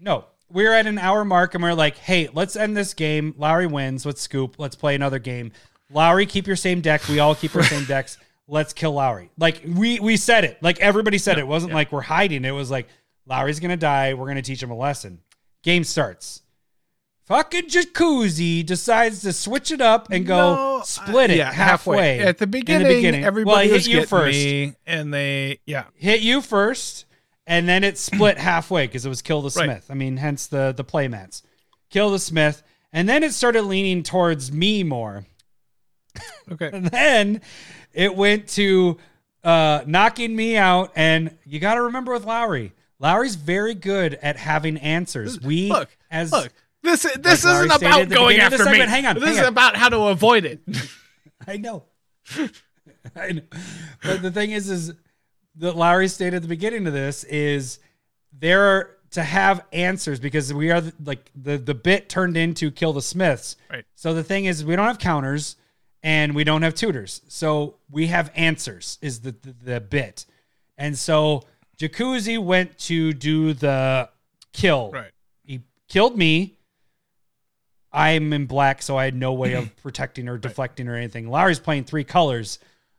no 0.00 0.24
we're 0.50 0.72
at 0.72 0.86
an 0.86 0.98
hour 0.98 1.24
mark 1.24 1.54
and 1.54 1.62
we're 1.62 1.74
like 1.74 1.96
hey 1.98 2.28
let's 2.32 2.56
end 2.56 2.76
this 2.76 2.94
game. 2.94 3.34
Lowry 3.36 3.66
wins. 3.66 4.06
Let's 4.06 4.20
scoop. 4.22 4.56
Let's 4.58 4.76
play 4.76 4.94
another 4.94 5.18
game. 5.18 5.52
Lowry 5.90 6.26
keep 6.26 6.46
your 6.46 6.56
same 6.56 6.80
deck. 6.80 7.06
We 7.08 7.18
all 7.18 7.34
keep 7.34 7.54
our 7.56 7.62
same 7.62 7.84
decks. 7.86 8.18
Let's 8.46 8.72
kill 8.72 8.92
lowry. 8.92 9.30
Like 9.36 9.62
we 9.66 10.00
we 10.00 10.16
said 10.16 10.44
it. 10.44 10.62
Like 10.62 10.80
everybody 10.80 11.18
said 11.18 11.36
it. 11.38 11.42
it 11.42 11.46
wasn't 11.46 11.72
like 11.74 11.92
we're 11.92 12.00
hiding. 12.00 12.44
It 12.44 12.50
was 12.52 12.70
like 12.70 12.88
lowry's 13.26 13.60
gonna 13.60 13.76
die. 13.76 14.14
We're 14.14 14.26
gonna 14.28 14.40
teach 14.42 14.62
him 14.62 14.70
a 14.70 14.76
lesson. 14.76 15.20
Game 15.62 15.84
starts. 15.84 16.42
Fucking 17.26 17.66
jacuzzi 17.68 18.64
decides 18.64 19.20
to 19.20 19.34
switch 19.34 19.70
it 19.70 19.82
up 19.82 20.10
and 20.10 20.24
go 20.26 20.54
No, 20.54 20.82
split 20.82 21.28
uh, 21.28 21.34
it 21.34 21.36
yeah, 21.36 21.52
halfway, 21.52 22.20
At 22.20 22.38
the 22.38 22.46
beginning, 22.46 22.86
In 22.86 22.92
beginning, 22.96 23.24
everybody 23.24 23.68
well, 23.68 23.76
hit 23.78 23.86
you 23.86 24.06
first 24.06 24.32
me, 24.38 24.72
and 24.86 25.12
they 25.12 25.58
yeah. 25.66 25.84
hit 25.94 26.22
you 26.22 26.40
first, 26.40 27.04
and 27.48 27.68
then 27.68 27.82
it 27.82 27.98
split 27.98 28.38
halfway 28.50 28.86
because 28.86 29.04
it 29.04 29.08
was 29.08 29.22
kill 29.22 29.42
the 29.42 29.46
Right. 29.58 29.64
Smith. 29.64 29.86
I 29.90 29.94
mean, 29.94 30.16
hence 30.18 30.46
the 30.46 30.72
the 30.76 30.84
playmats. 30.84 31.42
Kill 31.90 32.10
the 32.10 32.18
Smith, 32.20 32.62
and 32.92 33.08
then 33.08 33.24
it 33.24 33.32
started 33.32 33.62
leaning 33.62 34.04
towards 34.04 34.52
me 34.52 34.84
more. 34.84 35.24
Okay. 36.52 36.70
And 36.72 36.86
then 36.90 37.40
it 37.92 38.14
went 38.14 38.48
to 38.50 38.98
uh, 39.42 39.82
knocking 39.86 40.36
me 40.36 40.56
out. 40.56 40.92
And 40.94 41.36
you 41.44 41.58
got 41.60 41.74
to 41.74 41.82
remember 41.82 42.12
with 42.12 42.24
Lowry, 42.24 42.72
Lowry's 42.98 43.34
very 43.36 43.74
good 43.74 44.14
at 44.22 44.36
having 44.36 44.76
answers. 44.78 45.40
We 45.40 45.68
Look, 45.70 45.88
as 46.10 46.30
look. 46.32 46.52
This 46.82 47.02
this 47.02 47.44
Like 47.44 47.54
isn't 47.54 47.66
about 47.66 47.80
going 47.80 48.08
beginning 48.08 48.40
of 48.40 48.50
the 48.52 48.58
after 48.58 48.70
me. 48.70 48.78
hang 48.78 49.04
on, 49.06 49.14
this 49.16 49.24
hang 49.24 49.32
is 49.34 49.40
on. 49.40 49.46
about 49.46 49.76
how 49.76 49.88
to 49.88 49.98
avoid 50.04 50.44
it. 50.44 50.60
I 51.46 51.56
know. 51.56 51.84
I 53.16 53.32
know. 53.32 53.42
But 54.02 54.22
the 54.22 54.30
thing 54.30 54.52
is, 54.52 54.70
is 54.70 54.92
that 55.58 55.76
Larry 55.76 56.08
stated 56.08 56.36
at 56.36 56.42
the 56.42 56.48
beginning 56.48 56.86
of 56.86 56.92
this 56.92 57.24
is 57.24 57.78
there 58.32 58.62
are 58.62 58.96
to 59.10 59.22
have 59.22 59.64
answers 59.72 60.20
because 60.20 60.52
we 60.52 60.70
are 60.70 60.80
the, 60.80 60.92
like 61.04 61.30
the 61.34 61.56
the 61.58 61.74
bit 61.74 62.08
turned 62.08 62.36
into 62.36 62.70
kill 62.70 62.92
the 62.92 63.02
Smiths. 63.02 63.56
Right. 63.70 63.84
So 63.94 64.14
the 64.14 64.24
thing 64.24 64.44
is, 64.44 64.64
we 64.64 64.76
don't 64.76 64.86
have 64.86 64.98
counters 64.98 65.56
and 66.02 66.34
we 66.34 66.44
don't 66.44 66.62
have 66.62 66.74
tutors. 66.74 67.22
So 67.28 67.76
we 67.90 68.08
have 68.08 68.30
answers 68.34 68.98
is 69.00 69.20
the 69.20 69.32
the, 69.32 69.54
the 69.64 69.80
bit, 69.80 70.26
and 70.76 70.96
so 70.96 71.44
Jacuzzi 71.78 72.42
went 72.42 72.76
to 72.78 73.12
do 73.12 73.54
the 73.54 74.10
kill. 74.52 74.90
Right. 74.92 75.12
He 75.44 75.60
killed 75.88 76.16
me. 76.16 76.54
I'm 77.90 78.34
in 78.34 78.44
black, 78.44 78.82
so 78.82 78.98
I 78.98 79.06
had 79.06 79.14
no 79.14 79.32
way 79.32 79.54
of 79.54 79.74
protecting 79.82 80.28
or 80.28 80.36
deflecting 80.36 80.88
or 80.88 80.94
anything. 80.94 81.30
Lowry's 81.30 81.58
playing 81.58 81.84
three 81.84 82.04
colors. 82.04 82.58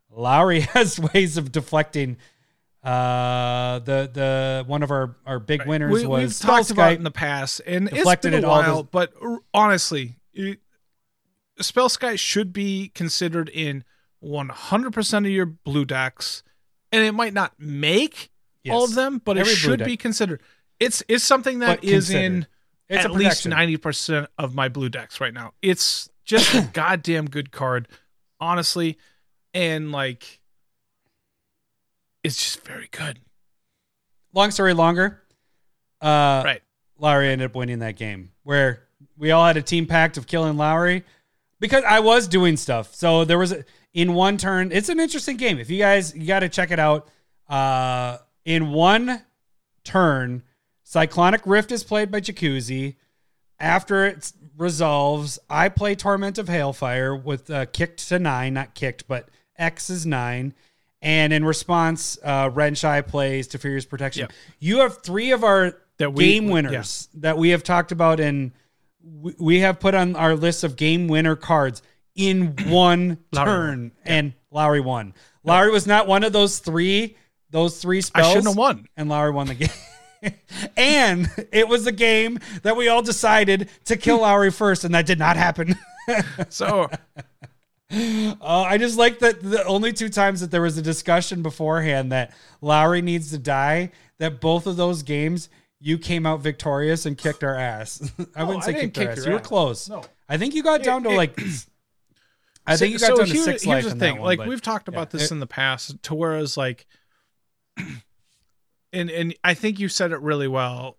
Lowry 0.09 0.61
has 0.73 0.99
ways 0.99 1.37
of 1.37 1.51
deflecting. 1.51 2.17
Uh, 2.83 3.79
the 3.79 4.09
the 4.11 4.63
one 4.67 4.83
of 4.83 4.91
our 4.91 5.17
our 5.25 5.39
big 5.39 5.65
winners 5.65 5.91
we, 5.91 6.07
was 6.07 6.21
we've 6.21 6.39
talked 6.49 6.69
Spellskite. 6.69 6.71
about 6.71 6.93
in 6.93 7.03
the 7.03 7.11
past, 7.11 7.61
and 7.65 7.87
it's 7.87 7.97
Deflected 7.97 8.31
been 8.31 8.43
it 8.43 8.45
a 8.45 8.49
while. 8.49 8.83
those- 8.83 8.89
But 8.91 9.13
honestly, 9.53 10.15
it, 10.33 10.59
Spellskite 11.61 12.19
should 12.19 12.53
be 12.53 12.89
considered 12.95 13.49
in 13.49 13.83
100% 14.23 15.17
of 15.19 15.25
your 15.31 15.45
blue 15.45 15.83
decks, 15.85 16.41
and 16.91 17.03
it 17.03 17.11
might 17.13 17.33
not 17.33 17.53
make 17.59 18.29
all 18.69 18.85
of 18.85 18.95
them, 18.95 19.21
but 19.23 19.37
Every 19.37 19.53
it 19.53 19.55
should 19.55 19.83
be 19.83 19.97
considered. 19.97 20.41
It's 20.79 21.03
it's 21.09 21.23
something 21.23 21.59
that 21.59 21.81
But 21.81 21.83
is 21.83 22.09
in. 22.09 22.47
It's 22.87 23.05
at 23.05 23.11
least 23.11 23.45
90% 23.45 24.27
of 24.39 24.55
my 24.55 24.67
blue 24.67 24.89
decks 24.89 25.21
right 25.21 25.33
now. 25.33 25.53
It's 25.61 26.09
just 26.23 26.55
a 26.55 26.61
goddamn 26.73 27.29
good 27.29 27.51
card, 27.51 27.87
honestly, 28.39 28.97
and 29.53 29.91
like 29.91 30.38
it's 32.29 32.41
just 32.43 32.65
very 32.65 32.87
good. 32.91 33.19
Long 34.33 34.51
story 34.51 34.73
longer. 34.73 35.21
Uh, 36.01 36.43
Right. 36.45 36.61
Lowry 36.97 37.29
ended 37.29 37.49
up 37.49 37.55
winning 37.55 37.79
that 37.79 37.95
game 37.95 38.31
where 38.43 38.83
we 39.17 39.31
all 39.31 39.45
had 39.45 39.57
a 39.57 39.61
team 39.61 39.85
pact 39.85 40.17
of 40.17 40.27
killing 40.27 40.57
Lowry 40.57 41.03
because 41.59 41.83
I 41.83 42.01
was 42.01 42.27
doing 42.27 42.57
stuff. 42.57 42.93
So 42.93 43.25
there 43.25 43.37
was 43.39 43.51
a, 43.53 43.63
in 43.93 44.13
one 44.13 44.37
turn. 44.37 44.71
It's 44.71 44.89
an 44.89 44.99
interesting 44.99 45.37
game. 45.37 45.59
If 45.59 45.69
you 45.69 45.79
guys 45.79 46.15
you 46.15 46.27
got 46.27 46.39
to 46.41 46.49
check 46.49 46.71
it 46.71 46.79
out. 46.79 47.09
Uh, 47.47 48.17
in 48.45 48.71
one 48.71 49.21
turn, 49.83 50.43
Cyclonic 50.83 51.41
Rift 51.45 51.71
is 51.71 51.83
played 51.83 52.11
by 52.11 52.21
Jacuzzi. 52.21 52.95
after 53.59 54.05
it 54.05 54.31
resolves, 54.57 55.39
I 55.49 55.69
play 55.69 55.95
Torment 55.95 56.37
of 56.37 56.47
Hailfire 56.47 57.21
with 57.21 57.49
uh, 57.49 57.65
kicked 57.65 58.07
to 58.09 58.19
nine, 58.19 58.53
not 58.53 58.75
kicked, 58.75 59.07
but 59.07 59.29
X 59.57 59.89
is 59.89 60.05
nine. 60.05 60.53
And 61.01 61.31
in 61.31 61.45
response, 61.45 62.17
uh, 62.23 62.49
Renshai 62.49 63.07
plays 63.07 63.47
Teferi's 63.47 63.85
Protection. 63.85 64.21
Yep. 64.21 64.31
You 64.59 64.79
have 64.79 65.01
three 65.01 65.31
of 65.31 65.43
our 65.43 65.73
That 65.97 66.13
we- 66.13 66.25
game 66.33 66.49
winners 66.49 67.07
that 67.15 67.37
we 67.37 67.49
have 67.49 67.63
talked 67.63 67.91
about, 67.93 68.19
and 68.19 68.51
we, 69.01 69.33
we 69.39 69.59
have 69.61 69.79
put 69.79 69.95
on 69.95 70.15
our 70.17 70.35
list 70.35 70.63
of 70.65 70.75
game 70.75 71.07
winner 71.07 71.35
cards 71.37 71.81
in 72.15 72.53
one 72.67 73.17
turn, 73.33 73.93
and 74.03 74.33
Lowry 74.51 74.81
won. 74.81 75.13
Lowry 75.45 75.71
was 75.71 75.87
not 75.87 76.05
one 76.05 76.23
of 76.25 76.33
those 76.33 76.59
three. 76.59 77.15
Those 77.49 77.79
three 77.81 78.01
spells. 78.01 78.27
I 78.27 78.29
shouldn't 78.31 78.47
have 78.47 78.57
won. 78.57 78.87
and 78.97 79.07
Lowry 79.09 79.31
won 79.31 79.47
the 79.47 79.55
game. 79.55 79.69
and 80.77 81.29
it 81.53 81.67
was 81.69 81.87
a 81.87 81.91
game 81.93 82.39
that 82.63 82.75
we 82.75 82.89
all 82.89 83.01
decided 83.01 83.69
to 83.85 83.95
kill 83.95 84.19
Lowry 84.21 84.51
first, 84.51 84.83
and 84.83 84.93
that 84.93 85.05
did 85.05 85.17
not 85.17 85.37
happen. 85.37 85.75
So 86.49 86.89
Uh, 87.91 88.35
I 88.41 88.77
just 88.77 88.97
like 88.97 89.19
that 89.19 89.41
the 89.41 89.63
only 89.65 89.93
two 89.93 90.09
times 90.09 90.41
that 90.41 90.51
there 90.51 90.61
was 90.61 90.77
a 90.77 90.81
discussion 90.81 91.41
beforehand 91.41 92.11
that 92.11 92.33
Lowry 92.61 93.01
needs 93.01 93.31
to 93.31 93.37
die, 93.39 93.91
that 94.19 94.39
both 94.39 94.67
of 94.67 94.77
those 94.77 95.01
games 95.01 95.49
you 95.79 95.97
came 95.97 96.25
out 96.25 96.41
victorious 96.41 97.05
and 97.05 97.17
kicked 97.17 97.43
our 97.43 97.55
ass. 97.55 98.11
I 98.35 98.43
wouldn't 98.43 98.63
say 98.65 98.73
didn't 98.73 98.93
kicked 98.93 98.97
our 98.97 99.03
kick 99.13 99.17
ass. 99.19 99.25
You 99.25 99.31
were 99.33 99.39
close. 99.39 99.89
No. 99.89 100.03
I 100.27 100.37
think 100.37 100.53
you 100.53 100.61
got 100.61 100.83
down 100.83 101.03
to 101.03 101.09
it- 101.09 101.17
like. 101.17 101.39
I 102.67 102.77
think 102.77 102.93
you 102.93 102.99
got 102.99 103.07
so 103.07 103.15
down 103.17 103.25
to 103.25 103.33
here- 103.33 103.43
six 103.43 103.63
here's 103.63 103.65
life 103.65 103.83
the 103.85 103.91
in 103.91 103.99
thing. 103.99 104.15
one, 104.17 104.25
like 104.25 104.37
but- 104.39 104.47
we've 104.47 104.61
talked 104.61 104.87
about 104.87 105.07
yeah. 105.11 105.19
this 105.19 105.31
in 105.31 105.39
the 105.39 105.47
past, 105.47 106.03
to 106.03 106.13
whereas 106.13 106.55
like, 106.57 106.85
and 108.93 109.09
and 109.09 109.35
I 109.43 109.55
think 109.55 109.79
you 109.79 109.89
said 109.89 110.11
it 110.11 110.19
really 110.21 110.47
well. 110.47 110.97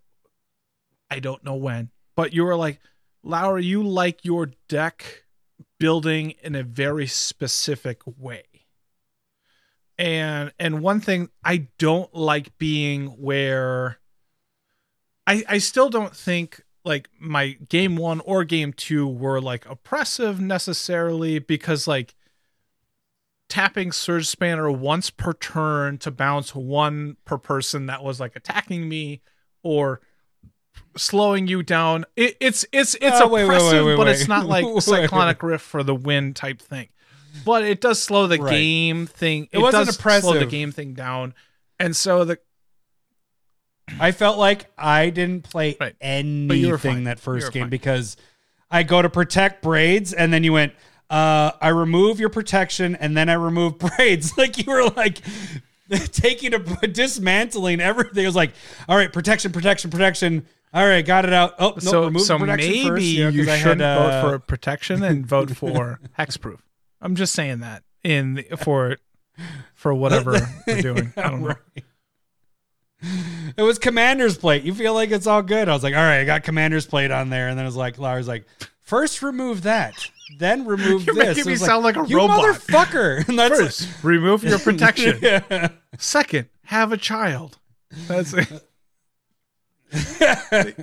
I 1.09 1.19
don't 1.19 1.43
know 1.43 1.55
when, 1.55 1.89
but 2.15 2.33
you 2.33 2.43
were 2.43 2.55
like, 2.55 2.79
Lowry, 3.23 3.63
you 3.65 3.83
like 3.83 4.25
your 4.25 4.49
deck 4.67 5.23
building 5.81 6.35
in 6.43 6.53
a 6.53 6.61
very 6.61 7.07
specific 7.07 8.03
way. 8.05 8.43
And 9.97 10.53
and 10.59 10.81
one 10.81 11.01
thing 11.01 11.29
I 11.43 11.69
don't 11.79 12.13
like 12.13 12.55
being 12.59 13.07
where 13.07 13.97
I 15.25 15.43
I 15.49 15.57
still 15.57 15.89
don't 15.89 16.15
think 16.15 16.61
like 16.85 17.09
my 17.19 17.57
game 17.67 17.95
1 17.95 18.19
or 18.19 18.43
game 18.43 18.73
2 18.73 19.07
were 19.07 19.41
like 19.41 19.65
oppressive 19.67 20.39
necessarily 20.39 21.39
because 21.39 21.87
like 21.87 22.13
tapping 23.49 23.91
surge 23.91 24.27
spanner 24.27 24.71
once 24.71 25.09
per 25.09 25.33
turn 25.33 25.97
to 25.97 26.11
bounce 26.11 26.53
one 26.53 27.17
per 27.25 27.39
person 27.39 27.87
that 27.87 28.03
was 28.03 28.19
like 28.19 28.35
attacking 28.35 28.87
me 28.87 29.21
or 29.63 29.99
slowing 30.97 31.47
you 31.47 31.63
down 31.63 32.05
it, 32.15 32.35
it's 32.41 32.65
it's 32.73 32.95
it's 32.95 33.19
Oh, 33.21 33.27
wait, 33.27 33.43
oppressive 33.43 33.71
wait, 33.85 33.91
wait, 33.91 33.95
but 33.97 34.07
wait. 34.07 34.11
it's 34.13 34.27
not 34.27 34.45
like 34.45 34.65
cyclonic 34.81 35.41
rift 35.41 35.63
for 35.65 35.83
the 35.83 35.95
win 35.95 36.33
type 36.33 36.61
thing 36.61 36.89
but 37.45 37.63
it 37.63 37.79
does 37.79 38.01
slow 38.01 38.27
the 38.27 38.37
Right. 38.39 38.51
game 38.51 39.07
thing 39.07 39.47
It 39.53 39.59
wasn't 39.59 39.85
does 39.97 40.21
slow 40.21 40.37
the 40.37 40.45
game 40.45 40.71
thing 40.73 40.93
down 40.93 41.33
and 41.79 41.95
so 41.95 42.25
the 42.25 42.39
I 43.99 44.11
felt 44.11 44.37
like 44.37 44.71
I 44.77 45.09
didn't 45.09 45.43
play 45.43 45.75
Right. 45.79 45.95
But 45.99 46.57
you 46.57 46.69
were 46.71 46.77
fine. 46.77 46.91
anything 46.91 47.03
that 47.05 47.19
first 47.19 47.51
game 47.51 47.63
fine. 47.63 47.69
because 47.69 48.15
I 48.69 48.83
go 48.83 49.01
to 49.01 49.09
protect 49.09 49.61
braids 49.61 50.13
and 50.13 50.31
then 50.31 50.43
you 50.45 50.53
went, 50.53 50.73
uh, 51.09 51.51
I 51.59 51.69
remove 51.69 52.19
your 52.19 52.29
protection 52.29 52.95
and 52.95 53.17
then 53.17 53.27
I 53.27 53.33
remove 53.33 53.77
braids. 53.97 54.31
Like 54.37 54.57
you 54.65 54.71
were 54.71 54.85
like 54.91 55.19
taking 56.13 56.53
a 56.53 56.59
dismantling 56.87 57.81
everything. 57.81 58.23
It 58.23 58.27
was 58.27 58.35
like, 58.35 58.53
all 58.87 58.95
right, 58.95 59.11
protection, 59.11 59.51
protection, 59.51 59.89
protection. 59.91 60.45
All 60.73 60.85
right, 60.87 61.05
got 61.05 61.25
it 61.25 61.33
out. 61.33 61.55
Oh, 61.59 61.71
no, 61.71 61.79
so 61.79 62.05
remove 62.05 62.21
so 62.23 62.39
maybe 62.39 62.87
first. 62.87 63.03
Yeah, 63.03 63.29
you 63.29 63.49
I 63.49 63.57
shouldn't 63.57 63.81
had, 63.81 63.95
vote 63.97 64.11
uh, 64.11 64.21
for 64.29 64.39
protection 64.39 65.03
and 65.03 65.25
vote 65.27 65.55
for 65.57 65.99
hexproof. 66.17 66.59
I'm 67.01 67.15
just 67.15 67.33
saying 67.33 67.59
that 67.59 67.83
in 68.03 68.35
the, 68.35 68.43
for 68.57 68.97
for 69.73 69.93
whatever 69.93 70.37
we're 70.67 70.81
doing. 70.81 71.13
I 71.17 71.21
don't 71.29 71.41
know. 71.41 71.47
Right. 71.47 71.83
It 73.57 73.63
was 73.63 73.79
commander's 73.79 74.37
plate. 74.37 74.63
You 74.63 74.73
feel 74.73 74.93
like 74.93 75.09
it's 75.11 75.25
all 75.27 75.41
good. 75.41 75.67
I 75.67 75.73
was 75.73 75.83
like, 75.83 75.95
all 75.95 76.01
right, 76.01 76.19
I 76.19 76.25
got 76.25 76.43
commander's 76.43 76.85
plate 76.85 77.09
on 77.11 77.29
there. 77.31 77.49
And 77.49 77.57
then 77.57 77.65
it 77.65 77.67
was 77.67 77.75
like, 77.75 77.97
Lara's 77.97 78.27
like, 78.27 78.45
first 78.79 79.23
remove 79.23 79.63
that, 79.63 80.09
then 80.37 80.65
remove 80.65 81.05
You're 81.05 81.15
this. 81.15 81.37
making 81.37 81.51
me 81.51 81.55
sound 81.57 81.83
like 81.83 81.97
a 81.97 82.05
you 82.07 82.17
robot." 82.17 82.39
motherfucker. 82.45 83.27
And 83.27 83.39
that's 83.39 83.59
First, 83.59 84.03
remove 84.03 84.43
your 84.43 84.59
protection. 84.59 85.17
yeah. 85.21 85.69
Second, 85.97 86.47
have 86.65 86.91
a 86.91 86.97
child. 86.97 87.57
That's 88.07 88.33
it. 88.33 88.47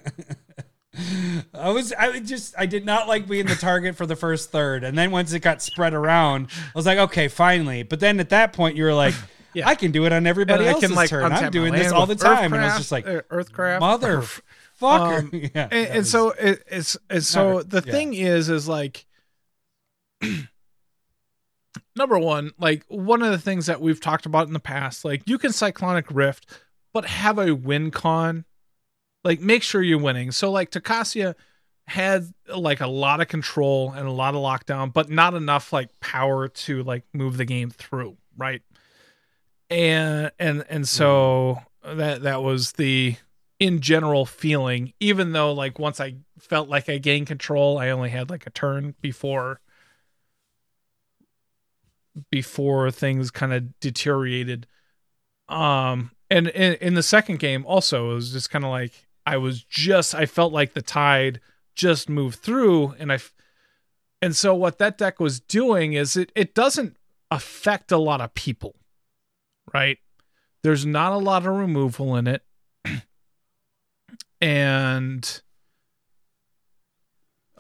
I 1.55 1.71
was, 1.71 1.93
I 1.93 2.09
would 2.09 2.27
just, 2.27 2.55
I 2.59 2.67
did 2.67 2.85
not 2.85 3.07
like 3.07 3.29
being 3.29 3.47
the 3.47 3.55
target 3.55 3.97
for 3.97 4.05
the 4.07 4.17
first 4.17 4.51
third. 4.51 4.83
And 4.85 4.99
then 4.99 5.11
once 5.11 5.33
it 5.33 5.41
got 5.41 5.63
spread 5.63 5.95
around, 5.95 6.49
I 6.51 6.71
was 6.75 6.87
like, 6.87 6.99
okay, 6.99 7.29
finally. 7.29 7.83
But 7.85 8.01
then 8.01 8.19
at 8.21 8.31
that 8.31 8.53
point, 8.53 8.77
you 8.77 8.85
were 8.85 8.95
like, 8.95 9.15
Yeah. 9.55 9.67
I 9.67 9.77
can 9.77 9.93
do 9.93 10.05
it 10.05 10.13
on 10.13 10.27
everybody 10.27 10.65
And 10.65 10.69
I 10.69 10.73
else's 10.73 10.91
can 10.91 10.97
like 10.97 11.09
turn. 11.09 11.33
I'm 11.33 11.51
doing 11.51 11.73
this 11.73 11.91
all 11.91 12.05
the 12.05 12.15
time. 12.15 12.53
And 12.53 12.63
I 12.63 12.67
was 12.67 12.77
just 12.77 12.93
like, 12.93 13.07
uh, 13.09 13.23
Earthcraft, 13.31 13.81
mother 13.81 14.23
fucker. 14.81 15.19
Um, 15.21 15.31
yeah. 15.55 15.69
and, 15.71 15.87
and 15.89 15.97
was- 15.99 16.11
so 16.11 16.31
it, 16.33 16.63
it's 16.71 16.97
it's 17.09 17.27
so 17.27 17.55
Not- 17.55 17.71
the 17.71 17.83
yeah. 17.85 17.93
thing 17.93 18.15
is 18.15 18.51
is 18.51 18.69
like 18.69 19.07
number 21.97 22.19
one 22.19 22.53
like 22.59 22.85
one 22.89 23.23
of 23.23 23.31
the 23.31 23.39
things 23.39 23.67
that 23.67 23.81
we've 23.81 24.01
talked 24.01 24.27
about 24.27 24.47
in 24.47 24.53
the 24.53 24.61
past 24.61 25.05
like 25.05 25.23
you 25.27 25.39
can 25.39 25.51
cyclonic 25.53 26.07
rift 26.11 26.47
but 26.93 27.05
have 27.07 27.39
a 27.39 27.55
win 27.55 27.91
con 27.91 28.45
like 29.25 29.41
make 29.41 29.62
sure 29.62 29.83
you're 29.83 29.99
winning. 29.99 30.31
So 30.31 30.51
like 30.51 30.71
Tocasia 30.71 31.35
had 31.87 32.33
like 32.55 32.81
a 32.81 32.87
lot 32.87 33.21
of 33.21 33.29
control 33.29 33.93
and 33.93 34.07
a 34.07 34.11
lot 34.12 34.35
of 34.35 34.43
lockdown 34.43 34.93
but 34.93 35.09
not 35.09 35.33
enough 35.33 35.73
like 35.73 35.89
power 36.01 36.47
to 36.47 36.83
like 36.83 37.03
move 37.14 37.39
the 37.39 37.45
game 37.47 37.71
through 37.71 38.16
right? 38.37 38.62
And 39.71 40.31
and 40.39 40.64
and 40.69 40.89
so 40.89 41.59
that 41.85 42.23
that 42.23 42.43
was 42.43 42.73
the 42.73 43.16
in 43.59 43.81
general 43.81 44.25
feeling 44.25 44.93
even 45.01 45.33
though 45.33 45.53
like 45.53 45.81
once 45.81 45.99
i 45.99 46.14
felt 46.39 46.69
like 46.69 46.89
i 46.89 46.97
gained 46.97 47.27
control 47.27 47.77
i 47.77 47.91
only 47.91 48.09
had 48.09 48.31
like 48.31 48.47
a 48.47 48.51
turn 48.51 48.95
before 49.01 49.61
before 52.31 52.91
things 52.91 53.31
kind 53.31 53.53
of 53.53 53.79
deteriorated. 53.81 54.66
Um 55.49 56.11
and 56.31 56.49
in, 56.49 56.75
in 56.75 56.95
the 56.95 57.03
second 57.03 57.39
game 57.39 57.64
also 57.66 58.11
it 58.11 58.14
was 58.14 58.33
just 58.33 58.51
kind 58.51 58.64
of 58.64 58.71
like 58.71 59.08
i 59.29 59.37
was 59.37 59.62
just 59.62 60.14
i 60.14 60.24
felt 60.26 60.53
like 60.53 60.72
the 60.74 60.83
tide 60.83 61.41
just 61.74 62.09
moved 62.09 62.39
through 62.41 62.95
and 62.99 63.12
I 63.12 63.18
and 64.20 64.35
so 64.35 64.55
what 64.55 64.79
that 64.79 64.99
deck 64.99 65.20
was 65.20 65.39
doing 65.39 65.93
is 65.93 66.16
it 66.16 66.33
it 66.35 66.55
doesn't 66.55 66.97
affect 67.31 67.93
a 67.93 67.99
lot 67.99 68.20
of 68.20 68.35
people 68.35 68.74
right 69.72 69.99
there's 70.63 70.84
not 70.84 71.13
a 71.13 71.18
lot 71.18 71.46
of 71.46 71.55
removal 71.55 72.17
in 72.17 72.26
it 72.26 72.42
and 74.41 75.41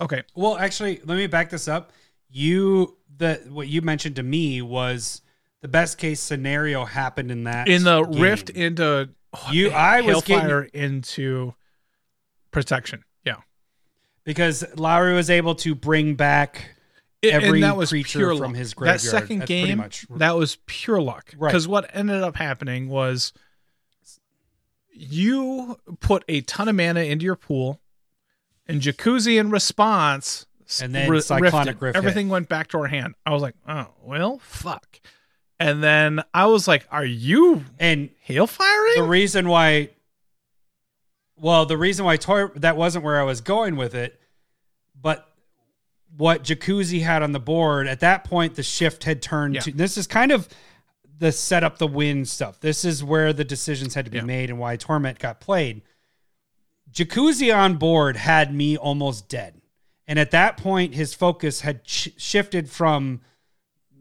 okay 0.00 0.22
Well, 0.34 0.56
actually, 0.56 1.00
let 1.04 1.16
me 1.16 1.26
back 1.26 1.50
this 1.50 1.68
up. 1.68 1.92
You 2.30 2.96
the 3.16 3.40
what 3.48 3.68
you 3.68 3.82
mentioned 3.82 4.16
to 4.16 4.22
me 4.22 4.62
was 4.62 5.22
the 5.62 5.68
best 5.68 5.98
case 5.98 6.20
scenario 6.20 6.84
happened 6.84 7.30
in 7.30 7.44
that 7.44 7.68
in 7.68 7.84
the 7.84 8.02
game. 8.04 8.22
rift 8.22 8.50
into 8.50 9.10
You- 9.50 9.70
I 9.70 10.00
was 10.02 10.22
Hailfire 10.22 10.68
into 10.70 11.54
protection 12.50 13.04
yeah 13.24 13.36
because 14.24 14.64
Lowry 14.76 15.14
was 15.14 15.30
able 15.30 15.54
to 15.56 15.74
bring 15.74 16.14
back 16.14 16.74
It- 17.22 17.32
every 17.34 17.60
that 17.62 17.76
was 17.76 17.90
creature 17.90 18.30
from 18.36 18.38
luck. 18.52 18.54
his 18.56 18.74
that 18.74 19.00
second 19.00 19.40
That's 19.40 19.48
game 19.48 19.78
much- 19.78 20.06
that 20.10 20.36
was 20.36 20.58
pure 20.66 21.00
luck 21.00 21.32
Right. 21.36 21.48
because 21.50 21.66
what 21.68 21.90
ended 21.94 22.22
up 22.22 22.36
happening 22.36 22.88
was 22.88 23.32
you 24.92 25.76
put 26.00 26.24
a 26.28 26.40
ton 26.42 26.68
of 26.68 26.74
mana 26.74 27.00
into 27.00 27.24
your 27.24 27.36
pool 27.36 27.80
and 28.66 28.80
jacuzzi 28.80 29.38
in 29.38 29.50
response 29.50 30.46
And 30.82 30.94
then 30.94 31.06
Cyclonic. 31.20 31.80
Rift 31.80 31.94
hit. 31.94 31.96
everything 31.96 32.28
went 32.28 32.48
back 32.48 32.68
to 32.68 32.78
our 32.78 32.86
hand 32.88 33.14
i 33.24 33.30
was 33.30 33.42
like 33.42 33.54
oh 33.68 33.86
well 34.02 34.38
fuck 34.42 35.00
and 35.60 35.82
then 35.82 36.22
i 36.34 36.46
was 36.46 36.66
like 36.68 36.86
are 36.90 37.04
you 37.04 37.64
and 37.78 38.10
hail 38.20 38.46
firing 38.46 38.94
the 38.96 39.02
reason 39.04 39.48
why 39.48 39.90
well 41.40 41.66
the 41.66 41.76
reason 41.76 42.04
why 42.04 42.16
toy 42.16 42.46
that 42.56 42.76
wasn't 42.76 43.04
where 43.04 43.20
i 43.20 43.22
was 43.22 43.40
going 43.40 43.76
with 43.76 43.94
it 43.94 44.20
but 45.00 45.28
what 46.16 46.42
jacuzzi 46.42 47.02
had 47.02 47.22
on 47.22 47.32
the 47.32 47.40
board 47.40 47.86
at 47.86 48.00
that 48.00 48.24
point 48.24 48.54
the 48.54 48.62
shift 48.62 49.04
had 49.04 49.20
turned 49.22 49.54
Yeah. 49.56 49.60
to 49.62 49.72
this 49.72 49.96
is 49.98 50.06
kind 50.06 50.32
of 50.32 50.48
the 51.18 51.32
set 51.32 51.64
up 51.64 51.78
the 51.78 51.86
win 51.86 52.24
stuff 52.24 52.60
this 52.60 52.84
is 52.84 53.02
where 53.04 53.32
the 53.32 53.44
decisions 53.44 53.94
had 53.94 54.04
to 54.04 54.10
be 54.10 54.18
Yeah. 54.18 54.24
made 54.24 54.50
and 54.50 54.58
why 54.58 54.76
torment 54.76 55.18
got 55.18 55.40
played 55.40 55.82
jacuzzi 56.90 57.54
on 57.54 57.76
board 57.76 58.16
had 58.16 58.54
me 58.54 58.76
almost 58.76 59.28
dead 59.28 59.60
and 60.06 60.18
at 60.18 60.30
that 60.30 60.56
point 60.56 60.94
his 60.94 61.12
focus 61.14 61.60
had 61.60 61.80
sh- 61.86 62.08
shifted 62.16 62.70
from 62.70 63.20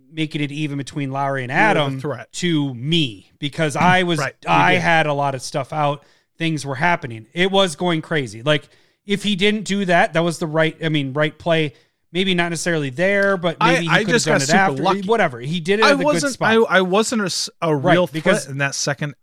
making 0.09 0.39
it 0.41 0.53
even 0.53 0.77
between 0.77 1.11
Lowry 1.11 1.43
and 1.43 1.51
Adam 1.51 2.01
to 2.31 2.73
me 2.73 3.29
because 3.39 3.75
I 3.75 4.03
was 4.03 4.19
Right, 4.19 4.35
I 4.47 4.75
had 4.75 5.05
a 5.05 5.13
lot 5.13 5.35
of 5.35 5.41
stuff 5.41 5.73
out. 5.73 6.03
Things 6.37 6.65
were 6.65 6.75
happening. 6.75 7.27
It 7.33 7.51
was 7.51 7.75
going 7.75 8.01
crazy. 8.01 8.41
Like 8.43 8.69
if 9.05 9.23
he 9.23 9.35
didn't 9.35 9.63
do 9.63 9.85
that, 9.85 10.13
that 10.13 10.19
was 10.23 10.39
the 10.39 10.47
right. 10.47 10.77
I 10.83 10.89
mean, 10.89 11.13
right 11.13 11.37
play. 11.37 11.73
Maybe 12.11 12.33
not 12.35 12.49
necessarily 12.49 12.89
there, 12.89 13.35
but 13.37 13.57
I- 13.59 13.73
maybe 13.73 13.85
he 13.85 13.91
I 13.91 14.03
could 14.05 14.13
just 14.13 14.25
have 14.27 14.33
done 14.33 14.39
got 14.39 14.43
it 14.43 14.47
super 14.47 14.59
after. 14.71 14.83
lucky. 14.83 15.07
Whatever 15.07 15.39
he 15.39 15.59
did 15.59 15.79
it 15.79 15.85
I 15.85 15.93
wasn't. 15.95 16.33
spot. 16.33 16.49
I, 16.69 16.77
I 16.77 16.81
wasn't 16.81 17.21
a 17.21 17.51
a, 17.67 17.75
Right, 17.75 17.93
real 17.93 18.07
because- 18.07 18.43
threat 18.45 18.51
in 18.51 18.57
that 18.59 18.75
second 18.75 19.15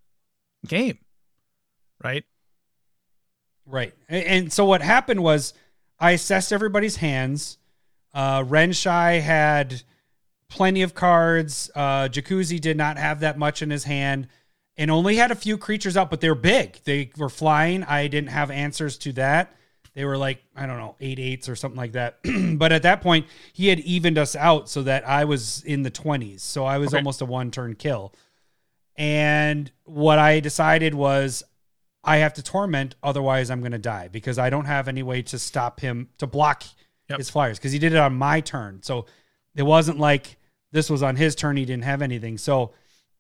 game, 0.67 0.99
right? 2.03 2.25
Right. 3.67 3.95
A- 4.11 4.29
And 4.29 4.53
so 4.53 4.65
what 4.65 4.83
happened 4.83 5.23
was 5.23 5.55
I 5.99 6.13
assessed 6.13 6.53
everybody's 6.53 6.97
hands. 6.97 7.59
Uh 8.13 8.43
Renshai 8.43 9.21
had 9.23 9.83
plenty 10.49 10.83
of 10.83 10.95
cards. 10.95 11.71
Uh 11.75 12.09
Jacuzzi 12.09 12.61
did 12.61 12.77
not 12.77 12.99
have 12.99 13.21
that 13.21 13.39
much 13.39 13.63
in 13.63 13.71
his 13.71 13.85
hand 13.85 14.29
and 14.77 14.91
only 14.91 15.17
had 15.17 15.31
a 15.31 15.35
few 15.37 15.57
creatures 15.59 15.97
out, 15.97 16.11
but 16.11 16.21
they're 16.21 16.35
big. 16.35 16.79
They 16.85 17.11
were 17.17 17.29
flying. 17.29 17.85
I 17.85 18.09
didn't 18.09 18.31
have 18.31 18.51
answers 18.51 18.99
to 18.99 19.13
that. 19.13 19.55
They 19.95 20.05
were 20.05 20.17
like, 20.19 20.43
I 20.57 20.67
don't 20.67 20.79
know, 20.79 20.97
eight 21.01 21.21
eights 21.21 21.49
or 21.49 21.55
something 21.55 21.77
like 21.79 21.93
that. 21.93 22.19
but 22.59 22.73
at 22.73 22.83
that 22.83 23.01
point, 23.01 23.27
he 23.53 23.69
had 23.69 23.79
evened 23.81 24.19
us 24.19 24.35
out 24.35 24.69
so 24.69 24.83
that 24.83 25.07
I 25.09 25.25
was 25.25 25.63
in 25.65 25.83
the 25.85 25.91
20s. 25.91 26.41
So 26.41 26.65
I 26.65 26.79
was 26.79 26.89
Okay. 26.89 26.97
almost 26.99 27.21
a 27.23 27.25
one 27.25 27.53
turn 27.53 27.77
kill. 27.77 28.13
And 28.97 29.71
what 29.85 30.19
I 30.19 30.41
decided 30.41 30.95
was 30.95 31.43
I 32.03 32.19
have 32.19 32.35
to 32.35 32.43
torment, 32.43 32.97
otherwise 33.03 33.51
I'm 33.51 33.61
going 33.61 33.73
to 33.73 33.79
die 33.79 34.09
because 34.09 34.39
I 34.39 34.51
don't 34.51 34.67
have 34.67 34.89
any 34.89 35.03
way 35.03 35.23
to 35.23 35.39
stop 35.39 35.81
him 35.81 36.09
to 36.19 36.27
block 36.27 36.65
Yep. 37.11 37.19
his 37.19 37.29
flyers 37.29 37.59
because 37.59 37.73
he 37.73 37.79
did 37.79 37.93
it 37.93 37.99
on 37.99 38.15
my 38.15 38.41
turn. 38.41 38.83
So 38.83 39.05
it 39.55 39.63
wasn't 39.63 39.99
like 39.99 40.39
this 40.73 40.89
was 40.89 41.03
on 41.03 41.17
his 41.17 41.35
turn. 41.35 41.57
He 41.57 41.67
didn't 41.67 41.85
have 41.85 42.01
anything. 42.01 42.39
So 42.39 42.73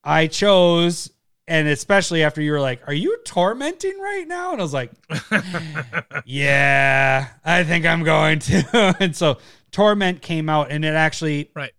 I 0.02 0.26
chose, 0.26 1.10
and 1.46 1.68
especially 1.68 2.22
after 2.22 2.40
you 2.40 2.52
were 2.52 2.60
like, 2.60 2.86
"Are 2.86 2.94
you 2.94 3.18
tormenting 3.24 3.98
right 4.00 4.26
now?" 4.26 4.52
And 4.52 4.60
I 4.60 4.64
was 4.64 4.72
like, 4.74 4.90
"Yeah, 6.24 7.28
I 7.44 7.64
think 7.64 7.86
I'm 7.86 8.02
going 8.02 8.38
to." 8.40 8.96
and 9.00 9.14
so 9.16 9.38
torment 9.70 10.22
came 10.22 10.48
out, 10.48 10.70
and 10.70 10.84
it 10.84 10.94
actually 10.94 11.50
Right. 11.54 11.72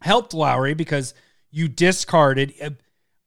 helped 0.00 0.34
Lowry 0.34 0.74
because 0.74 1.14
you 1.50 1.68
discarded. 1.68 2.54
uh, 2.62 2.70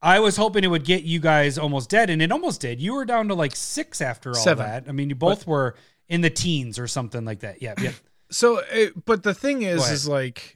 I 0.01 0.19
was 0.19 0.37
hoping 0.37 0.63
it 0.63 0.67
would 0.67 0.85
get 0.85 1.03
you 1.03 1.19
guys 1.19 1.57
almost 1.57 1.89
dead, 1.89 2.09
and 2.09 2.21
it 2.21 2.31
almost 2.31 2.61
did. 2.61 2.79
You 2.79 2.93
were 2.93 3.05
down 3.05 3.27
to 3.27 3.33
like 3.33 3.55
six 3.55 3.99
after 4.01 4.29
all 4.29 4.35
Seven. 4.35 4.65
that. 4.65 4.85
I 4.87 4.91
mean, 4.93 5.09
you 5.09 5.15
both 5.15 5.45
were 5.45 5.75
in 6.07 6.21
the 6.21 6.29
teens 6.29 6.79
or 6.79 6.87
something 6.87 7.25
like 7.25 7.41
that. 7.41 7.61
Yeah, 7.61 7.73
yeah. 7.81 7.91
So, 8.31 8.59
uh, 8.59 8.87
but 9.05 9.23
the 9.23 9.33
thing 9.33 9.63
is, 9.63 9.89
is 9.91 10.07
like 10.07 10.55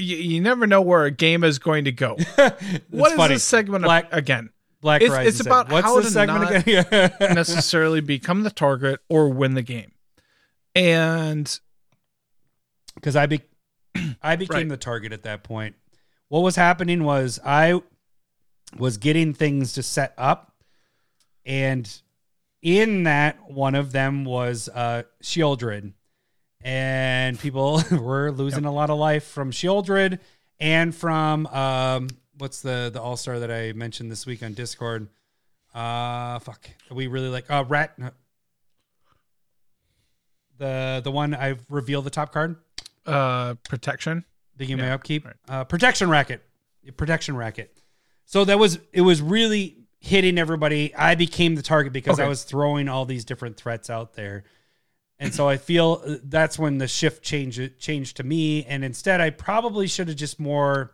you, 0.00 0.16
you 0.16 0.40
never 0.40 0.66
know 0.66 0.80
where 0.82 1.04
a 1.04 1.10
game 1.10 1.44
is 1.44 1.58
going 1.58 1.84
to 1.84 1.92
go. 1.92 2.16
what 2.90 3.10
is 3.12 3.16
funny. 3.16 3.34
this 3.34 3.44
segment 3.44 3.84
Black- 3.84 4.12
again? 4.12 4.50
Black 4.80 5.02
It's- 5.02 5.14
Horizon 5.14 5.28
it's 5.28 5.40
about 5.40 5.70
what's 5.70 5.86
how 5.86 5.96
the 5.96 6.02
to 6.02 6.10
segment 6.10 6.42
not 6.42 6.66
again? 6.66 7.12
necessarily 7.34 8.00
become 8.00 8.42
the 8.42 8.50
target 8.50 9.00
or 9.08 9.28
win 9.28 9.54
the 9.54 9.62
game. 9.62 9.92
And 10.74 11.58
because 12.94 13.16
I 13.16 13.26
be 13.26 13.42
I 14.22 14.36
became 14.36 14.56
Right. 14.56 14.68
the 14.68 14.76
target 14.76 15.12
at 15.12 15.22
that 15.24 15.42
point. 15.42 15.74
What 16.28 16.40
was 16.40 16.56
happening 16.56 17.02
was 17.04 17.40
I 17.44 17.80
was 18.78 18.96
getting 18.98 19.34
things 19.34 19.72
to 19.74 19.82
set 19.82 20.14
up, 20.16 20.54
and 21.44 21.90
in 22.62 23.02
that 23.02 23.50
one 23.50 23.74
of 23.74 23.90
them 23.92 24.24
was 24.24 24.68
uh 24.72 25.02
Shieldred, 25.22 25.92
and 26.62 27.38
people 27.38 27.82
were 27.90 28.30
losing 28.30 28.64
a 28.64 28.72
lot 28.72 28.90
of 28.90 28.98
life 28.98 29.24
from 29.24 29.50
Sheoldred 29.50 30.18
and 30.58 30.94
from 30.94 31.46
um 31.48 32.08
what's 32.38 32.60
the 32.62 32.90
the 32.92 33.00
All 33.00 33.16
Star 33.16 33.38
that 33.40 33.50
I 33.50 33.72
mentioned 33.72 34.10
this 34.10 34.26
week 34.26 34.42
on 34.42 34.52
Discord. 34.54 35.08
Uh, 35.74 36.38
fuck, 36.40 36.68
we 36.90 37.06
really 37.06 37.28
like 37.28 37.50
uh 37.50 37.64
Rat. 37.68 37.96
The 40.58 41.00
the 41.02 41.10
one 41.10 41.34
I 41.34 41.56
revealed 41.68 42.04
the 42.04 42.10
top 42.10 42.32
card. 42.32 42.56
uh 43.06 43.54
protection. 43.68 44.24
My 44.58 44.66
Yeah, 44.66 44.94
upkeep. 44.94 45.24
right. 45.24 45.34
Uh, 45.48 45.64
protection 45.64 46.10
racket. 46.10 46.42
Protection 46.98 47.34
racket. 47.34 47.74
So 48.26 48.44
that 48.44 48.58
was 48.58 48.78
it 48.92 49.00
was 49.00 49.22
really 49.22 49.76
hitting 50.00 50.36
everybody. 50.38 50.94
I 50.94 51.14
became 51.14 51.54
the 51.54 51.62
target 51.62 51.92
because 51.94 52.20
I 52.20 52.28
was 52.28 52.44
throwing 52.44 52.88
all 52.88 53.06
these 53.06 53.24
different 53.24 53.56
threats 53.56 53.88
out 53.88 54.14
there. 54.14 54.44
And 55.22 55.34
so 55.34 55.46
I 55.48 55.58
feel 55.58 56.02
uh, 56.04 56.16
that's 56.24 56.58
when 56.58 56.78
the 56.78 56.88
shift 56.88 57.22
changed 57.22 57.78
changed 57.78 58.16
to 58.16 58.24
me. 58.24 58.64
And 58.64 58.82
instead 58.84 59.20
I 59.20 59.28
probably 59.30 59.86
should 59.86 60.08
have 60.08 60.16
just 60.16 60.40
more 60.40 60.92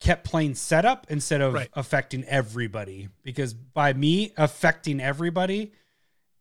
kept 0.00 0.24
playing 0.24 0.54
setup 0.54 1.06
instead 1.10 1.40
of 1.40 1.52
Right. 1.54 1.68
affecting 1.74 2.24
everybody. 2.24 3.08
Because 3.22 3.52
by 3.54 3.92
me 3.92 4.32
affecting 4.36 5.00
everybody, 5.00 5.72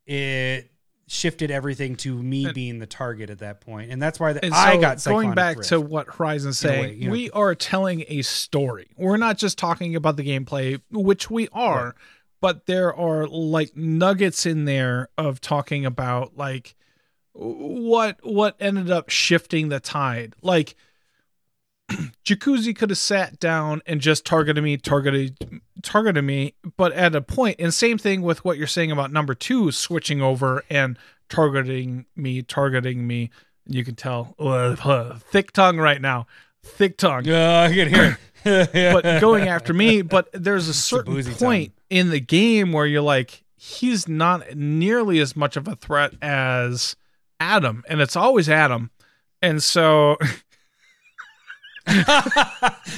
it 0.05 0.71
shifted 1.07 1.49
everything 1.51 1.95
to 1.97 2.15
me 2.21 2.45
And- 2.45 2.53
being 2.53 2.79
the 2.79 2.85
target 2.85 3.29
at 3.29 3.39
that 3.39 3.61
point. 3.61 3.91
And 3.91 4.01
that's 4.01 4.19
why 4.19 4.33
the, 4.33 4.45
And 4.45 4.53
I 4.53 4.77
got 4.77 5.03
going 5.03 5.33
back 5.33 5.57
Rift. 5.57 5.69
to 5.69 5.81
what 5.81 6.07
a 6.19 6.53
saying, 6.53 6.81
way, 6.81 6.93
you 6.93 7.05
know. 7.07 7.11
we 7.11 7.31
are 7.31 7.55
telling 7.55 8.05
a 8.07 8.21
story. 8.21 8.87
We're 8.95 9.17
not 9.17 9.37
just 9.37 9.57
talking 9.57 9.95
about 9.95 10.17
the 10.17 10.23
gameplay, 10.23 10.79
which 10.91 11.29
we 11.29 11.47
are, 11.51 11.85
Right. 11.85 11.93
But 12.41 12.65
there 12.65 12.93
are 12.93 13.27
like 13.27 13.75
nuggets 13.75 14.45
in 14.45 14.65
there 14.65 15.09
of 15.17 15.41
talking 15.41 15.85
about 15.85 16.37
like 16.37 16.75
what 17.33 18.17
what 18.23 18.55
ended 18.59 18.91
up 18.91 19.09
shifting 19.09 19.69
the 19.69 19.79
tide. 19.79 20.33
Like 20.41 20.75
Jacuzzi 22.25 22.75
could 22.75 22.89
have 22.89 22.97
sat 22.97 23.39
down 23.39 23.81
and 23.85 24.01
just 24.01 24.25
targeted 24.25 24.63
me, 24.63 24.77
targeted 24.77 25.61
targeted 25.81 26.23
me, 26.23 26.53
but 26.77 26.91
at 26.93 27.15
a 27.15 27.21
point, 27.21 27.57
and 27.59 27.73
same 27.73 27.97
thing 27.97 28.21
with 28.21 28.43
what 28.45 28.57
you're 28.57 28.67
saying 28.67 28.91
about 28.91 29.11
number 29.11 29.33
two 29.33 29.71
switching 29.71 30.21
over 30.21 30.63
and 30.69 30.97
targeting 31.29 32.05
me, 32.15 32.41
targeting 32.41 33.05
me. 33.07 33.29
You 33.65 33.83
can 33.83 33.95
tell 33.95 34.35
uh, 34.39 35.17
thick 35.31 35.51
tongue 35.51 35.77
right 35.77 36.01
now, 36.01 36.27
thick 36.63 36.97
tongue 36.97 37.25
Yeah, 37.25 37.61
I 37.61 37.73
can 37.73 37.87
hear 37.87 38.17
it. 38.43 38.93
but 38.93 39.19
going 39.19 39.47
after 39.47 39.73
me. 39.73 40.01
But 40.01 40.29
there's 40.31 40.69
a 40.69 40.73
certain 40.73 41.13
boozy 41.13 41.33
point 41.33 41.73
in 41.89 42.09
the 42.09 42.19
game 42.19 42.71
where 42.71 42.85
you're 42.85 43.01
like, 43.01 43.43
he's 43.55 44.07
not 44.07 44.55
nearly 44.55 45.19
as 45.19 45.35
much 45.35 45.57
of 45.57 45.67
a 45.67 45.75
threat 45.75 46.13
as 46.21 46.95
Adam, 47.39 47.83
and 47.89 47.99
it's 48.01 48.15
always 48.15 48.49
Adam. 48.49 48.91
And 49.41 49.63
so, 49.63 50.17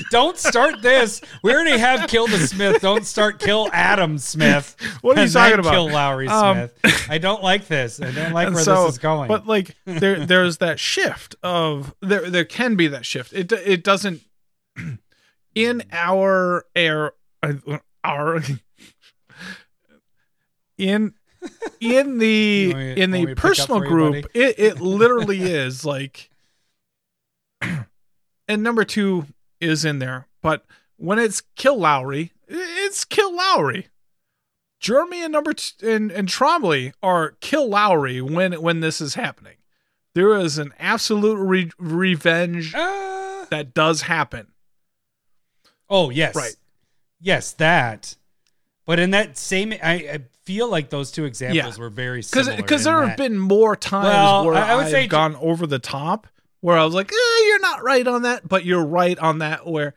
Don't 0.10 0.38
start 0.38 0.82
this. 0.82 1.22
We 1.44 1.54
already 1.54 1.78
have 1.78 2.10
Kill 2.10 2.28
the 2.28 2.40
Smith. 2.40 2.82
Don't 2.82 3.06
start 3.06 3.40
Kill 3.40 3.70
Adam 3.72 4.18
Smith. 4.18 4.76
What 5.02 5.18
are 5.18 5.24
you 5.24 5.30
talking 5.30 5.60
about? 5.60 5.72
Kill 5.72 5.90
Lowry 5.90 6.28
Um, 6.28 6.70
Smith. 6.82 7.08
I 7.10 7.18
don't 7.18 7.42
like 7.42 7.68
this. 7.68 8.02
I 8.02 8.12
don't 8.12 8.34
like 8.34 8.54
where 8.54 8.64
so- 8.64 8.84
this 8.86 8.94
is 8.94 8.98
going. 9.00 9.28
But 9.30 9.48
like, 9.48 9.76
there, 9.86 10.26
there's 10.26 10.58
that 10.58 10.80
shift 10.80 11.36
of 11.42 11.94
there. 12.02 12.30
There 12.30 12.46
can 12.46 12.76
be 12.76 12.88
that 12.88 13.06
shift. 13.06 13.34
It, 13.34 13.52
it 13.52 13.84
doesn't 13.84 14.22
in 15.56 15.84
our 15.92 16.66
air, 16.76 17.14
our 18.04 18.42
in 20.78 21.14
in 21.80 22.18
the 22.18 22.74
me- 22.74 23.02
in 23.02 23.12
the 23.12 23.22
to 23.22 23.28
pick 23.28 23.38
up 23.38 23.42
personal 23.42 23.80
group 23.82 24.26
it, 24.34 24.60
it 24.60 24.80
literally 24.82 25.42
is 25.42 25.86
like 25.86 26.30
and 27.62 28.64
number 28.64 28.84
two 28.84 29.26
is 29.60 29.86
in 29.86 30.00
there 30.00 30.28
but 30.42 30.66
when 30.98 31.20
it's 31.20 31.42
kill 31.56 31.78
lowry 31.80 32.32
it's 32.54 33.06
kill 33.06 33.34
lowry. 33.36 33.88
Jeremy 34.82 35.24
and 35.24 35.32
number 35.32 35.54
t- 35.54 35.88
and, 35.88 36.12
and 36.12 36.28
trombley 36.28 36.92
are 37.02 37.36
kill 37.40 37.70
lowry 37.70 38.20
when 38.20 38.52
when 38.62 38.80
this 38.82 39.00
is 39.00 39.14
happening. 39.14 39.56
There 40.16 40.36
is 40.36 40.58
an 40.58 40.74
absolute 40.80 41.38
re- 41.38 41.72
revenge 41.78 42.74
Uh, 42.76 43.46
that 43.50 43.74
does 43.74 44.02
happen. 44.02 44.48
Oh 45.90 46.10
yes, 46.10 46.36
Right. 46.36 46.56
Yes, 47.22 47.54
that. 47.54 48.16
But 48.92 49.00
in 49.00 49.12
that 49.12 49.38
same, 49.38 49.72
I, 49.72 49.94
I 49.94 50.20
feel 50.44 50.70
like 50.70 50.90
those 50.90 51.12
two 51.12 51.24
examples 51.24 51.80
were 51.80 51.90
very 51.90 52.22
similar. 52.22 52.58
because 52.58 52.84
there 52.84 53.08
have 53.08 53.16
been 53.16 53.38
more 53.40 53.78
times 53.78 54.04
Well, 54.08 54.46
where 54.48 54.56
I- 54.56 54.72
I 54.72 54.76
would 54.76 54.84
I've 54.88 54.92
say- 54.92 55.08
gone 55.08 55.38
over 55.38 55.66
the 55.66 55.80
top 55.80 56.28
where 56.60 56.78
I 56.78 56.84
was 56.84 56.94
like, 56.94 57.10
eh, 57.10 57.46
"You're 57.48 57.62
not 57.62 57.84
right 57.84 58.06
on 58.06 58.24
that," 58.24 58.46
but 58.46 58.66
you're 58.66 58.84
right 58.86 59.18
on 59.18 59.38
that. 59.40 59.66
Where 59.66 59.94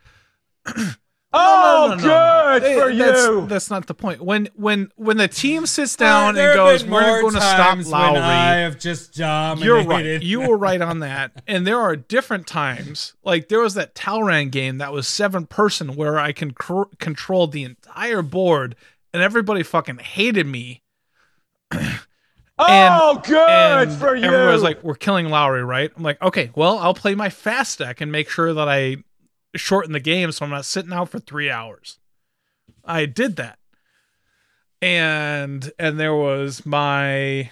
Oh, 1.37 1.89
no, 1.89 1.97
no, 1.97 2.07
no, 2.07 2.61
good 2.61 2.81
for 2.81 2.95
that's, 2.95 3.27
you. 3.27 3.47
That's 3.49 3.69
not 3.69 3.87
the 3.89 3.95
point. 3.95 4.23
When 4.23 4.49
when 4.55 4.93
when 4.95 5.17
the 5.17 5.27
team 5.27 5.67
sits 5.67 5.97
down 5.97 6.39
and 6.39 6.55
goes, 6.55 6.85
"We're 6.85 7.23
going 7.23 7.35
to 7.35 7.41
stop 7.41 7.77
when 7.79 7.87
I 7.93 8.13
Lowry," 8.13 8.63
have 8.63 8.79
just 8.79 9.15
dominated. 9.15 9.67
you're 9.67 9.83
right. 9.83 10.23
You 10.23 10.49
were 10.49 10.57
right 10.57 10.81
on 10.81 11.01
that. 11.01 11.33
And 11.47 11.67
there 11.67 11.79
are 11.79 11.95
different 11.95 12.47
times, 12.47 13.15
like 13.23 13.49
there 13.49 13.61
was 13.61 13.75
that 13.75 13.95
Talrand 13.95 14.51
game 14.51 14.79
that 14.79 14.93
was 14.93 15.07
seven 15.07 15.47
person 15.47 15.95
where 15.95 16.19
I 16.19 16.33
can 16.33 16.53
control 16.53 17.47
the 17.47 17.65
entire 17.65 18.23
board, 18.23 18.77
and 19.13 19.23
everybody 19.23 19.63
fucking 19.63 19.99
hated 19.99 20.47
me. 20.47 20.83
oh, 22.59 23.21
good 23.25 23.89
and 23.89 23.93
for 23.93 24.15
you. 24.15 24.25
Everyone 24.25 24.53
was 24.53 24.63
like, 24.63 24.83
"We're 24.83 24.95
killing 24.95 25.29
Lowry, 25.29 25.65
right?" 25.65 25.91
I'm 25.97 26.03
like, 26.03 26.21
"Okay, 26.23 26.51
well, 26.55 26.79
I'll 26.79 26.95
play 26.95 27.15
my 27.15 27.29
fast 27.29 27.79
deck 27.79 28.01
and 28.01 28.11
make 28.11 28.31
sure 28.31 28.55
that 28.55 28.69
I 28.69 28.97
shorten 29.57 29.93
the 29.93 30.01
game 30.01 30.33
so 30.33 30.45
I'm 30.45 30.51
not 30.51 30.65
sitting 30.65 30.93
out 30.93 31.09
for 31.11 31.19
three 31.19 31.51
hours." 31.51 31.99
I 32.85 33.07
did 33.07 33.37
that, 33.37 33.59
and 34.83 35.73
and 35.79 35.99
there 35.99 36.15
was 36.15 36.67
my 36.67 37.51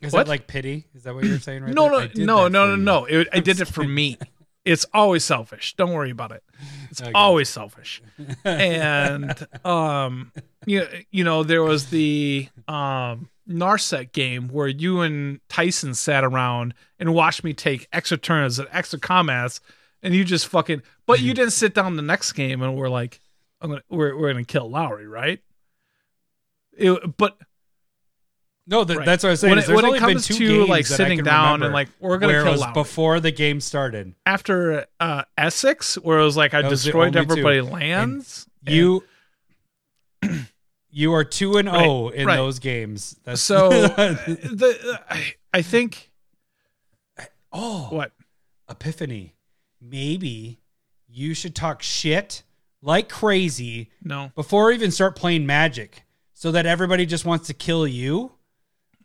Is 0.00 0.12
What? 0.12 0.26
that 0.26 0.28
like 0.28 0.46
pity? 0.46 0.84
Is 0.94 1.02
that 1.04 1.14
what 1.14 1.24
you're 1.24 1.38
saying 1.38 1.62
right 1.64 1.74
no 1.74 1.88
no 1.88 2.08
no 2.14 2.48
no 2.48 2.66
no 2.66 2.76
no 2.76 3.04
it, 3.06 3.28
I 3.32 3.40
did 3.40 3.60
it 3.60 3.66
for 3.66 3.84
me. 3.88 4.18
It's 4.64 4.84
always 4.92 5.24
selfish. 5.24 5.74
Don't 5.76 5.92
worry 5.92 6.10
about 6.10 6.32
it. 6.32 6.42
It's 6.90 7.00
Okay. 7.00 7.12
always 7.14 7.48
selfish. 7.48 8.02
and 8.44 9.46
um 9.64 10.32
you, 10.66 10.86
you 11.10 11.22
know 11.24 11.42
there 11.42 11.62
was 11.62 11.86
the 11.90 12.48
um 12.68 13.28
Narset 13.48 14.10
game 14.12 14.48
where 14.48 14.66
you 14.66 15.00
and 15.02 15.38
Tyson 15.48 15.94
sat 15.94 16.24
around 16.24 16.74
and 16.98 17.14
watched 17.14 17.44
me 17.44 17.52
take 17.52 17.86
extra 17.92 18.16
turns 18.16 18.58
and 18.58 18.68
extra 18.72 18.98
comments 18.98 19.60
and 20.02 20.14
you 20.14 20.24
just 20.24 20.46
fucking 20.48 20.82
but 21.06 21.20
you 21.20 21.34
didn't 21.34 21.52
sit 21.52 21.74
down 21.74 21.96
the 21.96 22.02
next 22.02 22.32
game 22.32 22.62
and 22.62 22.76
we're 22.76 22.88
like 22.88 23.20
I'm 23.60 23.70
gonna 23.70 23.82
we're 23.88 24.16
we're 24.18 24.32
gonna 24.32 24.44
kill 24.44 24.68
Lowry, 24.70 25.06
right? 25.06 25.40
It, 26.76 27.16
but 27.16 27.38
No, 28.66 28.84
th- 28.84 28.98
Right. 28.98 29.06
that's 29.06 29.22
what 29.24 29.28
I 29.28 29.32
was 29.32 29.40
saying. 29.40 29.50
when 29.50 29.58
it, 29.60 29.66
there's 29.66 29.76
when 29.76 29.84
only 29.86 29.98
it 29.98 30.00
been 30.02 30.10
comes 30.14 30.26
two 30.26 30.64
to 30.64 30.64
like 30.66 30.84
sitting 30.86 31.22
down 31.22 31.62
and 31.62 31.72
like 31.72 31.88
we're 32.00 32.18
gonna 32.18 32.42
kill 32.42 32.56
Lowry. 32.58 32.72
before 32.74 33.20
the 33.20 33.30
game 33.30 33.60
started. 33.60 34.14
after 34.26 34.86
uh 35.00 35.22
Essex, 35.38 35.94
where 35.96 36.18
it 36.18 36.24
was 36.24 36.36
like 36.36 36.52
I 36.54 36.68
was 36.68 36.82
destroyed 36.84 37.16
only 37.16 37.26
two. 37.26 37.32
everybody 37.32 37.60
lands. 37.62 38.46
and- 38.66 38.74
You 38.74 39.04
you 40.90 41.12
are 41.14 41.24
two 41.24 41.56
and 41.58 41.68
Right, 41.68 41.78
zero 41.82 42.08
in 42.08 42.26
right. 42.26 42.36
those 42.36 42.58
games. 42.58 43.16
That's 43.24 43.40
so 43.40 43.68
the 43.70 45.00
I, 45.08 45.34
I 45.54 45.62
think 45.62 46.10
oh 47.52 47.88
what 47.90 48.12
epiphany. 48.68 49.34
Maybe 49.90 50.60
you 51.08 51.34
should 51.34 51.54
talk 51.54 51.82
shit 51.82 52.42
like 52.82 53.08
crazy 53.08 53.90
no 54.02 54.30
before 54.34 54.70
even 54.72 54.90
start 54.90 55.16
playing 55.16 55.46
Magic, 55.46 56.04
so 56.34 56.50
that 56.52 56.66
everybody 56.66 57.06
just 57.06 57.24
wants 57.24 57.46
to 57.48 57.54
kill 57.54 57.86
you, 57.86 58.32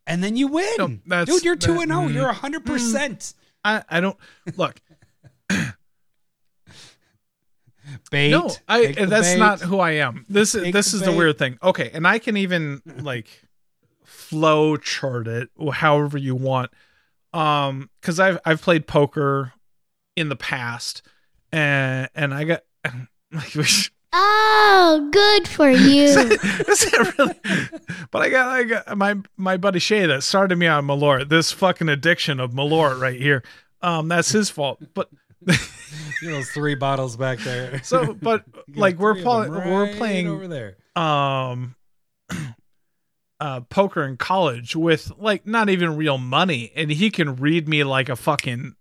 and 0.07 0.23
then 0.23 0.35
you 0.35 0.47
win. 0.47 1.01
No, 1.05 1.25
Dude, 1.25 1.43
you're 1.43 1.55
two 1.55 1.75
that- 1.75 1.81
and 1.83 1.91
zero. 1.91 2.01
mm, 2.07 2.13
You're 2.13 2.33
hundred 2.33 2.65
percent. 2.65 3.33
I 3.63 3.83
I 3.89 3.99
don't 4.01 4.17
look 4.57 4.81
Bait. 8.09 8.31
no 8.31 8.49
I 8.67 8.91
that's 8.91 9.33
bait. 9.33 9.37
not 9.39 9.59
who 9.61 9.79
I 9.79 9.91
am. 9.91 10.25
This 10.29 10.55
is 10.55 10.71
this 10.71 10.91
the 10.91 10.97
is 10.97 11.03
the 11.03 11.11
weird 11.11 11.37
thing. 11.37 11.57
Okay, 11.61 11.89
and 11.93 12.07
I 12.07 12.19
can 12.19 12.37
even 12.37 12.81
like 13.01 13.27
flow 14.03 14.77
chart 14.77 15.27
it 15.27 15.49
however 15.73 16.17
you 16.17 16.35
want. 16.35 16.71
Um, 17.33 17.89
because 17.99 18.19
I've 18.19 18.39
I've 18.45 18.61
played 18.61 18.87
poker 18.87 19.53
in 20.15 20.29
the 20.29 20.35
past, 20.35 21.01
and 21.51 22.09
and 22.15 22.33
I 22.33 22.43
got 22.43 22.61
like 23.31 23.55
we 23.55 23.63
should- 23.63 23.91
Oh, 24.13 25.07
good 25.13 25.47
for 25.47 25.69
you. 25.71 26.03
Is 26.03 26.83
it 26.83 27.17
really? 27.17 27.33
But 28.11 28.21
I 28.23 28.29
got, 28.29 28.47
I 28.49 28.63
got 28.63 28.97
my 28.97 29.15
my 29.37 29.55
buddy 29.55 29.79
Shay 29.79 30.05
that 30.05 30.23
started 30.23 30.57
me 30.57 30.67
on 30.67 30.85
Malort. 30.85 31.29
This 31.29 31.53
fucking 31.53 31.87
addiction 31.87 32.41
of 32.41 32.51
Malort 32.51 32.99
right 32.99 33.17
here. 33.19 33.41
Um, 33.81 34.09
that's 34.09 34.29
his 34.31 34.49
fault. 34.49 34.83
But 34.93 35.09
You 36.21 36.29
know, 36.29 36.35
those 36.35 36.49
three 36.51 36.75
bottles 36.75 37.15
back 37.15 37.39
there. 37.39 37.81
so, 37.83 38.13
but 38.13 38.43
like 38.75 38.97
we're 38.99 39.13
three 39.13 39.23
of 39.25 39.45
them 39.45 39.53
playing, 39.53 39.71
we're 39.73 39.95
playing 39.95 40.27
over 40.27 40.47
there. 40.49 40.75
um 41.01 41.75
uh 43.39 43.61
poker 43.61 44.03
in 44.03 44.17
college 44.17 44.75
with 44.75 45.11
like 45.17 45.47
not 45.47 45.69
even 45.69 45.95
real 45.95 46.17
money 46.17 46.71
and 46.75 46.91
he 46.91 47.09
can 47.09 47.35
read 47.37 47.67
me 47.67 47.83
like 47.83 48.09
a 48.09 48.15
fucking 48.15 48.75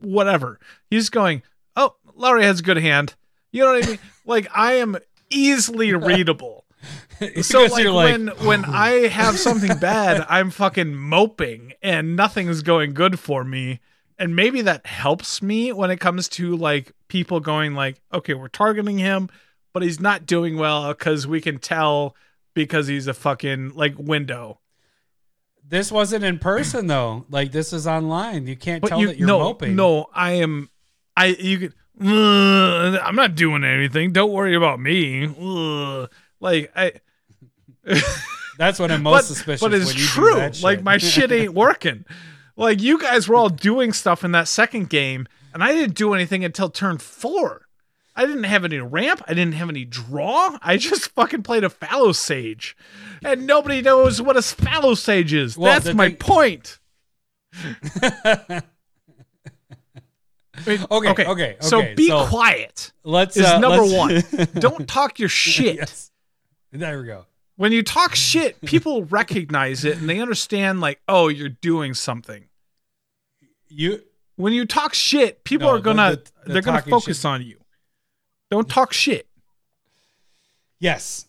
whatever. 0.00 0.58
He's 0.90 1.10
going 1.10 1.42
oh 1.76 1.96
Laurie 2.14 2.44
has 2.44 2.60
a 2.60 2.62
good 2.62 2.76
hand. 2.76 3.14
You 3.52 3.64
know 3.64 3.72
what 3.72 3.84
i 3.84 3.88
mean? 3.88 3.98
Like 4.26 4.48
i 4.54 4.74
am 4.74 4.96
easily 5.30 5.92
readable. 5.94 6.64
So 7.42 7.64
like, 7.64 7.82
you're 7.82 7.94
when 7.94 8.28
when 8.44 8.64
oh. 8.64 8.72
i 8.72 9.06
have 9.06 9.38
something 9.38 9.78
bad 9.78 10.26
i'm 10.28 10.50
fucking 10.50 10.94
moping 10.94 11.72
and 11.80 12.16
nothing's 12.16 12.62
going 12.62 12.92
good 12.92 13.18
for 13.18 13.44
me. 13.44 13.80
And 14.18 14.36
maybe 14.36 14.62
that 14.62 14.86
helps 14.86 15.42
me 15.42 15.72
when 15.72 15.90
it 15.90 15.98
comes 15.98 16.28
to 16.30 16.56
like 16.56 16.92
people 17.08 17.40
going 17.40 17.74
like 17.74 18.00
okay 18.12 18.34
we're 18.34 18.48
targeting 18.48 18.98
him 18.98 19.28
but 19.72 19.82
he's 19.82 20.00
not 20.00 20.26
doing 20.26 20.56
well 20.56 20.88
because 20.88 21.26
we 21.26 21.40
can 21.40 21.58
tell 21.58 22.16
because 22.54 22.86
he's 22.86 23.06
a 23.06 23.14
fucking 23.14 23.74
like 23.74 23.94
window 23.98 24.58
this 25.66 25.90
wasn't 25.90 26.24
in 26.24 26.38
person 26.38 26.86
though. 26.86 27.24
Like 27.30 27.52
this 27.52 27.72
is 27.72 27.86
online. 27.86 28.46
You 28.46 28.56
can't 28.56 28.82
but 28.82 28.88
tell 28.88 29.00
you 29.00 29.08
that 29.08 29.16
you're 29.18 29.26
no 29.26 29.38
moping. 29.40 29.74
no 29.76 30.06
i 30.14 30.32
am 30.32 30.68
i 31.16 31.26
you 31.26 31.58
could. 31.58 31.74
"Ugh, 32.00 33.00
i'm 33.02 33.14
not 33.16 33.34
doing 33.36 33.62
anything 33.64 34.12
don't 34.12 34.32
worry 34.32 34.54
about 34.56 34.80
me 34.80 35.26
Ugh." 35.26 36.10
like 36.40 36.72
i 36.76 36.92
That's 38.56 38.78
what 38.78 38.90
I'm 38.90 39.02
most 39.02 39.14
but, 39.14 39.24
suspicious. 39.24 39.60
but 39.60 39.74
it's 39.74 39.86
when 39.86 39.96
you 39.96 40.02
do 40.02 40.08
true. 40.08 40.50
Like 40.62 40.82
my 40.82 40.98
shit 41.12 41.32
ain't 41.32 41.54
working. 41.54 42.04
Like 42.56 42.80
you 42.80 42.98
guys 42.98 43.26
were 43.28 43.34
all 43.34 43.48
doing 43.48 43.92
stuff 43.92 44.22
in 44.24 44.32
that 44.32 44.46
second 44.48 44.88
game, 44.90 45.26
and 45.52 45.62
I 45.62 45.72
didn't 45.72 45.96
do 45.96 46.14
anything 46.14 46.44
until 46.44 46.70
turn 46.70 46.98
four. 46.98 47.63
I 48.16 48.26
didn't 48.26 48.44
have 48.44 48.64
any 48.64 48.78
ramp. 48.78 49.22
I 49.26 49.34
didn't 49.34 49.54
have 49.54 49.68
any 49.68 49.84
draw. 49.84 50.56
I 50.62 50.76
just 50.76 51.10
fucking 51.12 51.42
played 51.42 51.64
a 51.64 51.68
Fallowsage, 51.68 52.74
and 53.24 53.46
nobody 53.46 53.82
knows 53.82 54.22
what 54.22 54.36
a 54.36 54.40
Fallowsage 54.40 55.32
is. 55.32 55.58
Well, 55.58 55.72
That's 55.80 55.94
my 55.94 56.08
thing- 56.10 56.16
point. 56.18 56.78
Wait, 60.66 60.80
Okay, 60.88 61.26
okay, 61.26 61.56
So 61.60 61.78
okay, 61.80 61.94
be 61.94 62.06
so- 62.08 62.26
quiet. 62.26 62.92
let's 63.02 63.36
Is 63.36 63.44
uh, 63.44 63.58
number 63.58 63.82
let's- 63.84 64.32
one. 64.32 64.48
Don't 64.60 64.88
talk 64.88 65.18
your 65.18 65.28
shit. 65.28 65.76
Yes. 65.76 66.12
There 66.70 67.00
we 67.00 67.06
go. 67.06 67.26
when 67.56 67.72
you 67.72 67.82
talk 67.82 68.14
shit, 68.14 68.60
people 68.62 69.04
recognize 69.04 69.84
it 69.84 69.98
and 69.98 70.08
they 70.08 70.20
understand, 70.20 70.80
like, 70.80 71.00
oh, 71.08 71.28
you're 71.28 71.48
doing 71.48 71.94
something. 71.94 72.44
You 73.68 74.02
When 74.36 74.52
you 74.52 74.64
talk 74.66 74.94
shit, 74.94 75.42
people 75.44 75.68
No, 75.68 75.74
are 75.74 75.80
gonna 75.80 76.10
the- 76.12 76.16
the- 76.16 76.30
the 76.46 76.52
they're 76.54 76.62
gonna 76.62 76.82
focus 76.82 77.18
shit- 77.18 77.24
on 77.26 77.42
you. 77.42 77.58
Don't 78.54 78.68
talk 78.68 78.92
shit. 78.92 79.26
yes. 80.78 81.26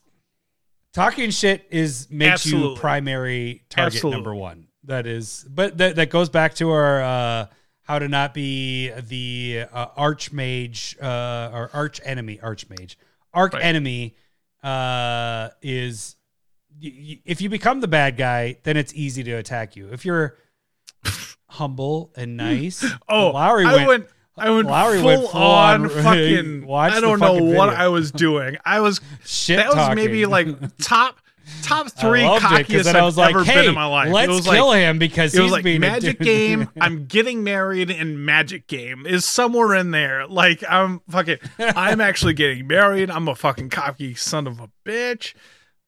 Talking 0.94 1.30
shit 1.30 1.66
is 1.72 2.08
makes 2.10 2.46
you 2.46 2.76
primary 2.78 3.64
target 3.70 3.96
Absolutely. 3.96 4.18
number 4.18 4.34
one. 4.34 4.68
That 4.86 5.06
is, 5.08 5.46
but 5.50 5.78
that 5.80 5.98
that 5.98 6.10
goes 6.10 6.30
back 6.30 6.54
to 6.56 6.70
our 6.72 7.02
uh, 7.02 7.46
how 7.82 8.00
to 8.00 8.08
not 8.08 8.34
be 8.34 8.92
the 8.92 9.66
uh, 9.74 9.88
archmage 9.98 10.96
uh, 11.02 11.52
or 11.54 11.70
arch 11.74 12.00
enemy, 12.06 12.40
archmage, 12.42 12.96
arch 13.34 13.54
Right. 13.54 13.64
enemy 13.64 14.16
uh, 14.64 15.50
is 15.62 16.16
y- 16.82 16.94
y- 16.98 17.20
if 17.26 17.42
you 17.42 17.50
become 17.50 17.82
the 17.82 17.88
bad 17.90 18.16
guy, 18.16 18.58
then 18.64 18.78
it's 18.78 18.94
easy 18.94 19.24
to 19.24 19.34
attack 19.34 19.76
you. 19.76 19.90
If 19.92 20.06
you're 20.06 20.38
humble 21.50 22.14
and 22.16 22.38
nice, 22.38 22.86
Oh, 23.10 23.32
Lowry 23.32 23.66
I 23.66 23.76
went. 23.76 23.88
went. 23.88 24.06
I 24.38 24.50
went 24.50 24.68
Lowry 24.68 24.98
full, 24.98 25.06
went 25.06 25.30
full 25.30 25.42
on, 25.42 25.84
on- 25.84 25.90
fucking. 26.04 26.70
I 26.70 27.00
don't 27.00 27.20
know 27.20 27.36
fucking 27.36 27.56
what. 27.56 27.70
I 27.70 27.88
was 27.88 28.12
doing. 28.12 28.58
I 28.66 28.82
was 28.82 29.00
Shit 29.24 29.58
that 29.58 29.74
was 29.74 29.96
maybe 29.96 30.26
like 30.26 30.48
top 30.78 31.20
top 31.62 31.90
three 31.90 32.22
cockiest 32.22 32.88
I've 32.88 32.96
I 32.96 33.04
was 33.04 33.18
like, 33.18 33.36
ever 33.36 33.44
hey, 33.44 33.56
been 33.62 33.70
in 33.70 33.76
my 33.76 33.86
life. 33.86 34.12
let's 34.12 34.30
it 34.30 34.36
was 34.36 34.48
kill 34.48 34.68
like, 34.68 34.80
him 34.80 35.00
because 35.00 35.34
it 35.34 35.40
was 35.40 35.48
he's 35.48 35.52
like 35.54 35.64
being 35.64 35.78
a 35.78 35.80
magic 35.80 36.20
game. 36.20 36.70
I'm 36.82 37.06
getting 37.06 37.44
married 37.44 37.92
and 37.92 38.26
magic 38.26 38.68
game 38.68 39.06
is 39.06 39.26
somewhere 39.26 39.74
in 39.76 39.92
there. 39.92 40.28
Like 40.28 40.64
I'm 40.68 41.02
fucking. 41.10 41.38
I'm 41.60 42.02
actually 42.02 42.34
getting 42.34 42.68
married. 42.68 43.10
I'm 43.10 43.28
a 43.28 43.36
fucking 43.36 43.70
cocky 43.70 44.16
son 44.16 44.48
of 44.48 44.60
a 44.60 44.70
bitch, 44.86 45.34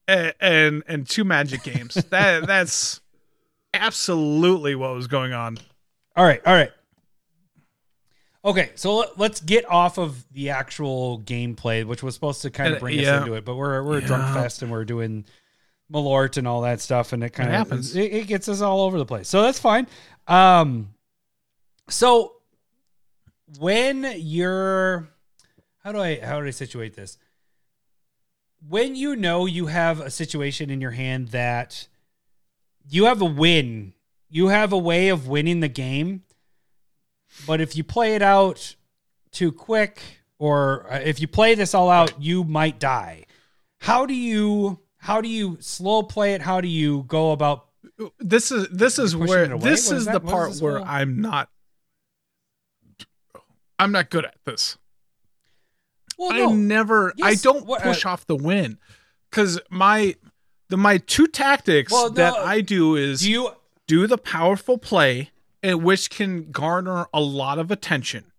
and 0.08 0.34
and, 0.40 0.84
and 0.88 1.10
two 1.10 1.24
magic 1.24 1.64
games. 1.64 1.96
That 1.96 2.48
that's 2.48 3.02
absolutely 3.74 4.76
what 4.76 4.94
was 4.94 5.08
going 5.08 5.34
on. 5.34 5.58
All 6.16 6.26
right, 6.26 6.42
all 6.46 6.54
right. 6.54 6.72
Okay, 8.48 8.72
so 8.76 8.96
let, 8.96 9.20
let's 9.20 9.42
get 9.42 9.70
off 9.70 10.00
of 10.00 10.24
the 10.32 10.52
actual 10.52 11.20
gameplay, 11.20 11.84
which 11.84 12.02
was 12.02 12.14
supposed 12.14 12.44
to 12.44 12.50
kind 12.50 12.74
of 12.74 12.80
bring 12.80 12.98
yeah. 12.98 13.16
us 13.16 13.22
into 13.22 13.34
it, 13.34 13.44
but 13.44 13.56
we're 13.56 13.84
we're 13.84 13.98
a 13.98 14.02
drunk 14.02 14.34
fest 14.34 14.62
and 14.62 14.72
we're 14.72 14.86
doing 14.86 15.26
Malort 15.92 16.38
and 16.38 16.48
all 16.48 16.62
that 16.62 16.80
stuff, 16.80 17.12
and 17.12 17.26
it 17.26 17.32
kind 17.32 17.50
of 17.50 17.56
happens. 17.56 17.94
It, 17.94 18.14
it 18.14 18.28
gets 18.28 18.48
us 18.48 18.62
all 18.62 18.82
over 18.82 18.98
the 18.98 19.06
place, 19.06 19.28
so 19.28 19.42
that's 19.42 19.60
fine. 19.60 19.86
Um, 20.28 20.94
so 21.90 22.36
when 23.60 24.14
you're, 24.16 25.10
how 25.84 25.92
do 25.92 26.00
I 26.00 26.22
how 26.24 26.40
do 26.40 26.48
I 26.48 26.52
situate 26.52 26.94
this? 26.94 27.18
When 28.66 28.96
you 28.96 29.18
know 29.18 29.46
you 29.46 29.66
have 29.66 30.00
a 30.00 30.10
situation 30.10 30.70
in 30.70 30.80
your 30.80 30.92
hand 30.92 31.30
that 31.30 31.90
you 32.90 33.06
have 33.06 33.22
a 33.22 33.26
win, 33.26 33.94
you 34.30 34.48
have 34.48 34.72
a 34.72 34.78
way 34.78 35.10
of 35.10 35.28
winning 35.28 35.60
the 35.60 35.68
game, 35.68 36.24
but 37.46 37.62
if 37.62 37.76
you 37.76 37.84
play 37.84 38.16
it 38.16 38.22
out 38.22 38.76
too 39.32 39.52
quick 39.52 40.02
or 40.40 40.92
uh, 40.92 41.00
if 41.00 41.20
you 41.20 41.28
play 41.28 41.56
this 41.56 41.74
all 41.74 41.90
out, 41.90 42.22
you 42.22 42.44
might 42.44 42.80
die. 42.80 43.26
How 43.80 44.06
do 44.06 44.14
you 44.14 44.80
how 44.98 45.22
do 45.22 45.30
you 45.30 45.58
slow 45.60 46.04
play 46.04 46.34
it? 46.34 46.42
How 46.42 46.62
do 46.62 46.68
you 46.68 47.04
go 47.08 47.32
about 47.32 47.68
This 48.20 48.52
is 48.52 48.68
this 48.70 49.00
is 49.00 49.16
where 49.16 49.48
this 49.58 49.92
is 49.92 50.00
is 50.00 50.06
the 50.06 50.20
part 50.20 50.52
this 50.52 50.62
where 50.62 50.82
I'm 50.82 51.22
not. 51.22 51.50
I'm 53.80 53.92
not 53.92 54.10
good 54.10 54.26
at 54.26 54.36
this. 54.46 54.78
Well, 56.18 56.34
I 56.34 56.38
no. 56.38 56.54
never. 56.54 57.14
I 57.22 57.36
don't 57.36 57.66
what- 57.66 57.84
push 57.84 58.06
uh, 58.06 58.10
off 58.10 58.26
the 58.26 58.36
win 58.36 58.80
because 59.30 59.60
my 59.70 60.16
the 60.70 60.78
my 60.78 60.98
two 60.98 61.28
tactics 61.28 61.92
Well, 61.92 62.10
that 62.12 62.34
I 62.34 62.62
do 62.62 62.96
is 62.96 63.22
Do 63.22 63.32
you? 63.32 63.50
do 63.88 64.08
the 64.08 64.18
powerful 64.18 64.78
play, 64.78 65.30
Eh, 65.68 65.74
which 65.74 66.10
can 66.10 66.50
garner 66.52 67.08
a 67.14 67.20
lot 67.20 67.60
of 67.60 67.72
attention. 67.72 68.32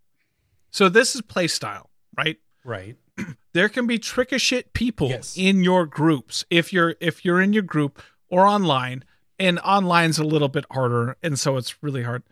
So 0.71 0.89
this 0.89 1.15
is 1.15 1.21
play 1.21 1.47
style, 1.47 1.91
right? 2.17 2.39
Right. 2.65 2.97
There 3.55 3.69
can 3.69 3.87
be 3.87 3.99
trick 3.99 4.33
shit 4.39 4.73
people 4.73 5.09
Yes. 5.09 5.35
in 5.37 5.65
your 5.65 5.85
groups 5.85 6.45
if 6.49 6.73
you're 6.73 6.95
if 7.01 7.25
you're 7.25 7.41
in 7.41 7.53
your 7.53 7.63
group 7.65 8.01
or 8.29 8.47
online, 8.47 9.03
and 9.39 9.59
online's 9.61 10.19
a 10.19 10.25
little 10.25 10.49
bit 10.49 10.65
harder, 10.71 11.17
and 11.23 11.39
so 11.39 11.57
it's 11.57 11.83
really 11.83 12.05
hard. 12.05 12.23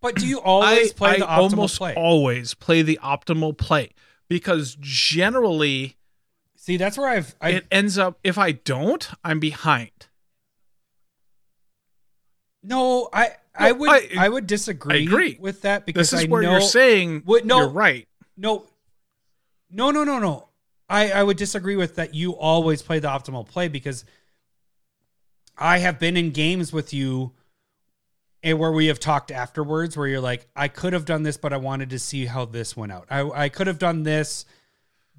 But 0.00 0.16
do 0.16 0.26
you 0.26 0.40
always 0.44 0.90
I, 0.90 0.94
play 0.94 1.18
the 1.18 1.30
I 1.30 1.38
optimal 1.38 1.50
almost 1.50 1.78
play? 1.78 1.94
always 1.94 2.54
play 2.54 2.82
the 2.82 2.98
optimal 3.02 3.56
play 3.56 3.90
because 4.28 4.76
generally 4.80 5.96
See, 6.56 6.76
that's 6.76 6.98
where 6.98 7.08
I've. 7.08 7.34
I, 7.40 7.50
it 7.50 7.66
ends 7.70 7.96
up 7.96 8.18
if 8.24 8.36
I 8.36 8.52
don't, 8.52 9.08
I'm 9.22 9.38
behind. 9.38 10.08
no, 12.62 13.08
I. 13.12 13.30
I 13.54 13.72
would. 13.72 13.90
I- 13.90 14.08
I, 14.18 14.28
would 14.28 14.46
disagree. 14.46 15.04
agree. 15.04 15.36
with 15.40 15.62
that 15.62 15.84
because 15.86 16.10
This 16.10 16.20
is 16.20 16.26
I 16.26 16.28
where 16.30 16.42
know, 16.42 16.52
you're 16.52 16.60
saying 16.60 17.22
What- 17.24 17.44
no. 17.44 17.58
you're 17.58 17.68
right. 17.68 18.06
No, 18.36 18.66
no, 19.70 19.90
no, 19.90 20.04
no, 20.04 20.18
no. 20.18 20.48
I, 20.88 21.10
I 21.12 21.22
would 21.22 21.36
disagree 21.36 21.76
with 21.76 21.96
that. 21.96 22.14
You 22.14 22.32
always 22.32 22.82
play 22.82 22.98
the 22.98 23.08
optimal 23.08 23.46
play 23.46 23.68
because 23.68 24.04
I 25.56 25.78
have 25.78 25.98
been 25.98 26.16
in 26.16 26.30
games 26.30 26.72
with 26.72 26.92
you 26.94 27.32
and 28.42 28.58
where 28.58 28.72
we 28.72 28.86
have 28.86 28.98
talked 28.98 29.30
afterwards 29.30 29.96
where 29.96 30.08
you're 30.08 30.20
like, 30.20 30.48
I 30.56 30.68
could 30.68 30.92
have 30.94 31.04
done 31.04 31.22
this, 31.22 31.36
but 31.36 31.52
I 31.52 31.58
wanted 31.58 31.90
to 31.90 31.98
see 31.98 32.24
how 32.24 32.46
this 32.46 32.76
went 32.76 32.92
out. 32.92 33.06
I, 33.10 33.20
I 33.28 33.48
could 33.50 33.66
have 33.66 33.78
done 33.78 34.02
this, 34.02 34.46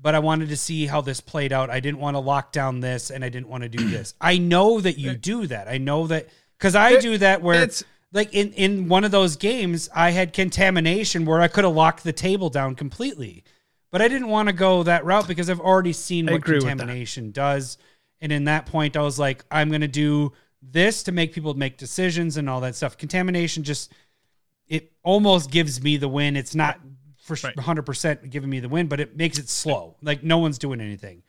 but 0.02 0.16
I 0.16 0.20
wanted 0.20 0.50
to 0.50 0.58
see 0.58 0.88
how 0.88 1.02
this 1.02 1.22
played 1.22 1.54
out. 1.54 1.70
I 1.70 1.80
didn't 1.80 2.00
want 2.00 2.16
to 2.16 2.20
lock 2.20 2.52
down 2.52 2.80
this 2.80 3.12
and 3.12 3.24
I 3.24 3.30
didn't 3.30 3.48
want 3.50 3.62
to 3.64 3.70
do 3.70 3.88
this. 3.90 4.16
I 4.20 4.40
know 4.40 4.82
that 4.82 4.98
you 4.98 5.14
do 5.14 5.46
that. 5.48 5.68
I 5.68 5.78
know 5.78 6.08
that 6.08 6.30
because 6.58 6.74
I 6.76 6.94
It- 6.94 7.02
do 7.02 7.18
that 7.20 7.42
where 7.44 7.62
it's- 7.64 7.84
like 8.14 8.34
in, 8.34 8.52
in 8.54 8.88
one 8.88 9.04
of 9.04 9.12
those 9.12 9.36
games, 9.36 9.90
I 9.96 10.12
had 10.12 10.34
contamination 10.34 11.26
where 11.26 11.42
I 11.42 11.48
could 11.48 11.64
have 11.64 11.74
locked 11.74 12.04
the 12.04 12.14
table 12.14 12.50
down 12.50 12.76
completely. 12.76 13.44
But 13.90 14.02
I 14.02 14.08
didn't 14.08 14.30
want 14.30 14.48
to 14.48 14.54
go 14.54 14.84
that 14.84 15.06
route 15.06 15.28
because 15.28 15.50
I've 15.50 15.60
already 15.60 15.94
seen 15.94 16.30
I 16.30 16.34
what 16.34 16.38
agree 16.40 16.56
with 16.56 16.64
that. 16.64 16.70
contamination 16.70 17.32
does. 17.32 17.78
And 18.22 18.32
in 18.32 18.46
that 18.46 18.66
point, 18.66 18.96
I 18.96 19.02
was 19.02 19.20
like, 19.20 19.44
I'm 19.52 19.70
going 19.70 19.82
to 19.82 19.88
do 19.88 20.32
this 20.62 21.04
to 21.04 21.12
make 21.12 21.34
people 21.34 21.54
make 21.56 21.78
decisions 21.78 22.38
and 22.38 22.50
all 22.50 22.62
that 22.62 22.76
stuff. 22.76 22.98
Contamination 22.98 23.64
just, 23.64 23.92
it 24.68 24.92
almost 25.04 25.52
gives 25.52 25.82
me 25.82 25.98
the 25.98 26.08
win. 26.08 26.36
It's 26.36 26.56
not 26.56 26.80
for 27.22 27.36
Right. 27.44 27.56
100% 27.56 28.30
giving 28.30 28.50
me 28.50 28.60
the 28.60 28.70
win, 28.70 28.88
but 28.88 29.00
it 29.00 29.16
makes 29.16 29.38
it 29.38 29.48
slow. 29.48 29.96
Like 30.02 30.24
no 30.24 30.38
one's 30.38 30.58
doing 30.58 30.82
anything. 30.82 31.24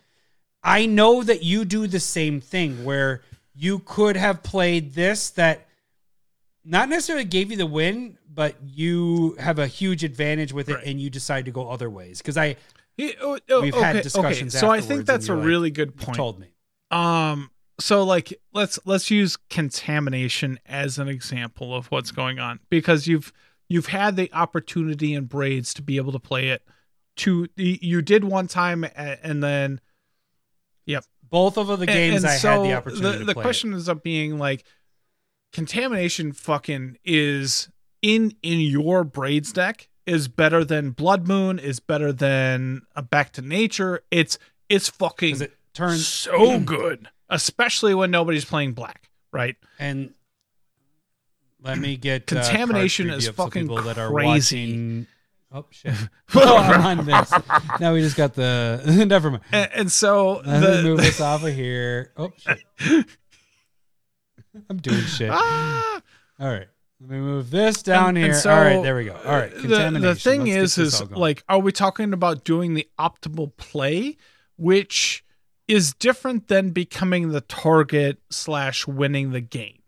I 0.62 0.86
know 0.86 1.22
that 1.22 1.42
you 1.42 1.64
do 1.64 1.86
the 1.86 2.00
same 2.00 2.40
thing 2.40 2.84
where 2.84 3.22
you 3.54 3.80
could 3.80 4.16
have 4.16 4.42
played 4.42 4.94
this 4.94 5.30
that 5.30 5.66
not 6.64 6.88
necessarily 6.88 7.24
gave 7.24 7.50
you 7.50 7.56
the 7.56 7.66
win, 7.66 8.18
but 8.32 8.56
you 8.64 9.34
have 9.38 9.58
a 9.58 9.66
huge 9.66 10.04
advantage 10.04 10.52
with 10.52 10.68
it 10.68 10.74
Right. 10.76 10.86
and 10.86 11.00
you 11.00 11.10
decide 11.10 11.44
to 11.46 11.50
go 11.50 11.68
other 11.70 11.90
ways. 11.90 12.18
Because 12.18 12.36
I 12.36 12.56
Yeah, 12.96 13.10
oh, 13.20 13.38
oh, 13.50 13.62
We've 13.62 13.74
had 13.74 14.02
discussions 14.02 14.54
Okay. 14.54 14.60
So 14.60 14.70
I 14.70 14.80
think 14.80 15.06
that's 15.06 15.28
a 15.28 15.34
like, 15.34 15.44
really 15.46 15.70
good 15.70 15.92
you 15.98 16.06
point. 16.06 16.16
told 16.16 16.38
me. 16.38 16.54
Um 16.90 17.50
so 17.80 18.04
like 18.04 18.32
let's 18.52 18.78
let's 18.84 19.10
use 19.10 19.36
contamination 19.50 20.60
as 20.66 20.98
an 20.98 21.08
example 21.08 21.74
of 21.74 21.86
what's 21.86 22.10
going 22.12 22.38
on 22.38 22.60
because 22.70 23.06
you've 23.08 23.32
you've 23.68 23.86
had 23.86 24.14
the 24.16 24.30
opportunity 24.32 25.14
in 25.14 25.24
braids 25.24 25.72
to 25.74 25.82
be 25.82 25.96
able 25.96 26.12
to 26.12 26.18
play 26.20 26.50
it 26.50 26.62
to 27.16 27.48
you 27.56 28.02
did 28.02 28.24
one 28.24 28.46
time 28.46 28.84
and 28.96 29.42
then 29.42 29.80
yep 30.86 31.04
Both 31.28 31.56
of 31.56 31.66
the 31.78 31.86
games 31.86 32.22
and 32.22 32.26
I 32.32 32.36
so 32.36 32.50
had 32.50 32.62
the 32.62 32.74
opportunity 32.74 33.18
the, 33.18 33.24
the 33.24 33.34
question 33.34 33.72
ends 33.72 33.88
up 33.88 34.02
being 34.02 34.38
like 34.38 34.64
contamination 35.52 36.32
fucking 36.32 36.98
is 37.04 37.68
in 38.00 38.34
in 38.42 38.60
your 38.60 39.04
braids 39.04 39.52
deck 39.52 39.88
is 40.06 40.26
better 40.28 40.64
than 40.64 40.90
blood 40.90 41.28
moon 41.28 41.58
is 41.58 41.78
better 41.78 42.12
than 42.12 42.82
a 42.96 43.02
back 43.02 43.32
to 43.32 43.42
nature 43.42 44.02
it's 44.10 44.38
it's 44.68 44.88
fucking 44.88 45.40
it 45.40 45.52
turns 45.74 46.06
so 46.06 46.58
good 46.58 47.08
especially 47.28 47.94
when 47.94 48.10
nobody's 48.10 48.44
playing 48.44 48.72
black 48.72 49.08
right 49.32 49.56
and 49.78 50.12
let 51.64 51.78
me 51.78 51.96
get 51.96 52.32
uh, 52.32 52.42
Contamination 52.42 53.08
card 53.08 53.18
is 53.18 53.24
preview 53.24 53.30
up 53.30 53.36
so 53.36 53.42
fucking 53.44 53.62
people 53.62 53.82
that 53.82 53.98
are 53.98 54.10
crazy. 54.10 54.26
watching. 54.66 55.06
Oh 55.52 55.66
shit! 55.70 55.94
oh, 56.34 56.56
I'm 56.56 56.98
on 56.98 57.06
this. 57.06 57.32
Now 57.78 57.92
we 57.92 58.00
just 58.00 58.16
got 58.16 58.34
the. 58.34 58.82
Never 59.06 59.30
mind. 59.30 59.44
and, 59.52 59.70
and 59.74 59.92
so 59.92 60.42
Let 60.44 60.82
me 60.82 60.82
move 60.82 60.98
this 60.98 61.20
off 61.20 61.44
of 61.44 61.54
here. 61.54 62.12
Oh 62.16 62.32
shit! 62.36 63.06
I'm 64.70 64.76
doing 64.78 65.00
shit. 65.02 65.30
Ah! 65.32 66.00
All 66.40 66.48
right. 66.48 66.68
Let 67.00 67.10
me 67.10 67.18
move 67.18 67.50
this 67.50 67.82
down 67.82 68.10
And- 68.10 68.18
here. 68.18 68.26
and 68.28 68.36
so 68.36 68.50
all 68.52 68.60
right, 68.60 68.82
there 68.82 68.94
we 68.94 69.06
go. 69.06 69.16
All 69.24 69.32
right, 69.36 69.52
the, 69.52 69.60
contamination. 69.60 70.02
the 70.02 70.14
thing 70.14 70.44
Let's 70.44 70.78
is 70.78 71.02
is 71.02 71.10
like 71.10 71.42
are 71.48 71.58
we 71.58 71.72
talking 71.72 72.12
about 72.12 72.44
doing 72.44 72.74
the 72.74 72.88
optimal 72.98 73.56
play 73.56 74.16
which 74.56 75.24
is 75.66 75.94
different 75.94 76.46
than 76.48 76.70
becoming 76.70 77.30
the 77.30 77.40
target 77.40 78.18
slash 78.30 78.86
winning 78.86 79.32
the 79.32 79.40
game 79.40 79.78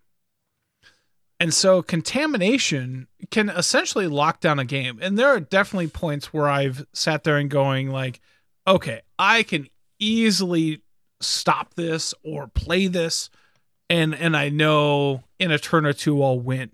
and 1.38 1.52
so 1.54 1.82
contamination 1.82 3.06
can 3.30 3.48
essentially 3.50 4.06
lock 4.08 4.40
down 4.40 4.58
a 4.58 4.64
game 4.64 4.98
and 5.02 5.18
there 5.18 5.28
are 5.28 5.40
definitely 5.40 5.88
points 5.88 6.32
where 6.32 6.48
i've 6.48 6.86
sat 6.92 7.22
there 7.24 7.36
and 7.36 7.50
going 7.50 7.90
like 7.90 8.20
okay 8.66 9.02
i 9.18 9.42
can 9.42 9.68
easily 10.00 10.80
stop 11.20 11.74
this 11.74 12.14
or 12.24 12.48
play 12.48 12.86
this 12.86 13.30
and 13.90 14.14
and 14.14 14.36
i 14.36 14.48
know 14.48 15.22
in 15.38 15.50
a 15.50 15.58
turn 15.58 15.84
or 15.84 15.92
two 15.92 16.22
i'll 16.22 16.38
win 16.38 16.70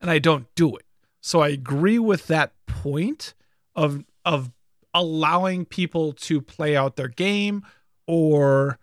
and 0.00 0.10
I 0.10 0.18
don't 0.18 0.52
do 0.54 0.76
it. 0.76 0.84
So 1.20 1.40
I 1.40 1.48
agree 1.48 1.98
with 1.98 2.26
that 2.28 2.52
point 2.66 3.34
of 3.74 4.04
of 4.24 4.50
allowing 4.94 5.64
people 5.64 6.12
to 6.12 6.40
play 6.40 6.76
out 6.76 6.96
their 6.96 7.08
game 7.08 7.64
or 8.06 8.78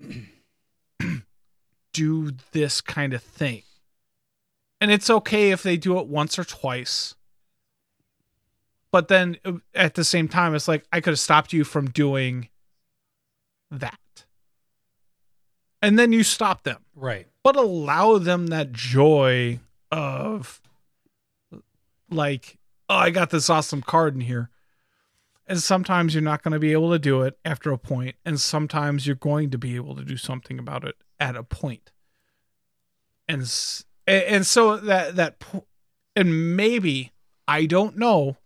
do 1.92 2.32
this 2.52 2.80
kind 2.80 3.14
of 3.14 3.22
thing. 3.22 3.62
And 4.80 4.90
it's 4.90 5.10
okay 5.10 5.50
if 5.50 5.62
they 5.62 5.76
do 5.76 5.98
it 5.98 6.06
once 6.06 6.38
or 6.38 6.44
twice. 6.44 7.14
But 8.90 9.08
then 9.08 9.36
uh, 9.44 9.52
at 9.74 9.94
the 9.94 10.04
same 10.04 10.28
time 10.28 10.54
it's 10.54 10.68
like 10.68 10.84
I 10.92 11.00
could 11.00 11.12
have 11.12 11.20
stopped 11.20 11.52
you 11.52 11.64
from 11.64 11.90
doing 11.90 12.48
that. 13.70 13.98
And 15.82 15.98
then 15.98 16.12
you 16.12 16.22
stop 16.22 16.62
them. 16.62 16.78
Right. 16.94 17.26
but 17.42 17.56
allow 17.56 18.18
them 18.18 18.46
that 18.48 18.72
joy 18.72 19.58
of 19.90 20.60
like 22.10 22.58
oh 22.88 22.94
i 22.96 23.10
got 23.10 23.30
this 23.30 23.50
awesome 23.50 23.82
card 23.82 24.14
in 24.14 24.20
here. 24.22 24.48
And 25.46 25.60
sometimes 25.60 26.14
you're 26.14 26.22
not 26.22 26.42
going 26.42 26.52
to 26.52 26.60
be 26.60 26.72
able 26.72 26.92
to 26.92 26.98
do 26.98 27.22
it 27.22 27.36
after 27.44 27.72
a 27.72 27.78
point 27.78 28.14
and 28.24 28.40
sometimes 28.40 29.06
you're 29.06 29.16
going 29.16 29.50
to 29.50 29.58
be 29.58 29.74
able 29.74 29.96
to 29.96 30.04
do 30.04 30.16
something 30.16 30.58
about 30.58 30.84
it 30.84 30.94
at 31.18 31.36
a 31.36 31.42
point. 31.42 31.90
And 33.28 33.40
and 34.06 34.46
so 34.46 34.76
that 34.76 35.16
that 35.16 35.42
and 36.16 36.56
maybe 36.56 37.12
i 37.48 37.66
don't 37.66 37.96
know 37.96 38.36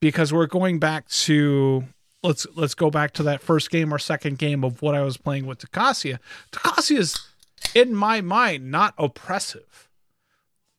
because 0.00 0.32
we're 0.32 0.46
going 0.46 0.78
back 0.78 1.08
to 1.08 1.84
let's 2.26 2.46
let's 2.54 2.74
go 2.74 2.90
back 2.90 3.12
to 3.12 3.22
that 3.22 3.40
first 3.40 3.70
game 3.70 3.92
or 3.92 3.98
second 3.98 4.38
game 4.38 4.64
of 4.64 4.82
what 4.82 4.94
i 4.94 5.02
was 5.02 5.16
playing 5.16 5.46
with 5.46 5.58
Tocasia. 5.58 6.18
Tocasia 6.52 6.98
is 6.98 7.26
in 7.74 7.94
my 7.94 8.20
mind 8.20 8.70
not 8.70 8.94
oppressive. 8.98 9.88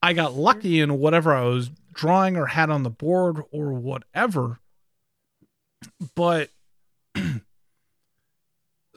I 0.02 0.14
got 0.14 0.36
lucky 0.36 0.80
in 0.80 1.00
whatever 1.00 1.34
I 1.34 1.44
was 1.44 1.72
drawing 1.94 2.38
or 2.38 2.48
had 2.48 2.70
on 2.70 2.84
the 2.84 2.90
board 2.90 3.42
or 3.52 3.74
whatever. 3.74 4.60
But 6.16 6.50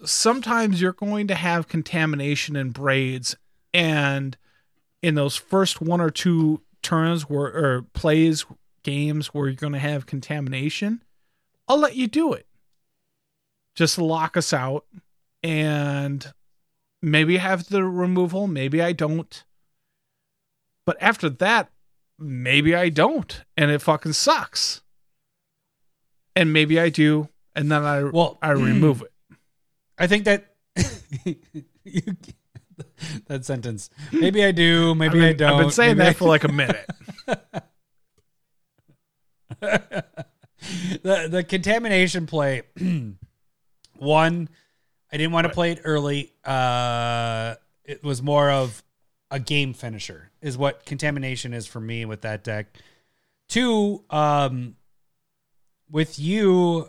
sometimes 0.04 0.80
you're 0.80 0.92
going 0.92 1.26
to 1.28 1.34
have 1.34 1.68
contamination 1.68 2.56
in 2.56 2.70
braids 2.70 3.34
and 3.72 4.36
in 5.02 5.14
those 5.14 5.36
first 5.36 5.80
one 5.80 6.00
or 6.00 6.10
two 6.10 6.60
turns 6.82 7.22
where 7.22 7.46
or 7.46 7.86
plays 7.94 8.44
games 8.82 9.28
where 9.28 9.46
you're 9.46 9.56
going 9.56 9.72
to 9.72 9.78
have 9.78 10.06
contamination, 10.06 11.02
I'll 11.70 11.78
let 11.78 11.94
you 11.94 12.08
do 12.08 12.32
it. 12.32 12.48
Just 13.76 13.96
lock 13.96 14.36
us 14.36 14.52
out 14.52 14.86
and 15.40 16.32
maybe 17.00 17.36
have 17.36 17.68
the 17.68 17.84
removal, 17.84 18.48
maybe 18.48 18.82
I 18.82 18.90
don't. 18.90 19.44
But 20.84 20.96
after 21.00 21.28
that, 21.30 21.70
maybe 22.18 22.74
I 22.74 22.88
don't, 22.88 23.44
and 23.56 23.70
it 23.70 23.82
fucking 23.82 24.14
sucks. 24.14 24.80
And 26.34 26.52
maybe 26.52 26.80
I 26.80 26.88
do, 26.88 27.28
and 27.54 27.70
then 27.70 27.84
I 27.84 28.02
Well, 28.02 28.36
I 28.42 28.50
remove 28.50 29.02
it. 29.02 29.12
I 29.96 30.08
think 30.08 30.24
that 30.24 30.56
you, 31.84 32.16
that 33.28 33.44
sentence. 33.44 33.90
Maybe 34.10 34.44
I 34.44 34.50
do. 34.50 34.96
Maybe 34.96 35.20
I've 35.22 35.28
I 35.28 35.32
don't. 35.34 35.52
I've 35.52 35.60
been 35.60 35.70
saying 35.70 35.98
maybe 35.98 36.08
that 36.08 36.16
for 36.16 36.26
like 36.26 36.42
a 36.42 36.48
minute. 36.52 36.90
the 41.02 41.28
the 41.30 41.44
contamination 41.44 42.26
play. 42.26 42.62
one, 43.98 44.48
I 45.12 45.16
didn't 45.16 45.32
want 45.32 45.46
to 45.46 45.52
play 45.52 45.72
it 45.72 45.80
early. 45.84 46.32
Uh, 46.44 47.54
it 47.84 48.02
was 48.02 48.22
more 48.22 48.50
of 48.50 48.82
a 49.30 49.38
game 49.38 49.72
finisher, 49.72 50.30
is 50.40 50.56
what 50.58 50.84
contamination 50.84 51.52
is 51.54 51.66
for 51.66 51.80
me 51.80 52.04
with 52.04 52.22
that 52.22 52.42
deck. 52.44 52.66
Two, 53.48 54.04
um, 54.10 54.76
with 55.90 56.18
you, 56.18 56.88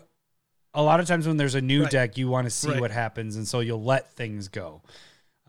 a 0.74 0.82
lot 0.82 1.00
of 1.00 1.06
times 1.06 1.26
when 1.26 1.36
there's 1.36 1.54
a 1.54 1.60
new 1.60 1.82
Right. 1.82 1.90
deck, 1.90 2.18
you 2.18 2.28
want 2.28 2.46
to 2.46 2.50
see 2.50 2.68
Right. 2.70 2.80
what 2.80 2.90
happens, 2.90 3.36
and 3.36 3.46
so 3.46 3.60
you'll 3.60 3.82
let 3.82 4.12
things 4.12 4.48
go. 4.48 4.82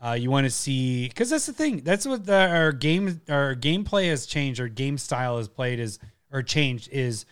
Uh, 0.04 0.12
you 0.12 0.30
want 0.30 0.44
to 0.44 0.50
see 0.50 1.08
because 1.08 1.30
that's 1.30 1.46
the 1.46 1.52
thing. 1.52 1.78
That's 1.82 2.06
what 2.06 2.26
the, 2.26 2.34
our 2.48 2.72
game 2.72 3.20
our 3.28 3.54
gameplay 3.54 4.08
has 4.10 4.26
changed. 4.26 4.60
Our 4.60 4.68
game 4.68 4.98
style 4.98 5.38
has 5.38 5.48
played 5.48 5.78
is 5.80 5.98
or 6.30 6.42
changed 6.42 6.88
is. 6.92 7.24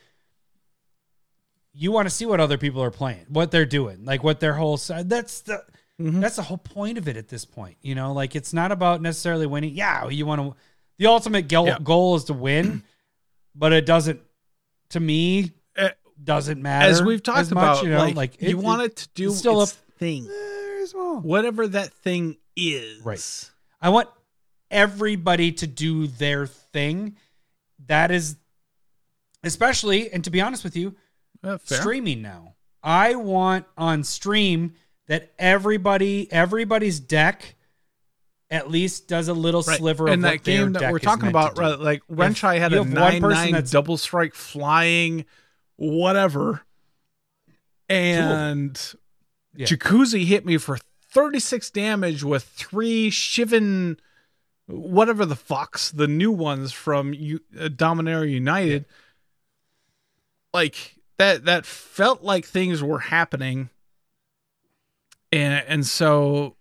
You 1.75 1.91
want 1.93 2.07
to 2.07 2.11
see 2.15 2.27
what 2.27 2.39
other 2.41 2.59
people 2.59 2.83
are 2.83 2.91
playing, 2.91 3.25
what 3.29 3.51
they're 3.51 3.65
doing, 3.67 4.05
like 4.05 4.23
what 4.23 4.41
their 4.41 4.55
whole 4.55 4.77
side. 4.77 5.09
That's 5.09 5.41
the 5.43 5.65
that's 5.99 6.37
the 6.37 6.43
whole 6.43 6.59
point 6.59 6.99
of 6.99 7.07
it 7.09 7.17
at 7.17 7.29
this 7.29 7.45
point. 7.45 7.77
You 7.81 7.95
know, 7.95 8.13
like 8.13 8.35
it's 8.37 8.53
not 8.53 8.73
about 8.73 9.01
necessarily 9.01 9.47
winning. 9.47 9.75
Yeah, 9.75 10.09
you 10.09 10.27
want 10.27 10.41
to. 10.43 10.57
The 10.99 11.07
ultimate 11.07 11.49
goal, 11.49 11.67
Yeah. 11.67 11.79
goal 11.83 12.17
is 12.17 12.25
to 12.25 12.35
win, 12.35 12.83
but 13.55 13.73
it 13.73 13.87
doesn't. 13.87 14.21
To 14.91 15.01
me, 15.01 15.53
Uh, 15.77 15.89
doesn't 16.23 16.61
matter. 16.61 16.91
As 16.91 17.03
we've 17.03 17.23
talked 17.23 17.39
as 17.39 17.51
much, 17.53 17.63
about, 17.63 17.85
you 17.85 17.91
know, 17.91 18.07
like, 18.09 18.43
you 18.43 18.59
want 18.59 18.83
it 18.83 18.97
to 18.97 19.09
do 19.15 19.31
it's 19.31 19.39
still 19.39 19.63
its 19.63 19.73
a- 19.73 19.93
thing, 19.99 20.25
whatever 21.23 21.67
that 21.69 21.93
thing 21.95 22.37
is. 22.57 23.01
Right. 23.03 23.51
I 23.81 23.89
want 23.89 24.09
everybody 24.71 25.53
to 25.53 25.67
do 25.67 26.07
their 26.07 26.47
thing. 26.47 27.17
That 27.87 28.11
is, 28.11 28.37
especially, 29.43 30.11
and 30.13 30.23
to 30.25 30.31
be 30.31 30.41
honest 30.41 30.63
with 30.65 30.77
you, 30.77 30.95
Fair. 31.43 31.59
streaming 31.59 32.23
now. 32.23 32.55
I 32.83 33.15
want 33.15 33.67
on 33.77 34.05
stream 34.05 34.75
that 35.09 35.33
everybody, 35.39 36.31
everybody's 36.33 37.01
deck, 37.01 37.55
at 38.51 38.71
least 38.71 39.09
does 39.09 39.29
a 39.29 39.35
little 39.35 39.63
Right. 39.63 39.79
sliver 39.79 40.07
and 40.09 40.25
of 40.25 40.31
that 40.31 40.43
game 40.45 40.73
that 40.75 40.93
we're 40.93 40.99
talking 40.99 41.29
about, 41.29 41.57
right, 41.59 41.79
like 41.79 42.03
Renshai 42.11 42.59
had 42.59 42.73
a 42.73 42.79
have 42.85 42.87
one 42.93 42.95
person 42.95 43.21
nine 43.21 43.21
nine 43.23 43.53
that's- 43.53 43.71
double 43.71 43.97
strike 43.97 44.35
flying, 44.35 45.25
whatever, 45.77 46.63
and 47.89 48.79
Yeah. 49.55 49.67
Jacuzzi 49.67 50.25
hit 50.27 50.45
me 50.47 50.59
for 50.59 50.79
thirty 51.11 51.39
six 51.41 51.71
damage 51.71 52.23
with 52.23 52.45
three 52.45 53.11
Shivan, 53.11 53.99
whatever 54.67 55.25
the 55.27 55.35
fucks, 55.37 55.95
the 55.95 56.07
new 56.09 56.31
ones 56.33 56.73
from 56.73 57.13
U- 57.15 57.41
uh, 57.59 57.69
Dominaria 57.69 58.31
United. 58.31 58.87
Like 60.55 60.97
that, 61.19 61.45
that 61.45 61.67
felt 61.67 62.23
like 62.23 62.45
things 62.45 62.83
were 62.83 62.99
happening, 62.99 63.71
and 65.31 65.65
and 65.67 65.87
so 65.87 66.57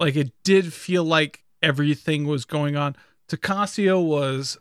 like 0.00 0.16
it 0.16 0.32
did 0.42 0.72
feel 0.72 1.04
like 1.04 1.44
everything 1.62 2.26
was 2.26 2.44
going 2.44 2.76
on. 2.76 2.96
Tocasia 3.28 4.02
was 4.02 4.58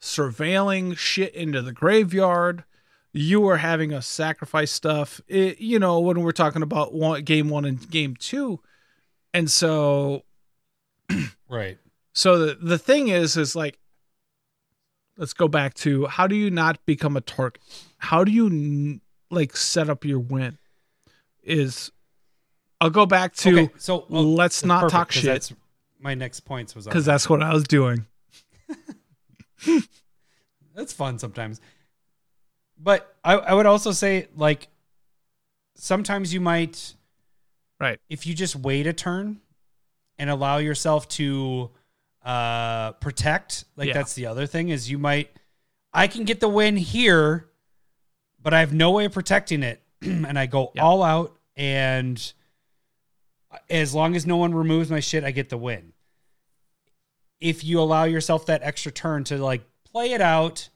surveilling 0.00 0.96
shit 0.96 1.34
into 1.34 1.62
the 1.62 1.72
graveyard. 1.72 2.64
You 3.12 3.40
were 3.40 3.58
having 3.58 3.92
us 3.92 4.06
sacrifice 4.06 4.70
stuff, 4.70 5.20
it, 5.26 5.60
you 5.60 5.78
know, 5.78 5.98
when 6.00 6.20
we're 6.20 6.32
talking 6.32 6.62
about 6.62 6.94
one, 6.94 7.22
game 7.24 7.48
one 7.48 7.64
and 7.64 7.90
game 7.90 8.16
two. 8.16 8.60
And 9.34 9.50
so, 9.50 10.24
right. 11.48 11.78
so 12.12 12.38
the, 12.38 12.54
the 12.54 12.78
thing 12.78 13.08
is, 13.08 13.36
is 13.36 13.56
like, 13.56 13.78
let's 15.18 15.34
go 15.34 15.48
back 15.48 15.74
to 15.74 16.06
how 16.06 16.26
do 16.26 16.34
you 16.34 16.50
not 16.50 16.84
become 16.86 17.16
a 17.16 17.20
target? 17.20 17.60
How 17.98 18.24
do 18.24 18.32
you 18.32 19.00
like 19.30 19.54
set 19.56 19.90
up 19.90 20.06
your 20.06 20.20
win? 20.20 20.56
Is 21.42 21.92
I'll 22.80 22.88
go 22.90 23.04
back 23.04 23.34
to 23.36 23.64
okay, 23.64 23.72
so 23.76 24.06
well, 24.08 24.24
let's 24.34 24.64
not 24.64 24.80
perfect, 24.82 24.92
talk 24.92 25.12
shit. 25.12 25.24
That's 25.24 25.52
my 26.00 26.14
next 26.14 26.40
points 26.40 26.74
was 26.74 26.86
because 26.86 27.04
that's 27.04 27.28
what 27.28 27.42
I 27.42 27.52
was 27.52 27.64
doing. 27.64 28.06
That's 30.74 30.92
fun 30.92 31.18
sometimes. 31.18 31.60
But 32.80 33.16
I, 33.24 33.34
I 33.34 33.54
would 33.54 33.66
also 33.66 33.90
say 33.90 34.28
like 34.36 34.68
sometimes 35.74 36.32
you 36.32 36.40
might 36.40 36.94
Right. 37.80 37.98
if 38.08 38.26
you 38.26 38.34
just 38.34 38.54
wait 38.56 38.86
a 38.86 38.92
turn 38.92 39.40
and 40.18 40.30
allow 40.30 40.58
yourself 40.58 41.08
to 41.10 41.70
uh 42.28 42.92
protect, 42.92 43.64
like 43.76 43.88
Yeah. 43.88 43.94
that's 43.94 44.14
the 44.14 44.26
other 44.26 44.46
thing 44.46 44.68
is 44.68 44.90
you 44.90 44.98
might 44.98 45.30
I 45.92 46.06
can 46.08 46.24
get 46.24 46.40
the 46.40 46.48
win 46.48 46.76
here, 46.76 47.48
but 48.42 48.52
I 48.52 48.60
have 48.60 48.72
no 48.74 48.90
way 48.90 49.06
of 49.06 49.12
protecting 49.12 49.62
it. 49.62 49.80
and 50.02 50.38
I 50.38 50.44
go 50.46 50.70
Yeah. 50.74 50.82
all 50.82 51.02
out 51.02 51.38
and 51.56 52.20
as 53.70 53.94
long 53.94 54.14
as 54.14 54.26
no 54.26 54.36
one 54.36 54.54
removes 54.54 54.90
my 54.90 55.00
shit, 55.00 55.24
I 55.24 55.30
get 55.30 55.48
the 55.48 55.56
win. 55.56 55.94
If 57.40 57.64
you 57.64 57.80
allow 57.80 58.04
yourself 58.04 58.46
that 58.46 58.62
extra 58.62 58.92
turn 58.92 59.24
to 59.24 59.38
like 59.38 59.62
play 59.90 60.12
it 60.12 60.20
out 60.20 60.68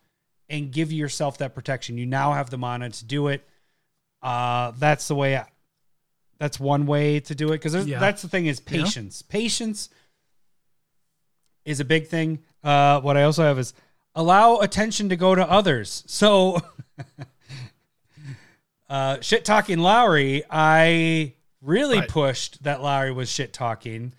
and 0.49 0.73
give 0.73 0.91
yourself 0.91 1.39
that 1.39 1.55
protection, 1.55 1.99
you 1.99 2.07
now 2.07 2.33
have 2.33 2.49
the 2.51 2.57
mana 2.59 2.89
to 2.89 3.05
do 3.05 3.29
it. 3.29 3.47
Uh, 4.23 4.73
that's 4.79 5.07
the 5.09 5.15
way. 5.15 5.37
I, 5.37 5.47
that's 6.39 6.59
one 6.59 6.87
way 6.87 7.21
to 7.21 7.35
do 7.35 7.49
it 7.49 7.59
because 7.63 7.75
Yeah. 7.87 7.99
that's 7.99 8.23
the 8.23 8.29
thing 8.29 8.47
is 8.47 8.61
Yeah. 8.67 8.71
patience. 8.85 9.23
Is 11.65 11.79
a 11.81 11.85
big 11.85 12.09
thing. 12.09 12.41
Uh, 12.65 13.01
what 13.01 13.17
I 13.17 13.23
also 13.23 13.43
have 13.45 13.59
is 13.59 13.73
allow 14.15 14.59
attention 14.59 15.09
to 15.11 15.17
go 15.17 15.35
to 15.35 15.49
others. 15.49 16.03
So, 16.07 16.61
uh, 18.89 19.21
shit 19.21 19.45
talking 19.45 19.79
Lowry, 19.79 20.43
I 20.51 21.35
really 21.61 21.99
Right. 22.01 22.09
pushed 22.09 22.63
that 22.65 22.83
Lowry 22.83 23.13
was 23.13 23.31
shit 23.31 23.53
talking, 23.53 24.13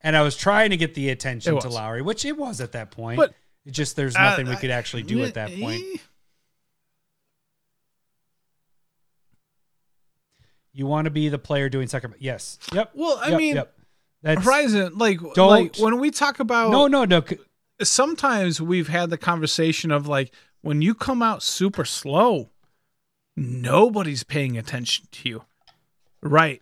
and 0.00 0.16
I 0.16 0.22
was 0.22 0.36
trying 0.36 0.70
to 0.70 0.76
get 0.76 0.94
the 0.94 1.08
attention 1.10 1.58
to. 1.60 1.68
Lowry, 1.68 2.02
which 2.02 2.24
it 2.24 2.36
was 2.36 2.60
at 2.60 2.72
that 2.72 2.90
point. 2.90 3.16
But- 3.18 3.34
it 3.64 3.72
just 3.72 3.96
there's 3.96 4.16
Uh, 4.16 4.22
nothing 4.22 4.48
we 4.48 4.56
could 4.56 4.70
actually 4.70 5.02
do 5.02 5.22
at 5.24 5.34
that 5.34 5.50
point. 5.58 5.84
You 10.72 10.86
want 10.86 11.06
to 11.06 11.10
be 11.10 11.28
the 11.28 11.38
player 11.38 11.68
doing 11.68 11.88
second. 11.88 12.14
Yes. 12.18 12.58
Yep. 12.72 12.92
Well, 12.94 13.18
I 13.22 13.30
Yep, 13.30 13.38
mean, 13.38 13.54
yep. 13.56 13.77
That's 14.22 14.44
Horizon, 14.44 14.98
like, 14.98 15.20
Don't- 15.34 15.48
like 15.48 15.76
when 15.76 15.98
we 16.00 16.10
talk 16.10 16.40
about 16.40 16.70
no, 16.70 16.86
no, 16.88 17.04
no. 17.04 17.22
sometimes 17.82 18.60
we've 18.60 18.88
had 18.88 19.10
the 19.10 19.18
conversation 19.18 19.90
of 19.92 20.06
like 20.08 20.34
when 20.60 20.82
you 20.82 20.94
come 20.94 21.22
out 21.22 21.42
super 21.42 21.84
slow, 21.84 22.50
nobody's 23.36 24.24
paying 24.24 24.58
attention 24.58 25.06
to 25.12 25.28
you. 25.28 25.44
Right. 26.20 26.60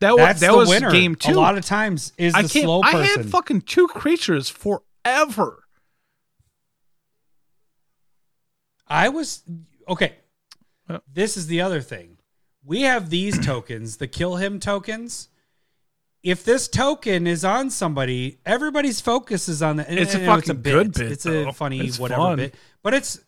That 0.00 0.12
was 0.12 0.18
That's 0.26 0.40
that 0.40 0.52
the 0.52 0.56
was 0.58 0.68
winner. 0.68 0.90
game 0.92 1.14
two. 1.14 1.32
A 1.32 1.34
lot 1.34 1.56
of 1.58 1.64
times 1.64 2.12
is 2.18 2.34
the 2.34 2.38
I 2.38 2.42
can't. 2.42 2.52
slow 2.64 2.82
I 2.82 3.04
had 3.04 3.30
fucking 3.30 3.62
two 3.62 3.88
creatures 3.88 4.48
forever. 4.48 5.64
I 8.86 9.08
was 9.08 9.42
okay. 9.88 10.14
This 11.12 11.36
is 11.36 11.46
the 11.46 11.60
other 11.60 11.80
thing. 11.80 12.18
We 12.64 12.82
have 12.82 13.10
these 13.10 13.44
tokens, 13.44 13.96
the 13.96 14.06
kill 14.06 14.36
him 14.36 14.60
tokens. 14.60 15.28
If 16.22 16.44
this 16.44 16.66
token 16.68 17.26
is 17.26 17.44
on 17.44 17.70
somebody, 17.70 18.38
everybody's 18.44 19.00
focus 19.00 19.48
is 19.48 19.62
on 19.62 19.76
the. 19.76 19.88
and 19.88 19.98
It's 19.98 20.14
a 20.14 20.18
I 20.22 20.26
know 20.26 20.34
fucking 20.36 20.62
good 20.62 20.92
bit, 20.94 21.12
It's 21.12 21.24
though. 21.24 21.48
a 21.48 21.52
funny 21.52 21.80
It's 21.80 21.98
whatever 21.98 22.22
fun. 22.22 22.36
bit, 22.36 22.54
but 22.82 22.92
it's 22.94 23.20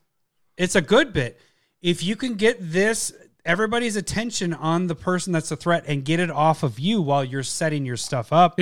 it's 0.57 0.75
a 0.75 0.81
good 0.81 1.13
bit. 1.13 1.41
If 1.83 2.03
you 2.03 2.17
can 2.17 2.35
get 2.35 2.57
this 2.61 3.13
everybody's 3.45 3.97
attention 3.97 4.53
on 4.53 4.87
the 4.87 4.95
person 4.95 5.33
that's 5.33 5.51
a 5.51 5.57
threat 5.57 5.85
and 5.87 6.05
get 6.05 6.21
it 6.21 6.31
off 6.31 6.63
of 6.63 6.79
you 6.79 7.01
while 7.01 7.25
you're 7.25 7.43
setting 7.43 7.87
your 7.87 7.97
stuff 7.97 8.33
up, 8.33 8.59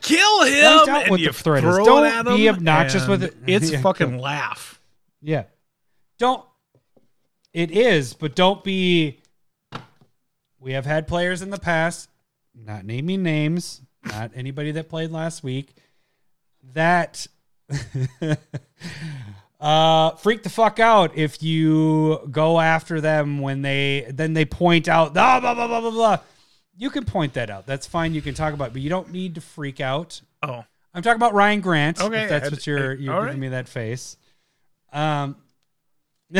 Kill 0.00 0.42
him 0.44 0.64
out 0.64 0.88
and 0.88 1.10
what 1.10 1.20
the 1.20 1.32
threat 1.32 1.62
is. 1.62 1.76
Don't 1.76 2.36
be 2.36 2.48
obnoxious 2.48 3.06
with 3.06 3.22
it. 3.24 3.36
It's 3.46 3.70
Yeah, 3.72 3.80
fucking 3.82 4.18
laugh. 4.18 4.80
Yeah. 5.20 5.44
Don't. 6.18 6.44
It 7.52 7.70
is, 7.70 8.14
but 8.14 8.34
don't 8.34 8.64
be. 8.64 9.20
We 10.58 10.72
have 10.72 10.86
had 10.86 11.06
players 11.06 11.42
in 11.42 11.50
the 11.50 11.58
past, 11.58 12.08
not 12.54 12.84
naming 12.84 13.22
names, 13.22 13.80
not 14.04 14.32
anybody 14.34 14.70
that 14.72 14.88
played 14.88 15.10
last 15.10 15.42
week, 15.44 15.74
that 16.74 17.26
uh 19.60 20.10
freak 20.16 20.42
the 20.42 20.48
fuck 20.50 20.78
out 20.80 21.16
if 21.16 21.42
you 21.42 22.18
go 22.30 22.58
after 22.60 23.00
them 23.00 23.40
when 23.40 23.62
they 23.62 24.06
then 24.10 24.34
they 24.34 24.44
point 24.44 24.88
out 24.88 25.14
blah 25.14 25.40
blah 25.40 25.54
blah 25.54 25.66
blah 25.66 25.80
blah 25.80 25.90
blah. 25.90 26.18
You 26.76 26.90
can 26.90 27.04
point 27.04 27.34
that 27.34 27.50
out. 27.50 27.66
That's 27.66 27.86
fine. 27.86 28.14
You 28.14 28.22
can 28.22 28.34
talk 28.34 28.54
about, 28.54 28.68
it, 28.68 28.72
but 28.72 28.82
you 28.82 28.88
don't 28.88 29.12
need 29.12 29.34
to 29.36 29.40
freak 29.42 29.80
out. 29.80 30.20
Oh, 30.42 30.64
I'm 30.94 31.02
talking 31.02 31.16
about 31.16 31.34
Ryan 31.34 31.60
Grant. 31.60 32.00
Okay, 32.00 32.22
if 32.24 32.28
that's 32.30 32.46
I- 32.46 32.50
what 32.50 32.66
you're 32.66 32.78
I- 32.92 32.94
you're 32.94 33.14
giving 33.14 33.26
right. 33.26 33.38
me 33.38 33.48
that 33.48 33.68
face. 33.68 34.16
Um, 34.92 35.36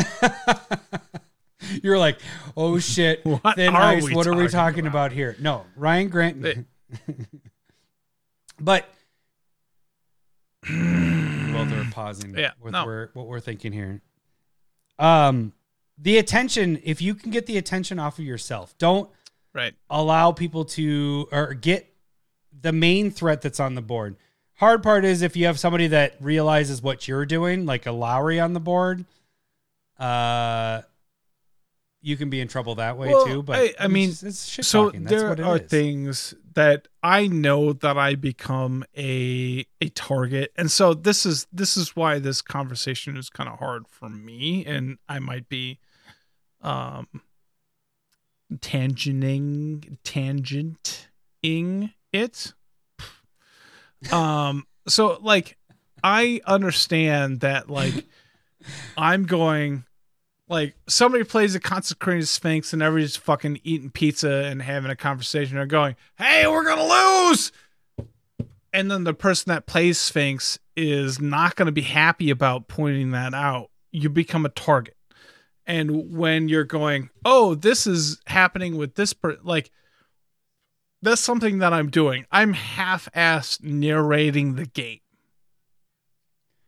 you're 1.83 1.99
like, 1.99 2.19
oh 2.57 2.79
shit, 2.79 3.25
What 3.25 3.57
thin 3.57 3.75
are 3.75 3.83
ice. 3.83 4.03
we 4.05 4.15
What 4.15 4.27
are 4.27 4.33
we 4.35 4.45
talking 4.49 4.51
talking 4.51 4.87
about? 4.87 5.07
about 5.07 5.13
here? 5.13 5.37
No, 5.41 5.65
Ryan 5.77 6.09
Grant. 6.09 6.45
Hey. 6.45 6.65
but 8.61 8.87
they're 10.69 11.89
pausing 11.91 12.37
Yeah, 12.37 12.53
with 12.61 12.73
no. 12.73 12.85
we're, 12.85 13.09
what 13.15 13.27
we're 13.27 13.41
thinking 13.41 13.73
here. 13.73 14.01
Um, 14.99 15.53
the 15.99 16.19
attention. 16.19 16.81
If 16.85 17.01
you 17.03 17.15
can 17.15 17.31
get 17.31 17.47
the 17.47 17.59
attention 17.59 17.99
off 17.99 18.19
of 18.19 18.25
yourself, 18.25 18.77
don't 18.79 19.11
Right. 19.55 19.75
allow 19.91 20.33
people 20.33 20.65
to 20.67 21.29
or 21.31 21.53
get 21.55 21.93
the 22.59 22.73
main 22.73 23.11
threat 23.11 23.43
that's 23.43 23.61
on 23.61 23.75
the 23.75 23.83
board. 23.83 24.17
Hard 24.55 24.83
part 24.83 25.05
is 25.05 25.23
if 25.23 25.37
you 25.37 25.47
have 25.47 25.59
somebody 25.59 25.89
that 25.89 26.15
realizes 26.21 26.81
what 26.83 27.07
you're 27.09 27.27
doing, 27.27 27.67
like 27.67 27.85
a 27.87 27.93
Lowry 27.93 28.39
on 28.41 28.53
the 28.55 28.61
board, 28.61 29.05
uh, 29.99 30.83
you 32.03 32.17
can 32.17 32.29
be 32.29 32.41
in 32.41 32.49
trouble 32.49 32.75
that 32.75 32.99
way 32.99 33.09
Well, 33.09 33.25
too. 33.27 33.43
But 33.43 33.57
I- 33.59 33.75
I 33.85 33.89
mean, 33.89 34.11
it's, 34.11 34.23
it's 34.23 34.47
shit 34.47 34.65
so. 34.65 34.91
There 34.91 35.31
are 35.45 35.57
is. 35.57 35.71
things 35.71 36.35
that 36.55 36.89
I 37.03 37.29
know 37.29 37.73
that 37.73 37.97
I 37.97 38.15
become 38.17 38.85
a 38.97 39.65
a 39.81 39.89
target, 39.91 40.53
and 40.57 40.71
so 40.71 40.93
this 40.95 41.25
is 41.25 41.47
this 41.53 41.77
is 41.77 41.97
why 41.97 42.19
this 42.19 42.43
conversation 42.43 43.17
is 43.17 43.31
kind 43.31 43.49
of 43.49 43.59
hard 43.59 43.87
for 43.89 44.09
me, 44.09 44.65
and 44.67 44.99
I 45.09 45.19
might 45.21 45.49
be 45.49 45.79
um 46.61 47.07
tangenting 48.53 49.99
tangenting 50.05 51.93
it. 52.13 52.53
Um, 54.11 54.67
so 54.89 55.17
like 55.23 55.57
I 56.03 56.41
understand 56.45 57.39
that 57.41 57.71
like 57.71 58.05
I'm 58.97 59.27
going 59.27 59.85
like 60.49 60.75
somebody 60.89 61.25
plays 61.25 61.55
a 61.55 61.61
consecrated 61.61 62.27
sphinx 62.27 62.73
and 62.73 62.83
everybody's 62.83 63.17
fucking 63.17 63.61
eating 63.65 63.91
pizza 63.91 64.45
and 64.45 64.61
having 64.63 64.91
a 64.91 64.97
conversation 64.97 65.57
or 65.57 65.67
going, 65.67 65.97
Hey, 66.19 66.47
we're 66.47 66.65
gonna 66.65 67.29
lose. 67.29 67.53
And 68.73 68.91
then 68.91 69.05
the 69.05 69.15
person 69.15 69.51
that 69.51 69.67
plays 69.67 69.99
Sphinx 69.99 70.59
is 70.77 71.21
not 71.21 71.57
gonna 71.57 71.73
be 71.73 71.83
happy 71.83 72.31
about 72.31 72.69
pointing 72.69 73.11
that 73.13 73.35
out. 73.35 73.71
You 73.91 74.09
become 74.09 74.47
a 74.47 74.51
target. 74.51 74.97
And 75.67 76.17
when 76.17 76.49
you're 76.49 76.65
going, 76.65 77.11
Oh, 77.25 77.55
this 77.55 77.87
is 77.87 78.21
happening 78.27 78.77
with 78.77 78.95
this 78.95 79.13
per 79.13 79.39
like 79.43 79.71
that's 81.03 81.21
something 81.21 81.59
that 81.59 81.73
I'm 81.73 81.91
doing. 81.91 82.27
I'm 82.31 82.53
half 82.53 83.09
assed 83.15 83.63
narrating 83.63 84.55
the 84.55 84.67
game. 84.67 85.01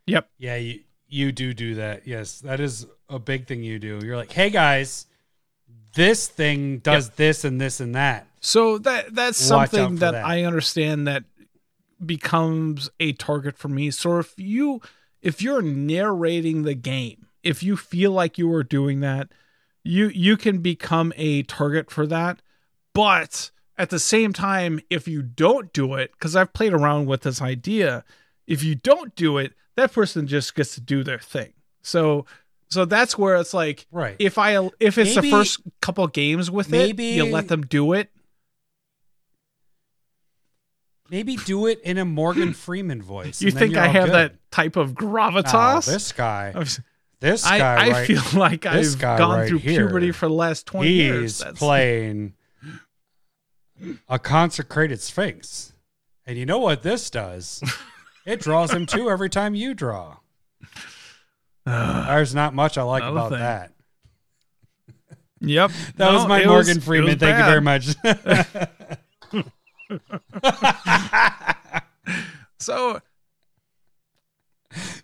Yep. 0.07 0.29
Yeah, 0.39 0.57
you 0.57 0.81
you 1.09 1.33
do 1.33 1.55
do 1.55 1.77
that. 1.77 2.07
Yes, 2.07 2.41
that 2.41 2.61
is 2.61 2.87
a 3.09 3.19
big 3.19 3.47
thing 3.47 3.63
you 3.63 3.79
do. 3.79 4.01
You're 4.03 4.17
like, 4.17 4.33
hey 4.33 4.51
guys, 4.51 5.07
this 5.95 6.29
thing 6.29 6.79
does 6.79 7.11
this 7.11 7.45
and 7.45 7.61
this 7.61 7.81
and 7.81 7.95
that. 7.95 8.27
So 8.41 8.79
that 8.79 9.15
that's 9.15 9.39
Watch 9.51 9.71
something 9.71 9.97
that, 9.97 10.13
that. 10.13 10.25
I 10.25 10.45
understand 10.45 11.07
that 11.07 11.25
becomes 12.05 12.91
a 13.01 13.13
target 13.13 13.57
for 13.57 13.69
me. 13.69 13.91
So 13.91 14.19
if 14.19 14.35
you 14.37 14.81
if 15.23 15.41
you're 15.41 15.63
narrating 15.63 16.63
the 16.63 16.75
game, 16.75 17.27
if 17.43 17.63
you 17.63 17.77
feel 17.77 18.13
like 18.13 18.39
you 18.39 18.53
are 18.53 18.65
doing 18.65 19.01
that, 19.01 19.29
you 19.83 20.09
you 20.09 20.37
can 20.37 20.59
become 20.59 21.13
a 21.17 21.43
target 21.45 21.91
for 21.91 22.07
that. 22.07 22.41
But 22.93 23.51
at 23.77 23.91
the 23.91 23.99
same 23.99 24.33
time, 24.33 24.81
if 24.91 25.09
you 25.09 25.23
don't 25.23 25.73
do 25.73 25.95
it, 25.95 26.13
because 26.13 26.37
I've 26.37 26.53
played 26.53 26.73
around 26.73 27.07
with 27.07 27.23
this 27.23 27.43
idea, 27.43 28.05
if 28.47 28.63
you 28.63 28.75
don't 28.75 29.15
do 29.15 29.39
it, 29.39 29.55
that 29.77 29.93
person 29.93 30.27
just 30.27 30.55
gets 30.55 30.75
to 30.75 30.81
do 30.81 31.03
their 31.05 31.19
thing. 31.19 31.53
So 31.83 32.27
so 32.71 32.85
that's 32.85 33.17
where 33.19 33.37
it's 33.37 33.55
like 33.55 33.87
Right. 33.93 34.17
if 34.19 34.39
I 34.39 34.57
if 34.81 34.99
it's 34.99 35.15
Maybe- 35.17 35.31
the 35.31 35.37
first 35.37 35.61
couple 35.81 36.07
games 36.09 36.51
with 36.51 36.69
maybe- 36.71 37.11
it, 37.13 37.15
you 37.17 37.25
let 37.33 37.49
them 37.49 37.63
do 37.63 37.93
it. 37.93 38.11
Maybe 41.11 41.37
do 41.37 41.67
it 41.67 41.81
in 41.83 41.99
a 41.99 42.05
Morgan 42.05 42.53
Freeman 42.55 43.03
voice. 43.03 43.43
You 43.43 43.51
think 43.51 43.77
I 43.77 43.87
have 43.89 44.07
good. 44.07 44.15
that 44.15 44.51
type 44.51 44.77
of 44.77 44.91
Oh, 44.93 44.95
gravitas? 44.95 45.87
this 45.87 46.13
guy. 46.13 46.53
This 47.21 47.45
guy. 47.45 47.59
I 47.87 47.91
right, 47.91 48.07
feel 48.07 48.23
like 48.41 48.63
this 48.63 48.95
I've 48.95 49.01
guy 49.01 49.19
gone 49.19 49.39
right 49.41 49.49
through 49.49 49.59
here, 49.59 49.87
puberty 49.87 50.13
for 50.13 50.27
the 50.29 50.35
last 50.35 50.67
20 50.67 50.89
he's 50.89 50.97
years. 50.99 51.39
That's- 51.39 51.59
playing 51.59 52.35
a 54.09 54.19
consecrated 54.19 55.01
sphinx. 55.01 55.73
And 56.27 56.39
you 56.39 56.47
know 56.47 56.59
what 56.59 56.83
this 56.83 57.11
does? 57.11 57.63
It 58.27 58.41
draws 58.41 58.71
him 58.73 58.87
two 58.87 59.11
every 59.11 59.29
time 59.31 59.55
you 59.55 59.75
draw. 59.75 60.17
There's 61.67 62.35
not 62.35 62.55
much 62.55 62.77
I 62.79 62.83
like 62.83 63.03
Another 63.03 63.19
about 63.19 63.31
thing. 63.31 63.39
that. 63.41 63.73
Yep. 65.41 65.71
That 65.97 66.13
was 66.13 66.27
my 66.27 66.41
it 66.43 66.47
Morgan 66.47 66.79
it 66.79 66.83
Freeman. 66.83 67.11
was 67.11 67.17
Thank 67.21 67.39
you 67.39 67.45
very 67.45 67.61
much. 67.61 67.95
So 72.59 73.01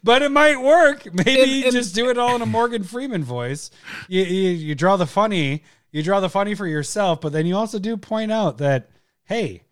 but 0.03 0.23
it 0.23 0.31
might 0.33 0.61
work. 0.61 1.07
Maybe 1.13 1.41
And- 1.43 1.51
you 1.51 1.63
and- 1.65 1.73
just 1.73 1.95
do 1.95 2.09
it 2.11 2.19
all 2.19 2.35
in 2.35 2.43
a 2.43 2.47
Morgan 2.47 2.83
Freeman 2.85 3.23
voice. 3.23 3.71
You, 4.09 4.23
you 4.25 4.51
you 4.51 4.75
draw 4.75 4.97
the 4.97 5.07
funny, 5.07 5.63
you 5.93 6.03
draw 6.03 6.21
the 6.21 6.31
funny 6.31 6.55
for 6.55 6.67
yourself, 6.67 7.21
but 7.21 7.33
then 7.33 7.47
you 7.47 7.57
also 7.57 7.79
do 7.79 7.97
point 7.97 8.33
out 8.33 8.59
that 8.59 8.91
hey, 9.25 9.63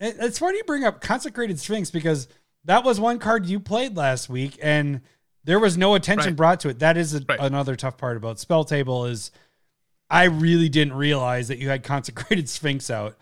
it- 0.00 0.16
it's 0.20 0.38
funny 0.38 0.58
you 0.58 0.64
bring 0.64 0.84
up 0.84 1.00
consecrated 1.00 1.58
sphinx 1.58 1.90
because 1.90 2.28
that 2.64 2.84
was 2.84 3.00
one 3.00 3.18
card 3.18 3.46
you 3.46 3.58
played 3.60 3.96
last 3.96 4.28
week 4.28 4.58
and 4.62 5.00
there 5.44 5.58
was 5.58 5.76
no 5.76 5.94
attention 5.94 6.30
Right. 6.30 6.36
brought 6.36 6.60
to 6.60 6.68
it. 6.68 6.78
That 6.78 6.96
is 6.96 7.14
a, 7.14 7.20
Right. 7.28 7.40
another 7.40 7.74
tough 7.76 7.96
part 7.98 8.16
about 8.16 8.38
spell 8.38 8.64
table 8.64 9.06
is 9.06 9.30
I 10.08 10.24
really 10.24 10.68
didn't 10.68 10.94
realize 10.94 11.48
that 11.48 11.58
you 11.58 11.68
had 11.68 11.82
consecrated 11.84 12.48
sphinx 12.48 12.90
out 12.90 13.16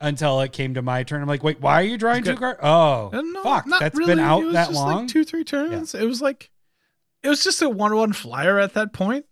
until 0.00 0.40
it 0.40 0.52
came 0.52 0.74
to 0.74 0.82
my 0.82 1.02
turn. 1.04 1.22
I'm 1.22 1.28
like, 1.28 1.42
wait, 1.44 1.60
why 1.60 1.74
are 1.80 1.84
you 1.84 1.96
drawing 1.96 2.24
two 2.24 2.36
cards? 2.36 2.58
Oh, 2.62 3.10
uh, 3.12 3.22
no, 3.22 3.42
fuck, 3.42 3.66
not 3.66 3.80
that's 3.80 3.96
really. 3.96 4.16
been 4.16 4.18
out 4.18 4.52
that 4.52 4.72
long. 4.72 5.02
Like 5.02 5.08
two, 5.08 5.24
three 5.24 5.44
turns. 5.44 5.94
It 5.94 6.04
was 6.06 6.20
like 6.20 6.50
it 7.22 7.28
was 7.28 7.44
just 7.44 7.62
a 7.62 7.70
one-one 7.70 8.12
flyer 8.12 8.58
at 8.58 8.74
that 8.74 8.92
point. 8.92 9.26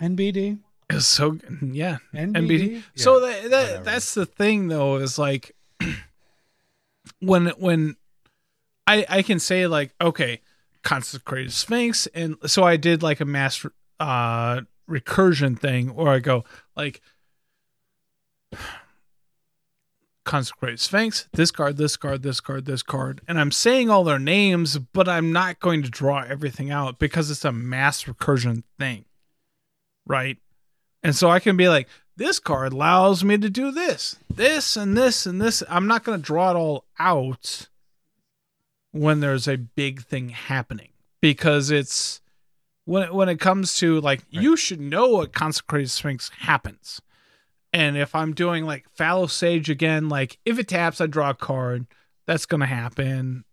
NBD. 0.00 0.58
It 0.88 0.94
was 0.94 1.06
so 1.06 1.38
yeah. 1.60 1.98
NBD? 2.14 2.32
NBD. 2.32 2.82
So 2.94 3.20
that, 3.20 3.42
that 3.50 3.50
whatever. 3.50 3.84
that's 3.84 4.14
the 4.14 4.24
thing 4.24 4.68
though 4.68 4.96
is 4.96 5.18
like 5.18 5.54
when 7.20 7.46
when 7.58 7.96
I 8.86 9.06
I 9.08 9.22
can 9.22 9.38
say 9.38 9.66
like 9.66 9.94
okay 10.00 10.40
consecrated 10.82 11.52
sphinx 11.52 12.06
and 12.14 12.36
so 12.46 12.62
I 12.62 12.76
did 12.76 13.02
like 13.02 13.20
a 13.20 13.24
mass 13.24 13.66
uh 13.98 14.60
recursion 14.88 15.58
thing 15.58 15.90
or 15.90 16.08
I 16.08 16.20
go 16.20 16.44
like 16.76 17.00
consecrated 20.24 20.80
sphinx 20.80 21.28
this 21.32 21.50
card 21.50 21.76
this 21.76 21.96
card 21.96 22.22
this 22.22 22.40
card 22.40 22.66
this 22.66 22.82
card 22.82 23.20
and 23.26 23.40
I'm 23.40 23.50
saying 23.50 23.90
all 23.90 24.04
their 24.04 24.18
names 24.18 24.78
but 24.78 25.08
I'm 25.08 25.32
not 25.32 25.60
going 25.60 25.82
to 25.82 25.90
draw 25.90 26.22
everything 26.22 26.70
out 26.70 26.98
because 26.98 27.30
it's 27.30 27.44
a 27.44 27.52
mass 27.52 28.04
recursion 28.04 28.62
thing 28.78 29.04
right 30.04 30.38
and 31.06 31.14
so 31.14 31.30
I 31.30 31.38
can 31.38 31.56
be 31.56 31.68
like, 31.68 31.88
this 32.16 32.40
card 32.40 32.72
allows 32.72 33.22
me 33.22 33.38
to 33.38 33.48
do 33.48 33.70
this, 33.70 34.16
this, 34.28 34.76
and 34.76 34.96
this, 34.96 35.24
and 35.24 35.40
this. 35.40 35.62
I'm 35.68 35.86
not 35.86 36.02
going 36.02 36.18
to 36.18 36.24
draw 36.24 36.50
it 36.50 36.56
all 36.56 36.84
out 36.98 37.68
when 38.96 39.20
there's 39.20 39.48
a 39.48 39.56
big 39.56 40.02
thing 40.02 40.30
happening 40.30 40.90
because 41.20 41.70
it's 41.70 42.20
when 42.84 43.04
it, 43.04 43.14
when 43.14 43.28
it 43.28 43.40
comes 43.40 43.76
to 43.78 44.00
like 44.00 44.22
you 44.30 44.56
should 44.56 44.80
know 44.80 45.08
what 45.08 45.32
consecrated 45.32 45.90
sphinx 45.90 46.30
happens. 46.38 47.00
And 47.72 47.96
if 47.96 48.14
I'm 48.14 48.32
doing 48.32 48.64
like 48.64 48.86
Fallowsage 48.96 49.68
again, 49.68 50.08
like 50.08 50.38
if 50.44 50.58
it 50.58 50.68
taps, 50.68 51.00
I 51.00 51.06
draw 51.06 51.30
a 51.30 51.34
card. 51.34 51.86
That's 52.26 52.46
to 52.46 52.66
happen. 52.66 53.44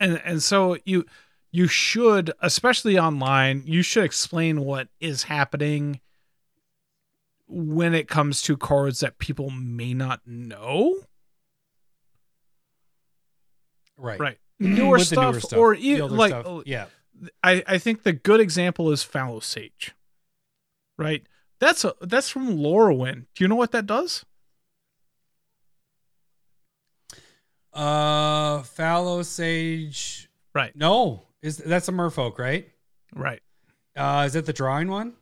And 0.00 0.20
and 0.24 0.42
so 0.42 0.76
you 0.84 1.04
you 1.52 1.66
should, 1.66 2.32
especially 2.40 2.98
online, 2.98 3.62
you 3.66 3.82
should 3.82 4.04
explain 4.04 4.64
what 4.64 4.88
is 5.00 5.24
happening 5.24 6.00
when 7.48 7.94
it 7.94 8.08
comes 8.08 8.42
to 8.42 8.56
cards 8.56 9.00
that 9.00 9.18
people 9.18 9.50
may 9.50 9.92
not 9.92 10.20
know. 10.26 11.00
Right. 14.00 14.18
Right. 14.18 14.38
Newer, 14.58 14.98
stuff, 14.98 15.32
newer 15.34 15.40
stuff, 15.40 15.58
or 15.58 15.74
older 15.74 16.08
like 16.08 16.30
stuff. 16.30 16.62
yeah. 16.66 16.86
I, 17.42 17.62
I 17.66 17.78
think 17.78 18.02
the 18.02 18.12
good 18.12 18.40
example 18.40 18.90
is 18.90 19.04
Fallowsage. 19.04 19.90
Right? 20.98 21.22
That's 21.60 21.84
a, 21.84 21.94
that's 22.00 22.28
from 22.30 22.56
Lorwyn. 22.58 23.26
Do 23.34 23.44
you 23.44 23.48
know 23.48 23.56
what 23.56 23.72
that 23.72 23.86
does? 23.86 24.24
Uh, 27.72 28.60
Fallowsage. 28.62 30.26
Right. 30.54 30.74
No, 30.74 31.22
is 31.42 31.58
that's 31.58 31.88
a 31.88 31.92
merfolk, 31.92 32.38
right? 32.38 32.68
Right. 33.14 33.40
Uh, 33.96 34.24
is 34.26 34.34
it 34.34 34.46
the 34.46 34.52
drawing 34.52 34.88
one? 34.88 35.14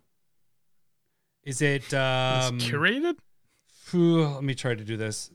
Is 1.45 1.61
it 1.63 1.85
It's 1.85 1.95
um? 1.95 2.59
curated? 2.59 3.17
phew, 3.69 4.25
let 4.35 4.45
me 4.45 4.55
try 4.55 4.75
to 4.75 4.85
do 4.85 4.97
this. 4.97 5.31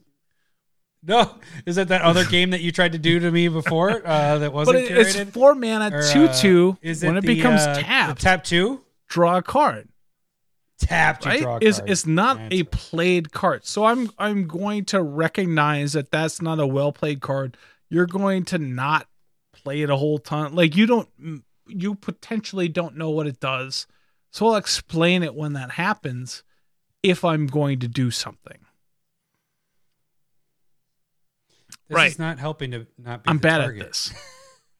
No, 1.06 1.34
is 1.66 1.76
it 1.76 1.88
that 1.88 2.00
other 2.02 2.24
game 2.24 2.50
that 2.50 2.60
you 2.62 2.72
tried 2.72 2.92
to 2.92 2.98
do 2.98 3.20
to 3.20 3.30
me 3.30 3.48
before? 3.48 3.90
Uh, 4.06 4.38
that 4.38 4.52
wasn't 4.52 4.78
it, 4.78 4.90
it's 4.90 5.14
curated. 5.16 5.32
four 5.32 5.54
mana, 5.54 5.90
Or, 5.92 6.02
two 6.10 6.24
uh, 6.24 6.32
two. 6.34 6.78
Is 6.80 7.02
when 7.04 7.16
it 7.16 7.20
the, 7.20 7.34
becomes 7.34 7.60
uh, 7.60 7.74
the 7.74 7.82
tapped, 7.82 8.20
tap 8.22 8.44
two, 8.44 8.80
draw 9.08 9.36
a 9.36 9.42
card. 9.42 9.88
tap 10.78 11.20
to 11.20 11.28
right? 11.28 11.40
draw. 11.40 11.56
A 11.56 11.58
It's 11.60 11.78
card. 11.78 11.90
it's 11.90 12.06
not 12.06 12.40
a 12.50 12.62
played 12.64 13.32
card. 13.32 13.66
So 13.66 13.84
I'm 13.84 14.10
I'm 14.18 14.46
going 14.46 14.84
to 14.86 15.02
recognize 15.02 15.92
that 15.92 16.10
that's 16.10 16.40
not 16.40 16.58
a 16.58 16.66
well 16.66 16.92
played 16.92 17.20
card. 17.20 17.56
You're 17.90 18.06
going 18.06 18.44
to 18.46 18.58
not 18.58 19.06
play 19.52 19.82
it 19.82 19.90
a 19.90 19.96
whole 19.96 20.18
ton. 20.18 20.54
Like 20.54 20.74
you 20.74 20.86
don't 20.86 21.08
you 21.66 21.94
potentially 21.94 22.68
don't 22.68 22.96
know 22.96 23.08
what 23.10 23.26
it 23.26 23.40
does 23.40 23.86
So 24.30 24.48
I'll 24.48 24.56
explain 24.56 25.22
it 25.22 25.34
when 25.34 25.52
that 25.54 25.72
happens 25.72 26.42
if 27.02 27.24
I'm 27.24 27.46
going 27.46 27.78
to 27.80 27.88
do 27.88 28.10
something. 28.10 28.58
This 31.94 32.00
Right. 32.02 32.10
is 32.12 32.18
not 32.18 32.38
helping 32.38 32.70
to 32.72 32.86
not 32.98 33.22
be 33.24 33.28
I'm 33.30 33.36
the 33.36 33.40
bad 33.42 33.58
target. 33.58 33.82
at 33.82 33.88
this. 33.88 34.12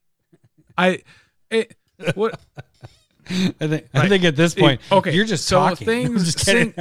I 0.78 1.02
it 1.50 1.76
what 2.14 2.38
I 3.30 3.52
think 3.68 3.86
I 3.94 4.08
think 4.08 4.24
at 4.24 4.36
this 4.36 4.54
point, 4.54 4.80
okay, 4.92 5.12
you're 5.14 5.24
just 5.24 5.46
so 5.46 5.58
talking. 5.58 5.88
I'm 5.88 5.94
things- 5.94 6.34
just 6.34 6.44
kidding. 6.46 6.72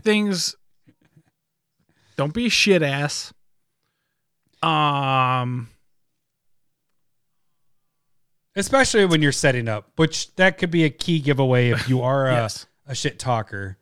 things 0.00 0.56
don't 2.16 2.32
be 2.34 2.46
a 2.46 2.50
shit 2.50 2.82
ass. 2.82 3.32
Um 4.62 5.68
Especially 8.58 9.04
when 9.04 9.20
you're 9.20 9.32
setting 9.32 9.68
up, 9.68 9.90
which 9.96 10.34
that 10.36 10.56
could 10.56 10.70
be 10.70 10.84
a 10.84 10.90
key 10.90 11.18
giveaway 11.20 11.68
if 11.70 11.88
you 11.90 12.00
are 12.00 12.28
a, 12.28 12.32
Yes. 12.32 12.66
a 12.86 12.94
shit 12.94 13.18
talker. 13.18 13.76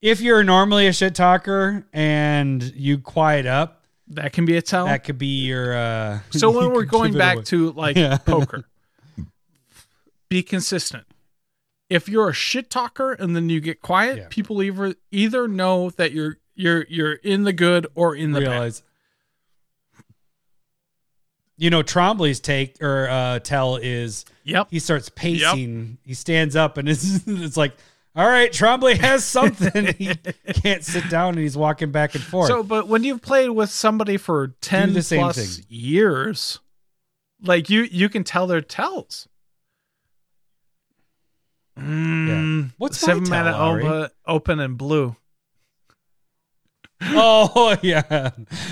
If 0.00 0.20
you're 0.20 0.44
normally 0.44 0.86
a 0.86 0.92
shit 0.92 1.16
talker 1.16 1.84
and 1.92 2.62
you 2.76 2.98
quiet 2.98 3.46
up, 3.46 3.81
that 4.14 4.32
can 4.32 4.44
be 4.44 4.56
a 4.56 4.62
tell. 4.62 4.86
that 4.86 5.04
could 5.04 5.18
be 5.18 5.44
your. 5.46 5.74
Uh, 5.76 6.20
So 6.30 6.50
when 6.58 6.72
we're 6.72 6.84
going 6.84 7.12
back 7.14 7.36
away. 7.36 7.44
to 7.44 7.72
like 7.72 7.96
Yeah. 7.96 8.16
poker, 8.24 8.64
be 10.28 10.42
consistent. 10.42 11.04
If 11.90 12.08
you're 12.08 12.30
a 12.30 12.32
shit 12.34 12.70
talker 12.70 13.12
and 13.12 13.36
then 13.36 13.50
you 13.50 13.60
get 13.60 13.82
quiet, 13.82 14.16
Yeah. 14.16 14.26
people 14.30 14.62
either 14.62 14.94
either 15.10 15.46
know 15.48 15.90
that 15.90 16.12
you're 16.12 16.38
you're 16.54 16.86
you're 16.88 17.12
in 17.14 17.44
the 17.44 17.52
good 17.52 17.86
or 17.94 18.14
in 18.16 18.32
the 18.32 18.40
bad. 18.40 18.48
realize. 18.50 18.82
You 21.58 21.70
know, 21.70 21.82
Trombley's 21.82 22.40
take 22.40 22.82
or 22.82 23.08
uh, 23.08 23.38
tell 23.40 23.76
is 23.76 24.24
Yep. 24.44 24.68
he 24.70 24.78
starts 24.78 25.08
pacing. 25.10 25.98
He 26.04 26.14
stands 26.14 26.56
up 26.56 26.76
and 26.78 26.88
it's, 26.88 27.20
it's 27.26 27.56
like, 27.56 27.74
all 28.14 28.26
right, 28.26 28.52
Trombley 28.52 28.96
has 28.98 29.24
something. 29.38 29.94
he 29.98 30.14
can't 30.54 30.84
sit 30.84 31.08
down 31.08 31.30
and 31.30 31.38
he's 31.38 31.56
walking 31.56 31.90
back 31.90 32.14
and 32.14 32.22
forth. 32.22 32.48
So, 32.48 32.62
but 32.62 32.88
when 32.88 33.04
you've 33.04 33.22
played 33.22 33.50
with 33.50 33.70
somebody 33.70 34.16
for 34.16 34.48
ten 34.60 34.92
the 34.92 35.02
same 35.02 35.20
plus 35.20 35.56
thing. 35.56 35.66
years, 35.68 36.60
like 37.42 37.70
you 37.70 37.82
you 37.82 38.08
can 38.08 38.24
tell 38.24 38.46
their 38.46 38.60
tells. 38.60 39.28
Mm, 41.78 42.72
What's 42.76 43.00
my 43.02 43.06
seven 43.06 43.24
tell, 43.24 43.44
mana 43.44 44.10
open 44.26 44.60
and 44.60 44.76
blue? 44.76 45.16
oh 47.04 47.76
yeah, 47.82 48.30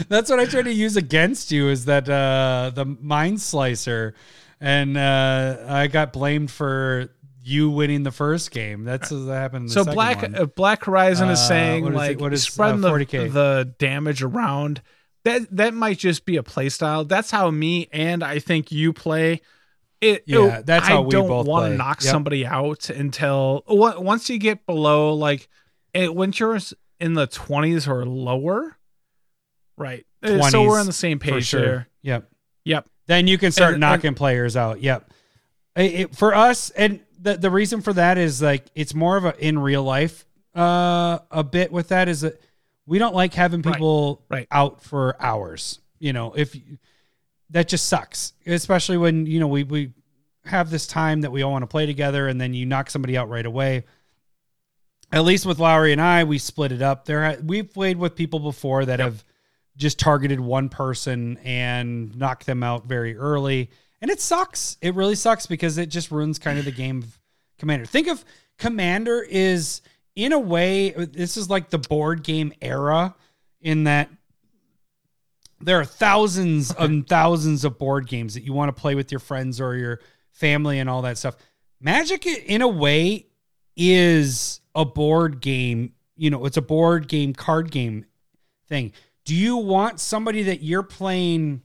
that's 0.09 0.31
what 0.31 0.39
I 0.39 0.45
tried 0.45 0.67
to 0.67 0.73
use 0.73 0.97
against 0.97 1.51
you. 1.51 1.69
Is 1.69 1.87
that 1.87 2.09
uh, 2.09 2.71
the 2.75 2.85
Mindslicer, 2.85 4.12
and 4.61 4.97
uh, 4.97 5.65
I 5.67 5.87
got 5.87 6.12
blamed 6.12 6.51
for 6.51 7.09
you 7.51 7.69
winning 7.71 8.03
the 8.05 8.11
first 8.13 8.51
game. 8.51 8.85
That's 8.85 9.11
what 9.11 9.27
happened. 9.29 9.63
In 9.63 9.67
the 9.75 9.85
so 9.85 9.85
black 9.85 10.23
one. 10.23 10.35
uh, 10.35 10.47
Black 10.47 10.85
Horizon 10.85 11.29
is 11.31 11.39
Uh, 11.41 11.49
saying 11.49 11.85
what 11.85 11.93
is 11.93 11.95
it- 11.95 11.99
like 11.99 12.21
what 12.21 12.33
is, 12.33 12.43
spreading 12.45 12.85
uh, 12.85 12.89
the 12.89 13.05
40K? 13.05 13.33
the 13.33 13.75
damage 13.79 14.23
around. 14.23 14.83
That 15.25 15.55
that 15.57 15.75
might 15.75 15.99
just 15.99 16.25
be 16.25 16.37
a 16.37 16.43
play 16.43 16.69
style. 16.71 17.05
That's 17.05 17.31
how 17.31 17.51
me 17.51 17.89
and 17.93 18.23
I 18.25 18.39
think 18.39 18.73
you 18.73 18.93
play. 18.93 19.41
It, 20.01 20.23
Yeah, 20.27 20.63
that's 20.65 20.87
I 20.87 20.93
how 20.93 21.03
we 21.03 21.11
don't 21.11 21.47
want 21.47 21.71
to 21.73 21.77
knock 21.77 22.03
Yep. 22.03 22.11
somebody 22.11 22.47
out 22.47 22.89
until 22.89 23.63
once 23.69 24.31
you 24.31 24.39
get 24.39 24.65
below 24.65 25.13
like 25.13 25.49
it, 25.93 26.15
when 26.15 26.33
you're 26.35 26.59
in 27.01 27.13
the 27.13 27.27
twenties 27.27 27.87
or 27.87 28.07
lower, 28.07 28.79
right? 29.77 30.07
Uh, 30.23 30.41
So 30.49 30.63
we're 30.63 30.81
on 30.81 30.87
the 30.87 30.93
same 30.93 31.19
page 31.19 31.47
sure. 31.47 31.61
there. 31.61 31.89
Yep. 32.03 32.31
Yep. 32.65 32.89
Then 33.07 33.27
you 33.27 33.37
can 33.39 33.53
start 33.53 33.73
And- 33.75 33.81
knocking 33.81 34.15
players 34.15 34.57
out. 34.57 34.81
Yep. 34.83 35.11
It- 35.77 35.95
it- 35.95 36.17
for 36.17 36.35
us, 36.35 36.71
and 36.71 37.01
the 37.21 37.37
the 37.37 37.51
reason 37.51 37.83
for 37.83 37.93
that 37.93 38.19
is 38.19 38.41
like 38.41 38.65
it's 38.75 38.95
more 38.95 39.17
of 39.17 39.25
a 39.25 39.37
in 39.39 39.59
real 39.59 39.83
life 39.83 40.25
uh 40.55 41.19
a 41.31 41.45
bit 41.45 41.71
with 41.71 41.89
that 41.89 42.09
is 42.09 42.23
that 42.23 42.41
we 42.87 42.99
don't 42.99 43.15
like 43.15 43.35
having 43.35 43.63
people 43.63 44.25
right. 44.29 44.49
out 44.51 44.83
for 44.83 45.15
hours. 45.23 45.79
You 46.01 46.13
know, 46.13 46.33
if 46.35 46.57
you- 46.57 46.79
that 47.51 47.69
just 47.69 47.89
sucks, 47.89 48.33
especially 48.47 48.97
when 48.97 49.27
you 49.27 49.41
know 49.41 49.49
we 49.49 49.65
we 49.65 49.93
have 50.45 50.71
this 50.71 50.87
time 50.87 51.21
that 51.21 51.33
we 51.33 51.43
all 51.43 51.53
want 51.53 51.63
to 51.63 51.67
play 51.69 51.87
together, 51.87 52.29
and 52.29 52.41
then 52.41 52.55
you 52.55 52.67
knock 52.67 52.91
somebody 52.91 53.17
out 53.17 53.29
right 53.29 53.47
away. 53.47 53.85
At 55.13 55.25
least 55.25 55.45
with 55.45 55.59
Lowry 55.59 55.93
and 55.93 56.01
I, 56.01 56.25
we 56.25 56.39
split 56.39 56.71
it 56.71 56.83
up. 56.83 57.05
There, 57.05 57.39
we've 57.45 57.73
played 57.73 57.99
with 57.99 58.15
people 58.15 58.39
before 58.39 58.85
that 58.85 59.01
have 59.01 59.25
just 59.77 59.99
targeted 59.99 60.39
one 60.39 60.69
person 60.69 61.39
and 61.39 62.17
knocked 62.17 62.47
them 62.47 62.63
out 62.63 62.87
very 62.87 63.17
early, 63.17 63.71
and 64.01 64.11
it 64.11 64.21
sucks. 64.21 64.77
It 64.81 64.95
really 64.95 65.15
sucks 65.15 65.47
because 65.47 65.79
it 65.79 65.87
just 65.87 66.11
ruins 66.11 66.39
kind 66.39 66.59
of 66.59 66.65
the 66.65 66.73
game 66.73 67.03
of 67.03 67.19
Commander. 67.59 67.87
Think 67.87 68.09
of 68.09 68.25
Commander 68.59 69.23
is 69.23 69.83
in 70.17 70.33
a 70.33 70.39
way 70.39 70.91
this 70.91 71.37
is 71.37 71.49
like 71.49 71.71
the 71.71 71.79
board 71.79 72.23
game 72.23 72.53
era 72.61 73.15
in 73.61 73.85
that 73.85 74.11
there 75.61 75.79
are 75.79 75.85
thousands 75.85 76.75
and 76.79 77.07
thousands 77.07 77.65
of 77.65 77.79
board 77.79 78.07
games 78.07 78.35
that 78.35 78.43
you 78.43 78.53
want 78.53 78.75
to 78.75 78.81
play 78.81 78.95
with 78.95 79.13
your 79.13 79.19
friends 79.19 79.61
or 79.61 79.77
your 79.77 80.01
family 80.31 80.79
and 80.79 80.89
all 80.89 81.03
that 81.03 81.19
stuff. 81.19 81.37
Magic, 81.81 82.27
in 82.27 82.63
a 82.63 82.69
way, 82.69 83.27
is 83.77 84.61
a 84.75 84.85
board 84.85 85.41
game. 85.41 85.93
You 86.17 86.31
know, 86.31 86.45
it's 86.47 86.57
a 86.57 86.63
board 86.63 87.09
game, 87.09 87.35
card 87.35 87.71
game 87.71 88.07
thing. 88.69 88.93
Do 89.25 89.35
you 89.35 89.57
want 89.57 90.01
somebody 90.01 90.45
that 90.45 90.63
you're 90.63 90.83
playing? 90.83 91.63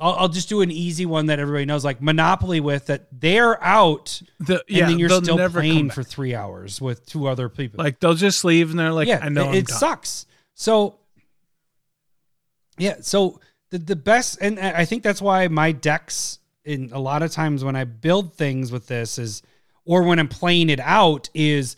I'll, 0.00 0.14
I'll 0.14 0.28
just 0.28 0.48
do 0.48 0.62
an 0.62 0.70
easy 0.70 1.04
one 1.06 1.26
that 1.26 1.38
everybody 1.38 1.66
knows, 1.66 1.84
like 1.84 2.00
Monopoly, 2.00 2.60
with 2.60 2.86
that 2.86 3.06
they're 3.12 3.62
out, 3.62 4.22
The, 4.38 4.54
and 4.54 4.62
yeah, 4.68 4.86
then 4.88 4.98
you're 4.98 5.10
still 5.10 5.36
never 5.36 5.60
playing 5.60 5.90
for 5.90 6.02
three 6.02 6.34
hours 6.34 6.80
with 6.80 7.04
two 7.06 7.26
other 7.28 7.48
people. 7.48 7.84
like 7.84 8.00
they'll 8.00 8.14
just 8.14 8.44
leave 8.44 8.70
and 8.70 8.78
they're 8.78 8.92
like, 8.92 9.08
yeah, 9.08 9.20
I 9.22 9.28
know 9.28 9.50
it, 9.52 9.56
it 9.58 9.68
sucks. 9.68 10.26
So, 10.54 10.98
yeah, 12.78 12.96
so 13.00 13.40
the 13.70 13.78
the 13.78 13.96
best, 13.96 14.38
and 14.40 14.58
I 14.58 14.84
think 14.84 15.02
that's 15.02 15.20
why 15.22 15.48
my 15.48 15.72
decks, 15.72 16.38
in 16.64 16.90
a 16.92 16.98
lot 16.98 17.22
of 17.22 17.30
times 17.30 17.62
when 17.64 17.76
I 17.76 17.84
build 17.84 18.34
things 18.34 18.72
with 18.72 18.86
this, 18.86 19.18
is 19.18 19.42
or 19.84 20.02
when 20.04 20.18
I'm 20.18 20.28
playing 20.28 20.70
it 20.70 20.80
out, 20.80 21.28
is 21.34 21.76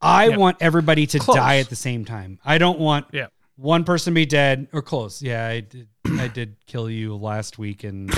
I 0.00 0.28
Yep. 0.28 0.38
want 0.38 0.56
everybody 0.60 1.06
to 1.06 1.18
Close. 1.18 1.36
die 1.36 1.58
at 1.58 1.68
the 1.70 1.76
same 1.76 2.04
time. 2.04 2.38
I 2.44 2.58
don't 2.58 2.78
want 2.78 3.06
Yeah. 3.12 3.26
One 3.56 3.84
person 3.84 4.14
be 4.14 4.26
dead 4.26 4.68
or 4.72 4.82
close. 4.82 5.22
Yeah, 5.22 5.46
I 5.46 5.60
did. 5.60 5.88
I 6.18 6.28
did 6.28 6.56
kill 6.66 6.90
you 6.90 7.16
last 7.16 7.58
week 7.58 7.84
and 7.84 8.12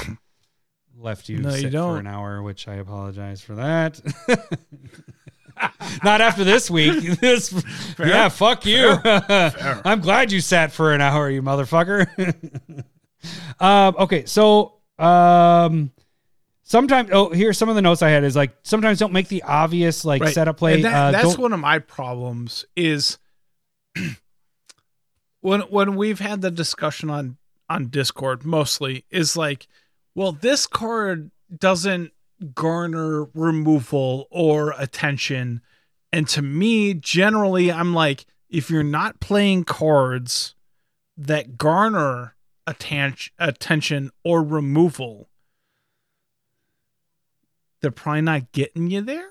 left 0.97 1.29
you 1.29 1.39
No, 1.39 1.55
you 1.55 1.71
for 1.71 1.99
an 1.99 2.07
hour, 2.07 2.43
which 2.43 2.67
I 2.69 2.75
apologize 2.75 3.41
for 3.41 3.55
that. 3.57 4.01
Not 6.03 6.21
after 6.21 6.43
this 6.45 6.71
week. 6.71 7.19
This, 7.21 7.53
yeah, 7.99 8.29
fuck 8.29 8.67
you. 8.67 8.97
I'm 9.05 10.01
glad 10.01 10.33
you 10.33 10.41
sat 10.41 10.73
for 10.73 10.93
an 10.93 11.01
hour, 11.01 11.31
you 11.31 11.43
motherfucker. 11.43 12.07
um, 13.61 13.95
okay, 13.99 14.25
so 14.27 14.75
um, 14.99 15.93
sometimes. 16.63 17.11
Oh, 17.13 17.31
here's 17.31 17.57
some 17.57 17.69
of 17.69 17.77
the 17.77 17.83
notes 17.83 18.03
I 18.03 18.09
had. 18.11 18.25
Is 18.25 18.35
like 18.37 18.55
sometimes 18.65 18.99
don't 18.99 19.13
make 19.13 19.29
the 19.29 19.43
obvious 19.45 20.05
like 20.05 20.23
Right. 20.23 20.35
setup 20.35 20.57
play. 20.57 20.83
That- 20.83 20.93
uh, 20.95 21.11
that's 21.13 21.39
one 21.39 21.53
of 21.53 21.61
my 21.61 21.79
problems 21.79 22.65
is 22.77 23.19
when 25.45 25.61
when 25.63 25.95
we've 25.95 26.21
had 26.21 26.41
the 26.41 26.51
discussion 26.51 27.11
on 27.11 27.37
on 27.69 27.89
Discord 27.89 28.47
mostly 28.47 29.05
is 29.11 29.37
like, 29.37 29.67
well, 30.15 30.33
this 30.33 30.67
card 30.67 31.31
doesn't 31.55 32.13
garner 32.55 33.25
removal 33.35 34.27
or 34.31 34.73
attention. 34.79 35.61
And 36.15 36.27
to 36.29 36.41
me, 36.41 36.95
generally, 36.95 37.71
I'm 37.71 37.93
like, 37.93 38.25
if 38.49 38.71
you're 38.71 38.83
not 38.83 39.21
playing 39.21 39.65
cards 39.65 40.55
that 41.19 41.59
garner 41.59 42.37
atten- 42.67 43.17
attention 43.39 44.13
or 44.25 44.43
removal, 44.43 45.29
they're 47.83 47.91
probably 47.91 48.23
not 48.23 48.51
getting 48.53 48.89
you 48.91 49.03
there. 49.03 49.29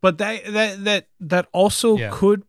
But 0.00 0.16
that 0.18 0.46
that 0.54 0.84
that 0.84 1.08
that 1.20 1.48
also 1.52 1.98
Yeah. 1.98 2.10
could 2.14 2.44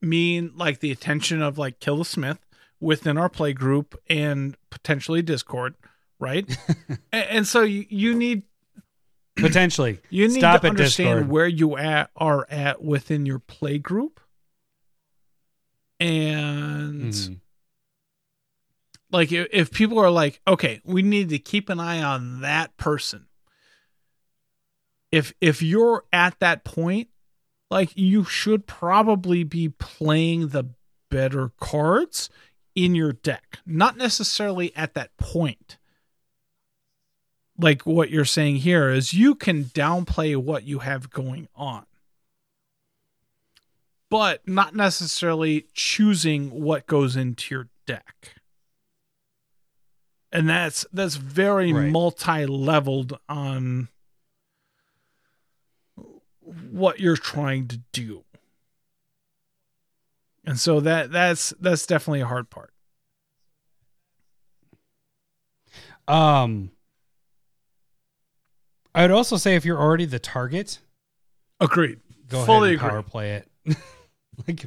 mean 0.00 0.52
like 0.56 0.80
the 0.80 0.90
attention 0.90 1.42
of 1.42 1.58
like 1.58 1.80
Kill 1.80 1.98
the 1.98 2.04
Smith 2.04 2.38
within 2.80 3.18
our 3.18 3.28
play 3.28 3.52
group 3.52 4.00
and 4.08 4.56
potentially 4.70 5.22
Discord, 5.22 5.74
right? 6.18 6.48
and, 7.12 7.26
and 7.28 7.46
so 7.46 7.62
you, 7.62 7.84
you 7.88 8.14
need 8.14 8.42
potentially 9.36 10.00
you 10.10 10.28
need 10.28 10.38
stop 10.40 10.60
to 10.62 10.66
at 10.66 10.70
understand 10.70 11.18
Discord. 11.18 11.28
where 11.28 11.46
you 11.48 11.76
at, 11.76 12.10
are 12.16 12.46
at 12.50 12.82
within 12.82 13.26
your 13.26 13.38
play 13.38 13.78
group. 13.78 14.20
And 15.98 17.12
Mhm. 17.12 17.40
like 19.12 19.30
if, 19.32 19.48
if 19.52 19.70
people 19.70 19.98
are 19.98 20.10
like, 20.10 20.40
okay, 20.48 20.80
we 20.84 21.02
need 21.02 21.28
to 21.28 21.38
keep 21.38 21.68
an 21.68 21.78
eye 21.78 22.02
on 22.02 22.40
that 22.40 22.74
person. 22.78 23.26
If 25.12 25.34
if 25.40 25.60
you're 25.62 26.04
at 26.12 26.38
that 26.40 26.64
point, 26.64 27.08
like 27.70 27.92
you 27.96 28.24
should 28.24 28.66
probably 28.66 29.44
be 29.44 29.68
playing 29.68 30.48
the 30.48 30.64
better 31.10 31.52
cards 31.60 32.28
in 32.74 32.94
your 32.94 33.12
deck, 33.12 33.58
not 33.66 33.96
necessarily 33.96 34.74
at 34.76 34.94
that 34.94 35.16
point. 35.16 35.76
like 37.58 37.82
what 37.84 38.08
you're 38.10 38.24
saying 38.24 38.56
here 38.56 38.88
is 38.90 39.12
you 39.12 39.34
can 39.34 39.64
downplay 39.64 40.34
what 40.36 40.64
you 40.64 40.78
have 40.78 41.10
going 41.10 41.46
on 41.54 41.84
but 44.08 44.46
not 44.48 44.74
necessarily 44.74 45.66
choosing 45.74 46.50
what 46.50 46.86
goes 46.86 47.16
into 47.16 47.54
your 47.54 47.68
deck 47.86 48.34
and 50.32 50.48
that's 50.48 50.86
that's 50.92 51.16
very 51.16 51.72
Right. 51.72 51.90
multi-leveled 51.90 53.18
on 53.28 53.88
what 56.70 57.00
you're 57.00 57.16
trying 57.16 57.68
to 57.68 57.78
do 57.92 58.24
and 60.44 60.58
so 60.58 60.80
that 60.80 61.10
that's 61.12 61.52
that's 61.60 61.86
definitely 61.86 62.20
a 62.20 62.26
hard 62.26 62.50
part 62.50 62.72
Um, 66.08 66.72
I 68.94 69.02
would 69.02 69.12
also 69.12 69.36
say 69.36 69.54
if 69.54 69.64
you're 69.64 69.80
already 69.80 70.06
the 70.06 70.18
target, 70.18 70.78
agreed 71.60 72.00
go 72.28 72.44
Fully 72.44 72.74
ahead 72.74 72.80
and 72.80 72.80
agree. 72.80 72.90
power 72.90 73.02
play 73.02 73.32
it. 73.34 73.76
like 74.48 74.66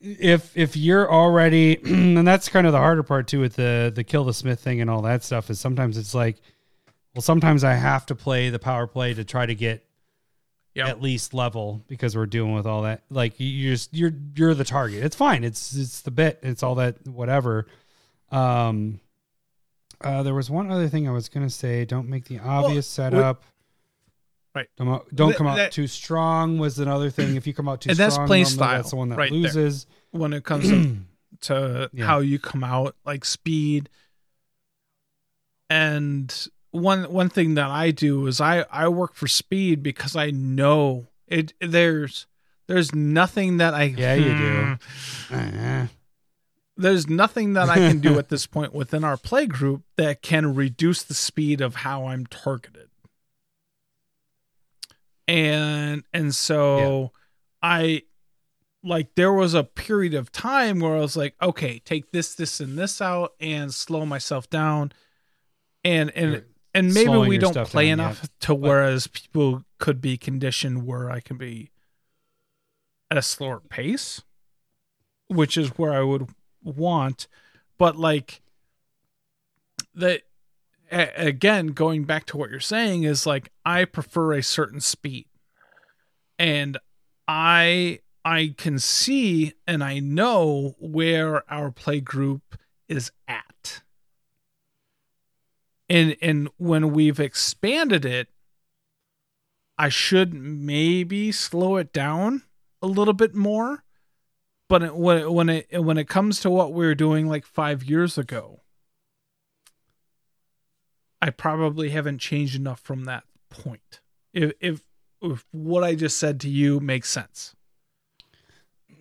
if 0.00 0.54
if 0.56 0.76
you're 0.76 1.10
already 1.10 1.78
and 1.84 2.26
that's 2.28 2.48
kind 2.50 2.66
of 2.66 2.72
the 2.72 2.78
harder 2.78 3.02
part 3.02 3.26
too 3.26 3.40
with 3.40 3.56
the 3.56 3.90
the 3.94 4.04
kill 4.04 4.24
the 4.24 4.34
smith 4.34 4.60
thing 4.60 4.80
and 4.82 4.90
all 4.90 5.00
that 5.02 5.24
stuff 5.24 5.48
is 5.48 5.58
sometimes 5.58 5.96
it's 5.96 6.14
like 6.14 6.36
well 7.14 7.22
sometimes 7.22 7.64
I 7.64 7.72
have 7.74 8.04
to 8.06 8.14
play 8.14 8.50
the 8.50 8.58
power 8.58 8.86
play 8.86 9.14
to 9.14 9.24
try 9.24 9.46
to 9.46 9.54
get 9.54 9.82
Yep. 10.74 10.88
at 10.88 11.00
least 11.00 11.32
level 11.34 11.84
because 11.86 12.16
we're 12.16 12.26
dealing 12.26 12.52
with 12.54 12.66
all 12.66 12.82
that 12.82 13.04
like 13.08 13.38
you- 13.38 13.46
you're 13.46 13.74
just 13.74 13.94
you're 13.94 14.12
you're 14.34 14.54
the 14.54 14.64
target. 14.64 15.04
It's 15.04 15.14
fine. 15.14 15.44
It's 15.44 15.74
it's 15.76 16.00
the 16.00 16.10
bit. 16.10 16.40
It's 16.42 16.62
all 16.64 16.74
that 16.76 17.06
whatever. 17.06 17.66
Um 18.32 19.00
uh, 20.00 20.22
there 20.24 20.34
was 20.34 20.50
one 20.50 20.70
other 20.70 20.88
thing 20.88 21.08
I 21.08 21.12
was 21.12 21.28
gonna 21.28 21.48
say. 21.48 21.84
Don't 21.84 22.08
make 22.08 22.24
the 22.24 22.40
obvious 22.40 22.86
setup. 22.88 23.42
Right. 24.54 24.66
Don't, 24.76 25.14
don't 25.16 25.34
come 25.36 25.46
out 25.46 25.56
that- 25.56 25.72
too 25.72 25.86
strong 25.86 26.58
was 26.58 26.78
another 26.78 27.10
thing. 27.10 27.36
If 27.36 27.46
you 27.46 27.54
come 27.54 27.68
out 27.68 27.80
too 27.80 27.90
And 27.90 27.96
strong, 27.96 28.08
that's 28.10 28.26
play 28.28 28.44
style 28.44 28.76
That's 28.78 28.90
the 28.90 28.96
one 28.96 29.08
that 29.10 29.16
right 29.18 29.30
there. 29.30 29.40
loses. 29.40 29.86
when 30.10 30.32
it 30.32 30.44
comes 30.44 30.68
to, 30.68 30.96
to 31.42 31.90
Yeah. 31.92 32.06
how 32.06 32.18
you 32.20 32.38
come 32.38 32.62
out 32.64 32.94
like 33.04 33.24
speed 33.24 33.88
and 35.70 36.48
one 36.74 37.04
one 37.04 37.28
thing 37.28 37.54
that 37.54 37.70
I 37.70 37.92
do 37.92 38.26
is 38.26 38.40
I 38.40 38.64
I 38.70 38.88
work 38.88 39.14
for 39.14 39.28
speed 39.28 39.82
because 39.82 40.16
I 40.16 40.30
know 40.30 41.06
it 41.28 41.52
there's 41.60 42.26
there's 42.66 42.92
nothing 42.92 43.58
that 43.58 43.74
I 43.74 43.84
Yeah, 43.84 44.14
you 44.14 44.36
do. 44.36 44.76
Hmm. 45.28 45.84
There's 46.76 47.08
nothing 47.08 47.52
that 47.52 47.70
I 47.70 47.76
can 47.76 48.00
do 48.00 48.18
at 48.18 48.28
this 48.28 48.48
point 48.48 48.74
within 48.74 49.04
our 49.04 49.16
play 49.16 49.46
group 49.46 49.84
that 49.96 50.20
can 50.20 50.56
reduce 50.56 51.04
the 51.04 51.14
speed 51.14 51.60
of 51.60 51.76
how 51.76 52.06
I'm 52.06 52.26
targeted. 52.26 52.88
And 55.28 56.02
and 56.12 56.34
so 56.34 57.12
I 57.62 58.02
like 58.82 59.14
there 59.14 59.32
was 59.32 59.54
a 59.54 59.62
period 59.62 60.14
of 60.14 60.32
time 60.32 60.80
where 60.80 60.96
I 60.96 60.98
was 60.98 61.16
like, 61.16 61.36
okay, 61.40 61.78
take 61.78 62.10
this, 62.10 62.34
this, 62.34 62.58
and 62.60 62.76
this 62.76 63.00
out 63.00 63.34
and 63.38 63.72
slow 63.72 64.04
myself 64.04 64.50
down. 64.50 64.90
And 65.84 66.10
and 66.16 66.32
You're 66.32 66.44
and 66.74 66.92
maybe 66.92 67.06
slowing 67.06 67.28
we 67.28 67.38
don't 67.38 67.66
play 67.68 67.88
down, 67.88 68.00
enough 68.00 68.20
yeah. 68.22 68.28
to 68.40 68.54
whereas 68.54 69.06
people 69.06 69.64
could 69.78 70.00
be 70.00 70.16
conditioned 70.16 70.86
where 70.86 71.10
I 71.10 71.20
can 71.20 71.36
be 71.36 71.70
at 73.10 73.16
a 73.16 73.22
slower 73.22 73.60
pace, 73.60 74.22
which 75.28 75.56
is 75.56 75.68
where 75.78 75.92
I 75.92 76.02
would 76.02 76.28
want. 76.62 77.28
But 77.78 77.96
like 77.96 78.40
the 79.94 80.22
a- 80.90 81.26
again, 81.26 81.68
going 81.68 82.04
back 82.04 82.26
to 82.26 82.36
what 82.36 82.50
you're 82.50 82.60
saying 82.60 83.04
is 83.04 83.26
like 83.26 83.50
I 83.64 83.84
prefer 83.84 84.32
a 84.32 84.42
certain 84.42 84.80
speed. 84.80 85.26
And 86.38 86.78
I 87.28 88.00
I 88.24 88.54
can 88.56 88.78
see 88.78 89.52
and 89.66 89.84
I 89.84 89.98
know 89.98 90.74
where 90.78 91.50
our 91.50 91.70
play 91.70 92.00
group 92.00 92.56
is 92.88 93.12
at. 93.28 93.82
And 95.88 96.16
and 96.22 96.48
when 96.56 96.92
we've 96.92 97.20
expanded 97.20 98.04
it, 98.04 98.28
I 99.76 99.88
should 99.88 100.32
maybe 100.32 101.32
slow 101.32 101.76
it 101.76 101.92
down 101.92 102.42
a 102.80 102.86
little 102.86 103.14
bit 103.14 103.34
more. 103.34 103.84
But 104.68 104.82
it, 104.82 104.96
when 104.96 105.18
it, 105.18 105.32
when 105.32 105.48
it 105.48 105.84
when 105.84 105.98
it 105.98 106.08
comes 106.08 106.40
to 106.40 106.50
what 106.50 106.72
we 106.72 106.86
were 106.86 106.94
doing 106.94 107.28
like 107.28 107.44
5 107.44 107.84
years 107.84 108.16
ago, 108.16 108.62
I 111.20 111.30
probably 111.30 111.90
haven't 111.90 112.18
changed 112.18 112.56
enough 112.56 112.80
from 112.80 113.04
that 113.04 113.24
point. 113.50 114.00
If 114.32 114.52
if 114.60 114.82
if 115.20 115.44
what 115.52 115.84
I 115.84 115.94
just 115.94 116.16
said 116.18 116.40
to 116.40 116.48
you 116.48 116.80
makes 116.80 117.10
sense. 117.10 117.54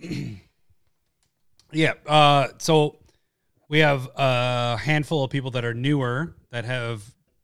Yeah. 1.74 1.94
Uh, 2.06 2.50
so 2.60 2.98
we 3.74 3.80
have 3.80 4.08
a 4.16 4.78
handful 4.78 5.24
of 5.24 5.32
people 5.32 5.50
that 5.50 5.66
are 5.66 5.74
newer 5.74 6.36
that 6.52 6.64
have 6.64 7.02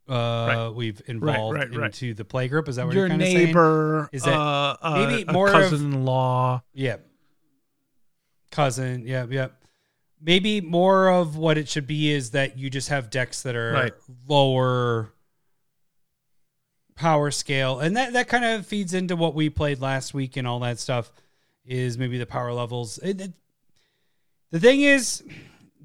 uh, 0.07 0.71
we've 0.75 1.01
involved 1.07 1.57
right, 1.57 1.75
right. 1.75 1.85
into 1.85 2.13
the 2.13 2.23
play 2.23 2.47
group. 2.47 2.69
Is 2.69 2.75
that 2.75 2.85
what 2.85 2.93
Your 2.93 3.05
you're 3.07 3.09
kind 3.09 3.21
of 3.23 3.27
saying? 3.27 3.45
neighbor, 3.47 4.09
Is 4.11 4.21
that 4.23 4.35
uh, 4.35 4.77
uh, 4.79 5.05
maybe 5.07 5.31
more 5.31 5.47
of- 5.47 5.53
cousin-in-law. 5.53 6.61
Yeah. 6.73 6.97
Cousin. 8.51 9.07
Yeah. 9.07 9.25
Yeah. 9.27 9.47
Maybe 10.21 10.61
more 10.61 11.09
of 11.09 11.35
what 11.35 11.57
it 11.57 11.67
should 11.67 11.87
be 11.87 12.11
is 12.11 12.29
that 12.31 12.59
you 12.59 12.69
just 12.69 12.89
have 12.89 13.09
decks 13.09 13.41
that 13.41 13.55
are 13.55 13.71
Right. 13.73 13.93
lower 14.27 15.11
power 16.93 17.31
scale, 17.31 17.79
and 17.79 17.97
that 17.97 18.13
that 18.13 18.27
kind 18.27 18.45
of 18.45 18.67
feeds 18.67 18.93
into 18.93 19.15
what 19.15 19.33
we 19.33 19.49
played 19.49 19.79
last 19.81 20.13
week 20.13 20.37
and 20.37 20.47
all 20.47 20.59
that 20.59 20.77
stuff. 20.77 21.11
Is 21.65 21.97
maybe 21.97 22.19
the 22.19 22.25
power 22.27 22.53
levels. 22.53 22.99
It, 22.99 23.19
it- 23.19 23.33
the 24.51 24.59
thing 24.59 24.81
is, 24.81 25.23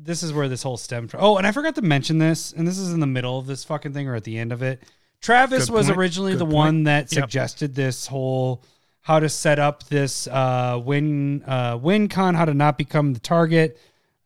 this 0.04 0.22
is 0.22 0.32
where 0.32 0.48
this 0.48 0.62
whole 0.62 0.76
stemmed 0.76 1.10
from. 1.10 1.20
Oh, 1.22 1.36
and 1.38 1.46
I 1.46 1.52
forgot 1.52 1.74
to 1.76 1.82
mention 1.82 2.18
this, 2.18 2.52
and 2.52 2.66
this 2.68 2.78
is 2.78 2.92
in 2.92 3.00
the 3.00 3.06
middle 3.06 3.38
of 3.38 3.46
this 3.46 3.64
fucking 3.64 3.92
thing 3.92 4.08
or 4.08 4.14
at 4.14 4.24
the 4.24 4.38
end 4.38 4.52
of 4.52 4.62
it. 4.62 4.82
Travis 5.20 5.66
Good 5.66 5.72
was 5.74 5.86
point. 5.86 5.98
originally 5.98 6.32
Good 6.32 6.40
the 6.40 6.44
point. 6.44 6.54
one 6.54 6.84
that 6.84 7.10
Yep. 7.12 7.22
suggested 7.24 7.74
this 7.74 8.06
whole 8.06 8.62
how 9.00 9.20
to 9.20 9.28
set 9.28 9.58
up 9.58 9.82
this 9.84 10.26
uh, 10.28 10.80
win 10.82 11.42
uh, 11.44 11.78
win 11.80 12.08
con, 12.08 12.34
how 12.34 12.44
to 12.44 12.54
not 12.54 12.78
become 12.78 13.12
the 13.14 13.20
target, 13.20 13.78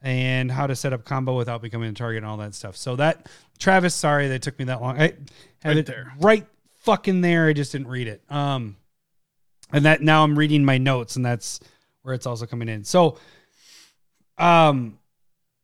and 0.02 0.50
how 0.52 0.66
to 0.66 0.74
set 0.76 0.92
up 0.92 1.04
combo 1.04 1.36
without 1.36 1.62
becoming 1.62 1.88
the 1.92 1.98
target 1.98 2.18
and 2.22 2.26
all 2.30 2.36
that 2.38 2.54
stuff. 2.54 2.76
So 2.76 2.96
that 2.96 3.28
Travis, 3.58 3.94
sorry 3.94 4.28
that 4.28 4.42
took 4.42 4.58
me 4.58 4.66
that 4.66 4.80
long. 4.80 4.96
I 4.98 5.02
had 5.02 5.16
Right 5.64 5.76
it 5.78 5.86
there. 5.86 6.12
right 6.20 6.46
fucking 6.82 7.20
there. 7.22 7.46
I 7.46 7.52
just 7.52 7.72
didn't 7.72 7.88
read 7.88 8.06
it. 8.08 8.22
Um, 8.30 8.76
and 9.72 9.84
that 9.84 10.00
now 10.00 10.22
I'm 10.24 10.38
reading 10.38 10.64
my 10.64 10.78
notes, 10.78 11.16
and 11.16 11.24
that's 11.26 11.58
where 12.02 12.14
it's 12.14 12.26
also 12.26 12.46
coming 12.46 12.68
in. 12.68 12.84
So, 12.84 13.18
um, 14.38 14.98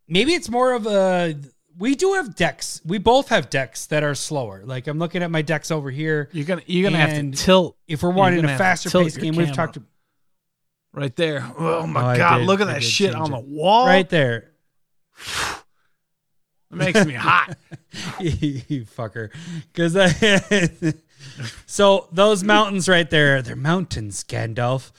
maybe 0.09 0.33
it's 0.35 0.49
more 0.49 0.73
of 0.73 0.87
a. 0.87 1.37
We 1.77 1.97
do 1.97 2.13
have 2.15 2.37
decks. 2.37 2.81
We 2.85 2.99
both 2.99 3.29
have 3.31 3.51
decks 3.51 3.87
that 3.87 4.05
are 4.05 4.15
slower. 4.15 4.63
Like 4.65 4.87
I'm 4.87 4.99
looking 4.99 5.23
at 5.25 5.31
my 5.31 5.43
decks 5.43 5.71
over 5.73 5.91
here. 5.91 6.29
You're 6.33 6.45
gonna 6.45 6.63
you're 6.67 6.89
gonna 6.89 7.03
have 7.05 7.19
to 7.19 7.31
tilt 7.33 7.77
If 7.89 8.03
we're 8.05 8.11
wanting 8.11 8.45
a 8.45 8.57
faster 8.57 8.91
paced 8.91 9.19
game, 9.21 9.35
we've 9.35 9.53
talked 9.53 9.79
right 10.93 11.15
there. 11.17 11.45
Oh, 11.59 11.81
oh 11.81 11.87
my 11.89 12.15
Oh, 12.15 12.17
god, 12.17 12.39
did- 12.39 12.47
look 12.47 12.61
at 12.61 12.69
I 12.69 12.75
that 12.75 12.83
shit 12.85 13.15
on 13.15 13.33
it. 13.33 13.37
the 13.37 13.41
wall. 13.41 13.87
right 13.87 14.09
there. 14.09 14.53
It 16.71 16.77
makes 16.77 17.05
me 17.05 17.15
hot. 17.15 17.57
you 18.21 18.85
fucker. 18.85 19.31
Because 19.73 19.95
so 21.67 22.09
those 22.13 22.43
mountains 22.45 22.89
right 22.89 23.09
there, 23.09 23.43
they're 23.43 23.55
mountains, 23.57 24.25
Gandalf. 24.25 24.91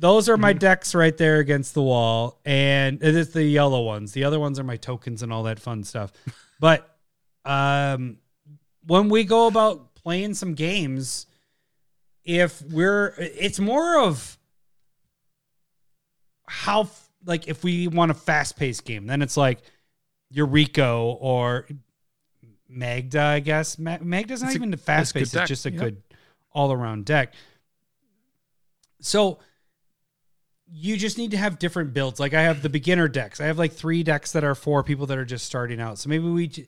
Those 0.00 0.28
are 0.30 0.34
Mm-hmm. 0.34 0.40
my 0.42 0.52
decks 0.54 0.94
right 0.94 1.16
there 1.16 1.38
against 1.38 1.74
the 1.74 1.82
wall, 1.82 2.40
and 2.46 3.02
it 3.02 3.14
is 3.14 3.30
the 3.32 3.44
yellow 3.44 3.82
ones. 3.82 4.12
The 4.12 4.24
other 4.24 4.40
ones 4.40 4.58
are 4.58 4.64
my 4.64 4.76
tokens 4.76 5.22
and 5.22 5.30
all 5.32 5.42
that 5.44 5.60
fun 5.60 5.84
stuff. 5.84 6.10
But 6.58 6.88
um, 7.44 8.16
when 8.86 9.08
we 9.10 9.24
go 9.24 9.46
about 9.46 9.94
playing 9.94 10.34
some 10.34 10.54
games, 10.54 11.26
if 12.24 12.62
we're, 12.62 13.14
it's 13.18 13.60
more 13.60 14.00
of 14.00 14.38
how 16.46 16.88
like 17.26 17.46
if 17.48 17.62
we 17.62 17.86
want 17.86 18.10
a 18.10 18.14
fast 18.14 18.56
paced 18.56 18.84
game, 18.84 19.06
then 19.06 19.20
it's 19.22 19.36
like 19.36 19.60
Eureka 20.30 20.88
or 20.88 21.66
Magda, 22.68 23.20
I 23.20 23.40
guess. 23.40 23.78
Ma- 23.78 23.98
Magda's 24.00 24.40
not 24.42 24.48
It's 24.48 24.56
even 24.56 24.72
a 24.72 24.76
fast 24.78 25.12
paced; 25.14 25.34
it's 25.34 25.48
just 25.48 25.66
a 25.66 25.70
yeah. 25.72 25.78
good 25.78 26.02
all 26.52 26.72
around 26.72 27.04
deck. 27.04 27.34
So 29.00 29.38
you 30.72 30.96
just 30.96 31.18
need 31.18 31.32
to 31.32 31.36
have 31.36 31.58
different 31.58 31.92
builds. 31.92 32.20
Like 32.20 32.32
I 32.34 32.42
have 32.42 32.62
the 32.62 32.68
beginner 32.68 33.08
decks. 33.08 33.40
I 33.40 33.46
have 33.46 33.58
like 33.58 33.72
three 33.72 34.02
decks 34.02 34.32
that 34.32 34.44
are 34.44 34.54
for 34.54 34.82
people 34.82 35.06
that 35.06 35.18
are 35.18 35.24
just 35.24 35.44
starting 35.44 35.80
out. 35.80 35.98
So 35.98 36.08
maybe 36.08 36.28
we, 36.28 36.46
ju- 36.46 36.66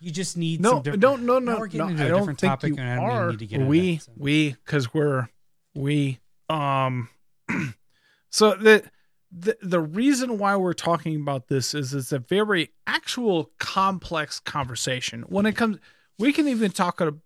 you 0.00 0.10
just 0.10 0.36
need 0.36 0.60
No, 0.60 0.70
some 0.74 0.82
different. 0.82 1.00
don't 1.02 1.22
no 1.26 1.38
no 1.38 1.58
no. 1.58 1.66
getting 1.66 1.90
into 1.90 2.02
I 2.02 2.06
a 2.06 2.08
don't 2.10 2.18
different 2.20 2.40
think 2.40 2.50
topic, 2.50 2.76
you 2.76 2.82
and 2.82 2.90
I 2.90 2.96
don't 2.96 3.04
are. 3.10 3.30
need 3.30 3.38
to 3.40 3.46
get 3.46 3.60
we 3.62 3.96
that, 3.96 4.02
so. 4.02 4.12
we 4.16 4.50
because 4.50 4.92
we're 4.94 5.28
we 5.74 6.18
um. 6.48 7.08
so 8.30 8.54
the 8.54 8.84
the 9.30 9.56
the 9.62 9.80
reason 9.80 10.38
why 10.38 10.56
we're 10.56 10.72
talking 10.72 11.16
about 11.20 11.48
this 11.48 11.74
is 11.74 11.92
it's 11.94 12.12
a 12.12 12.18
very 12.18 12.70
actual 12.86 13.50
complex 13.58 14.40
conversation 14.40 15.22
when 15.28 15.46
it 15.46 15.52
comes 15.56 15.78
we 16.18 16.32
can 16.32 16.48
even 16.48 16.70
talk. 16.70 17.00
about. 17.00 17.18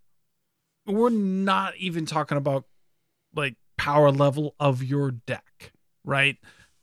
We're 0.86 1.11
not 1.11 1.77
even 1.77 2.07
talking 2.07 2.36
about 2.39 2.65
like 3.36 3.55
power 3.78 4.11
level 4.11 4.55
of 4.59 4.82
your 4.82 5.12
deck, 5.12 5.73
right? 6.05 6.37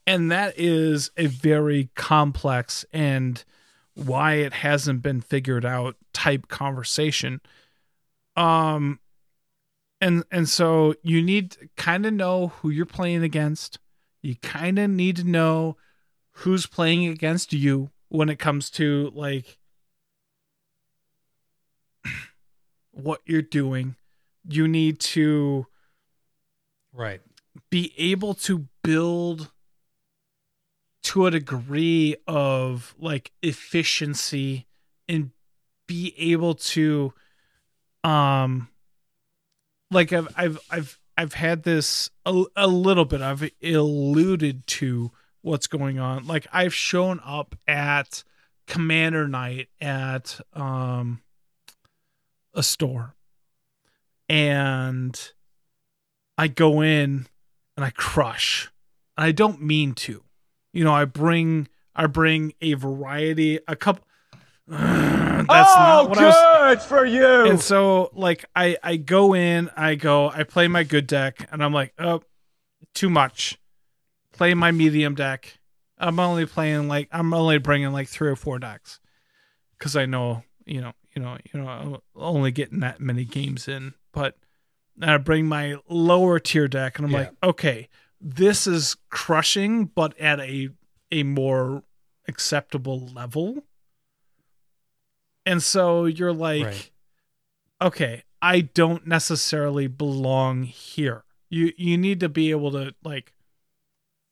And 0.08 0.32
that 0.32 0.54
is 0.58 1.12
a 1.18 1.28
very 1.28 1.90
complex 1.96 2.86
and 2.91 3.44
why 3.94 4.36
it 4.36 4.54
hasn't 4.54 5.02
been 5.02 5.22
figured 5.22 5.66
out 5.66 5.96
type 6.14 6.48
conversation. 6.48 7.41
Um, 8.36 9.00
and 10.02 10.24
and 10.32 10.48
so 10.48 10.96
you 11.04 11.22
need 11.22 11.52
to 11.52 11.70
kind 11.76 12.06
of 12.06 12.14
know 12.14 12.48
who 12.48 12.70
you're 12.70 12.86
playing 12.86 13.24
against. 13.24 13.80
You 14.22 14.36
kind 14.38 14.80
of 14.80 14.90
need 14.90 15.18
to 15.18 15.24
know 15.24 15.78
who's 16.32 16.66
playing 16.66 17.06
against 17.08 17.52
you 17.54 17.91
when 18.08 18.30
it 18.30 18.40
comes 18.40 18.70
to 18.72 19.12
like 19.14 19.58
what 22.91 23.22
you're 23.26 23.41
doing. 23.41 23.96
You 24.48 24.68
need 24.68 25.00
to 25.02 25.68
Right. 26.94 27.22
be 27.70 27.94
able 27.98 28.34
to 28.36 28.68
build 28.84 29.52
to 31.04 31.26
a 31.26 31.32
degree 31.32 32.16
of 32.28 32.94
like 33.00 33.32
efficiency 33.42 34.68
and 35.08 35.32
be 35.88 36.14
able 36.18 36.54
to 36.54 37.14
um 38.04 38.70
like 39.92 40.14
I've 40.14 40.28
I've 40.36 40.60
I've 40.70 41.00
I've 41.18 41.34
had 41.34 41.64
this 41.64 42.10
a, 42.26 42.44
a 42.56 42.68
little 42.68 43.06
bit. 43.06 43.22
I've 43.22 43.50
alluded 43.64 44.68
to 44.68 45.12
what's 45.42 45.68
going 45.68 46.00
on. 46.00 46.26
Like 46.28 46.48
I've 46.54 46.74
shown 46.74 47.20
up 47.26 47.56
at 47.68 48.24
commander 48.68 49.28
night 49.28 49.70
at 49.82 50.40
um 50.54 51.22
a 52.54 52.64
store. 52.64 53.16
And 54.28 55.20
I 56.38 56.48
go 56.48 56.82
in 56.82 57.28
and 57.80 57.86
I 57.86 57.92
crush. 57.92 58.70
And 59.18 59.26
I 59.26 59.32
don't 59.32 59.62
mean 59.62 59.94
to. 59.94 60.22
You 60.74 60.84
know, 60.84 60.94
I 60.94 61.06
bring 61.06 61.70
I 61.96 62.08
bring 62.08 62.54
a 62.60 62.74
variety, 62.74 63.60
a 63.70 63.76
couple 63.78 64.04
that's 64.68 65.50
not 65.50 66.06
oh, 66.06 66.08
what 66.10 66.18
I 66.18 66.74
was 66.74 66.86
for 66.86 67.06
you. 67.06 67.46
and 67.46 67.60
so 67.60 68.12
like 68.14 68.44
I 68.54 68.76
I 68.84 68.98
go 68.98 69.34
in, 69.34 69.70
I 69.78 69.96
go, 69.96 70.30
I 70.30 70.44
play 70.44 70.68
my 70.68 70.84
good 70.84 71.08
deck, 71.08 71.48
and 71.54 71.64
I'm 71.64 71.74
like, 71.74 71.94
oh, 71.98 72.22
too 72.94 73.10
much. 73.10 73.58
Play 74.34 74.54
my 74.56 74.72
medium 74.72 75.16
deck. 75.16 75.58
I'm 75.98 76.20
only 76.20 76.46
playing 76.46 76.90
like 76.90 77.08
I'm 77.14 77.34
only 77.34 77.60
bringing 77.60 77.94
like 77.94 78.10
three 78.10 78.30
or 78.30 78.36
four 78.36 78.60
decks 78.60 79.00
because 79.78 79.96
I 79.96 80.06
know 80.06 80.44
you 80.66 80.82
know 80.82 80.92
you 81.16 81.22
know 81.22 81.38
you 81.54 81.62
know 81.62 81.70
I'm 81.70 81.98
only 82.14 82.52
getting 82.52 82.82
that 82.82 83.00
many 83.00 83.24
games 83.24 83.70
in, 83.70 83.94
but 84.12 84.36
I 85.02 85.18
bring 85.18 85.46
my 85.46 85.78
lower 85.88 86.40
tier 86.40 86.68
deck, 86.68 86.98
and 87.00 87.06
I'm 87.06 87.12
Yeah. 87.12 87.18
like, 87.20 87.32
okay, 87.44 87.90
this 88.20 88.68
is 88.68 88.96
crushing, 89.10 89.86
but 89.86 90.18
at 90.20 90.40
a 90.40 90.70
a 91.12 91.24
more 91.24 91.84
acceptable 92.28 93.00
level. 93.08 93.64
And 95.46 95.64
so 95.64 96.06
you're 96.06 96.34
like, 96.34 96.66
Right. 96.66 96.92
okay, 97.82 98.24
I 98.42 98.62
don't 98.62 99.08
necessarily 99.08 99.88
belong 99.88 100.64
here. 100.64 101.24
You 101.50 101.74
you 101.78 101.98
need 101.98 102.20
to 102.20 102.30
be 102.30 102.52
able 102.52 102.72
to 102.72 102.94
like 103.04 103.34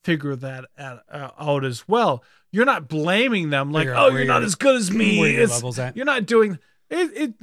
figure 0.04 0.36
that 0.36 0.66
out, 0.78 1.00
uh, 1.10 1.30
out 1.38 1.64
as 1.64 1.88
well. 1.88 2.22
You're 2.52 2.64
not 2.64 2.88
blaming 2.88 3.50
them 3.50 3.72
like, 3.72 3.82
Figure 3.82 3.96
oh, 3.96 4.08
you're 4.10 4.24
not 4.24 4.42
as 4.44 4.54
good 4.54 4.76
as 4.76 4.90
me. 4.90 5.18
your 5.18 5.78
at. 5.78 5.96
You're 5.96 6.04
not 6.06 6.24
doing 6.26 6.58
it. 6.88 7.10
It 7.14 7.34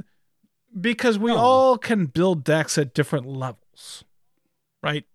because 0.80 1.18
we 1.18 1.32
No. 1.32 1.38
all 1.38 1.78
can 1.78 2.06
build 2.08 2.44
decks 2.44 2.78
at 2.78 2.94
different 2.94 3.28
levels, 3.28 4.04
right? 4.84 5.06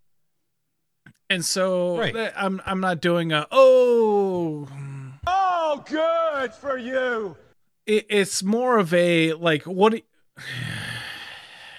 And 1.28 1.44
so 1.44 1.98
Right. 1.98 2.32
I'm 2.36 2.60
I'm 2.66 2.80
not 2.80 3.00
doing 3.00 3.32
a 3.32 3.46
oh 3.50 4.66
Oh, 5.26 5.84
good 5.86 6.52
for 6.54 6.76
you. 6.78 7.36
it, 7.86 8.06
it's 8.08 8.42
more 8.42 8.78
of 8.78 8.92
a 8.94 9.34
like 9.34 9.62
what 9.64 9.92
do- 9.92 10.02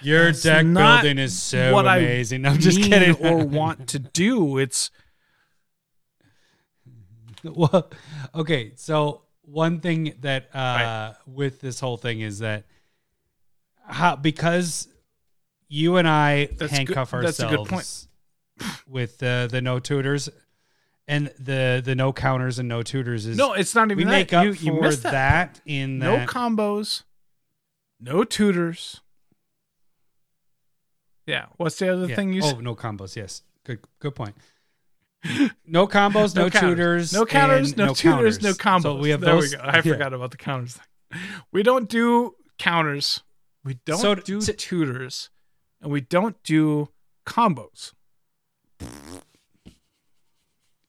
Your 0.03 0.25
That's 0.27 0.41
deck 0.41 0.65
building 0.65 1.19
is 1.19 1.39
so 1.39 1.73
what 1.73 1.87
I 1.87 1.97
amazing. 1.97 2.45
I'm 2.45 2.57
just 2.59 2.79
mean 2.79 2.89
kidding. 2.89 3.15
or 3.27 3.37
want 3.45 3.87
to 3.89 3.99
do. 3.99 4.57
It's 4.57 4.89
well, 7.43 7.89
okay. 8.35 8.73
So 8.75 9.23
one 9.43 9.79
thing 9.79 10.13
that 10.21 10.49
uh, 10.53 10.57
Right. 10.57 11.13
with 11.27 11.61
this 11.61 11.79
whole 11.79 11.97
thing 11.97 12.21
is 12.21 12.39
that 12.39 12.65
how 13.85 14.15
because 14.15 14.87
you 15.67 15.97
and 15.97 16.07
I 16.07 16.47
That's 16.57 16.71
handcuff 16.71 17.11
good- 17.11 17.23
that's 17.25 17.39
a 17.39 17.45
ourselves 17.45 17.69
good 17.69 17.73
point. 17.73 18.07
with 18.87 19.17
the 19.19 19.47
the 19.51 19.61
no 19.61 19.79
tutors 19.79 20.29
and 21.07 21.27
the 21.39 21.81
the 21.83 21.95
no 21.95 22.13
counters 22.13 22.59
and 22.59 22.69
no 22.69 22.83
tutors 22.83 23.25
is 23.25 23.37
no, 23.37 23.53
it's 23.53 23.73
not 23.75 23.85
even 23.91 23.97
we 23.97 24.03
that. 24.05 24.09
make 24.11 24.33
up 24.33 24.45
you, 24.45 24.53
for 24.53 24.63
you 24.63 24.81
missed 24.81 25.03
that. 25.03 25.11
that. 25.55 25.61
in 25.65 25.99
No 25.99 26.17
that 26.17 26.27
combos, 26.29 27.03
no 27.99 28.23
tutors. 28.23 29.01
Yeah. 31.25 31.45
What's 31.57 31.77
the 31.77 31.91
other 31.93 32.07
Yeah. 32.07 32.15
thing 32.15 32.33
you 32.33 32.41
oh 32.43 32.49
said? 32.49 32.61
no 32.61 32.75
combos 32.75 33.15
yes 33.15 33.43
good 33.63 33.79
good 33.99 34.15
point 34.15 34.35
no 35.65 35.87
combos 35.87 36.35
no, 36.35 36.49
counters. 36.49 37.11
tutors 37.11 37.13
no 37.13 37.25
counters, 37.25 37.69
and 37.69 37.77
no, 37.77 37.93
tutors, 37.93 38.41
no 38.41 38.51
combos. 38.53 38.81
so 38.83 38.95
we 38.95 39.09
have 39.11 39.21
there 39.21 39.35
those 39.35 39.51
we 39.51 39.57
go. 39.57 39.63
I 39.63 39.75
yeah. 39.77 39.81
forgot 39.81 40.13
about 40.13 40.31
the 40.31 40.37
counters. 40.37 40.79
We 41.51 41.61
don't 41.63 41.87
do 41.89 42.35
counters. 42.57 43.21
We 43.63 43.75
don't 43.85 43.99
So 43.99 44.15
do 44.15 44.41
to- 44.41 44.53
tutors, 44.53 45.29
and 45.81 45.91
we 45.91 46.01
don't 46.01 46.41
do 46.43 46.89
combos. 47.25 47.93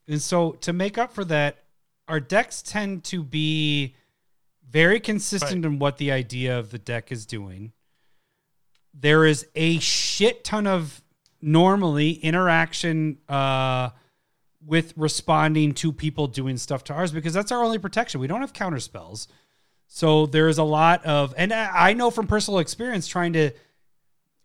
And 0.09 0.21
so 0.21 0.53
to 0.53 0.73
make 0.73 0.99
up 0.99 1.13
for 1.13 1.25
that, 1.27 1.65
our 2.09 2.21
decks 2.21 2.63
tend 2.63 3.05
to 3.05 3.23
be 3.23 3.95
very 4.69 5.01
consistent 5.01 5.65
in 5.65 5.79
what 5.79 5.99
the 5.99 6.11
idea 6.11 6.59
of 6.59 6.71
the 6.71 6.79
deck 6.79 7.13
is 7.13 7.27
doing. 7.27 7.73
There 8.95 9.25
is 9.25 9.47
a 9.55 9.79
shit 9.79 10.45
ton 10.45 10.67
of 10.67 11.03
normally 11.41 12.13
interaction 12.13 13.19
uh, 13.29 13.91
with 14.65 14.93
responding 14.97 15.75
to 15.75 15.93
people 15.93 16.27
doing 16.27 16.57
stuff 16.57 16.85
to 16.85 16.95
ours 16.95 17.13
because 17.13 17.35
that's 17.35 17.53
our 17.53 17.63
only 17.63 17.79
protection. 17.79 18.21
We 18.21 18.27
don't 18.27 18.41
have 18.41 18.53
counter 18.53 18.81
spells. 18.81 19.29
So 19.95 20.25
there 20.25 20.49
is 20.49 20.57
a 20.57 20.63
lot 20.65 21.05
of, 21.05 21.35
and 21.37 21.53
I 21.53 21.93
know 21.93 22.11
from 22.11 22.27
personal 22.27 22.61
experience 22.61 23.07
trying 23.07 23.35
to 23.35 23.51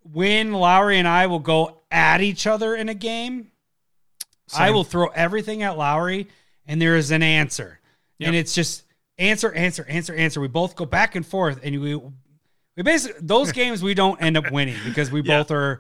when 0.04 0.52
Lowry 0.52 1.00
and 1.00 1.08
I 1.08 1.28
will 1.28 1.40
go 1.40 1.80
at 1.90 2.20
each 2.20 2.46
other 2.46 2.76
in 2.76 2.90
a 2.90 2.94
game, 2.94 3.50
I 4.54 4.72
will 4.72 4.84
throw 4.84 5.08
everything 5.08 5.64
at 5.64 5.78
Lowry 5.78 6.28
and 6.66 6.82
there 6.82 6.98
is 6.98 7.12
an 7.12 7.24
answer. 7.24 7.80
And 8.20 8.36
it's 8.36 8.54
just 8.54 8.84
answer, 9.18 9.50
answer, 9.54 9.86
answer, 9.86 10.14
answer. 10.14 10.42
We 10.42 10.50
both 10.50 10.76
go 10.76 10.84
back 10.86 11.16
and 11.16 11.26
forth 11.26 11.62
and 11.64 11.80
we 11.80 11.96
we 11.96 12.84
basically 12.84 13.22
those 13.22 13.52
games 13.62 13.82
we 13.82 13.94
don't 13.94 14.22
end 14.22 14.36
up 14.36 14.52
winning 14.52 14.76
because 14.84 15.12
we 15.12 15.22
Yeah. 15.22 15.38
both 15.40 15.52
are 15.52 15.80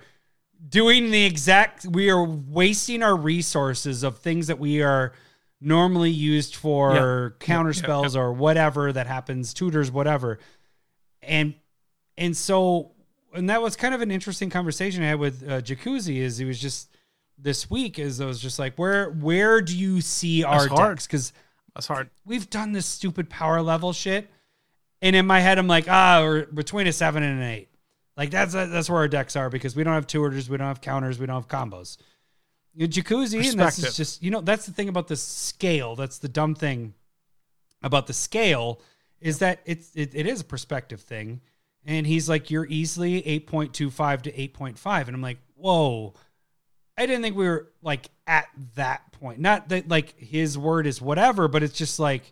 doing 0.69 1.11
the 1.11 1.25
exact 1.25 1.85
we 1.85 2.09
are 2.09 2.23
wasting 2.23 3.03
our 3.03 3.17
resources 3.17 4.03
of 4.03 4.19
things 4.19 4.47
that 4.47 4.59
we 4.59 4.81
are 4.81 5.11
normally 5.59 6.11
used 6.11 6.55
for 6.55 7.35
counter 7.39 7.71
yeah, 7.71 7.81
spells 7.83 8.15
or 8.15 8.33
whatever 8.33 8.91
that 8.93 9.07
happens, 9.07 9.53
tutors, 9.53 9.91
whatever. 9.91 10.39
And 11.21 11.55
and 12.17 12.35
so 12.35 12.91
and 13.33 13.49
that 13.49 13.61
was 13.61 13.75
kind 13.75 13.93
of 13.93 14.01
an 14.01 14.11
interesting 14.11 14.49
conversation 14.49 15.03
I 15.03 15.07
had 15.07 15.19
with 15.19 15.43
uh, 15.43 15.61
Jacuzzi. 15.61 16.17
Is 16.17 16.37
he 16.37 16.45
was 16.45 16.59
just 16.59 16.89
this 17.37 17.69
week 17.69 17.99
is 17.99 18.19
I 18.21 18.25
was 18.25 18.39
just 18.39 18.59
like, 18.59 18.77
where 18.77 19.09
where 19.09 19.61
do 19.61 19.77
you 19.77 20.01
see 20.01 20.43
our 20.43 20.67
That's 20.67 20.79
decks? 20.79 21.07
Because 21.07 21.33
That's 21.75 21.87
hard. 21.87 22.09
we've 22.25 22.49
done 22.49 22.71
this 22.71 22.85
stupid 22.85 23.29
power 23.29 23.61
level 23.61 23.93
shit, 23.93 24.29
and 25.01 25.15
in 25.15 25.25
my 25.27 25.39
head 25.39 25.57
I'm 25.57 25.67
like, 25.67 25.85
ah, 25.87 26.21
we're 26.23 26.45
between 26.45 26.87
a 26.87 26.93
seven 26.93 27.23
and 27.23 27.41
an 27.41 27.47
eight. 27.47 27.69
Like 28.15 28.31
that's 28.31 28.53
that's 28.53 28.89
where 28.89 28.99
our 28.99 29.07
decks 29.07 29.35
are 29.35 29.49
because 29.49 29.75
we 29.75 29.83
don't 29.83 29.93
have 29.93 30.07
tutors, 30.07 30.49
we 30.49 30.57
don't 30.57 30.67
have 30.67 30.81
counters, 30.81 31.19
we 31.19 31.27
don't 31.27 31.35
have 31.35 31.47
combos. 31.47 31.97
You 32.77 32.87
Jacuzzi, 32.87 33.49
and 33.49 33.59
that's 33.59 33.77
Perspective. 33.77 33.95
just 33.95 34.21
you 34.21 34.29
know 34.29 34.39
that's 34.39 34.67
the 34.67 34.71
thing 34.71 34.87
about 34.87 35.07
the 35.07 35.15
scale. 35.15 35.95
That's 35.95 36.19
the 36.19 36.29
dumb 36.29 36.53
thing 36.53 36.93
about 37.81 38.05
the 38.05 38.13
scale 38.13 38.79
is 39.19 39.39
that 39.39 39.61
it's 39.65 39.91
it, 39.95 40.13
it 40.13 40.27
is 40.27 40.41
a 40.41 40.43
perspective 40.43 41.01
thing. 41.01 41.41
And 41.85 42.05
he's 42.05 42.29
like, 42.29 42.51
you're 42.51 42.67
easily 42.67 43.21
8.25 43.23 44.23
to 44.23 44.31
8.5. 44.31 45.07
And 45.07 45.15
I'm 45.15 45.21
like, 45.21 45.39
whoa. 45.55 46.13
I 46.97 47.05
didn't 47.05 47.23
think 47.23 47.35
we 47.35 47.47
were 47.47 47.71
like 47.81 48.09
at 48.27 48.47
that 48.75 49.11
point. 49.11 49.39
Not 49.39 49.69
that 49.69 49.87
like 49.87 50.19
his 50.19 50.55
word 50.55 50.85
is 50.85 51.01
whatever, 51.01 51.47
but 51.47 51.63
it's 51.63 51.77
just 51.77 51.97
like 51.97 52.31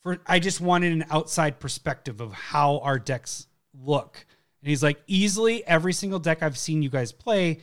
for 0.00 0.20
I 0.26 0.38
just 0.38 0.62
wanted 0.62 0.92
an 0.92 1.04
outside 1.10 1.60
perspective 1.60 2.22
of 2.22 2.32
how 2.32 2.78
our 2.78 2.98
decks 2.98 3.46
look. 3.74 4.24
And 4.62 4.70
he's 4.70 4.82
like, 4.82 5.02
easily 5.06 5.66
every 5.66 5.92
single 5.92 6.18
deck 6.18 6.42
I've 6.42 6.56
seen 6.56 6.82
you 6.82 6.88
guys 6.88 7.12
play 7.12 7.60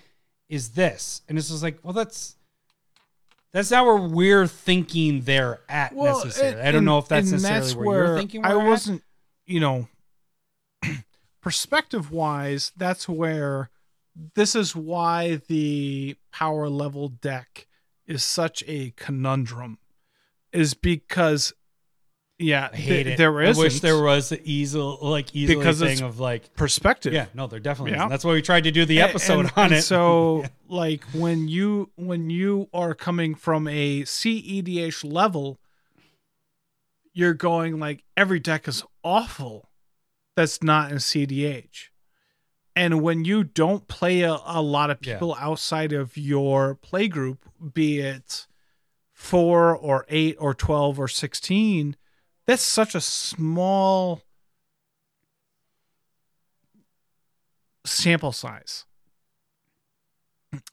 is 0.49 0.69
this. 0.69 1.21
And 1.29 1.37
it's 1.37 1.49
just 1.49 1.63
like, 1.63 1.79
well, 1.83 1.93
that's 1.93 2.35
that's 3.51 3.71
not 3.71 3.85
where 3.85 3.95
we're 3.95 4.47
thinking 4.47 5.21
they're 5.21 5.59
at 5.67 5.95
necessarily. 5.95 6.61
I 6.61 6.71
don't 6.71 6.85
know 6.85 6.97
if 6.97 7.07
that's 7.07 7.31
necessarily 7.31 7.59
that's 7.59 7.75
where, 7.75 8.05
you're 8.05 8.17
thinking. 8.17 8.45
I 8.45 8.55
we're 8.55 8.61
at. 8.61 8.67
wasn't, 8.67 9.03
you 9.45 9.59
know, 9.59 9.87
perspective 11.41 12.11
wise, 12.11 12.71
that's 12.77 13.09
where 13.09 13.69
this 14.35 14.55
is 14.55 14.75
why 14.75 15.41
the 15.47 16.15
power 16.31 16.69
level 16.69 17.07
deck 17.07 17.67
is 18.05 18.23
such 18.23 18.63
a 18.67 18.93
conundrum. 18.97 19.77
Is 20.51 20.73
because 20.73 21.53
yeah, 22.39 22.69
I 22.71 22.75
hate 22.75 23.03
th- 23.03 23.07
it. 23.13 23.17
there 23.17 23.31
I 23.41 23.51
wish 23.51 23.81
there 23.81 24.01
was 24.01 24.31
an 24.31 24.39
easel 24.43 24.97
like 25.01 25.35
easily 25.35 25.57
Because 25.57 25.79
thing 25.79 26.01
of 26.01 26.19
like 26.19 26.55
perspective. 26.55 27.13
yeah, 27.13 27.25
no, 27.33 27.47
there 27.47 27.59
definitely 27.59 27.91
Yeah. 27.91 28.05
is. 28.05 28.09
That's 28.09 28.23
why 28.25 28.31
we 28.33 28.41
tried 28.41 28.63
to 28.63 28.71
do 28.71 28.85
the 28.85 29.01
episode 29.01 29.41
and- 29.41 29.51
on 29.55 29.65
and 29.65 29.73
it. 29.75 29.81
So, 29.83 30.45
like 30.69 31.03
when 31.13 31.47
you 31.47 31.91
when 31.95 32.29
you 32.29 32.69
are 32.73 32.93
coming 32.95 33.35
from 33.35 33.67
a 33.67 34.01
CEDH 34.03 35.03
level, 35.03 35.59
you're 37.13 37.33
going 37.33 37.79
like 37.79 38.03
every 38.15 38.39
deck 38.39 38.67
is 38.67 38.83
awful. 39.03 39.69
That's 40.35 40.63
not 40.63 40.91
in 40.91 40.97
CDH. 40.97 41.89
And 42.75 43.01
when 43.01 43.25
you 43.25 43.43
don't 43.43 43.87
play 43.89 44.21
a, 44.21 44.37
a 44.45 44.61
lot 44.61 44.89
of 44.89 44.99
Yeah. 45.01 45.15
people 45.15 45.35
outside 45.39 45.91
of 45.91 46.15
your 46.15 46.75
play 46.75 47.07
group, 47.09 47.45
be 47.73 47.99
it 47.99 48.47
four 49.13 49.75
or 49.75 50.05
eight 50.07 50.37
or 50.39 50.53
twelve 50.53 50.97
or 50.99 51.09
sixteen, 51.09 51.97
that's 52.49 52.63
such 52.63 52.95
a 52.95 53.01
small 53.01 54.23
sample 57.85 58.31
size. 58.31 58.85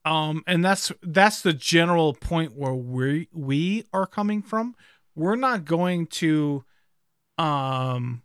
Um 0.06 0.42
and 0.46 0.64
that's 0.64 0.90
that's 1.02 1.42
the 1.42 1.52
general 1.52 2.14
point 2.14 2.56
where 2.56 2.72
we 2.72 3.28
we 3.30 3.84
are 3.92 4.06
coming 4.06 4.40
from. 4.40 4.74
We're 5.14 5.36
not 5.36 5.66
going 5.66 6.06
to 6.06 6.64
um 7.36 8.22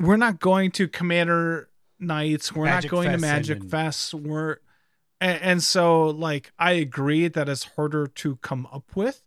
we're 0.00 0.16
not 0.16 0.40
going 0.40 0.72
to 0.72 0.88
commander 0.88 1.68
nights 2.00 2.52
we're 2.52 2.64
Magic 2.64 2.90
not 2.90 2.96
going 2.96 3.12
to 3.12 3.18
magic 3.18 3.60
and- 3.60 3.70
fest. 3.70 4.14
We're 4.14 4.56
and, 5.20 5.40
and 5.42 5.62
so 5.62 6.08
like 6.08 6.50
i 6.58 6.72
agree 6.72 7.28
that 7.28 7.48
it's 7.48 7.64
harder 7.76 8.08
to 8.08 8.36
come 8.36 8.66
up 8.72 8.96
with 8.96 9.22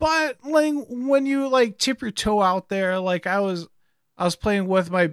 but 0.00 0.36
like 0.44 0.74
when 0.88 1.26
you 1.26 1.48
like 1.48 1.78
tip 1.78 2.02
your 2.02 2.10
toe 2.10 2.42
out 2.42 2.68
there 2.68 2.98
like 2.98 3.26
i 3.28 3.38
was 3.38 3.68
i 4.18 4.24
was 4.24 4.34
playing 4.34 4.66
with 4.66 4.90
my 4.90 5.10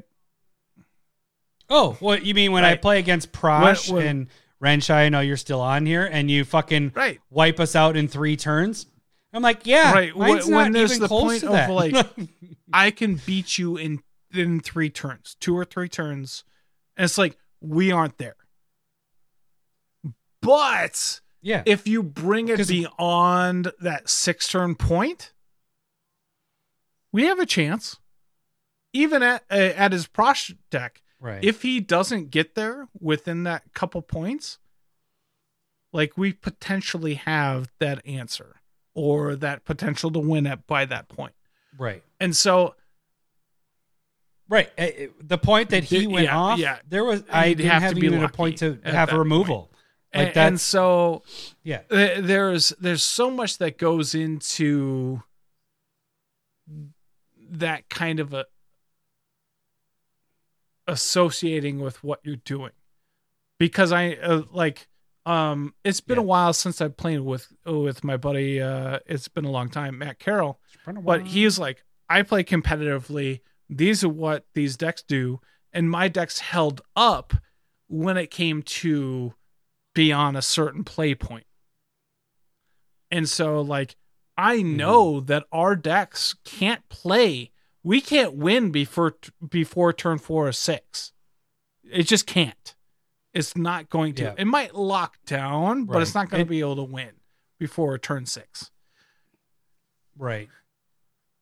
oh, 1.69 1.97
what 1.99 2.26
you 2.26 2.34
mean 2.34 2.53
when 2.53 2.64
I 2.64 2.76
play 2.76 2.97
against 2.97 3.31
Prossh 3.34 3.89
When- 3.91 3.97
when- 3.97 4.07
and 4.07 4.27
Renshai? 4.81 4.95
I 4.95 5.09
know 5.09 5.19
you're 5.19 5.35
still 5.38 5.59
on 5.59 5.85
here, 5.85 6.05
and 6.05 6.31
you 6.31 6.45
fucking 6.45 6.93
right 6.95 7.19
wipe 7.30 7.59
us 7.59 7.76
out 7.76 7.97
in 7.97 8.07
three 8.07 8.38
turns. 8.38 8.85
I'm 9.34 9.43
like, 9.43 9.65
yeah, 9.68 9.91
Right, 9.91 10.15
when- 10.15 10.30
Mine's 10.35 10.45
when 10.45 10.53
not 10.55 10.72
there's 10.72 10.91
even 10.91 11.01
the 11.01 11.07
close 11.09 11.22
point 11.23 11.41
to 11.41 11.64
of, 11.65 11.69
like, 11.69 12.07
I 12.73 12.91
can 12.91 13.19
beat 13.26 13.57
you 13.57 13.76
in 13.76 14.01
in 14.34 14.61
three 14.61 14.89
turns, 14.89 15.35
two 15.41 15.57
or 15.57 15.65
three 15.65 15.89
turns. 15.89 16.45
And 16.95 17.03
it's 17.03 17.18
like 17.18 17.38
we 17.59 17.91
aren't 17.91 18.18
there. 18.18 18.38
But 20.41 21.19
yeah, 21.47 21.63
if 21.65 21.87
you 21.87 22.03
bring 22.03 22.49
it 22.49 22.67
beyond 22.67 23.71
that 23.79 24.09
six 24.09 24.49
turn 24.49 24.75
point, 24.75 25.31
we 27.13 27.23
have 27.23 27.39
a 27.39 27.45
chance. 27.45 27.99
Even 28.91 29.23
at 29.23 29.45
uh, 29.49 29.55
at 29.55 29.93
his 29.93 30.07
Prossh 30.07 30.53
deck, 30.69 31.01
right. 31.21 31.41
if 31.41 31.61
he 31.61 31.79
doesn't 31.79 32.31
get 32.31 32.55
there 32.55 32.89
within 32.99 33.43
that 33.43 33.73
couple 33.73 34.01
points, 34.01 34.59
like 35.93 36.17
we 36.17 36.33
potentially 36.33 37.13
have 37.13 37.71
that 37.79 38.05
answer 38.05 38.57
or 38.93 39.37
that 39.37 39.63
potential 39.63 40.11
to 40.11 40.19
win 40.19 40.45
at 40.45 40.67
by 40.67 40.83
that 40.83 41.07
point. 41.07 41.33
right. 41.77 42.03
And 42.19 42.35
so 42.35 42.75
Right. 44.49 44.69
Uh, 44.77 44.81
uh, 44.81 44.89
The 45.21 45.37
point 45.37 45.69
that 45.69 45.85
he 45.85 46.07
went 46.07 46.25
yeah, 46.25 46.37
off, 46.37 46.59
yeah. 46.59 46.79
there 46.89 47.05
was 47.05 47.23
I 47.31 47.49
didn't 47.49 47.69
have 47.69 47.81
have, 47.83 47.93
to 47.93 47.99
be 47.99 48.07
even 48.07 48.23
a 48.23 48.29
point 48.29 48.57
to 48.57 48.79
have 48.83 49.13
a 49.13 49.19
removal. 49.19 49.71
Like 50.13 50.29
and, 50.29 50.38
and 50.38 50.61
so 50.61 51.23
yeah. 51.63 51.81
th- 51.89 52.23
there's 52.23 52.69
there's 52.79 53.03
so 53.03 53.29
much 53.29 53.57
that 53.57 53.77
goes 53.77 54.15
into 54.15 55.21
that 57.49 57.89
kind 57.89 58.19
of 58.19 58.34
a 58.34 58.45
associating 60.88 61.79
with 61.79 62.03
what 62.03 62.21
you're 62.23 62.38
doing. 62.38 62.71
Because 63.59 63.91
i 63.91 64.13
uh, 64.13 64.43
like 64.51 64.88
um 65.25 65.73
it's 65.84 65.99
been 65.99 66.17
a 66.17 66.23
while 66.23 66.53
since 66.53 66.79
i've 66.79 66.95
played 66.95 67.19
with 67.19 67.51
with 67.65 68.01
my 68.03 68.15
buddy 68.15 68.61
uh 68.61 68.99
it's 69.05 69.27
been 69.27 69.43
a 69.43 69.51
long 69.51 69.67
time 69.67 69.97
matt 69.97 70.19
carroll. 70.19 70.59
But 71.03 71.27
he's 71.27 71.59
like 71.59 71.84
i 72.09 72.21
play 72.21 72.43
competitively. 72.43 73.41
These 73.69 74.03
are 74.05 74.09
what 74.09 74.45
these 74.53 74.77
decks 74.77 75.03
do. 75.03 75.41
And 75.73 75.89
my 75.89 76.07
decks 76.07 76.39
held 76.39 76.81
up 76.95 77.34
when 77.88 78.15
it 78.15 78.31
came 78.31 78.61
to 78.61 79.34
beyond 79.97 80.37
a 80.37 80.41
certain 80.41 80.83
play 80.83 81.13
point 81.13 81.45
and 83.11 83.27
so 83.27 83.61
like 83.61 83.95
i 84.37 84.57
mm-hmm. 84.57 84.77
know 84.77 85.19
that 85.19 85.45
our 85.51 85.75
decks 85.75 86.35
can't 86.45 86.87
play 86.89 87.51
we 87.83 87.99
can't 87.99 88.33
win 88.33 88.71
before 88.71 89.15
before 89.49 89.91
turn 89.91 90.17
4 90.17 90.47
or 90.47 90.51
6 90.51 91.11
it 91.91 92.03
just 92.03 92.25
can't 92.25 92.75
it's 93.33 93.57
not 93.57 93.89
going 93.89 94.13
to 94.15 94.23
Yeah. 94.23 94.35
it 94.37 94.45
might 94.45 94.75
lock 94.75 95.17
down 95.25 95.85
but 95.85 96.01
it's 96.01 96.15
not 96.15 96.29
going 96.29 96.43
to 96.43 96.49
be 96.49 96.59
able 96.59 96.77
to 96.77 96.83
win 96.83 97.11
before 97.59 97.97
turn 97.97 98.25
6 98.25 98.71
Right. 100.17 100.49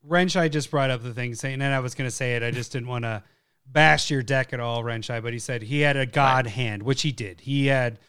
Renshai 0.08 0.52
just 0.52 0.70
brought 0.70 0.90
up 0.90 1.02
the 1.02 1.14
thing 1.14 1.34
saying, 1.36 1.62
and 1.62 1.74
I 1.74 1.80
was 1.80 1.96
going 1.96 2.08
to 2.08 2.16
say 2.16 2.36
it. 2.36 2.44
I 2.44 2.52
just 2.52 2.72
didn't 2.72 2.88
want 2.88 3.06
to 3.06 3.24
bash 3.66 4.12
your 4.12 4.22
deck 4.22 4.54
at 4.54 4.60
all, 4.60 4.84
Renshai. 4.84 5.22
But 5.22 5.34
he 5.34 5.40
said 5.40 5.64
he 5.64 5.82
had 5.82 5.98
a 5.98 6.06
god 6.06 6.48
hand, 6.48 6.84
which 6.84 7.02
he 7.02 7.12
did. 7.12 7.42
He 7.42 7.68
had 7.68 8.00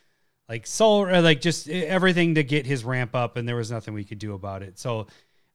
like 0.49 0.67
soul, 0.67 1.07
like 1.09 1.41
just 1.41 1.69
everything 1.69 2.35
to 2.37 2.45
get 2.45 2.67
his 2.67 2.85
ramp 2.85 3.15
up, 3.15 3.37
and 3.37 3.49
there 3.49 3.57
was 3.57 3.71
nothing 3.71 3.95
we 3.95 4.05
could 4.05 4.19
do 4.19 4.35
about 4.35 4.63
it. 4.63 4.79
So 4.79 5.07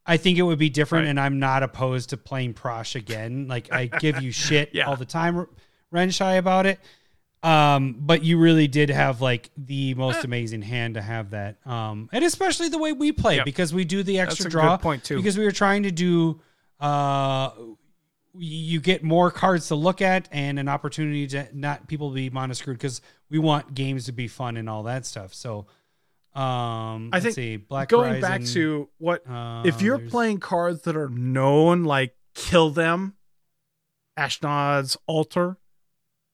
I 0.06 0.18
think 0.18 0.38
it 0.38 0.42
would 0.44 0.60
be 0.60 0.70
different, 0.70 1.06
Right. 1.06 1.10
and 1.12 1.20
I'm 1.20 1.40
not 1.40 1.64
opposed 1.64 2.10
to 2.10 2.18
playing 2.18 2.54
Prossh 2.56 2.96
again. 2.96 3.48
Like 3.48 3.72
I 3.72 3.86
give 3.86 4.22
you 4.22 4.32
shit 4.34 4.72
Yeah. 4.74 4.86
all 4.88 4.96
the 4.98 5.06
time, 5.06 5.46
Renshai, 5.94 6.38
about 6.38 6.66
it. 6.66 6.80
Um, 7.44 7.96
but 8.00 8.24
you 8.24 8.38
really 8.38 8.68
did 8.68 8.90
have 8.90 9.20
like 9.22 9.50
the 9.58 9.94
most 9.96 10.24
amazing 10.26 10.62
hand 10.62 10.94
to 10.96 11.02
have 11.02 11.32
that. 11.32 11.58
Um, 11.66 12.08
and 12.14 12.24
especially 12.24 12.70
the 12.70 12.78
way 12.78 12.94
we 12.94 13.12
play 13.12 13.38
Yep. 13.38 13.46
because 13.46 13.74
we 13.74 13.84
do 13.84 14.04
the 14.04 14.20
extra 14.20 14.44
a 14.44 14.46
good 14.46 14.52
draw 14.52 14.78
point, 14.78 15.04
too. 15.04 15.16
Because 15.18 15.38
we 15.38 15.44
were 15.46 15.52
trying 15.52 15.84
to 15.84 15.92
do 15.92 16.40
uh 16.80 17.52
you 18.38 18.80
get 18.80 19.04
more 19.04 19.30
cards 19.32 19.68
to 19.68 19.76
look 19.76 20.02
at 20.02 20.30
and 20.32 20.58
an 20.58 20.68
opportunity 20.68 21.28
to 21.28 21.48
not 21.54 21.88
people 21.88 22.12
be 22.12 22.30
monoscrewed 22.30 22.74
because 22.74 23.02
we 23.30 23.40
want 23.40 23.74
games 23.74 24.06
to 24.06 24.12
be 24.12 24.28
fun 24.28 24.58
and 24.58 24.70
all 24.70 24.84
that 24.84 25.06
stuff. 25.06 25.34
So 25.34 25.66
um 26.34 27.10
I 27.12 27.18
let's 27.18 27.24
think 27.26 27.36
see, 27.36 27.58
Black 27.58 27.90
going 27.90 28.22
back 28.22 28.44
to 28.46 28.88
what 29.00 29.30
uh, 29.30 29.64
if 29.66 29.82
you're 29.82 29.98
there's- 29.98 30.12
playing 30.12 30.40
cards 30.40 30.84
that 30.84 30.96
are 30.96 31.10
known 31.10 31.84
like 31.84 32.16
kill 32.36 32.70
them 32.70 33.16
ashnod's 34.18 34.98
altar 35.08 35.58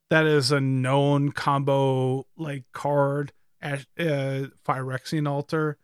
that 0.10 0.26
is 0.26 0.52
a 0.52 0.60
known 0.62 1.32
combo 1.32 2.26
like 2.38 2.64
card 2.74 3.32
Ash, 3.62 3.88
uh 4.00 4.46
phyrexian 4.68 5.28
altar 5.28 5.78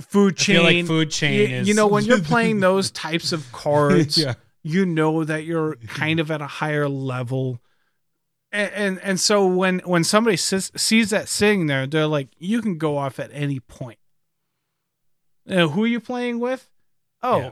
food 0.00 0.36
chain 0.36 0.62
like 0.62 0.86
food 0.86 1.10
chain 1.10 1.50
you, 1.50 1.56
is 1.58 1.68
you 1.68 1.74
know 1.74 1.86
when 1.86 2.04
you're 2.04 2.18
playing 2.22 2.58
those 2.60 2.90
types 2.90 3.32
of 3.32 3.50
cards 3.52 4.18
yeah. 4.18 4.34
You 4.62 4.86
know 4.86 5.24
that 5.24 5.44
you're 5.44 5.74
kind 5.88 6.20
of 6.20 6.30
at 6.30 6.40
a 6.40 6.46
higher 6.46 6.88
level. 6.88 7.60
And 8.50 8.72
and, 8.74 9.00
and 9.00 9.20
so 9.20 9.46
when 9.46 9.78
when 9.80 10.04
somebody 10.04 10.36
sees, 10.36 10.70
sees 10.76 11.10
that 11.10 11.28
sitting 11.28 11.66
there 11.66 11.86
they're 11.86 12.06
like 12.06 12.28
you 12.38 12.60
can 12.62 12.78
go 12.78 12.98
off 12.98 13.18
at 13.18 13.30
any 13.32 13.60
point. 13.60 13.98
Uh, 15.48 15.68
who 15.68 15.84
are 15.84 15.88
you 15.88 16.00
playing 16.00 16.38
with? 16.38 16.70
Oh 17.22 17.38
Yeah. 17.38 17.50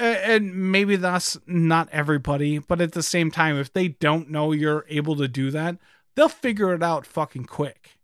a- 0.00 0.26
and 0.30 0.72
maybe 0.72 0.96
that's 0.96 1.38
not 1.46 1.88
everybody 1.92 2.58
but 2.58 2.80
at 2.80 2.92
the 2.92 3.02
same 3.02 3.30
time 3.30 3.56
if 3.58 3.72
they 3.72 3.88
don't 3.88 4.30
know 4.30 4.52
you're 4.52 4.84
able 4.88 5.16
to 5.16 5.28
do 5.28 5.50
that 5.50 5.76
they'll 6.14 6.28
figure 6.28 6.72
it 6.74 6.82
out 6.82 7.04
fucking 7.06 7.44
quick. 7.44 7.98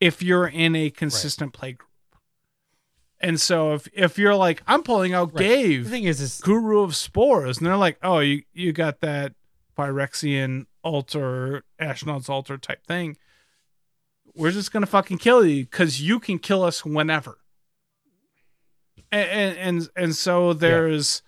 If 0.00 0.22
you're 0.22 0.46
in 0.48 0.74
a 0.76 0.90
consistent 0.90 1.52
play 1.52 1.72
group 1.72 1.88
and 3.22 3.40
so 3.40 3.72
if 3.72 3.88
if 3.94 4.18
you're 4.18 4.34
like 4.34 4.62
i'm 4.66 4.82
pulling 4.82 5.14
out 5.14 5.32
Right. 5.32 5.44
Ghave 5.44 5.84
The 5.84 5.90
thing 5.90 6.04
is, 6.04 6.20
is 6.20 6.40
guru 6.40 6.80
of 6.80 6.94
spores 6.94 7.58
and 7.58 7.66
they're 7.66 7.76
like 7.76 7.98
oh 8.02 8.18
you 8.18 8.42
you 8.52 8.72
got 8.72 9.00
that 9.00 9.32
phyrexian 9.78 10.66
altar 10.82 11.64
ashnod's 11.80 12.28
altar 12.28 12.58
type 12.58 12.84
thing. 12.86 13.16
We're 14.34 14.50
just 14.50 14.72
gonna 14.72 14.86
fucking 14.86 15.18
kill 15.18 15.44
you 15.44 15.64
because 15.64 16.00
you 16.00 16.18
can 16.18 16.38
kill 16.38 16.62
us 16.62 16.84
whenever. 16.84 17.38
And 19.10 19.28
and 19.30 19.58
and, 19.58 19.88
and 19.96 20.16
so 20.16 20.52
there's 20.52 21.22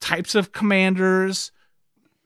types 0.00 0.34
of 0.34 0.52
commanders. 0.52 1.52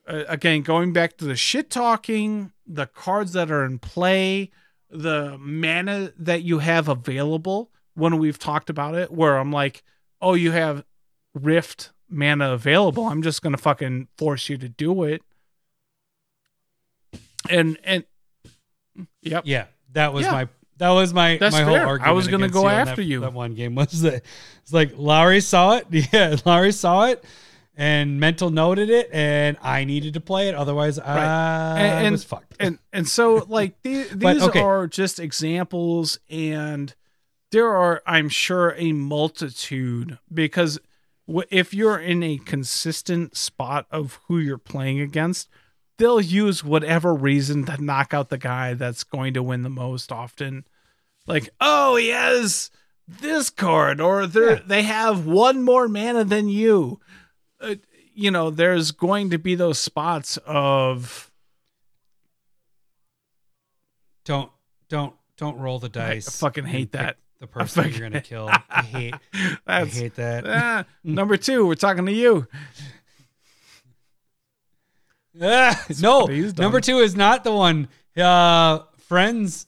Uh, 0.07 0.23
again 0.27 0.63
going 0.63 0.91
back 0.93 1.15
to 1.17 1.25
the 1.25 1.35
shit 1.35 1.69
talking 1.69 2.51
the 2.65 2.87
cards 2.87 3.33
that 3.33 3.51
are 3.51 3.63
in 3.63 3.77
play 3.77 4.49
the 4.89 5.37
mana 5.39 6.11
that 6.17 6.41
you 6.41 6.57
have 6.57 6.87
available 6.87 7.69
when 8.01 8.17
we've 8.17 8.39
talked 8.39 8.69
about 8.69 8.95
it 8.95 9.11
where 9.11 9.37
i'm 9.37 9.51
like 9.51 9.83
oh 10.21 10.33
you 10.33 10.51
have 10.51 10.83
rift 11.33 11.91
mana 12.09 12.51
available 12.51 13.05
i'm 13.07 13.21
just 13.21 13.41
gonna 13.41 13.57
fucking 13.57 14.07
force 14.17 14.49
you 14.49 14.57
to 14.57 14.67
do 14.67 15.03
it 15.03 15.21
and 17.49 17.77
and 17.83 18.03
yep. 19.21 19.43
Yeah, 19.45 19.65
that 19.93 20.13
was 20.13 20.25
Yeah. 20.25 20.31
my 20.31 20.47
that 20.77 20.89
was 20.89 21.13
my 21.13 21.37
That's 21.37 21.55
my 21.55 21.63
whole 21.63 21.73
fair. 21.75 22.01
I 22.01 22.11
was 22.11 22.27
gonna 22.27 22.49
go 22.49 22.63
you 22.63 22.69
after 22.69 22.97
that, 22.97 23.03
you. 23.03 23.19
That 23.21 23.33
one 23.33 23.53
game 23.55 23.75
was 23.75 24.01
that 24.01 24.23
it's 24.63 24.73
like 24.73 24.93
Lowry 24.97 25.41
saw 25.41 25.77
it. 25.77 25.87
Yeah, 26.13 26.35
Lowry 26.45 26.71
saw 26.71 27.05
it, 27.05 27.23
and 27.75 28.19
mental 28.19 28.49
noted 28.51 28.89
it, 28.89 29.09
and 29.11 29.57
I 29.61 29.83
needed 29.85 30.13
to 30.15 30.21
play 30.21 30.49
it. 30.49 30.55
Otherwise, 30.55 30.99
I 30.99 31.79
And- 31.79 32.05
and- 32.05 32.11
was 32.13 32.23
fucked. 32.23 32.55
and 32.59 32.77
and 32.93 33.07
so 33.07 33.45
like 33.49 33.81
the- 33.83 34.03
these 34.03 34.15
But, 34.15 34.41
okay. 34.41 34.61
are 34.61 34.87
just 34.87 35.19
examples 35.19 36.19
and 36.29 36.93
there 37.51 37.69
are 37.69 38.01
i'm 38.05 38.29
sure 38.29 38.73
a 38.77 38.91
multitude 38.93 40.17
because 40.33 40.79
if 41.49 41.73
you're 41.73 41.99
in 41.99 42.23
a 42.23 42.37
consistent 42.39 43.35
spot 43.37 43.85
of 43.91 44.19
who 44.27 44.37
you're 44.37 44.57
playing 44.57 44.99
against 44.99 45.47
they'll 45.97 46.19
use 46.21 46.63
whatever 46.63 47.13
reason 47.13 47.63
to 47.65 47.81
knock 47.81 48.13
out 48.13 48.29
the 48.29 48.37
guy 48.37 48.73
that's 48.73 49.03
going 49.03 49.33
to 49.33 49.43
win 49.43 49.61
the 49.61 49.69
most 49.69 50.11
often 50.11 50.65
like 51.27 51.49
oh 51.59 51.95
he 51.95 52.09
has 52.09 52.71
this 53.07 53.49
card 53.49 53.99
or 54.01 54.25
they 54.27 54.39
Yeah. 54.53 54.59
they 54.65 54.83
have 54.83 55.25
one 55.25 55.63
more 55.63 55.87
mana 55.87 56.23
than 56.23 56.47
you 56.49 56.99
uh, 57.59 57.75
you 58.13 58.31
know 58.31 58.49
there's 58.49 58.91
going 58.91 59.29
to 59.29 59.37
be 59.37 59.55
those 59.55 59.79
spots 59.79 60.37
of 60.45 61.31
don't 64.25 64.51
don't 64.89 65.15
don't 65.37 65.57
roll 65.57 65.79
the 65.79 65.89
dice. 65.89 66.27
I 66.27 66.31
fucking 66.47 66.65
hate 66.65 66.91
that. 66.91 67.17
The 67.41 67.47
person 67.47 67.89
you're 67.89 68.07
gonna 68.07 68.21
kill. 68.21 68.49
I 68.69 68.81
hate. 68.83 69.15
I 69.67 69.83
hate 69.85 70.13
that. 70.15 70.43
ah, 70.47 70.85
number 71.03 71.37
two. 71.37 71.65
We're 71.65 71.73
talking 71.73 72.05
to 72.05 72.11
you. 72.13 72.47
Ah, 75.41 75.85
no, 75.99 76.19
what 76.19 76.29
he's 76.33 76.53
done. 76.53 76.65
number 76.65 76.79
two 76.79 76.99
is 76.99 77.15
not 77.15 77.43
the 77.43 77.51
one. 77.51 77.87
Uh, 78.15 78.79
friends. 79.07 79.65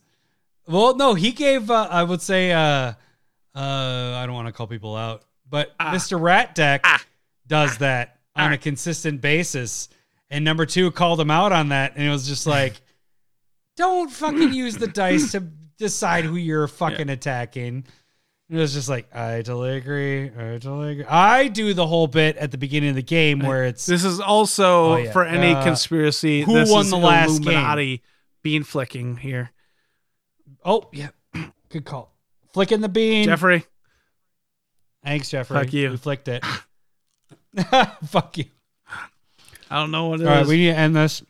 Well, 0.67 0.95
no, 0.95 1.15
he 1.15 1.31
gave. 1.31 1.71
Uh, 1.71 1.87
I 1.89 2.03
would 2.03 2.21
say. 2.21 2.51
Uh, 2.51 2.93
uh, 3.55 3.55
I 3.55 4.23
don't 4.27 4.35
want 4.35 4.47
to 4.47 4.51
call 4.51 4.67
people 4.67 4.95
out, 4.95 5.23
but 5.49 5.73
Ah. 5.79 5.91
Mr. 5.93 6.21
Rat 6.21 6.53
Deck 6.53 6.85
does 7.47 7.79
that 7.79 8.19
on 8.35 8.53
a 8.53 8.57
consistent 8.57 9.19
basis. 9.19 9.89
And 10.29 10.43
number 10.45 10.65
two 10.65 10.91
called 10.91 11.19
him 11.19 11.29
out 11.31 11.51
on 11.51 11.69
that, 11.69 11.95
and 11.95 12.03
it 12.03 12.09
was 12.09 12.27
just 12.27 12.45
like, 12.47 12.81
don't 13.77 14.11
fucking 14.11 14.53
use 14.53 14.77
the 14.77 14.87
dice 14.87 15.31
to 15.33 15.43
decide 15.77 16.25
who 16.25 16.35
you're 16.35 16.67
fucking 16.67 17.09
attacking. 17.09 17.85
It 18.49 18.57
was 18.57 18.73
just 18.73 18.89
like, 18.89 19.13
I 19.15 19.37
totally 19.37 19.77
agree. 19.77 20.25
I 20.25 20.57
totally 20.59 20.91
agree. 20.91 21.05
I 21.05 21.47
do 21.47 21.73
the 21.73 21.87
whole 21.87 22.07
bit 22.07 22.37
at 22.37 22.51
the 22.51 22.57
beginning 22.57 22.89
of 22.91 22.95
the 22.95 23.01
game 23.01 23.39
where 23.39 23.63
it's 23.65 23.85
This 23.85 24.03
is 24.03 24.19
also 24.19 24.93
Oh, 24.93 24.97
yeah. 24.97 25.11
for 25.11 25.23
any 25.25 25.53
Uh, 25.53 25.63
conspiracy. 25.63 26.41
who 26.43 26.53
this 26.53 26.69
won 26.69 26.81
is 26.85 26.89
the 26.91 26.97
last 26.97 27.39
Illuminati 27.39 28.01
bean 28.43 28.63
flicking 28.63 29.17
here. 29.17 29.51
Oh 30.63 30.89
yeah, 30.93 31.09
good 31.69 31.85
call. 31.85 32.13
Flicking 32.53 32.81
the 32.81 32.89
bean. 32.89 33.25
Jeffrey, 33.25 33.65
Thanks, 35.03 35.29
Jeffrey. 35.29 35.57
Fuck 35.57 35.73
you. 35.73 35.89
We 35.91 35.97
flicked 35.97 36.27
it. 36.27 36.43
Fuck 38.07 38.37
you. 38.37 38.45
I 39.69 39.77
don't 39.79 39.91
know 39.91 40.07
what 40.09 40.21
it 40.21 40.27
All 40.27 40.33
right, 40.33 40.41
is. 40.43 40.47
we 40.47 40.57
need 40.57 40.71
to 40.71 40.77
end 40.77 40.95
this. 40.95 41.23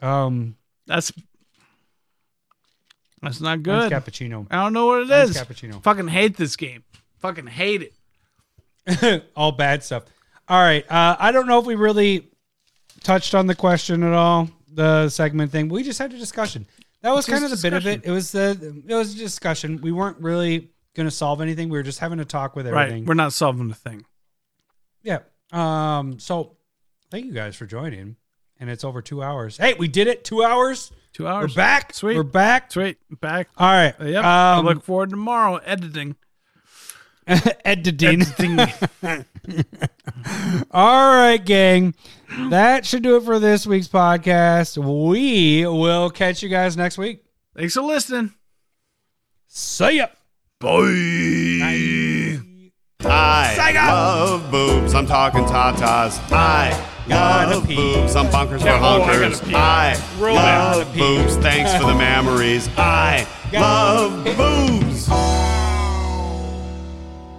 Um, 0.00 0.56
that's 0.86 1.12
that's 3.22 3.40
not 3.40 3.62
good. 3.62 3.90
good. 3.90 3.92
cappuccino. 3.92 4.46
I 4.50 4.56
don't 4.62 4.72
know 4.72 4.86
what 4.86 5.02
it 5.02 5.08
Mine's 5.08 5.30
is. 5.30 5.36
cappuccino. 5.36 5.82
Fucking 5.82 6.08
hate 6.08 6.36
this 6.36 6.56
game. 6.56 6.84
Fucking 7.18 7.46
hate 7.46 7.92
it. 8.86 9.24
all 9.36 9.52
bad 9.52 9.82
stuff. 9.84 10.04
All 10.48 10.60
right. 10.60 10.84
Uh, 10.90 11.16
I 11.18 11.32
don't 11.32 11.46
know 11.46 11.58
if 11.60 11.66
we 11.66 11.74
really 11.74 12.28
touched 13.02 13.34
on 13.34 13.46
the 13.46 13.54
question 13.54 14.02
at 14.02 14.12
all, 14.12 14.48
the 14.72 15.08
segment 15.08 15.52
thing. 15.52 15.68
We 15.68 15.82
just 15.82 15.98
had 15.98 16.12
a 16.12 16.18
discussion. 16.18 16.66
That 17.02 17.12
was 17.12 17.26
It's 17.26 17.32
kind 17.32 17.44
of 17.44 17.50
the 17.50 17.56
just 17.56 17.62
bit 17.62 17.72
of 17.72 17.82
discussion. 17.82 18.02
it. 18.04 18.08
It 18.08 18.12
was 18.12 18.32
the 18.32 18.82
it 18.88 18.94
was 18.94 19.14
a 19.14 19.18
discussion. 19.18 19.80
We 19.80 19.92
weren't 19.92 20.18
really 20.18 20.70
going 20.94 21.06
to 21.06 21.10
solve 21.14 21.40
anything. 21.40 21.68
We 21.68 21.78
were 21.78 21.82
just 21.82 21.98
having 21.98 22.20
a 22.20 22.24
talk 22.24 22.56
with 22.56 22.66
everything. 22.66 23.02
Right. 23.02 23.08
We're 23.08 23.14
not 23.14 23.32
solving 23.32 23.68
the 23.68 23.74
thing. 23.74 24.04
Yeah. 25.02 25.20
Um. 25.52 26.18
So, 26.18 26.56
thank 27.10 27.26
you 27.26 27.32
guys 27.32 27.56
for 27.56 27.66
joining. 27.66 28.16
And 28.58 28.68
it's 28.68 28.84
over 28.84 29.00
two 29.00 29.22
hours. 29.22 29.56
Hey, 29.56 29.72
we 29.74 29.88
did 29.88 30.06
it. 30.06 30.24
Two 30.24 30.42
hours. 30.44 30.92
Two 31.12 31.26
hours. 31.26 31.52
We're 31.52 31.56
back. 31.62 31.92
Sweet. 31.94 32.16
We're 32.16 32.22
back. 32.22 32.70
Sweet. 32.72 32.98
Back. 33.20 33.48
All 33.56 33.68
right. 33.68 33.94
Yep. 34.00 34.24
I 34.24 34.56
Um, 34.58 34.64
look 34.66 34.84
forward 34.84 35.10
to 35.10 35.16
tomorrow 35.16 35.56
editing. 35.56 36.16
editing. 37.64 38.22
Editing. 38.22 38.58
All 40.70 41.16
right, 41.16 41.44
gang. 41.44 41.94
That 42.50 42.86
should 42.86 43.02
do 43.02 43.16
it 43.16 43.24
for 43.24 43.38
this 43.38 43.66
week's 43.66 43.88
podcast. 43.88 44.76
We 44.78 45.66
will 45.66 46.10
catch 46.10 46.42
you 46.42 46.48
guys 46.48 46.76
next 46.76 46.96
week. 46.98 47.24
Thanks 47.56 47.74
for 47.74 47.82
listening. 47.82 48.32
See 49.48 49.96
ya. 49.98 50.06
I 53.02 53.72
love 53.90 54.50
boobs. 54.50 54.94
I'm 54.94 55.06
talking 55.06 55.44
tatas. 55.44 56.20
I 56.32 56.70
Gotta 57.10 57.56
love 57.56 57.66
pee. 57.66 57.76
boobs. 57.76 58.14
I'm 58.14 58.26
bonkers 58.26 58.62
for 58.62 58.68
oh, 58.68 58.76
I 58.76 59.00
honkers. 59.00 59.52
I 59.52 59.94
love 60.18 60.96
boobs. 60.96 61.36
Thanks 61.36 61.74
for 61.74 61.86
the 61.86 61.94
memories. 61.94 62.68
I 62.76 63.26
love 63.52 64.24
boobs. 64.36 65.49